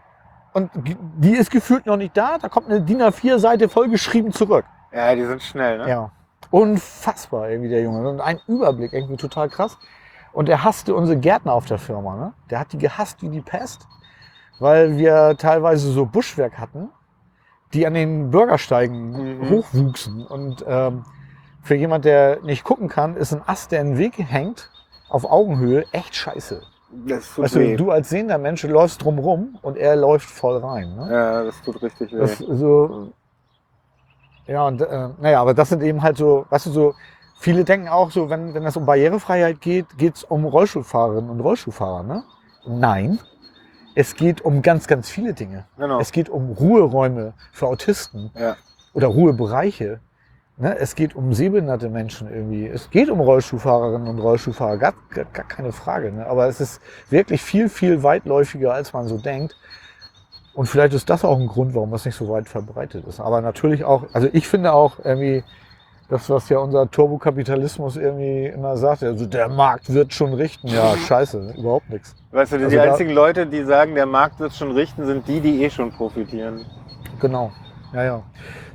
Und 0.54 0.70
die- 0.76 0.98
die 1.18 1.32
ist 1.36 1.50
gefühlt 1.50 1.86
noch 1.88 1.98
nicht 1.98 2.16
da, 2.16 2.38
da 2.38 2.48
kommt 2.50 2.68
eine 2.70 2.82
DIN 2.82 3.02
A4-Seite 3.02 3.70
vollgeschrieben 3.70 4.32
zurück. 4.32 4.66
ja, 4.92 5.16
die 5.16 5.26
sind 5.26 5.42
schnell, 5.42 5.80
ne? 5.80 5.90
Ja. 5.90 6.12
Unfassbar 6.52 7.50
irgendwie 7.50 7.70
der 7.70 7.82
Junge. 7.82 8.08
Und 8.08 8.22
ein 8.22 8.40
Überblick, 8.48 8.94
irgendwie 8.94 9.18
total 9.18 9.50
krass. 9.50 9.78
Und 10.34 10.48
er 10.50 10.64
hasste 10.64 10.94
unsere 10.94 11.18
Gärtner 11.20 11.54
auf 11.54 11.66
der 11.66 11.80
Firma. 11.80 12.16
Ne? 12.16 12.34
Der 12.52 12.60
hat 12.60 12.72
die 12.74 12.78
gehasst 12.78 13.24
wie 13.24 13.30
die 13.30 13.42
Pest, 13.42 13.88
weil 14.60 14.98
wir 14.98 15.36
teilweise 15.38 15.92
so 15.92 16.06
Buschwerk 16.06 16.60
hatten, 16.60 16.90
die 17.74 17.86
an 17.88 17.94
den 17.94 18.30
Bürgersteigen 18.32 19.40
Mhm. 19.40 19.50
hochwuchsen. 19.50 20.26
Und 20.26 20.64
ähm, 20.68 21.04
für 21.62 21.76
jemand, 21.76 22.06
der 22.06 22.42
nicht 22.44 22.64
gucken 22.64 22.88
kann, 22.90 23.16
ist 23.16 23.34
ein 23.34 23.42
Ast, 23.46 23.72
der 23.72 23.82
in 23.82 23.92
den 23.92 23.98
Weg 23.98 24.14
hängt, 24.18 24.70
auf 25.10 25.26
Augenhöhe, 25.30 25.86
echt 25.92 26.16
scheiße. 26.16 26.62
Das 27.08 27.34
tut 27.34 27.46
Weißt 27.46 27.56
weh. 27.56 27.76
du, 27.76 27.86
du 27.86 27.92
als 27.92 28.10
sehender 28.10 28.38
Mensch 28.38 28.64
läufst 28.64 29.04
drumrum 29.04 29.58
und 29.62 29.78
er 29.78 29.96
läuft 29.96 30.30
voll 30.30 30.58
rein. 30.58 30.96
Ne? 30.96 31.08
Ja, 31.12 31.44
das 31.44 31.62
tut 31.64 31.82
richtig 31.82 32.12
weh. 32.12 32.18
Das, 32.18 32.38
so, 32.38 33.12
ja, 34.46 34.68
und 34.68 34.82
äh, 34.82 35.10
naja, 35.20 35.42
aber 35.42 35.54
das 35.54 35.70
sind 35.70 35.82
eben 35.82 36.02
halt 36.04 36.18
so, 36.18 36.46
weißt 36.50 36.68
du, 36.68 36.72
so, 36.72 36.96
viele 37.40 37.64
denken 37.64 37.88
auch 37.88 38.12
so, 38.12 38.30
wenn, 38.30 38.54
wenn 38.54 38.64
es 38.66 38.78
um 38.78 38.86
Barrierefreiheit 38.86 39.62
geht, 39.62 39.98
geht 39.98 40.16
es 40.18 40.24
um 40.24 40.46
Rollstuhlfahrerinnen 40.46 41.30
und 41.30 41.40
Rollstuhlfahrer. 41.40 42.04
Ne? 42.04 42.24
Nein, 42.66 43.20
es 43.96 44.16
geht 44.16 44.42
um 44.42 44.62
ganz, 44.62 44.88
ganz 44.88 45.10
viele 45.10 45.34
Dinge. 45.34 45.66
genau. 45.78 46.00
Es 46.00 46.12
geht 46.12 46.30
um 46.30 46.52
Ruheräume 46.52 47.34
für 47.52 47.68
Autisten 47.68 48.32
Ja. 48.38 48.56
oder 48.94 49.08
Ruhebereiche. 49.08 50.00
Ne? 50.58 50.78
Es 50.78 50.96
geht 50.96 51.16
um 51.16 51.34
sehbehinderte 51.34 51.90
Menschen 51.90 52.32
irgendwie. 52.32 52.68
Es 52.68 52.90
geht 52.90 53.10
um 53.10 53.20
Rollstuhlfahrerinnen 53.20 54.08
und 54.08 54.20
Rollstuhlfahrer, 54.20 54.78
gar, 54.78 54.94
gar, 55.10 55.26
gar 55.26 55.48
keine 55.48 55.72
Frage. 55.72 56.12
Ne? 56.12 56.26
Aber 56.28 56.48
es 56.48 56.62
ist 56.62 56.82
wirklich 57.10 57.42
viel, 57.42 57.70
viel 57.70 58.04
weitläufiger, 58.04 58.74
als 58.74 58.94
man 58.94 59.08
so 59.08 59.18
denkt. 59.18 59.56
Und 60.54 60.68
vielleicht 60.68 60.94
ist 60.94 61.10
das 61.10 61.26
auch 61.26 61.40
ein 61.40 61.48
Grund, 61.48 61.74
warum 61.74 61.90
das 61.90 62.06
nicht 62.06 62.16
so 62.16 62.30
weit 62.30 62.48
verbreitet 62.48 63.06
ist. 63.08 63.20
Aber 63.20 63.42
natürlich 63.42 63.84
auch, 63.84 64.06
also 64.14 64.28
ich 64.32 64.48
finde 64.48 64.74
auch 64.74 65.00
irgendwie, 65.04 65.44
das, 66.14 66.30
was 66.30 66.48
ja 66.50 66.60
unser 66.60 66.90
Turbokapitalismus 66.90 67.98
irgendwie 67.98 68.46
immer 68.46 68.78
sagt, 68.78 69.02
also 69.04 69.26
der 69.26 69.50
Markt 69.50 69.92
wird 69.92 70.14
schon 70.14 70.34
richten. 70.34 70.68
Ja, 70.68 70.96
scheiße, 71.08 71.56
überhaupt 71.58 71.90
nichts. 71.90 72.16
Weißt 72.32 72.54
du, 72.54 72.58
die, 72.60 72.66
Also 72.66 72.80
einzigen 72.80 73.12
Leute, 73.12 73.48
die 73.48 73.64
sagen, 73.64 73.96
der 73.96 74.06
Markt 74.06 74.40
wird 74.40 74.54
schon 74.54 74.72
richten, 74.72 75.06
sind 75.06 75.28
die, 75.28 75.40
die 75.40 75.64
eh 75.64 75.70
schon 75.72 75.92
profitieren. 75.92 76.66
Genau. 77.20 77.52
Ja, 77.94 78.04
ja. 78.04 78.24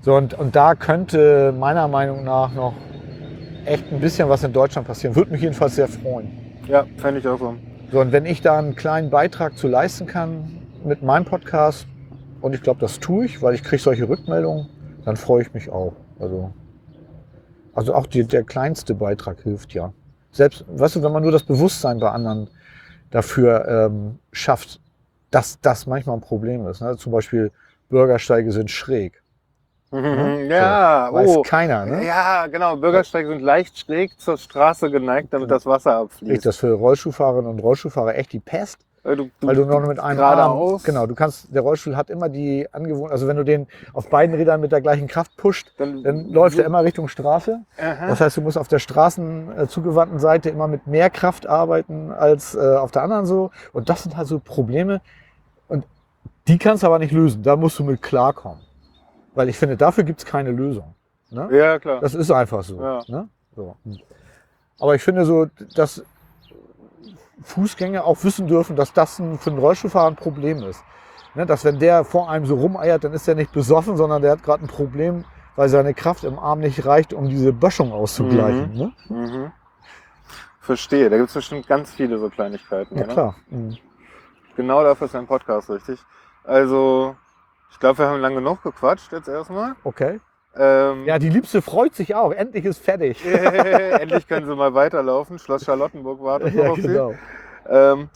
So, 0.02 0.16
und, 0.16 0.34
und 0.34 0.56
da 0.56 0.74
könnte 0.74 1.54
meiner 1.56 1.86
Meinung 1.86 2.24
nach 2.24 2.52
noch 2.52 2.74
echt 3.64 3.84
ein 3.92 4.00
bisschen 4.00 4.28
was 4.28 4.42
in 4.42 4.52
Deutschland 4.52 4.88
passieren. 4.88 5.14
Würde 5.14 5.30
mich 5.30 5.42
jedenfalls 5.42 5.76
sehr 5.76 5.88
freuen. 5.88 6.30
Ja, 6.66 6.86
fände 6.96 7.20
ich 7.20 7.28
auch 7.28 7.38
so. 7.38 7.54
So, 7.92 8.00
und 8.00 8.10
wenn 8.10 8.26
ich 8.26 8.42
da 8.42 8.58
einen 8.58 8.74
kleinen 8.74 9.10
Beitrag 9.10 9.56
zu 9.56 9.68
leisten 9.68 10.06
kann 10.06 10.60
mit 10.84 11.02
meinem 11.02 11.24
Podcast, 11.24 11.86
und 12.40 12.54
ich 12.54 12.62
glaube, 12.62 12.80
das 12.80 12.98
tue 12.98 13.24
ich, 13.24 13.42
weil 13.42 13.54
ich 13.54 13.62
kriege 13.62 13.80
solche 13.80 14.08
Rückmeldungen, 14.08 14.68
dann 15.04 15.16
freue 15.16 15.42
ich 15.42 15.54
mich 15.54 15.70
auch. 15.70 15.94
Also, 16.18 16.52
also 17.78 17.94
auch 17.94 18.06
die, 18.06 18.24
der 18.24 18.42
kleinste 18.42 18.94
Beitrag 18.94 19.40
hilft 19.42 19.72
ja. 19.72 19.92
Selbst, 20.32 20.64
weißt 20.68 20.96
du, 20.96 21.02
wenn 21.02 21.12
man 21.12 21.22
nur 21.22 21.32
das 21.32 21.44
Bewusstsein 21.44 22.00
bei 22.00 22.10
anderen 22.10 22.50
dafür 23.10 23.66
ähm, 23.68 24.18
schafft, 24.32 24.80
dass 25.30 25.60
das 25.60 25.86
manchmal 25.86 26.16
ein 26.16 26.20
Problem 26.20 26.66
ist. 26.66 26.80
Ne? 26.80 26.96
Zum 26.96 27.12
Beispiel 27.12 27.52
Bürgersteige 27.88 28.52
sind 28.52 28.70
schräg. 28.70 29.22
Mhm. 29.90 30.50
Ja, 30.50 31.08
Weiß 31.12 31.28
oh. 31.28 31.42
keiner, 31.42 31.86
ne? 31.86 32.04
Ja, 32.04 32.46
genau. 32.48 32.76
Bürgersteige 32.76 33.28
sind 33.30 33.40
leicht 33.40 33.78
schräg 33.78 34.18
zur 34.20 34.36
Straße 34.36 34.90
geneigt, 34.90 35.32
damit 35.32 35.50
das 35.50 35.64
Wasser 35.64 35.92
Ist 35.92 36.04
abfließt. 36.04 36.46
das 36.46 36.56
für 36.56 36.72
Rollstuhlfahrerinnen 36.72 37.50
und 37.50 37.60
Rollstuhlfahrer 37.60 38.16
echt 38.16 38.32
die 38.32 38.40
Pest? 38.40 38.78
Äh, 39.08 39.16
Du, 39.16 39.30
Weil 39.40 39.56
du 39.56 39.64
noch 39.64 39.80
mit 39.80 39.98
einem 39.98 40.20
Arm, 40.20 40.36
geradeaus. 40.36 40.84
genau, 40.84 41.06
du 41.06 41.14
kannst, 41.14 41.54
der 41.54 41.62
Rollstuhl 41.62 41.96
hat 41.96 42.10
immer 42.10 42.28
die 42.28 42.66
Angewohnheit, 42.72 43.12
also 43.12 43.26
wenn 43.26 43.36
du 43.36 43.44
den 43.44 43.66
auf 43.94 44.08
beiden 44.10 44.34
Rädern 44.34 44.60
mit 44.60 44.70
der 44.70 44.80
gleichen 44.80 45.08
Kraft 45.08 45.36
pusht, 45.36 45.72
Dann, 45.78 46.02
dann 46.02 46.28
läuft 46.28 46.58
er 46.58 46.64
immer 46.66 46.84
Richtung 46.84 47.08
Straße. 47.08 47.60
Aha. 47.78 48.06
Das 48.08 48.20
heißt, 48.20 48.36
du 48.36 48.42
musst 48.42 48.58
auf 48.58 48.68
der 48.68 48.78
straßen 48.78 49.58
äh, 49.58 49.66
zugewandten 49.68 50.18
Seite 50.18 50.50
immer 50.50 50.68
mit 50.68 50.86
mehr 50.86 51.10
Kraft 51.10 51.46
arbeiten 51.46 52.12
als 52.12 52.54
äh, 52.54 52.76
auf 52.76 52.90
der 52.90 53.02
anderen 53.02 53.26
so. 53.26 53.50
Und 53.72 53.88
das 53.88 54.02
sind 54.02 54.16
halt 54.16 54.26
so 54.28 54.38
Probleme. 54.40 55.00
Und 55.68 55.84
die 56.46 56.58
kannst 56.58 56.82
du 56.82 56.86
aber 56.86 56.98
nicht 56.98 57.12
lösen. 57.12 57.42
Da 57.42 57.56
musst 57.56 57.78
du 57.78 57.84
mit 57.84 58.02
klarkommen. 58.02 58.60
Weil 59.34 59.48
ich 59.48 59.56
finde, 59.56 59.76
dafür 59.76 60.04
gibt's 60.04 60.24
keine 60.24 60.50
Lösung. 60.50 60.94
Ne? 61.30 61.48
Ja, 61.52 61.78
klar. 61.78 62.00
Das 62.00 62.14
ist 62.14 62.30
einfach 62.30 62.62
so. 62.62 62.80
Ja. 62.80 63.00
Ne? 63.08 63.28
so. 63.54 63.76
Aber 64.80 64.94
ich 64.94 65.02
finde 65.02 65.24
so, 65.24 65.46
dass 65.74 66.02
Fußgänger 67.42 68.04
auch 68.04 68.22
wissen 68.24 68.46
dürfen, 68.46 68.76
dass 68.76 68.92
das 68.92 69.18
ein, 69.18 69.38
für 69.38 69.50
einen 69.50 69.58
Rollstuhlfahrer 69.58 70.08
ein 70.08 70.16
Problem 70.16 70.62
ist. 70.62 70.82
Ne? 71.34 71.46
Dass 71.46 71.64
wenn 71.64 71.78
der 71.78 72.04
vor 72.04 72.30
einem 72.30 72.46
so 72.46 72.56
rumeiert, 72.56 73.04
dann 73.04 73.12
ist 73.12 73.28
er 73.28 73.34
nicht 73.34 73.52
besoffen, 73.52 73.96
sondern 73.96 74.22
der 74.22 74.32
hat 74.32 74.42
gerade 74.42 74.64
ein 74.64 74.68
Problem, 74.68 75.24
weil 75.56 75.68
seine 75.68 75.94
Kraft 75.94 76.24
im 76.24 76.38
Arm 76.38 76.60
nicht 76.60 76.84
reicht, 76.84 77.12
um 77.12 77.28
diese 77.28 77.52
Böschung 77.52 77.92
auszugleichen. 77.92 78.74
Ne? 78.74 78.92
Mhm. 79.08 79.52
Verstehe. 80.60 81.08
Da 81.08 81.16
gibt 81.16 81.28
es 81.28 81.34
bestimmt 81.34 81.66
ganz 81.66 81.92
viele 81.92 82.18
so 82.18 82.28
Kleinigkeiten. 82.28 82.96
Ja 82.96 83.04
oder? 83.04 83.12
klar. 83.12 83.36
Mhm. 83.48 83.76
Genau 84.56 84.82
dafür 84.82 85.06
ist 85.06 85.14
ein 85.14 85.26
Podcast 85.26 85.70
richtig. 85.70 86.00
Also, 86.44 87.16
ich 87.70 87.78
glaube, 87.78 87.98
wir 87.98 88.08
haben 88.08 88.20
lang 88.20 88.34
genug 88.34 88.62
gequatscht 88.62 89.12
jetzt 89.12 89.28
erstmal. 89.28 89.76
Okay. 89.84 90.20
Ähm, 90.58 91.04
Ja, 91.06 91.18
die 91.18 91.28
Liebste 91.28 91.62
freut 91.62 91.94
sich 91.94 92.14
auch. 92.14 92.32
Endlich 92.32 92.64
ist 92.64 92.82
fertig. 92.84 93.24
Endlich 94.00 94.26
können 94.26 94.46
sie 94.46 94.54
mal 94.56 94.74
weiterlaufen. 94.74 95.38
Schloss 95.38 95.64
Charlottenburg 95.64 96.22
wartet 96.22 96.54
noch 96.54 96.64
ja, 96.64 96.70
auf 96.70 96.76
sie. 96.76 96.82
genau. 96.82 97.14
Ähm, 97.68 98.08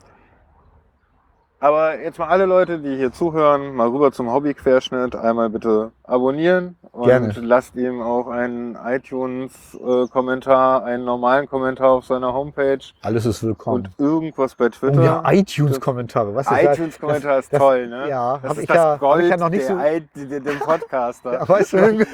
aber 1.63 2.01
jetzt 2.01 2.19
mal 2.19 2.27
alle 2.27 2.45
Leute, 2.45 2.81
die 2.81 2.97
hier 2.97 3.13
zuhören, 3.13 3.73
mal 3.77 3.87
rüber 3.89 4.11
zum 4.11 4.33
Hobbyquerschnitt. 4.33 5.15
Einmal 5.15 5.49
bitte 5.49 5.93
abonnieren 6.03 6.75
und 6.91 7.07
Gerne. 7.07 7.33
lasst 7.41 7.77
ihm 7.77 8.03
auch 8.03 8.27
einen 8.27 8.77
iTunes-Kommentar, 8.85 10.83
einen 10.85 11.05
normalen 11.05 11.49
Kommentar 11.49 11.91
auf 11.91 12.05
seiner 12.05 12.33
Homepage 12.33 12.81
Alles 13.03 13.27
ist 13.27 13.45
willkommen. 13.45 13.89
und 13.97 14.05
irgendwas 14.05 14.57
bei 14.57 14.71
Twitter. 14.71 15.01
Oh 15.01 15.05
ja, 15.05 15.23
iTunes-Kommentare. 15.33 16.35
Was 16.35 16.49
iTunes-Kommentar 16.51 17.39
ist 17.39 17.53
das- 17.53 17.61
toll, 17.61 17.87
ne? 17.87 18.09
Ja, 18.09 18.41
das 18.43 18.55
ist 18.55 18.59
ich, 18.63 18.67
das 18.67 18.77
ja, 18.77 18.97
Gold 18.97 19.23
ich 19.25 19.31
ja 19.31 19.37
noch 19.37 19.49
nicht 19.51 19.69
der, 19.69 19.77
so. 20.17 20.21
I- 20.21 20.41
dem 20.41 20.59
Podcaster. 20.59 21.33
Ja, 21.43 21.49
weißt 21.49 21.73
du, 21.75 22.07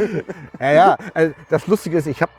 ja, 0.61 0.73
ja, 0.73 0.97
also 1.15 1.35
das 1.49 1.67
Lustige 1.67 1.97
ist, 1.99 2.07
ich 2.07 2.21
habe 2.21 2.31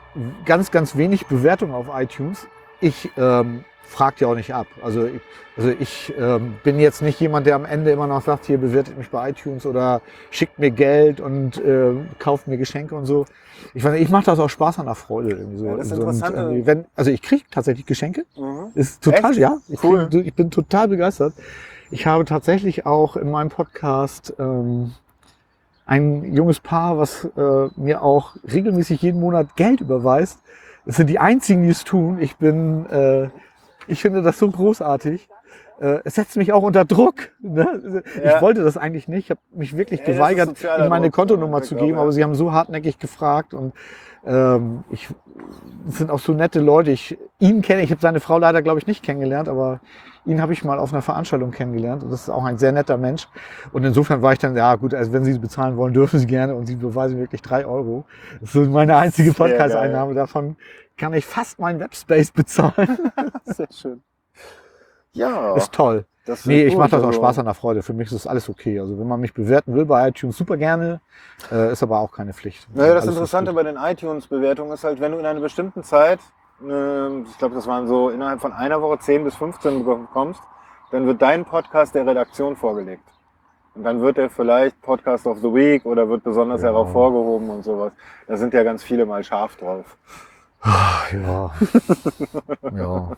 ganz, 0.44 0.70
ganz 0.70 0.96
wenig 0.96 1.26
Bewertungen 1.26 1.74
auf 1.74 1.86
iTunes. 1.92 2.46
Ich 2.80 3.10
ähm, 3.18 3.64
frage 3.90 4.16
ja 4.20 4.28
auch 4.28 4.34
nicht 4.34 4.54
ab. 4.54 4.66
Also 4.82 5.06
ich, 5.06 5.20
also 5.56 5.70
ich 5.70 6.14
ähm, 6.18 6.54
bin 6.62 6.78
jetzt 6.78 7.02
nicht 7.02 7.20
jemand, 7.20 7.46
der 7.46 7.56
am 7.56 7.64
Ende 7.64 7.90
immer 7.90 8.06
noch 8.06 8.22
sagt, 8.22 8.46
hier 8.46 8.58
bewertet 8.58 8.96
mich 8.96 9.10
bei 9.10 9.30
iTunes 9.30 9.66
oder 9.66 10.00
schickt 10.30 10.58
mir 10.58 10.70
Geld 10.70 11.20
und 11.20 11.58
äh, 11.58 11.92
kauft 12.18 12.48
mir 12.48 12.56
Geschenke 12.56 12.94
und 12.94 13.06
so. 13.06 13.26
Ich, 13.74 13.84
weiß 13.84 13.92
nicht, 13.92 14.02
ich 14.02 14.08
mache 14.10 14.24
das 14.24 14.38
auch 14.38 14.48
Spaß 14.48 14.78
an 14.78 14.86
der 14.86 14.94
Freude. 14.94 15.30
Irgendwie 15.30 15.58
so. 15.58 15.66
Ja, 15.66 15.76
das 15.76 15.86
ist 15.88 15.96
so, 15.96 16.02
interessant. 16.02 16.36
irgendwie, 16.36 16.66
wenn, 16.66 16.84
also 16.96 17.10
ich 17.10 17.20
kriege 17.20 17.44
tatsächlich 17.50 17.84
Geschenke. 17.84 18.24
Mhm. 18.36 18.68
Ist 18.74 19.02
total, 19.02 19.32
Echt? 19.32 19.40
ja. 19.40 19.58
Ich, 19.68 19.82
Cool. 19.82 20.08
krieg, 20.08 20.26
ich 20.26 20.34
bin 20.34 20.50
total 20.50 20.88
begeistert. 20.88 21.34
Ich 21.90 22.06
habe 22.06 22.24
tatsächlich 22.24 22.86
auch 22.86 23.16
in 23.16 23.30
meinem 23.30 23.50
Podcast 23.50 24.32
ähm, 24.38 24.92
ein 25.84 26.32
junges 26.32 26.60
Paar, 26.60 26.98
was 26.98 27.24
äh, 27.36 27.68
mir 27.76 28.02
auch 28.02 28.36
regelmäßig 28.50 29.02
jeden 29.02 29.20
Monat 29.20 29.56
Geld 29.56 29.80
überweist. 29.80 30.38
Das 30.86 30.96
sind 30.96 31.08
die 31.08 31.18
einzigen, 31.18 31.64
die 31.64 31.70
es 31.70 31.84
tun. 31.84 32.18
Ich 32.20 32.36
bin, 32.36 32.86
äh, 32.86 33.28
ich 33.90 34.00
finde 34.00 34.22
das 34.22 34.38
so 34.38 34.50
großartig. 34.50 35.28
Äh, 35.80 36.00
es 36.04 36.14
setzt 36.14 36.36
mich 36.36 36.52
auch 36.52 36.62
unter 36.62 36.84
Druck. 36.84 37.30
Ne? 37.40 38.02
Ja. 38.22 38.36
Ich 38.36 38.42
wollte 38.42 38.62
das 38.62 38.76
eigentlich 38.76 39.08
nicht. 39.08 39.26
Ich 39.26 39.30
habe 39.30 39.40
mich 39.52 39.76
wirklich 39.76 40.00
Ja, 40.00 40.06
geweigert, 40.06 40.62
ihnen 40.62 40.88
meine 40.88 41.06
Druck, 41.06 41.14
Kontonummer 41.14 41.62
zu 41.62 41.74
geben, 41.74 41.98
aber 41.98 42.12
sie 42.12 42.22
haben 42.22 42.34
so 42.34 42.52
hartnäckig 42.52 42.98
gefragt 42.98 43.54
und 43.54 43.72
ähm, 44.26 44.84
ich 44.90 45.08
es 45.88 45.96
sind 45.96 46.10
auch 46.10 46.18
so 46.18 46.32
nette 46.32 46.60
Leute. 46.60 46.90
Ich 46.90 47.18
ihn 47.38 47.62
kenne, 47.62 47.82
ich 47.82 47.90
habe 47.90 48.00
seine 48.00 48.20
Frau 48.20 48.38
leider 48.38 48.60
glaube 48.60 48.78
ich 48.78 48.86
nicht 48.86 49.02
kennengelernt, 49.02 49.48
aber 49.48 49.80
ihn 50.26 50.42
habe 50.42 50.52
ich 50.52 50.64
mal 50.64 50.78
auf 50.78 50.92
einer 50.92 51.00
Veranstaltung 51.00 51.50
kennengelernt 51.50 52.04
und 52.04 52.10
das 52.10 52.22
ist 52.22 52.28
auch 52.28 52.44
ein 52.44 52.58
sehr 52.58 52.72
netter 52.72 52.98
Mensch. 52.98 53.26
Und 53.72 53.84
insofern 53.84 54.20
war 54.20 54.34
ich 54.34 54.38
dann, 54.38 54.54
ja 54.54 54.74
gut, 54.74 54.92
also 54.92 55.12
wenn 55.12 55.24
Sie 55.24 55.38
bezahlen 55.38 55.78
wollen, 55.78 55.94
dürfen 55.94 56.18
Sie 56.18 56.26
gerne 56.26 56.54
und 56.54 56.66
Sie 56.66 56.76
beweisen 56.76 57.18
wirklich 57.18 57.40
drei 57.40 57.64
Euro. 57.64 58.04
Das 58.40 58.50
ist 58.50 58.52
so 58.52 58.60
meine 58.70 58.96
einzige. 58.96 59.32
Podcast-Einnahme. 59.32 60.14
Davon 60.14 60.56
kann 61.00 61.14
ich 61.14 61.24
fast 61.26 61.58
meinen 61.58 61.80
Webspace 61.80 62.30
bezahlen. 62.30 63.10
Sehr 63.44 63.68
schön. 63.72 64.02
Ja, 65.12 65.56
Ist 65.56 65.72
toll. 65.72 66.04
das 66.26 66.46
Nee, 66.46 66.64
ich 66.64 66.76
mache 66.76 66.90
das 66.90 67.02
auch 67.02 67.06
also- 67.08 67.18
Spaß 67.18 67.38
an 67.40 67.46
der 67.46 67.54
Freude. 67.54 67.82
Für 67.82 67.92
mich 67.94 68.06
ist 68.08 68.14
das 68.14 68.26
alles 68.26 68.48
okay. 68.48 68.78
Also 68.78 68.98
wenn 68.98 69.08
man 69.08 69.18
mich 69.20 69.34
bewerten 69.34 69.74
will 69.74 69.86
bei 69.86 70.08
iTunes, 70.08 70.36
super 70.36 70.56
gerne. 70.56 71.00
Äh, 71.50 71.72
ist 71.72 71.82
aber 71.82 71.98
auch 71.98 72.12
keine 72.12 72.32
Pflicht. 72.32 72.68
Naja, 72.74 72.94
das 72.94 73.04
Alles 73.04 73.16
Interessante 73.16 73.52
bei 73.52 73.62
den 73.64 73.76
iTunes-Bewertungen 73.76 74.72
ist 74.72 74.84
halt, 74.84 75.00
wenn 75.00 75.12
du 75.12 75.18
in 75.18 75.26
einer 75.26 75.40
bestimmten 75.40 75.82
Zeit, 75.82 76.20
ähm, 76.62 77.26
ich 77.28 77.38
glaube, 77.38 77.54
das 77.56 77.66
waren 77.66 77.88
so 77.88 78.10
innerhalb 78.10 78.40
von 78.40 78.52
einer 78.52 78.80
Woche 78.82 78.98
10 79.00 79.24
bis 79.24 79.34
15 79.34 79.84
bekommst, 79.84 80.40
dann 80.92 81.06
wird 81.06 81.20
dein 81.22 81.44
Podcast 81.44 81.94
der 81.94 82.06
Redaktion 82.06 82.54
vorgelegt. 82.56 83.04
Und 83.74 83.84
dann 83.84 84.00
wird 84.00 84.18
er 84.18 84.28
vielleicht 84.30 84.80
Podcast 84.82 85.26
of 85.26 85.38
the 85.38 85.52
Week 85.54 85.84
oder 85.86 86.08
wird 86.08 86.22
besonders 86.24 86.62
Ja. 86.62 86.72
hervorgehoben 86.72 87.48
und 87.50 87.62
sowas. 87.64 87.92
Da 88.28 88.36
sind 88.36 88.52
ja 88.54 88.62
ganz 88.62 88.82
viele 88.82 89.06
mal 89.06 89.22
scharf 89.24 89.56
drauf. 89.56 89.96
Ja. 90.64 91.52
ja. 92.76 93.16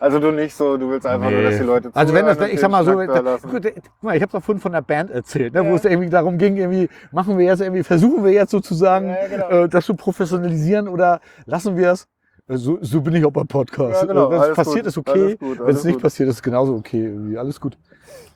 Also 0.00 0.18
du 0.18 0.32
nicht 0.32 0.54
so, 0.54 0.76
du 0.76 0.90
willst 0.90 1.06
einfach 1.06 1.30
nur, 1.30 1.42
dass 1.42 1.56
die 1.56 1.62
Leute 1.62 1.90
Also 1.94 2.12
wenn 2.12 2.26
das, 2.26 2.38
ich 2.48 2.60
sag 2.60 2.70
mal 2.70 2.84
so, 2.84 2.92
da 2.94 3.20
lassen. 3.20 3.48
guck 3.50 3.62
mal, 4.02 4.16
ich 4.16 4.22
habe 4.22 4.32
doch 4.32 4.42
vorhin 4.42 4.60
von 4.60 4.72
der 4.72 4.82
Band 4.82 5.10
erzählt, 5.10 5.54
ne, 5.54 5.62
Ja. 5.64 5.70
wo 5.70 5.76
es 5.76 5.84
irgendwie 5.84 6.10
darum 6.10 6.36
ging, 6.36 6.56
irgendwie 6.56 6.88
machen 7.12 7.38
wir 7.38 7.46
jetzt 7.46 7.60
irgendwie, 7.60 7.82
versuchen 7.82 8.24
wir 8.24 8.32
jetzt 8.32 8.50
sozusagen, 8.50 9.08
Ja, 9.10 9.28
genau. 9.28 9.48
äh, 9.64 9.68
das 9.68 9.86
zu 9.86 9.94
professionalisieren 9.94 10.88
oder 10.88 11.20
lassen 11.46 11.76
wir 11.76 11.92
es? 11.92 12.06
Äh, 12.48 12.56
So, 12.56 12.78
so 12.82 13.00
bin 13.00 13.14
ich 13.14 13.24
auch 13.24 13.30
beim 13.30 13.46
Podcast. 13.46 14.02
Ja, 14.02 14.08
genau, 14.08 14.28
Äh, 14.28 14.32
Wenn 14.32 14.50
es 14.50 14.56
passiert, 14.56 14.76
gut, 14.84 14.86
ist 14.86 14.98
okay. 14.98 15.36
gut, 15.36 15.58
Wenn 15.60 15.74
es 15.76 15.84
nicht 15.84 15.94
gut. 15.94 16.02
passiert, 16.02 16.28
ist 16.28 16.34
es 16.36 16.42
genauso 16.42 16.74
okay. 16.74 17.06
Irgendwie. 17.06 17.38
Alles 17.38 17.58
gut. 17.60 17.78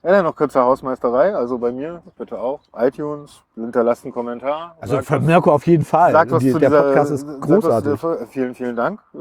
Ja, 0.06 0.12
dann 0.12 0.24
noch 0.24 0.36
kurze 0.36 0.60
Hausmeisterei, 0.62 1.34
also 1.34 1.58
bei 1.58 1.72
mir 1.72 2.00
bitte 2.16 2.38
auch. 2.38 2.60
iTunes, 2.78 3.42
hinterlasst 3.56 4.04
einen 4.04 4.14
Kommentar. 4.14 4.76
Also 4.80 5.00
Mirko 5.20 5.50
auf 5.52 5.66
jeden 5.66 5.84
Fall. 5.84 6.12
Sagt 6.12 6.30
was 6.30 6.42
Die, 6.44 6.52
zu 6.52 6.60
der 6.60 6.68
dieser, 6.70 6.82
Podcast 6.84 7.10
ist 7.10 7.26
großartig. 7.40 8.00
der- 8.00 8.26
vielen, 8.28 8.54
vielen 8.54 8.76
Dank. 8.76 9.00
Äh, 9.14 9.18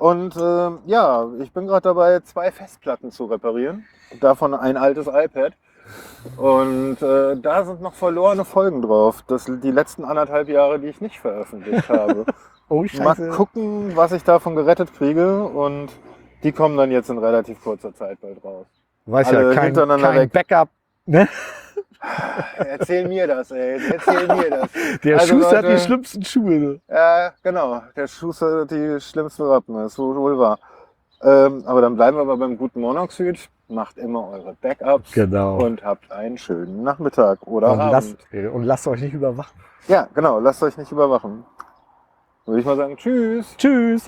Und 0.00 0.36
äh, 0.36 0.70
ja, 0.86 1.26
ich 1.40 1.52
bin 1.52 1.66
gerade 1.66 1.82
dabei, 1.82 2.20
zwei 2.20 2.52
Festplatten 2.52 3.10
zu 3.10 3.24
reparieren. 3.24 3.84
Davon 4.20 4.54
ein 4.54 4.76
altes 4.76 5.08
iPad. 5.08 5.54
Und 6.36 7.02
äh, 7.02 7.34
da 7.36 7.64
sind 7.64 7.80
noch 7.80 7.94
verlorene 7.94 8.44
Folgen 8.44 8.82
drauf. 8.82 9.24
Das 9.26 9.46
sind 9.46 9.64
die 9.64 9.72
letzten 9.72 10.04
anderthalb 10.04 10.48
Jahre, 10.48 10.78
die 10.78 10.86
ich 10.86 11.00
nicht 11.00 11.18
veröffentlicht 11.18 11.88
habe. 11.88 12.24
Oh, 12.68 12.84
Mal 13.02 13.16
gucken, 13.30 13.96
was 13.96 14.12
ich 14.12 14.22
davon 14.22 14.54
gerettet 14.54 14.94
kriege. 14.94 15.42
Und 15.42 15.88
die 16.44 16.52
kommen 16.52 16.76
dann 16.76 16.92
jetzt 16.92 17.10
in 17.10 17.18
relativ 17.18 17.60
kurzer 17.64 17.92
Zeit 17.92 18.20
bald 18.20 18.44
raus. 18.44 18.66
Weiß 19.10 19.30
ja, 19.30 19.52
kein, 19.54 19.72
kein. 19.74 20.28
Backup. 20.30 20.68
Ne? 21.06 21.28
Erzähl 22.58 23.08
mir 23.08 23.26
das, 23.26 23.50
ey. 23.50 23.80
Erzähl 23.92 24.26
mir 24.28 24.50
das. 24.50 24.68
Der 25.04 25.18
Also, 25.18 25.34
Schuster 25.34 25.56
hat 25.58 25.64
Leute- 25.64 25.74
die 25.76 25.80
schlimmsten 25.82 26.24
Schuhe. 26.24 26.50
ne? 26.58 26.80
Ja, 26.88 27.32
genau. 27.42 27.82
Der 27.96 28.06
Schuster 28.06 28.60
hat 28.62 28.70
die 28.70 29.00
schlimmsten 29.00 29.42
Rappen, 29.42 29.74
das 29.76 29.92
ist 29.92 29.98
wohl 29.98 30.14
wohl 30.16 30.38
wahr. 30.38 30.58
Ähm, 31.22 31.64
aber 31.66 31.80
dann 31.80 31.96
bleiben 31.96 32.16
wir 32.16 32.20
aber 32.22 32.36
beim 32.36 32.56
guten 32.56 32.80
Monoxid. 32.80 33.48
Macht 33.70 33.98
immer 33.98 34.28
eure 34.30 34.54
Backups 34.62 35.12
Genau. 35.12 35.58
und 35.58 35.84
habt 35.84 36.10
einen 36.12 36.38
schönen 36.38 36.82
Nachmittag 36.84 37.46
oder 37.46 37.72
Und 37.72 37.80
Abend. 37.80 37.92
lasst, 38.32 38.52
und 38.54 38.62
lasst 38.62 38.86
euch 38.86 39.00
nicht 39.02 39.12
überwachen. 39.14 39.58
Ja, 39.88 40.08
genau. 40.14 40.38
Lasst 40.38 40.62
euch 40.62 40.76
nicht 40.78 40.90
überwachen. 40.92 41.44
Würde 42.46 42.60
ich 42.60 42.66
mal 42.66 42.76
sagen, 42.76 42.96
tschüss. 42.96 43.54
Tschüss. 43.58 44.04